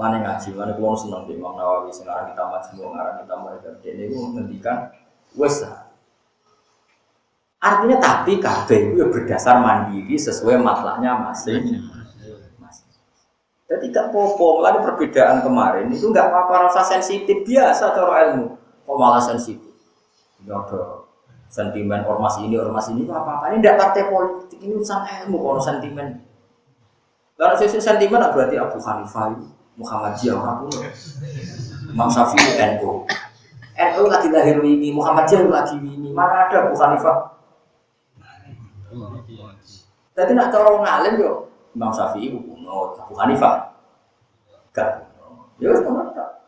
Mana 0.00 0.16
ngaji, 0.24 0.56
mana 0.56 0.72
kalau 0.72 0.96
senang 0.96 1.28
di 1.28 1.36
Imam 1.36 1.60
Nawawi 1.60 1.92
sekarang 1.92 2.32
kita 2.32 2.40
majmu, 2.48 2.88
sekarang 2.88 3.16
kita 3.20 3.34
mereka 3.36 3.68
ini 3.84 4.04
menghentikan 4.16 4.76
wesah 5.36 5.90
Artinya 7.60 8.00
tapi 8.00 8.40
kabeh 8.40 8.96
itu 8.96 9.04
ya 9.04 9.06
berdasar 9.12 9.60
mandiri 9.60 10.16
sesuai 10.16 10.56
masalahnya 10.64 11.12
masing. 11.28 11.84
Jadi 13.68 13.86
gak 13.92 14.10
popo, 14.10 14.58
melalui 14.58 14.82
perbedaan 14.82 15.44
kemarin 15.44 15.92
itu 15.92 16.10
nggak 16.10 16.26
apa-apa 16.26 16.66
rasa 16.66 16.82
sensitif 16.82 17.46
biasa 17.46 17.94
cara 17.94 18.32
ilmu. 18.32 18.56
Kok 18.82 18.96
malah 18.98 19.22
sensitif? 19.22 19.70
Tidak 20.40 20.56
ada 20.56 21.04
sentimen 21.52 22.02
ormas 22.08 22.40
ini 22.40 22.56
ormas 22.56 22.88
ini 22.90 23.06
apa 23.10 23.42
apa 23.42 23.44
ini 23.52 23.58
tidak 23.62 23.76
partai 23.82 24.02
politik 24.06 24.58
ini 24.58 24.72
urusan 24.74 25.00
ilmu 25.04 25.36
kalau 25.38 25.62
sentimen. 25.62 26.08
Kalau 27.36 27.54
sisi 27.60 27.78
sentimen 27.78 28.24
berarti 28.24 28.56
Abu 28.56 28.80
Hanifah 28.80 29.36
Muhammadiyah 29.78 30.34
orang 30.38 30.56
pun 30.64 30.70
Imam 31.90 32.08
Syafi'i 32.10 32.58
NU. 32.78 33.06
NU 33.76 34.02
lagi 34.08 34.28
lahir 34.32 34.58
ini 34.64 34.88
Muhammadiyah 34.90 35.46
lagi 35.46 35.76
ini 35.78 36.10
mana 36.10 36.48
ada 36.48 36.66
Abu 36.66 36.74
Hanifah 36.78 37.30
jadi 40.20 40.32
nak 40.34 40.50
cara 40.52 40.68
ngalim 40.74 41.14
yo 41.22 41.32
Imam 41.72 41.94
Syafi'i 41.94 42.34
kuno, 42.34 42.98
Abu 42.98 43.14
Hanifah. 43.14 43.72
Gak. 44.74 45.06
Ya 45.62 45.70
wis 45.70 45.80
ngono 45.80 46.10
ta. 46.12 46.44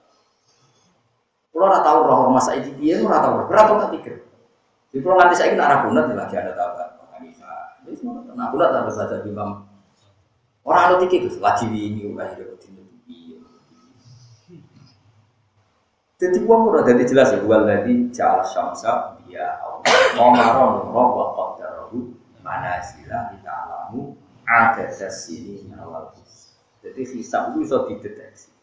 Kulo 1.54 1.64
ora 1.70 1.78
tau 1.80 2.02
roh 2.04 2.28
masa 2.34 2.58
iki 2.58 2.74
piye 2.76 3.00
ora 3.00 3.22
tau. 3.22 3.46
Berapa 3.46 3.86
tak 3.86 3.90
pikir. 3.96 4.14
Di 4.90 4.98
kulo 4.98 5.14
nganti 5.16 5.38
saiki 5.38 5.54
nak 5.54 5.70
ra 5.70 5.76
kunut 5.86 6.10
lagi 6.10 6.34
ada 6.36 6.52
tahu 6.58 6.70
kan 6.74 6.88
Abu 6.98 7.04
Hanifah. 7.14 7.64
Wis 7.86 8.00
ngono. 8.02 8.34
Nah 8.34 8.50
kunut 8.50 8.66
ada 8.68 8.84
baca 8.84 9.16
Imam. 9.22 9.50
Ora 10.62 10.80
ada 10.90 10.94
iki 11.02 11.22
Gus, 11.22 11.38
lagi 11.38 11.66
ini 11.70 12.06
ora 12.06 12.28
ada 12.28 12.44
dino 12.58 12.81
Jadi 16.22 16.38
uang 16.46 16.70
udah 16.70 16.86
jadi 16.86 17.02
jelas 17.02 17.34
ya, 17.34 17.42
wal 17.42 17.66
ladzi 17.66 18.06
ja'al 18.14 18.46
syamsa 18.46 19.18
dia 19.26 19.58
Allah. 19.58 19.82
Mau 20.14 20.30
maron 20.30 20.94
roh 20.94 21.08
wa 21.18 21.26
qadarahu 21.34 22.14
mana 22.46 22.78
sila 22.78 23.34
kita 23.34 23.50
alamu 23.50 24.14
ada 24.46 24.86
sini 25.10 25.66
awal 25.74 26.14
jadi 26.78 27.02
hisab 27.02 27.50
itu 27.50 27.66
bisa 27.66 27.90
dideteksi. 27.90 28.54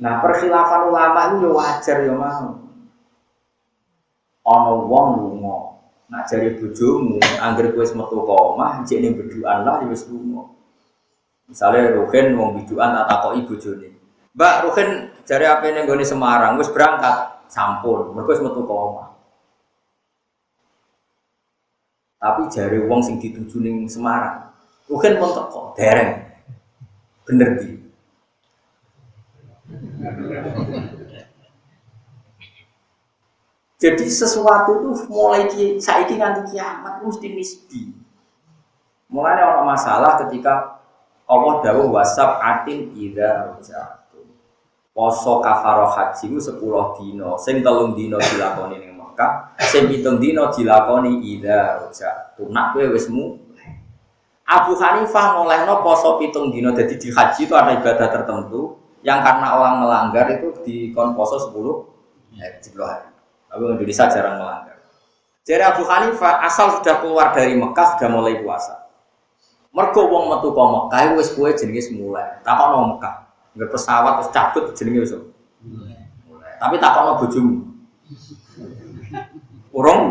Nah 0.00 0.24
perkhilafan 0.24 0.88
ulama 0.88 1.20
itu 1.36 1.36
ya 1.44 1.50
wajar 1.52 1.96
ya 2.00 2.14
mau. 2.16 2.64
Ono 4.44 4.72
wong 4.88 5.08
lunga 5.20 5.58
nak 6.08 6.28
jari 6.32 6.56
bojomu 6.56 7.20
angger 7.44 7.76
kowe 7.76 7.84
metu 7.84 8.16
omah 8.24 8.84
jek 8.88 9.04
ning 9.04 9.20
beduan 9.20 9.68
lah 9.68 9.84
ya 9.84 9.92
wis 9.92 10.08
lunga. 10.08 10.48
Misalnya 11.44 11.92
Ruhin 11.92 12.40
wong 12.40 12.56
biduan 12.56 12.92
tak 12.92 13.04
takoki 13.04 13.44
bojone 13.52 13.88
Mbak 14.34 14.54
Ruhin 14.66 14.90
jari 15.22 15.46
apa 15.46 15.70
ning 15.70 15.86
gone 15.86 16.02
Semarang 16.02 16.58
wis 16.58 16.70
berangkat 16.74 17.46
sampun 17.46 18.10
mergo 18.18 18.34
wis 18.34 18.42
metu 18.42 18.66
omah 18.66 19.14
Tapi 22.24 22.48
jari 22.48 22.80
wong 22.88 23.04
sing 23.04 23.20
dituju 23.20 23.60
ning 23.60 23.84
Semarang, 23.84 24.48
mungkin 24.88 25.20
mau 25.20 25.28
teko 25.36 25.76
dereng. 25.76 26.24
Bener 27.28 27.60
di. 27.60 27.84
Jadi 33.76 34.08
sesuatu 34.08 34.80
itu 34.80 34.90
mulai 35.12 35.44
ki, 35.52 35.76
saiki 35.76 36.16
nganti 36.16 36.56
kiamat 36.56 37.04
mesti 37.04 37.28
nisbi. 37.28 37.92
Mulai 39.12 39.36
ada 39.36 39.60
masalah 39.60 40.16
ketika 40.24 40.80
Allah 41.28 41.60
dawuh 41.60 41.92
wasab 41.92 42.40
atin 42.40 42.88
ida 42.96 43.52
rojatu. 43.52 44.03
Poso 44.94 45.42
kafaro 45.42 45.90
haji 45.90 46.30
itu 46.30 46.38
sepuluh 46.38 46.94
dino, 46.94 47.34
sing 47.34 47.66
telung 47.66 47.98
dino 47.98 48.14
dilakoni 48.14 48.78
ning 48.78 48.94
Mekah, 48.94 49.58
sing 49.58 49.90
pitung 49.90 50.22
dino 50.22 50.54
dilakoni 50.54 51.18
ida 51.34 51.82
roja. 51.82 52.30
Tunak 52.38 52.78
kowe 52.78 52.94
wis 52.94 53.10
Abu 54.46 54.78
Hanifah 54.78 55.34
ngolehno 55.34 55.82
poso 55.82 56.14
pitung 56.22 56.54
dino, 56.54 56.70
jadi 56.70 56.94
di 56.94 57.10
haji 57.10 57.42
itu 57.42 57.54
ada 57.58 57.74
ibadah 57.74 58.06
tertentu 58.06 58.78
yang 59.02 59.18
karena 59.18 59.58
orang 59.58 59.82
melanggar 59.82 60.30
itu 60.30 60.62
di 60.62 60.94
poso 60.94 61.42
sepuluh 61.42 61.90
ya, 62.30 62.54
hari. 62.86 63.10
Tapi 63.50 63.62
Indonesia 63.74 64.06
jarang 64.06 64.38
melanggar. 64.38 64.78
Jadi 65.42 65.62
Abu 65.74 65.82
Hanifah 65.90 66.38
asal 66.46 66.78
sudah 66.78 67.02
keluar 67.02 67.34
dari 67.34 67.58
Mekah 67.58 67.98
sudah 67.98 68.08
mulai 68.14 68.38
puasa. 68.38 68.86
Mergo 69.74 70.06
wong 70.06 70.30
metu 70.30 70.54
ke 70.54 70.62
Mekah 70.62 71.18
wis 71.18 71.34
kowe 71.34 71.50
jenenge 71.50 71.90
mulai. 71.98 72.38
Takono 72.46 72.94
Mekah. 72.94 73.23
Nggak 73.54 73.70
pesawat 73.70 74.12
terus 74.20 74.30
cabut 74.34 74.64
jenenge. 74.74 75.02
Mulai. 76.26 76.52
Tapi 76.58 76.74
takono 76.82 77.22
bojomu. 77.22 77.54
Urung. 79.74 80.02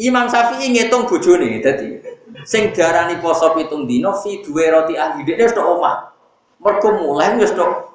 Imam 0.00 0.26
Syafi'i 0.28 0.72
ngitung 0.72 1.04
bojone 1.04 1.60
dadi 1.60 2.00
sing 2.48 2.72
diarani 2.72 3.20
poso 3.20 3.52
pitung 3.52 3.84
dino 3.84 4.16
fi 4.16 4.40
duwe 4.40 4.72
roti 4.72 4.96
ahli 4.96 5.22
dekne 5.22 5.44
wis 5.46 5.56
omah. 5.56 5.96
Mergo 6.62 6.88
mulai 6.96 7.36
wis 7.36 7.52
tok. 7.52 7.92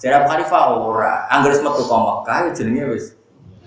Jare 0.00 0.24
Abu 0.24 0.32
Hanifah 0.32 0.80
ora, 0.80 1.28
anggere 1.28 1.60
metu 1.60 1.84
ka 1.84 1.96
Mekah 2.00 2.36
ya 2.48 2.50
jenenge 2.56 2.84
wis. 2.88 3.06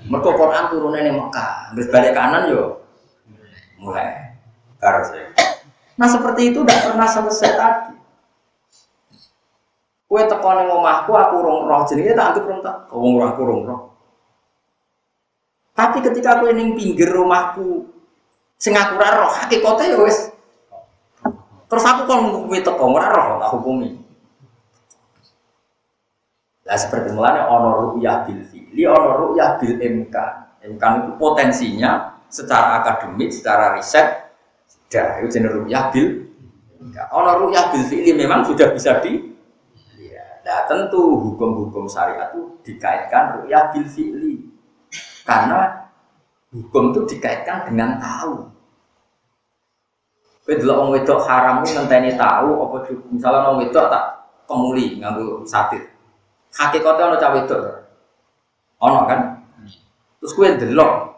Mergo 0.10 0.34
Quran 0.34 0.74
turune 0.74 1.00
ning 1.06 1.14
Mekah, 1.14 1.78
wis 1.78 1.88
balik 1.94 2.18
kanan 2.18 2.50
yo 2.50 2.82
mulai. 3.78 4.34
Karo 4.82 5.00
Nah 5.94 6.10
seperti 6.10 6.52
itu 6.52 6.60
tidak 6.66 6.90
pernah 6.90 7.08
selesai 7.08 7.52
tadi. 7.54 7.94
Kue 10.14 10.30
teko 10.30 10.46
ning 10.54 10.70
omahku 10.70 11.10
aku 11.18 11.42
urung 11.42 11.66
roh 11.66 11.82
jenenge 11.90 12.14
tak 12.14 12.38
anggap 12.38 12.46
rong 12.46 12.62
tak 12.62 12.86
wong 12.94 13.18
roh 13.18 13.34
aku 13.34 13.42
urung 13.50 13.62
roh. 13.66 13.82
Tapi 15.74 16.06
ketika 16.06 16.38
aku 16.38 16.54
ning 16.54 16.78
pinggir 16.78 17.10
rumahku 17.10 17.82
sing 18.62 18.78
aku 18.78 19.02
ora 19.02 19.26
roh 19.26 19.34
hakikate 19.34 19.90
ya 19.90 19.98
wis. 19.98 20.30
Terus 21.66 21.82
aku 21.82 22.06
kon 22.06 22.30
ngukumi 22.30 22.62
teko 22.62 22.94
ora 22.94 23.10
roh 23.10 23.42
tak 23.42 23.50
hukumi. 23.58 23.90
Lah 26.62 26.78
seperti 26.78 27.10
mulanya 27.10 27.50
ono 27.50 27.70
ru'yah 27.82 28.30
bil 28.30 28.46
fi'li, 28.46 28.86
ono 28.86 29.18
ru'yah 29.18 29.58
bil 29.58 29.82
imkan. 29.82 30.62
Imkan 30.62 31.10
itu 31.10 31.12
potensinya 31.18 32.22
secara 32.30 32.86
akademik, 32.86 33.34
secara 33.34 33.74
riset, 33.74 34.30
sudah 34.70 35.26
itu 35.26 35.42
jenis 35.42 35.58
ru'yah 35.58 35.90
bil 35.90 36.22
Ono 37.18 37.32
ru'yah 37.42 37.74
bil 37.74 37.82
fi'li 37.90 38.14
memang 38.14 38.46
sudah 38.46 38.70
bisa 38.70 39.02
di 39.02 39.33
Nah 40.54 40.70
tentu 40.70 41.18
hukum-hukum 41.18 41.90
syariat 41.90 42.30
itu 42.30 42.46
dikaitkan 42.62 43.42
ru'yah 43.42 43.74
bil 43.74 43.90
fi'li. 43.90 44.38
Karena 45.26 45.90
hukum 46.54 46.94
itu 46.94 47.18
dikaitkan 47.18 47.66
dengan 47.66 47.98
tahu. 47.98 48.54
Kowe 50.46 50.54
delok 50.54 50.78
wong 50.78 50.90
wedok 50.94 51.26
haram 51.26 51.66
ku 51.66 51.74
ngenteni 51.74 52.14
tahu 52.14 52.70
apa 52.70 52.86
misalnya 53.10 53.50
wong 53.50 53.66
wedok 53.66 53.90
tak 53.90 54.30
kemuli 54.46 55.02
nganggo 55.02 55.42
satir. 55.42 55.90
Hakikate 56.54 57.02
ana 57.02 57.18
cah 57.18 57.34
wedok. 57.34 57.62
Ana 58.78 59.10
kan? 59.10 59.20
Terus 60.22 60.38
kowe 60.38 60.46
delok. 60.54 61.18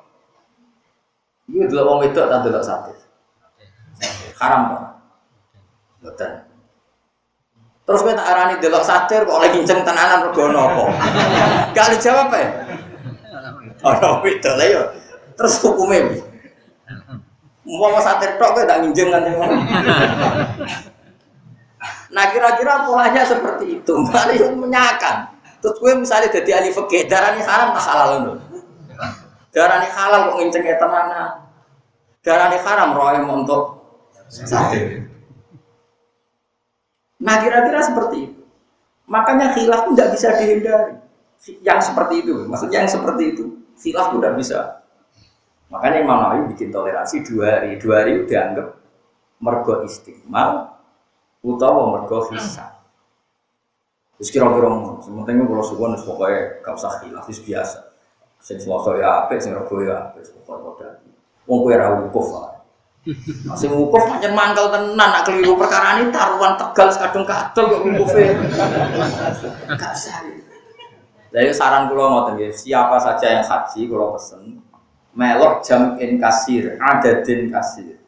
Iku 1.51 1.67
delok 1.75 1.85
wong 1.91 1.99
wedok 2.07 2.25
tak 2.31 2.39
delok 2.39 2.63
satir. 2.63 2.95
Haram 4.39 4.71
kok. 4.71 4.83
Boten. 6.07 6.54
Terus 7.85 8.01
kowe 8.01 8.13
tak 8.17 8.25
arani 8.25 8.57
delok 8.57 8.81
satir 8.81 9.21
kok 9.29 9.37
lagi 9.37 9.61
kenceng 9.61 9.85
tenanan 9.85 10.25
mergo 10.25 10.49
apa? 10.49 10.83
Gak 11.77 11.87
dijawab 11.93 12.33
ya. 12.33 12.47
Ana 13.85 14.09
wedok 14.25 14.53
lha 14.57 14.65
yo. 14.65 14.81
Terus 15.37 15.53
hukumnya 15.61 16.17
Mau 17.65 18.01
satir 18.01 18.41
tok 18.41 18.57
kowe 18.57 18.63
tak 18.65 18.81
nginjem 18.81 19.13
kan 19.13 19.21
Nah 22.15 22.25
kira-kira 22.31 22.87
polanya 22.87 23.21
seperti 23.21 23.81
itu, 23.81 23.93
mari 24.09 24.39
menyakan. 24.39 25.35
Terus 25.61 25.75
gue 25.81 25.91
misalnya 25.97 26.29
jadi 26.31 26.61
ahli 26.61 26.69
fikih, 26.71 27.05
ini 27.05 27.41
haram 27.43 27.75
tak 27.75 27.85
halal. 27.85 28.39
Darah 29.51 29.77
ini 29.83 29.89
halal 29.91 30.19
kok 30.31 30.37
nginceng 30.41 30.63
tenanan. 30.63 31.29
Ini 32.25 32.57
haram 32.65 32.89
roy 32.97 33.21
untuk 33.21 33.61
satir. 34.31 35.04
Nah 37.25 37.41
kira-kira 37.41 37.81
seperti 37.81 38.29
itu. 38.29 38.41
Makanya 39.09 39.57
khilaf 39.57 39.89
pun 39.89 39.97
tidak 39.97 40.13
bisa 40.13 40.27
dihindari. 40.37 40.93
Yang 41.65 41.93
seperti 41.93 42.25
itu, 42.25 42.45
maksudnya 42.45 42.85
yang 42.85 42.91
seperti 42.93 43.23
itu, 43.33 43.43
khilaf 43.81 44.13
pun 44.13 44.17
tidak 44.21 44.37
bisa 44.37 44.59
Makanya 45.65 45.97
Imam 46.05 46.17
Nawawi 46.21 46.53
bikin 46.53 46.69
toleransi 46.69 47.25
dua 47.25 47.59
hari. 47.59 47.75
Dua 47.81 48.05
hari 48.05 48.21
udah 48.21 48.39
anggap 48.47 48.67
mergo 49.41 49.81
istiqmal 49.83 50.77
utawa 51.41 51.97
mergo 51.97 52.29
hisab. 52.29 52.85
Terus 54.15 54.29
kira-kira 54.31 54.71
ngono, 54.71 55.03
sementing 55.03 55.43
kalau 55.43 55.65
suwon 55.65 55.91
wis 55.97 56.07
pokoke 56.07 56.63
gak 56.63 56.75
usah 56.77 57.03
khilaf 57.03 57.27
biasa. 57.27 57.79
Sing 58.39 58.61
selasa 58.61 58.95
ya 58.95 59.25
apik, 59.25 59.41
sing 59.41 59.51
rebo 59.51 59.81
ya 59.83 60.07
apik, 60.07 60.23
pokoke 60.45 60.85
padha. 60.85 61.01
Wong 61.49 61.59
kowe 61.65 61.73
ra 61.75 61.87
wukuf. 61.99 62.54
Sing 63.53 63.69
wukuf 63.69 64.01
pancen 64.09 64.33
mangkel 64.33 64.73
tenan 64.73 64.97
nak 64.97 65.23
keliru 65.29 65.53
perkara 65.53 66.01
ini 66.01 66.09
taruhan 66.09 66.57
tegal 66.57 66.89
kadung 66.89 67.25
kadol 67.25 67.65
kok 67.69 67.81
wukufe. 67.85 68.23
Gak. 69.77 69.93
Jadi 71.35 71.51
saran 71.51 71.91
kula 71.91 72.05
ngoten 72.09 72.39
nggih, 72.39 72.51
siapa 72.55 72.95
saja 72.97 73.27
yang 73.37 73.45
haji 73.45 73.91
kula 73.91 74.15
pesen 74.15 74.63
melok 75.15 75.63
jam 75.63 75.99
in 76.01 76.17
kasir, 76.17 76.79
adadin 76.81 77.51
kasir. 77.53 77.99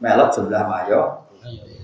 Melok 0.00 0.32
jumlah 0.32 0.64
mayo. 0.64 1.26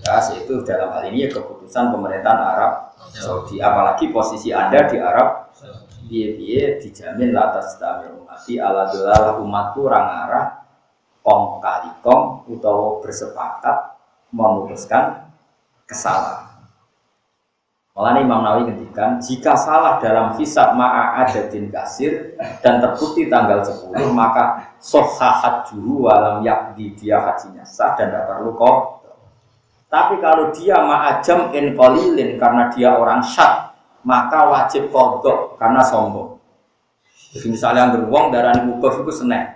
Ya, 0.03 0.19
itu 0.35 0.66
dalam 0.66 0.90
hal 0.90 1.07
ini 1.15 1.27
ya 1.27 1.39
keputusan 1.39 1.94
pemerintahan 1.94 2.40
Arab 2.40 2.73
Saudi. 3.15 3.62
Apalagi 3.62 4.11
posisi 4.11 4.51
Anda 4.51 4.90
di 4.90 4.99
Arab 4.99 5.55
biye-biye 6.11 6.82
dijamin 6.82 7.31
latas 7.31 7.78
tamir 7.78 8.11
umati 8.11 8.59
ala 8.59 8.90
dolala 8.90 9.39
umatku 9.39 9.86
orang 9.86 10.07
arah 10.27 10.47
kong 11.23 11.62
kali 11.62 11.90
kong 12.03 12.47
utawa 12.51 12.99
bersepakat 13.01 13.97
memutuskan 14.35 15.31
kesalahan. 15.86 16.53
Malah 17.93 18.24
Imam 18.24 18.40
Nawawi 18.40 18.73
ngendikan 18.73 19.20
jika 19.20 19.53
salah 19.53 20.01
dalam 20.01 20.32
hisab 20.40 20.73
ma'a 20.81 21.28
adadin 21.28 21.69
kasir 21.69 22.40
dan 22.65 22.81
terbukti 22.81 23.28
tanggal 23.28 23.61
10 23.61 23.93
maka 24.16 24.73
sohahat 24.81 25.69
juru 25.69 26.09
walam 26.09 26.40
yakdi 26.40 26.97
dia 26.97 27.20
hajinya 27.20 27.61
sah 27.69 27.93
dan 27.93 28.09
tidak 28.09 28.32
perlu 28.32 28.57
kok. 28.57 28.77
Tapi 29.93 30.24
kalau 30.24 30.49
dia 30.57 30.81
ma'ajam 30.81 31.53
in 31.53 31.77
kolilin 31.77 32.40
karena 32.40 32.73
dia 32.73 32.97
orang 32.97 33.20
syat 33.20 33.77
maka 34.09 34.49
wajib 34.49 34.89
kodok 34.89 35.61
karena 35.61 35.85
sombong. 35.85 36.40
Jadi 37.36 37.53
misalnya 37.53 37.89
yang 37.89 37.93
beruang 38.01 38.32
darah 38.32 38.57
ini 38.57 38.73
wukuf 38.73 39.05
itu 39.05 39.12
senek. 39.20 39.52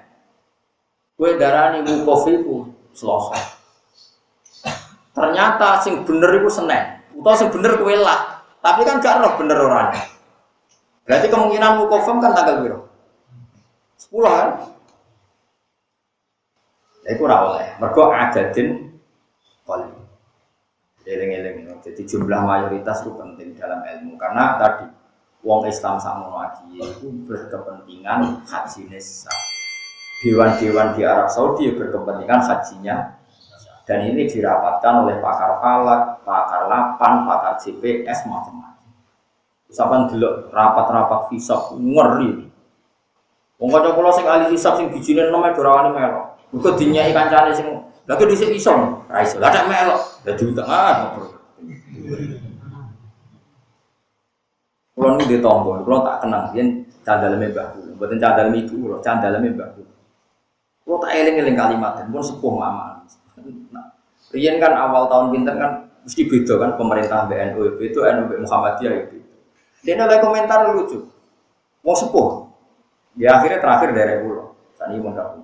Kue 1.17 1.33
wukuf 1.41 2.29
itu 2.29 2.69
selosok. 2.93 3.41
Ternyata 5.17 5.81
sing 5.81 6.05
bener 6.05 6.45
itu 6.45 6.53
senek. 6.53 7.09
Utau 7.17 7.33
sing 7.33 7.49
bener 7.49 7.81
kue 7.81 7.97
lah. 7.97 8.45
Tapi 8.61 8.85
kan 8.85 9.01
gak 9.01 9.25
roh 9.25 9.33
bener 9.41 9.57
orangnya. 9.57 10.05
Berarti 11.09 11.33
kemungkinan 11.33 11.81
mukofem 11.81 12.21
kan 12.21 12.37
tanggal 12.37 12.57
biru. 12.61 12.81
Sepuluh 13.97 14.29
kan? 14.29 14.49
Ya 17.07 17.17
itu 17.17 17.25
ya. 17.25 17.73
Mergo 17.81 18.03
adadin 18.13 18.69
kali. 19.65 19.89
Eling-eling. 21.07 21.81
Jadi 21.81 22.03
jumlah 22.05 22.43
mayoritas 22.45 23.07
itu 23.07 23.15
penting 23.15 23.57
dalam 23.57 23.81
ilmu. 23.81 24.19
Karena 24.19 24.59
tadi 24.59 24.91
wong 25.47 25.65
Islam 25.71 25.97
sama 25.97 26.27
lagi 26.35 26.77
itu 26.77 27.09
berkepentingan 27.25 28.43
haji 28.45 28.91
nisa. 28.91 29.31
Dewan-dewan 30.27 30.99
di 30.99 31.07
Arab 31.07 31.31
Saudi 31.31 31.71
berkepentingan 31.71 32.43
hajinya 32.43 33.15
dan 33.87 34.03
ini 34.03 34.27
dirapatkan 34.27 35.07
oleh 35.07 35.23
pakar 35.23 35.63
falak, 35.63 36.27
pakar 36.27 36.67
lapan, 36.67 37.23
pakar 37.23 37.55
CPS, 37.63 38.27
macam-macam. 38.27 38.91
Misalkan 39.71 40.11
dulu 40.11 40.51
rapat-rapat 40.51 41.31
hisap 41.31 41.79
ngeri. 41.79 42.51
Wong 43.63 43.71
kanca 43.71 43.95
kula 43.95 44.11
sing 44.11 44.27
ahli 44.27 44.51
hisap 44.51 44.75
sing 44.75 44.91
bijine 44.91 45.31
neme 45.31 45.55
dorawani 45.55 45.95
melok. 45.95 46.35
Muga 46.51 46.75
dinyai 46.75 47.15
kancane 47.15 47.55
sing 47.55 47.71
lha 48.11 48.13
kok 48.19 48.27
dhisik 48.27 48.51
iso, 48.51 48.75
ra 49.07 49.23
iso. 49.23 49.39
Lah 49.39 49.55
nek 49.55 49.71
melok, 49.71 50.01
dadi 50.27 50.43
utang 50.43 50.67
ah. 50.67 51.15
Kulo 54.99 55.09
nu 55.15 55.25
kulo 55.87 55.97
tak 56.03 56.27
kenang 56.27 56.51
yen 56.59 56.83
candaleme 57.07 57.55
Mbah 57.55 57.67
Kulo. 57.71 57.91
Mboten 57.95 58.19
candaleme 58.19 58.67
ibu 58.67 58.75
kulo, 58.83 58.97
candaleme 58.99 59.55
Mbah 59.55 59.71
Kulo. 59.79 59.96
Kulo 60.87 61.03
tak 61.03 61.19
eling-eling 61.19 61.59
kalimat, 61.59 61.99
pun 62.07 62.23
sepuh 62.23 62.55
mama. 62.55 63.03
Nah, 63.75 63.91
Rian 64.31 64.63
kan 64.63 64.71
awal 64.71 65.11
tahun 65.11 65.35
pinter 65.35 65.59
kan 65.59 65.91
mesti 66.07 66.23
beda 66.31 66.55
kan 66.63 66.71
pemerintah 66.79 67.27
BNU 67.27 67.83
itu 67.83 67.99
NU 68.07 68.47
Muhammadiyah 68.47 68.95
itu. 68.95 69.19
Dia 69.83 69.99
nilai 69.99 70.23
komentar 70.23 70.71
lucu. 70.71 71.11
Mau 71.83 71.91
sepuh. 71.99 72.47
Ya 73.19 73.35
akhirnya 73.35 73.59
terakhir 73.59 73.99
dari 73.99 74.23
pulau. 74.23 74.55
Tadi 74.79 75.03
mau 75.03 75.11
dapur. 75.11 75.43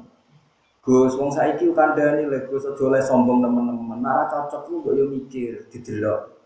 Gus, 0.83 1.19
wong 1.19 1.35
saiki 1.35 1.75
kandhani 1.75 2.31
lek 2.31 2.47
Gus 2.47 2.63
aja 2.63 2.83
oleh 2.87 3.03
sombong 3.03 3.43
teman-teman. 3.43 3.99
Nara 3.99 4.31
cocok 4.31 4.63
lu 4.71 4.77
kok 4.87 4.95
yo 4.95 5.11
mikir 5.11 5.67
didelok. 5.75 6.39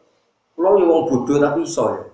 Kulo 0.57 0.81
yo 0.81 0.89
wong 0.89 1.03
bodoh 1.05 1.37
tapi 1.37 1.69
iso 1.69 1.85
ya. 1.93 2.05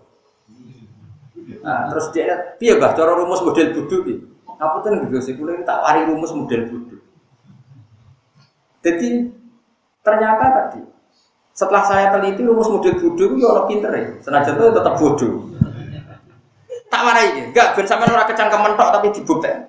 Nah, 1.62 1.86
terus 1.94 2.10
dia 2.10 2.59
piye 2.59 2.74
Bah 2.74 2.90
cara 2.90 3.14
rumus 3.14 3.38
model 3.38 3.70
bodoh 3.70 4.02
iki? 4.02 4.31
Ngapunten 4.58 5.08
Gus, 5.08 5.28
kulo 5.32 5.52
tak 5.62 5.78
wari 5.84 6.08
rumus 6.08 6.32
model 6.34 6.60
bodoh. 6.68 7.02
Jadi 8.82 9.30
ternyata 10.02 10.44
tadi 10.50 10.82
setelah 11.52 11.84
saya 11.84 12.10
teliti 12.10 12.42
rumus 12.42 12.68
model 12.68 12.98
bodoh 12.98 13.26
itu 13.36 13.44
orang 13.46 13.66
pinter 13.68 13.90
ya. 13.94 14.04
Senajan 14.24 14.54
itu 14.58 14.64
tetap 14.74 14.94
bodoh. 14.98 15.34
Tak 16.92 17.00
marah 17.08 17.24
ini, 17.24 17.48
enggak 17.48 17.72
ben 17.72 17.88
sampean 17.88 18.12
ora 18.12 18.28
kecangkemen 18.28 18.76
tok 18.76 18.90
tapi 18.92 19.08
dibuktikan. 19.16 19.64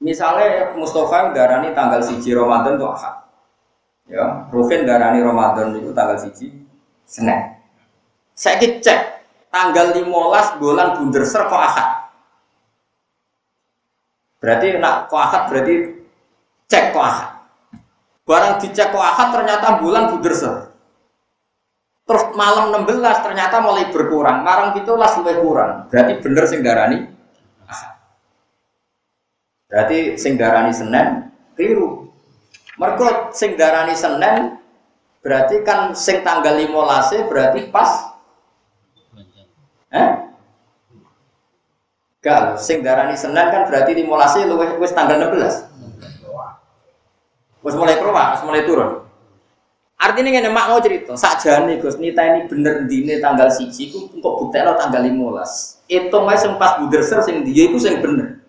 Misalnya 0.00 0.72
Mustafa 0.76 1.36
darani 1.36 1.72
tanggal 1.76 2.00
siji 2.00 2.32
Ramadan 2.32 2.80
itu 2.80 2.86
Ahad. 2.88 3.26
Ya, 4.06 4.46
Rufin 4.54 4.86
darani 4.86 5.18
Ramadan 5.18 5.74
itu 5.76 5.90
tanggal 5.90 6.16
siji 6.16 6.52
Senin. 7.04 7.58
Saya 8.36 8.60
cek 8.60 9.00
tanggal 9.48 9.96
15 9.96 10.60
bulan 10.60 11.00
bunder 11.00 11.24
ser 11.24 11.48
kok. 11.48 11.60
Berarti 14.46 14.78
nak 14.78 15.10
kok 15.10 15.18
Ahad 15.18 15.42
berarti 15.50 15.74
cek 16.70 16.94
kok 16.94 17.02
ahad. 17.02 17.30
Barang 18.22 18.62
dicek 18.62 18.94
kok 18.94 19.02
ahad 19.02 19.34
ternyata 19.34 19.82
bulan 19.82 20.14
buderse. 20.14 20.70
Terus 22.06 22.24
malam 22.38 22.70
16 22.86 23.26
ternyata 23.26 23.58
mulai 23.58 23.90
berkurang. 23.90 24.46
Marang 24.46 24.70
lah 24.78 25.10
lebih 25.18 25.36
kurang. 25.42 25.90
Berarti 25.90 26.12
bener 26.22 26.44
sing 26.46 26.62
darani. 26.62 26.98
Berarti 29.66 30.14
sing 30.14 30.38
darani 30.38 30.70
Senin 30.70 31.26
keliru. 31.58 32.06
Mergo 32.78 33.34
sing 33.34 33.58
darani 33.58 33.98
Senin 33.98 34.62
berarti 35.26 35.66
kan 35.66 35.90
sing 35.98 36.22
tanggal 36.22 36.54
15 36.54 37.26
berarti 37.26 37.66
pas 37.74 38.14
Eh? 39.86 40.08
Gak, 42.26 42.58
sing 42.58 42.82
darani 42.82 43.14
Senin 43.14 43.54
kan 43.54 43.70
berarti 43.70 43.94
di 43.94 44.02
mulasi 44.02 44.42
lu 44.50 44.58
wis 44.58 44.90
tanggal 44.90 45.30
16. 45.30 45.70
Wis 47.62 47.74
mulai 47.78 48.02
keluar, 48.02 48.34
wis 48.34 48.42
mulai 48.42 48.66
turun. 48.66 49.06
Artinya 49.94 50.34
ngene 50.34 50.50
mak 50.50 50.66
mau 50.74 50.82
cerita, 50.82 51.14
sakjane 51.14 51.78
Gus 51.78 52.02
nita 52.02 52.26
ini 52.26 52.50
bener 52.50 52.82
dine 52.90 53.22
tanggal 53.22 53.46
siji 53.46 53.94
ku 53.94 54.10
kok 54.10 54.34
buktekno 54.42 54.74
tanggal 54.74 55.06
15. 55.06 55.86
Hitung 55.86 56.26
wae 56.26 56.34
sing 56.34 56.58
pas 56.58 56.82
buderser 56.82 57.22
sing 57.22 57.46
dia 57.46 57.70
iku 57.70 57.78
sing 57.78 58.02
bener. 58.02 58.42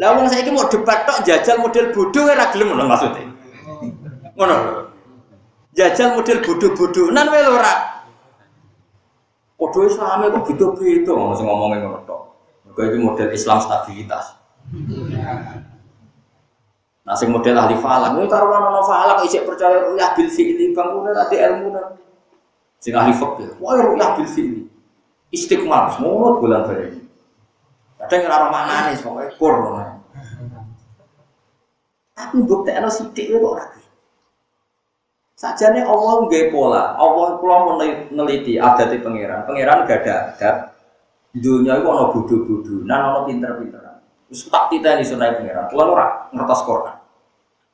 Lah 0.00 0.16
wong 0.16 0.24
saiki 0.32 0.48
mau 0.48 0.64
debat 0.66 1.04
tok 1.04 1.28
jajal 1.28 1.60
model 1.60 1.92
bodoh 1.92 2.24
ora 2.24 2.48
gelem 2.56 2.72
ngono 2.72 2.88
maksudnya. 2.88 3.28
Ngono. 4.32 4.56
Jajal 5.76 6.16
model 6.16 6.40
bodoh-bodoh 6.40 7.12
nan 7.12 7.28
wae 7.28 7.44
ora. 7.52 7.74
Padha 9.60 9.80
Islame 9.88 10.32
kok 10.32 10.48
ngono 11.04 11.32
sing 11.36 11.46
ngomongin 11.46 11.84
ngono 11.84 11.98
Mergo 12.74 12.90
iki 12.90 12.98
model 12.98 13.28
Islam 13.30 13.62
stabilitas. 13.62 14.34
Nah, 17.04 17.14
sing 17.14 17.30
model 17.30 17.54
ahli 17.54 17.78
falak, 17.78 18.18
ini 18.18 18.26
karuan 18.26 18.66
ana 18.66 18.82
falak 18.82 19.22
isik 19.22 19.46
percaya 19.46 19.86
ruyah 19.86 20.10
bil 20.18 20.26
fi'li 20.26 20.74
bang 20.74 20.88
kuwi 20.90 21.12
tadi 21.14 21.36
ilmu 21.38 21.68
Sing 22.82 22.96
ahli 22.96 23.14
fikih, 23.14 23.62
wah 23.62 23.78
ruyah 23.78 24.18
bil 24.18 24.26
fi'li. 24.26 24.66
Istiqmal, 25.30 25.94
semua 25.94 26.34
bulan 26.42 26.66
balik. 26.66 26.98
Kadang 28.02 28.26
ora 28.26 28.48
manane 28.50 28.98
pokoke 28.98 29.38
kur 29.38 29.54
ngono. 29.54 29.82
Tapi 32.14 32.36
bukti 32.42 32.70
ana 32.74 32.90
sithik 32.90 33.38
kok 33.38 33.54
ora 33.54 33.66
Sajane 35.34 35.82
Allah 35.82 36.14
nggak 36.24 36.50
pola, 36.54 36.94
Allah 36.94 37.38
kula 37.38 37.56
meneliti 37.70 38.58
di 38.58 38.98
pangeran. 39.02 39.46
Pangeran 39.46 39.82
gak 39.86 40.02
ada 40.06 40.14
adat. 40.30 40.73
Dunia 41.34 41.82
itu 41.82 41.86
ono 41.90 42.14
bodoh-bodoh, 42.14 42.86
nah 42.86 43.10
ono 43.10 43.26
pinter-pinteran. 43.26 43.98
Terus 44.30 44.46
tak 44.46 44.70
kita 44.70 44.94
ini 44.94 45.02
sunai 45.02 45.34
pangeran. 45.34 45.66
Kula 45.66 45.84
ora 45.90 46.06
ngertos 46.30 46.62
Quran. 46.62 46.96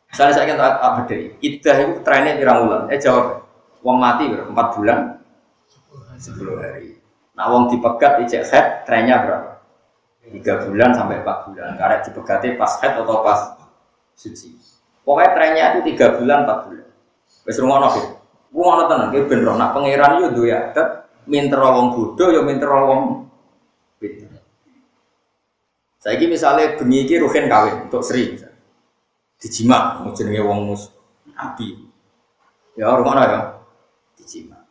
Misalnya 0.09 0.33
saya 0.33 0.47
kata 0.49 0.67
apa 0.81 1.01
dari 1.05 1.37
idah 1.45 1.77
itu 1.77 1.93
trennya 2.01 2.41
pirang 2.41 2.65
bulan. 2.65 2.89
Eh 2.89 2.97
jawab, 2.97 3.45
uang 3.85 3.99
mati 4.01 4.33
berapa? 4.33 4.49
Empat 4.49 4.69
bulan, 4.75 4.99
sepuluh 6.17 6.57
hari. 6.57 6.99
Nah 7.37 7.53
uang 7.53 7.69
dipegat 7.69 8.25
ijek 8.25 8.43
head 8.49 8.67
trennya 8.89 9.29
berapa? 9.29 9.51
Tiga 10.25 10.65
bulan 10.65 10.91
sampai 10.97 11.21
empat 11.21 11.39
bulan. 11.53 11.77
Karena 11.77 11.97
dipegati 12.01 12.49
pas 12.57 12.73
head 12.81 12.97
atau 12.97 13.21
pas 13.21 13.61
suci. 14.17 14.57
Pokoknya 15.05 15.31
trennya 15.37 15.65
itu 15.77 15.81
tiga 15.93 16.17
bulan 16.17 16.49
empat 16.49 16.59
bulan. 16.65 16.89
Wes 17.45 17.57
rungono 17.61 17.89
ki. 17.93 18.03
Ku 18.51 18.59
ngono 18.59 18.89
tenan 18.89 19.13
ki 19.13 19.29
ben 19.29 19.45
roh 19.45 19.55
nak 19.55 19.77
pangeran 19.77 20.33
duwe 20.33 20.49
adat 20.49 21.13
minter 21.29 21.61
wong 21.61 21.93
bodho 21.93 22.35
yo 22.35 22.41
minter 22.41 22.67
pinter. 22.67 23.30
Saiki 26.01 26.27
misale 26.33 26.81
bengi 26.81 27.05
iki 27.05 27.21
ruhin 27.21 27.45
kawin 27.45 27.85
untuk 27.85 28.01
Sri. 28.01 28.41
Dijima 29.37 30.01
jenenge 30.17 30.41
wong 30.41 30.73
mus 30.73 30.89
nabi. 31.37 31.77
Ya 32.73 32.89
rungono 32.97 33.21
ya. 33.21 33.41
Dijima. 34.17 34.65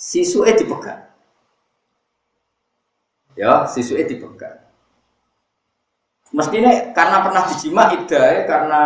Sisuke 0.00 0.56
dipegat. 0.56 1.12
Ya, 3.36 3.68
sisuke 3.68 4.08
dipegat. 4.08 4.64
Mestinya 6.32 6.72
karena 6.96 7.22
pernah 7.22 7.42
dijima 7.46 7.82
ida 7.94 8.24
karena 8.48 8.82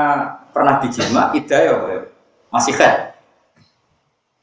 pernah 0.52 0.74
dijima 0.84 1.32
ida 1.32 1.58
ya 1.62 1.74
masih 2.52 2.76
head 2.76 3.16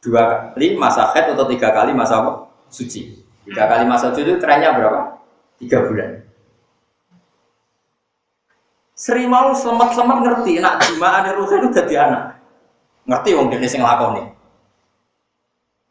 dua 0.01 0.53
kali 0.53 0.77
masa 0.77 1.13
head 1.13 1.33
atau 1.33 1.45
tiga 1.49 1.73
kali 1.73 1.93
masa 1.93 2.45
suci 2.69 3.25
tiga 3.45 3.65
kali 3.65 3.85
masa 3.89 4.13
suci 4.13 4.21
itu 4.25 4.37
trennya 4.37 4.73
berapa 4.77 5.21
tiga 5.57 5.85
bulan 5.85 6.24
Seri 8.95 9.27
mau 9.27 9.51
selamat-selamat 9.51 10.17
ngerti, 10.23 10.63
nak 10.63 10.79
jima 10.87 11.19
ada 11.19 11.35
rusak 11.35 11.59
itu 11.59 11.69
jadi 11.75 12.07
anak. 12.07 12.23
Ngerti 13.05 13.29
wong 13.35 13.51
dia 13.51 13.67
sing 13.67 13.83
lakoni. 13.83 14.23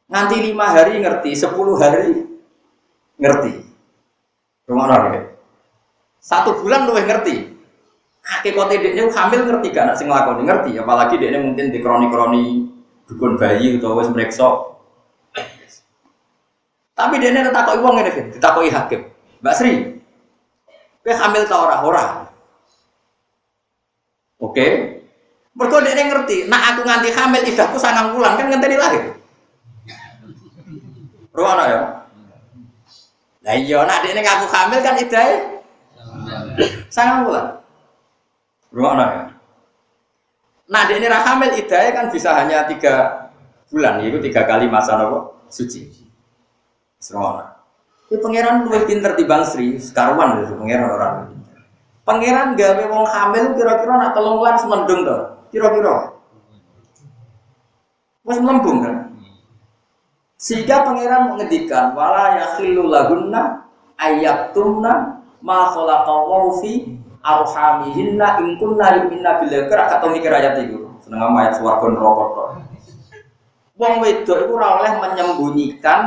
Nanti 0.08 0.40
lima 0.40 0.72
hari 0.72 0.98
ngerti, 1.04 1.36
sepuluh 1.36 1.76
hari 1.76 2.24
ngerti. 3.20 3.60
Rumah 4.64 5.12
ya. 5.12 5.20
Satu 6.24 6.56
bulan 6.64 6.88
lu 6.88 6.96
ngerti, 6.96 7.54
hakikate 8.24 8.80
dekne 8.80 9.12
hamil 9.12 9.40
ngerti 9.44 9.68
gak 9.68 9.84
nak 9.84 9.96
sing 10.00 10.08
nglakoni 10.08 10.42
ngerti 10.48 10.70
apalagi 10.80 11.20
dekne 11.20 11.38
mungkin 11.44 11.68
di 11.68 11.78
kroni-kroni 11.84 12.44
dukun 13.04 13.36
bayi 13.36 13.76
utawa 13.76 14.00
wis 14.00 14.08
mreksa 14.08 14.48
tapi 16.96 17.20
dekne 17.20 17.52
takoki 17.52 17.84
wong 17.84 17.94
ngene 18.00 18.10
kan 18.10 18.26
ditakoki 18.32 18.70
hakim 18.72 19.00
Mbak 19.44 19.54
Sri 19.60 19.72
kowe 21.04 21.12
hamil 21.12 21.44
ta 21.44 21.56
ora 21.60 21.76
ora 21.84 22.04
Oke 24.44 24.66
Mergo 25.54 25.78
dekne 25.80 26.10
ngerti 26.10 26.50
nak 26.50 26.74
aku 26.74 26.80
nganti 26.84 27.08
hamil 27.14 27.42
idahku 27.46 27.76
sangang 27.80 28.12
bulan 28.12 28.36
kan 28.36 28.52
ngenteni 28.52 28.76
lahir 28.76 29.04
Ruwana 31.32 31.64
ya 31.66 31.80
Lah 33.44 33.54
iya 33.56 33.78
nak 33.88 34.02
dekne 34.04 34.20
ngaku 34.20 34.46
hamil 34.52 34.80
kan 34.84 35.00
idahe 35.00 35.34
sangang 36.92 37.24
bulan 37.24 37.64
Rumah 38.74 39.06
ya. 39.06 39.24
Nah, 40.64 40.82
di 40.90 40.98
ini 40.98 41.06
hamil 41.06 41.50
idahnya 41.54 41.90
kan 41.94 42.06
bisa 42.10 42.34
hanya 42.34 42.66
tiga 42.66 43.30
bulan, 43.70 44.02
itu 44.02 44.18
tiga 44.18 44.42
kali 44.50 44.66
masa 44.66 44.98
nopo 44.98 45.46
suci. 45.46 45.86
Serona. 46.98 47.54
Ini 48.10 48.18
pangeran 48.18 48.66
lebih 48.66 48.82
pinter 48.90 49.12
di 49.14 49.24
Sri, 49.46 49.78
sekarwan 49.78 50.42
itu 50.42 50.58
pangeran 50.58 50.90
orang 50.90 51.14
pinter. 51.30 51.33
Pangeran 52.04 52.52
gawe 52.52 52.84
wong 52.84 53.04
hamil 53.08 53.44
kira-kira 53.56 53.96
nak 53.96 54.12
telung 54.12 54.36
bulan 54.36 54.60
semendung 54.60 55.08
tuh, 55.08 55.20
kira-kira. 55.48 56.12
Mas 58.24 58.40
melembung 58.40 58.84
kan? 58.84 58.96
Sehingga 60.36 60.84
pangeran 60.84 61.32
mengedikan 61.32 61.96
wala 61.96 62.36
yakhilu 62.44 62.92
lahunna 62.92 63.64
ayatumna 63.96 65.24
ma 65.40 65.72
khalaqallahu 65.72 66.60
fi 66.60 66.92
arhamihinna 67.24 68.40
in 68.44 68.60
kunna 68.60 69.00
yu'minna 69.00 69.40
bil 69.40 69.52
akhir 69.52 69.80
atau 69.96 70.08
mikir 70.12 70.28
ayat 70.28 70.60
itu 70.60 70.84
seneng 71.00 71.36
ayat 71.36 71.56
swarga 71.56 71.88
neraka 71.88 72.24
tok. 72.36 72.48
Wong 73.80 73.94
wedok 74.04 74.38
itu 74.44 74.52
ora 74.56 74.68
oleh 74.80 74.92
menyembunyikan 75.00 76.00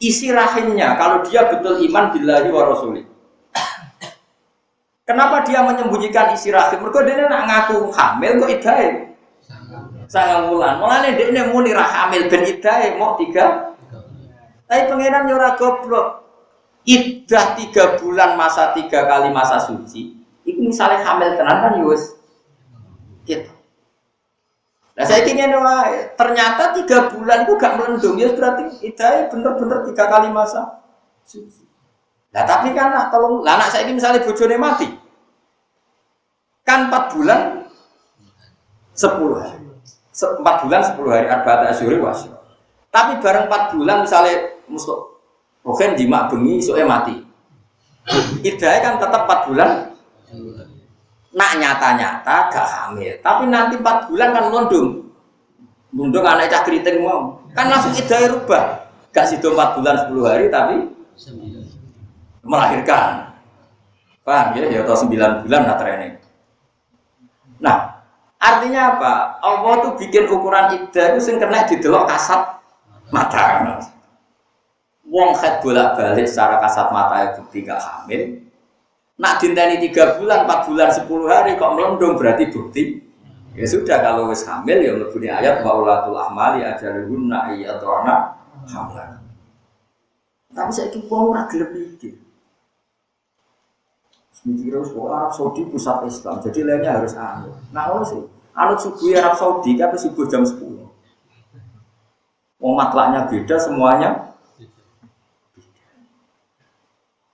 isi 0.00 0.32
rahimnya 0.32 0.96
kalau 1.00 1.24
dia 1.24 1.48
betul 1.48 1.80
iman 1.80 2.12
billahi 2.12 2.48
wa 2.52 2.62
rasuli 2.72 3.07
Kenapa 5.08 5.40
dia 5.48 5.64
menyembunyikan 5.64 6.36
isi 6.36 6.52
rahim? 6.52 6.84
Mereka 6.84 7.00
dia 7.08 7.24
nak 7.24 7.48
ngaku 7.48 7.88
hamil 7.96 8.44
kok 8.44 8.52
idai. 8.52 8.88
Sangat 10.04 10.52
bulan. 10.52 10.76
Mulane 10.84 11.16
ini 11.16 11.40
muni 11.48 11.72
hamil 11.72 12.28
ben 12.28 12.44
idai 12.44 13.00
mau 13.00 13.16
tiga. 13.16 13.72
Tapi 14.68 14.84
pangeran 14.84 15.24
nyora 15.24 15.56
goblok. 15.56 16.28
Idah 16.84 17.56
tiga 17.56 17.96
bulan 17.96 18.36
masa 18.36 18.76
tiga 18.76 19.04
kali 19.08 19.28
masa 19.28 19.60
suci 19.60 20.18
itu 20.48 20.60
misalnya 20.64 21.04
hamil 21.04 21.36
tenan 21.36 21.58
kan 21.60 21.72
yus 21.84 22.16
gitu. 23.28 23.52
Nah 24.96 25.04
saya 25.04 25.22
ingin 25.28 25.52
ternyata 26.16 26.74
tiga 26.74 27.12
bulan 27.12 27.44
itu 27.46 27.54
gak 27.60 27.76
melendung 27.78 28.16
ya 28.18 28.32
berarti 28.34 28.82
idai 28.82 29.28
bener-bener 29.30 29.84
tiga 29.92 30.04
kali 30.08 30.32
masa 30.32 30.82
suci. 31.28 31.57
Nah 32.28 32.42
tapi 32.44 32.76
kan 32.76 32.92
nak 32.92 33.08
tolong, 33.08 33.40
lah 33.40 33.56
anak 33.56 33.72
saya 33.72 33.88
ini 33.88 33.96
misalnya 33.96 34.20
bojone 34.20 34.56
mati, 34.60 34.88
kan 36.60 36.92
empat 36.92 37.16
bulan 37.16 37.40
sepuluh 38.92 39.40
hari, 39.40 39.64
empat 40.12 40.56
bulan 40.64 40.80
sepuluh 40.84 41.10
hari 41.16 41.26
arba'at 41.26 41.72
asyuri 41.72 41.96
wasyo. 41.96 42.36
Tapi 42.92 43.16
bareng 43.24 43.48
empat 43.48 43.72
bulan 43.72 44.04
misalnya 44.04 44.60
mustok, 44.68 45.24
rohen 45.64 45.96
jimak 45.96 46.28
bengi 46.28 46.60
soalnya 46.60 46.86
mati. 46.88 47.16
Idai 48.44 48.80
kan 48.80 49.00
tetap 49.00 49.28
empat 49.28 49.40
bulan 49.48 49.70
Nak 51.28 51.60
nyata-nyata 51.60 52.48
gak 52.48 52.66
hamil, 52.66 53.12
tapi 53.20 53.46
nanti 53.52 53.76
4 53.76 54.08
bulan 54.08 54.28
kan 54.32 54.42
melundung. 54.48 55.12
Melundung 55.92 56.24
anak 56.24 56.48
cah 56.48 56.64
keriting 56.64 57.04
mau. 57.04 57.36
Kan 57.52 57.68
langsung 57.68 57.92
idai 57.92 58.32
rubah. 58.32 58.88
Gak 59.12 59.28
situ 59.28 59.52
4 59.52 59.76
bulan 59.76 60.08
10 60.08 60.24
hari 60.24 60.46
tapi 60.48 60.88
melahirkan. 62.42 63.34
Paham 64.22 64.58
ya? 64.58 64.64
Ya 64.68 64.80
atau 64.84 65.08
9 65.08 65.46
bulan 65.46 65.62
nah 65.64 65.76
training. 65.80 66.14
Nah, 67.58 68.04
artinya 68.38 68.98
apa? 68.98 69.12
Allah 69.42 69.74
tuh 69.82 69.92
bikin 69.98 70.28
ukuran 70.28 70.76
iddah 70.76 71.16
itu 71.16 71.20
sing 71.24 71.36
kena 71.40 71.66
didelok 71.66 72.06
kasat 72.06 72.60
mata. 73.10 73.80
Wong 75.08 75.32
head 75.40 75.64
bolak-balik 75.64 76.28
secara 76.28 76.60
kasat 76.60 76.92
mata 76.92 77.32
itu 77.32 77.40
tidak 77.48 77.80
hamil, 77.80 78.44
Nak 79.18 79.42
dinteni 79.42 79.82
tiga 79.82 80.14
bulan, 80.14 80.46
empat 80.46 80.70
bulan, 80.70 80.94
sepuluh 80.94 81.26
hari 81.26 81.58
kok 81.58 81.74
melendung 81.74 82.14
berarti 82.14 82.54
bukti. 82.54 83.02
Ya 83.58 83.66
sudah 83.66 83.98
kalau 83.98 84.30
wis 84.30 84.46
hamil 84.46 84.78
ya 84.78 84.94
lebih 84.94 85.26
ayat 85.26 85.66
wa 85.66 85.82
ulatul 85.82 86.14
ahmali 86.14 86.62
ajaluhunna 86.62 87.50
anak 87.50 88.38
hamlan. 88.70 89.18
Tapi 90.54 90.70
saya 90.70 90.94
kira 90.94 91.10
wong 91.10 91.34
ora 91.34 91.50
gelem 91.50 91.70
mikir. 91.74 92.14
Mikir 94.46 94.70
terus 94.70 94.94
kok 94.94 95.10
Arab 95.10 95.32
Saudi 95.34 95.66
pusat 95.66 96.06
Islam, 96.06 96.38
jadi 96.38 96.60
lainnya 96.62 97.02
harus 97.02 97.14
anut. 97.18 97.58
Nah, 97.74 97.90
ngono 97.90 98.06
sih. 98.06 98.22
Anut 98.54 98.78
subuh 98.78 99.14
Arab 99.18 99.34
Saudi 99.38 99.78
kan 99.78 99.94
subuh 99.94 100.26
jam 100.26 100.42
10. 100.42 100.58
Wong 102.58 102.74
matlaknya 102.74 103.26
beda 103.30 103.54
semuanya. 103.58 104.34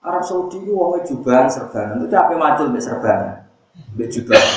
Arab 0.05 0.21
Saudi 0.21 0.61
itu 0.61 0.69
wongnya 0.69 1.01
jubahan 1.09 1.49
serbanan. 1.49 2.05
Itu 2.05 2.13
apa 2.13 2.37
macul 2.37 2.69
mbek 2.69 2.85
serbanan? 2.85 3.41
Mbek 3.97 4.09
jubahan. 4.13 4.53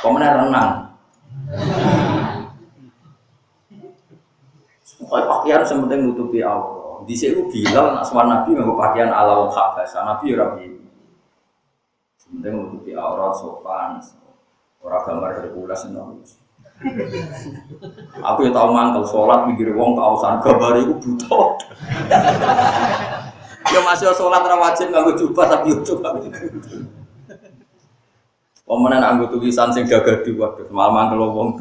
Pemenang 0.00 0.48
renang. 0.48 0.70
Pokoknya 5.04 5.28
pakaian 5.28 5.62
sementing 5.68 6.00
nutupi 6.08 6.40
Allah. 6.40 7.04
Di 7.04 7.12
sini 7.12 7.44
bilang 7.52 7.92
nak 7.92 8.08
suara 8.08 8.24
Nabi 8.24 8.56
nggak 8.56 8.72
pakaian 8.72 9.12
ala 9.12 9.44
wong. 9.44 9.52
Nabi 9.52 10.32
ya 10.32 10.48
Sementing 12.32 12.64
nutupi 12.64 12.96
aurat 12.96 13.36
sopan. 13.36 14.00
Orang 14.80 15.04
gambar 15.04 15.30
Hercules 15.36 15.84
itu. 15.84 16.00
Aku 18.24 18.38
ya 18.42 18.50
tahu 18.50 18.68
mantel 18.72 19.04
sholat 19.04 19.46
mikir 19.46 19.76
wong 19.76 19.94
kausan 19.94 20.40
gambar 20.40 20.80
itu 20.80 20.96
butuh. 20.96 21.54
ya 23.68 23.80
masih 23.84 24.10
sholat 24.16 24.42
rawajib 24.42 24.88
nggak 24.88 25.14
jubah 25.20 25.44
tapi 25.44 25.76
yo 25.76 25.84
coba. 25.84 26.16
Pemenang 28.64 29.04
anggo 29.04 29.28
tulisan 29.28 29.68
sing 29.68 29.84
gagah 29.84 30.24
di 30.24 30.32
waduh 30.32 30.64
malah 30.72 30.90
mangkel 30.90 31.20
wong 31.20 31.60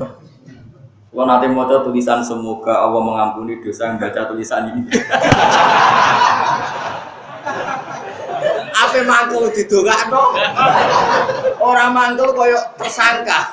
Kalau 1.11 1.27
nanti 1.27 1.51
mau 1.51 1.67
tulisan 1.67 2.23
semoga 2.23 2.87
Allah 2.87 3.03
mengampuni 3.03 3.59
dosa 3.59 3.91
yang 3.91 3.99
baca 3.99 4.31
tulisan 4.31 4.71
ini. 4.71 4.87
Apa 8.91 9.07
mangkul 9.07 9.47
di 9.55 9.63
no? 10.11 10.35
Orang 11.63 11.95
mangkul 11.95 12.35
koyo 12.35 12.59
tersangka. 12.75 13.47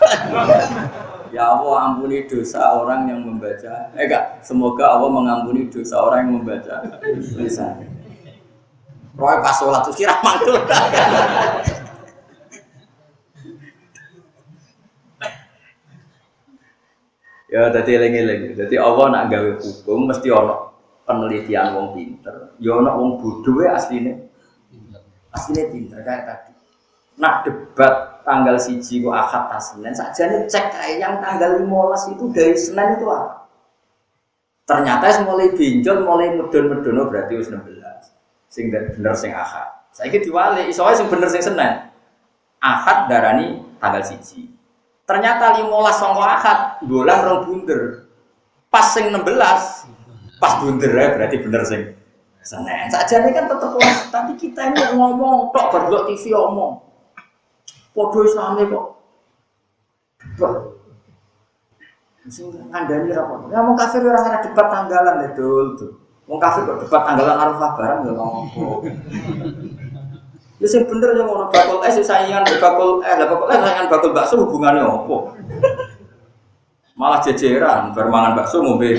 ya 1.30 1.54
Allah 1.54 1.94
ampuni 1.94 2.26
dosa 2.26 2.74
orang 2.74 3.06
yang 3.06 3.22
membaca. 3.22 3.94
Eh 3.94 4.10
enggak, 4.10 4.42
semoga 4.42 4.98
Allah 4.98 5.06
mengampuni 5.14 5.70
dosa 5.70 6.02
orang 6.02 6.26
yang 6.26 6.42
membaca 6.42 6.98
tulisan. 7.06 7.86
Roy 9.14 9.38
pas 9.38 9.54
sholat 9.54 9.86
tuh 9.86 9.94
kira 9.94 10.18
mangkul. 10.26 10.58
Ya 17.48 17.70
dadi 17.70 17.94
eling-eling. 17.94 18.58
Dadi 18.58 18.74
Allah 18.74 19.06
nak 19.08 19.24
gawe 19.30 19.50
hukum 19.62 20.10
mesti 20.10 20.28
ana 20.34 20.74
penelitian 21.06 21.78
wong 21.78 21.88
pinter. 21.94 22.52
Ya 22.58 22.74
ana 22.74 22.98
wong 22.98 23.22
bodoh 23.22 23.62
asline. 23.70 24.27
Asline 25.32 25.68
pinter 25.68 26.00
kayak 26.00 26.24
tadi. 26.24 26.52
Nak 27.18 27.34
debat 27.44 28.22
tanggal 28.22 28.56
siji 28.56 29.02
kok 29.02 29.10
akad 29.10 29.44
tasnen 29.50 29.90
nih 29.90 30.46
cek 30.46 30.64
kayak 30.70 30.96
yang 31.02 31.14
tanggal 31.18 31.58
15 31.58 32.14
itu 32.14 32.24
dari 32.30 32.54
Senin 32.54 32.94
itu 32.94 33.06
apa? 33.10 33.50
Ternyata 34.68 35.24
mulai 35.24 35.50
binjol, 35.56 36.04
mulai 36.04 36.36
medon-medono 36.36 37.08
berarti 37.08 37.40
wis 37.40 37.48
16. 37.48 37.66
Sing 38.52 38.70
bener 38.70 39.14
sing 39.16 39.32
akad. 39.32 39.66
Saiki 39.96 40.22
diwali 40.22 40.68
iso 40.70 40.84
sing 40.94 41.08
bener 41.10 41.26
sing 41.26 41.42
Senin. 41.42 41.90
Akad 42.62 43.10
darani 43.10 43.64
tanggal 43.82 44.04
siji. 44.04 44.46
Ternyata 45.08 45.56
15 45.56 45.72
sangka 45.96 46.26
akad, 46.36 46.58
bulan 46.84 47.18
rong 47.24 47.40
bunder. 47.48 48.04
Pas 48.68 48.92
sing 48.92 49.08
16, 49.08 49.24
pas 50.36 50.52
bunder 50.60 50.92
ya 50.92 51.16
berarti 51.16 51.36
bener 51.40 51.62
sing 51.64 51.97
Senin. 52.48 52.88
Saja 52.88 53.20
ini 53.20 53.36
kan 53.36 53.44
tetap 53.44 53.76
was, 53.76 54.08
tapi 54.08 54.32
kita 54.40 54.72
ini 54.72 54.96
ngomong 54.96 55.52
tok 55.52 55.68
berdua 55.68 56.08
TV 56.08 56.32
ngomong. 56.32 56.80
Podo 57.92 58.24
Islami 58.24 58.64
kok. 58.72 58.86
Sing 62.28 62.48
ngandani 62.72 63.12
ra 63.12 63.24
Ya 63.52 63.60
mau 63.60 63.76
kafir 63.76 64.04
orang 64.04 64.24
ada 64.24 64.40
debat 64.40 64.68
tanggalan 64.72 65.24
ya 65.24 65.28
dul 65.36 65.76
tuh. 65.76 65.92
Mau 66.24 66.40
kafir 66.40 66.64
kok 66.64 66.88
debat 66.88 67.04
tanggalan 67.04 67.36
Arafah 67.36 67.70
barang 67.76 68.00
ya 68.08 68.12
ngomong. 68.16 68.80
Ya 70.56 70.66
sing 70.72 70.88
bener 70.88 71.20
yang 71.20 71.28
ngono 71.28 71.52
bakul 71.52 71.84
es 71.84 72.00
saingan 72.00 72.48
bakul 72.64 73.04
eh 73.04 73.12
lah 73.12 73.28
bakul 73.28 73.52
es 73.52 73.60
saingan 73.60 73.86
bakul 73.92 74.10
bakso 74.16 74.34
hubungannya 74.40 74.88
opo? 74.88 75.36
Malah 76.96 77.20
jejeran 77.28 77.92
bermangan 77.92 78.40
bakso 78.40 78.64
ngombe. 78.64 78.96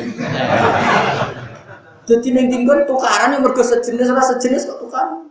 Jadi 2.10 2.28
neng 2.34 2.50
tinggal 2.50 2.90
tukaran 2.90 3.38
yang 3.38 3.46
mergo 3.46 3.62
sejenis 3.62 4.10
ora 4.10 4.24
sejenis 4.26 4.66
kok 4.66 4.82
tukaran. 4.82 5.30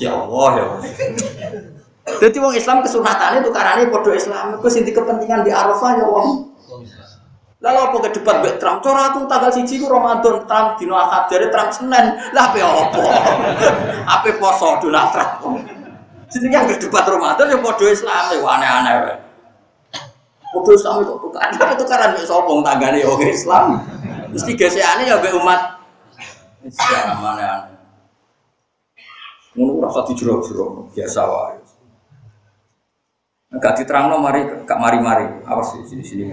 Ya 0.00 0.16
Allah 0.16 0.48
ya. 0.56 0.66
Jadi 2.16 2.36
wong 2.40 2.56
Islam 2.56 2.80
kesunatannya 2.80 3.44
tukarannya 3.44 3.92
podo 3.92 4.08
Islam. 4.16 4.56
Kau 4.56 4.72
sing 4.72 4.88
kepentingan 4.88 5.44
di 5.44 5.52
Arafah 5.52 6.00
ya 6.00 6.06
wong. 6.08 6.56
Lalu 7.60 7.78
apa 7.82 7.96
ke 8.08 8.08
debat 8.20 8.40
mbek 8.40 8.56
Trump? 8.56 8.80
Cara 8.80 9.12
aku 9.12 9.28
tanggal 9.28 9.52
siji 9.52 9.80
ku 9.80 9.88
Ramadan 9.92 10.44
Trump 10.48 10.80
dino 10.80 10.96
akad 10.96 11.28
dari 11.28 11.48
Trump 11.52 11.70
Senin. 11.76 12.06
Lah 12.32 12.52
apa 12.52 12.56
apa? 12.88 13.00
Apa 14.06 14.28
poso 14.40 14.80
Donald 14.80 15.12
Trump? 15.12 15.60
Jadi 16.32 16.46
yang 16.48 16.64
debat 16.72 17.04
Ramadan 17.04 17.52
ya 17.52 17.58
podo 17.60 17.84
Islam 17.84 18.32
ya 18.32 18.38
aneh-aneh 18.40 19.25
Podo 20.54 20.70
Islam 20.70 21.02
itu 21.02 21.14
tukaran, 21.18 21.52
tapi 21.58 21.74
tukaran 21.74 22.14
mbek 22.14 22.26
sapa 22.26 22.52
tanggane 22.62 22.98
ya 23.02 23.10
Islam. 23.26 23.64
Mesti 24.30 24.52
gesekane 24.54 25.10
ya 25.10 25.18
mbek 25.18 25.34
umat 25.42 25.60
Islam 26.62 27.18
aneh-aneh. 27.22 27.76
Ngono 29.56 29.88
rasa 29.88 30.04
dijero-jero 30.04 30.92
biasa 30.92 31.20
wae. 31.24 31.58
Enggak 33.56 33.72
diterangno 33.80 34.20
mari 34.20 34.44
gak 34.68 34.76
mari-mari. 34.76 35.26
Awas 35.48 35.72
di 35.80 35.88
sini 35.88 36.04
sini. 36.04 36.24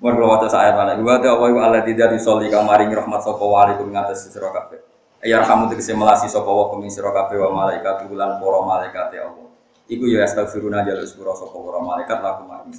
Mergo 0.00 0.24
waca 0.32 0.48
saya 0.48 0.72
mana 0.72 0.96
gua 0.96 1.20
ta 1.20 1.36
wa 1.36 1.52
tidak 1.84 2.16
disoli 2.16 2.48
kamaring 2.48 2.88
rahmat 2.88 3.20
sapa 3.20 3.44
wali 3.44 3.76
kum 3.76 3.92
ngatas 3.92 4.32
sira 4.32 4.48
kabeh. 4.48 4.80
Ya 5.20 5.44
rahmu 5.44 5.68
tegese 5.68 5.92
melasi 5.92 6.32
sapa 6.32 6.48
wa 6.48 6.72
kum 6.72 6.80
sira 6.88 7.12
wa 7.12 7.50
malaikat 7.52 8.08
bulan 8.08 8.40
para 8.40 8.58
malaikat 8.64 9.06
ya 9.12 9.28
Allah. 9.28 9.49
Iku 9.90 10.06
ya 10.06 10.22
astagfiruna 10.22 10.86
jalur 10.86 11.02
sepura 11.02 11.34
sapa 11.34 11.58
para 11.58 11.82
malaikat 11.82 12.18
laku 12.22 12.42
maring. 12.46 12.78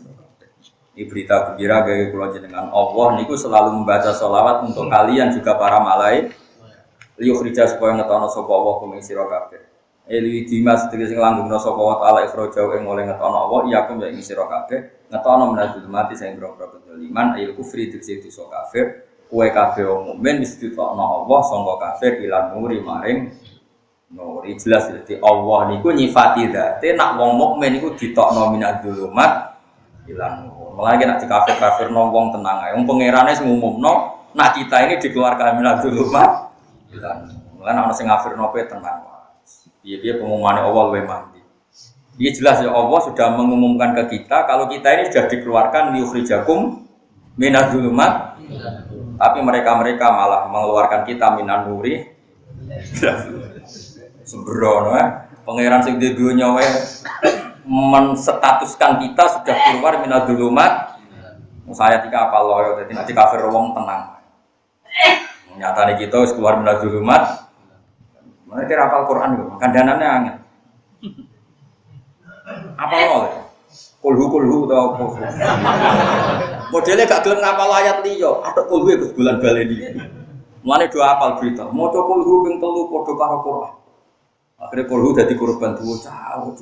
Ini 0.96 1.04
berita 1.12 1.36
gembira 1.52 1.84
gawe 1.84 2.04
kula 2.08 2.28
jenengan 2.32 2.72
Allah 2.72 3.08
niku 3.20 3.36
selalu 3.36 3.84
membaca 3.84 4.16
sholawat 4.16 4.64
untuk 4.72 4.88
kalian 4.88 5.36
juga 5.36 5.60
para 5.60 5.84
malaikat. 5.84 6.32
Liyo 7.20 7.36
kerja 7.44 7.68
supaya 7.68 8.00
ngetono 8.00 8.32
sapa 8.32 8.50
wa 8.56 8.80
kum 8.80 8.96
sira 9.04 9.28
kabeh. 9.28 9.60
Eli 10.08 10.48
dimas 10.48 10.88
tegese 10.88 11.20
nglanggengno 11.20 11.60
sapa 11.60 11.78
wa 11.78 12.00
taala 12.00 12.24
ikhrajau 12.32 12.80
ing 12.80 12.88
oleh 12.88 13.04
ngetono 13.04 13.38
Allah 13.44 13.60
iya 13.68 13.80
kum 13.92 14.00
ya 14.00 14.08
ing 14.08 14.24
sira 14.24 14.48
kabeh 14.48 15.12
ngetono 15.12 15.52
menadul 15.52 15.92
mati 15.92 16.16
saya 16.16 16.32
boro-boro 16.32 16.80
kedoliman 16.80 17.36
ayil 17.36 17.52
kufri 17.60 17.92
diksi 17.92 18.24
dosa 18.24 18.48
kafir 18.48 19.04
kue 19.28 19.48
kabeh 19.52 19.84
wong 19.84 20.16
mukmin 20.16 20.40
wis 20.40 20.56
ditokno 20.56 21.28
Allah 21.28 21.40
sangka 21.44 21.76
kafir 21.80 22.24
ilan 22.24 22.56
nuri 22.56 22.80
maring 22.80 23.32
nuri 24.12 24.60
jelas 24.60 24.92
dadi 24.92 25.16
Allah 25.24 25.72
niku 25.72 25.96
nyifati 25.96 26.52
dzate 26.52 26.94
nak 27.00 27.16
wong 27.16 27.40
mukmin 27.40 27.80
niku 27.80 27.96
ditokno 27.96 28.52
minadul 28.52 29.08
mat 29.16 29.56
ilan 30.08 30.52
nur 30.52 30.76
malah 30.76 31.00
nek 31.00 31.24
kafir 31.24 31.56
kafir 31.56 31.88
no 31.92 32.12
wong 32.12 32.36
tenang 32.36 32.60
ae. 32.68 32.76
Wong 32.76 32.84
pangerane 32.84 33.32
sing 33.32 33.48
umumno 33.48 34.20
nak 34.36 34.56
kita 34.56 34.84
ini 34.88 35.00
dikeluarkan 35.00 35.60
minadul 35.60 36.08
mat 36.12 36.52
ilan 36.92 37.42
Mulane 37.62 37.78
ana 37.78 37.94
sing 37.94 38.10
ngafirno 38.10 38.50
kowe 38.50 38.64
tenang. 38.66 39.06
Piye-piye 39.86 40.18
pengumumane 40.18 40.66
Allah 40.66 40.84
luwih 40.90 41.06
mandi. 41.06 41.42
Ini 42.18 42.34
jelas 42.34 42.58
ya 42.66 42.74
Allah 42.74 43.00
sudah 43.06 43.38
mengumumkan 43.38 43.94
ke 43.94 44.18
kita 44.18 44.50
kalau 44.50 44.66
kita 44.66 44.90
ini 44.98 45.14
sudah 45.14 45.30
dikeluarkan 45.30 45.94
liukhrijakum 45.94 46.90
minadzulumat 47.38 48.42
tapi 49.22 49.40
mereka-mereka 49.46 50.06
malah 50.10 50.50
mengeluarkan 50.50 51.06
kita 51.06 51.38
minan 51.38 51.70
nuri 51.70 52.10
sembrono 54.32 54.96
ya. 54.96 55.28
Pangeran 55.44 55.84
sing 55.84 56.00
di 56.00 56.16
dunia 56.16 56.56
we 56.56 56.64
menstatuskan 57.68 59.04
kita 59.04 59.24
sudah 59.28 59.56
keluar 59.68 60.00
minadzulumat 60.00 60.98
saya 61.72 62.04
tiga 62.04 62.28
apa 62.28 62.40
loyo 62.44 62.84
jadi 62.84 62.92
nanti 62.92 63.16
kafir 63.16 63.48
wong 63.48 63.72
tenang 63.72 64.20
nih 65.56 65.96
kita 66.04 66.36
keluar 66.36 66.60
minadzulumat 66.60 67.48
mereka 68.44 68.92
apal 68.92 69.08
Quran 69.08 69.30
kan 69.56 69.72
kandanannya 69.72 70.08
angin 70.10 70.36
apa 72.76 72.96
lo? 73.08 73.18
Kulhu 74.02 74.26
kulhu 74.34 74.66
atau 74.66 74.98
apa? 74.98 75.04
Modelnya 76.74 77.06
gak 77.06 77.22
gelem 77.22 77.40
ngapal 77.44 77.70
ayat 77.70 78.02
liyo, 78.02 78.42
ada 78.42 78.66
kulhu 78.66 78.90
itu 78.90 79.14
bulan 79.14 79.38
baleni. 79.38 79.78
Mulane 80.66 80.90
dua 80.90 81.18
apal 81.18 81.38
berita, 81.38 81.70
mau 81.70 81.94
coba 81.94 82.10
kulhu 82.10 82.50
ping 82.50 82.58
telu 82.58 82.90
podo 82.90 83.14
karo 83.14 83.38
Quran. 83.46 83.74
Akhirnya 84.62 84.86
kulhu 84.86 85.18
jadi 85.18 85.34
korban 85.34 85.74
dua 85.74 85.96
jauh. 85.98 86.54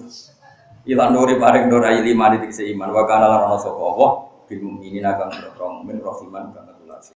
Ilan 0.87 1.09
nuri 1.11 1.35
paring 1.35 1.67
nur 1.67 1.83
ayi 1.83 2.01
lima 2.01 2.31
di 2.33 2.49
seiman, 2.49 2.89
wa 2.95 3.03
kana 3.03 3.27
lan 3.27 3.41
ana 3.51 3.57
sapa 3.59 3.77
Allah 3.77 4.11
bil 4.47 4.63
akan 5.05 5.29
mukmin 5.59 6.01
rohiman 6.01 6.49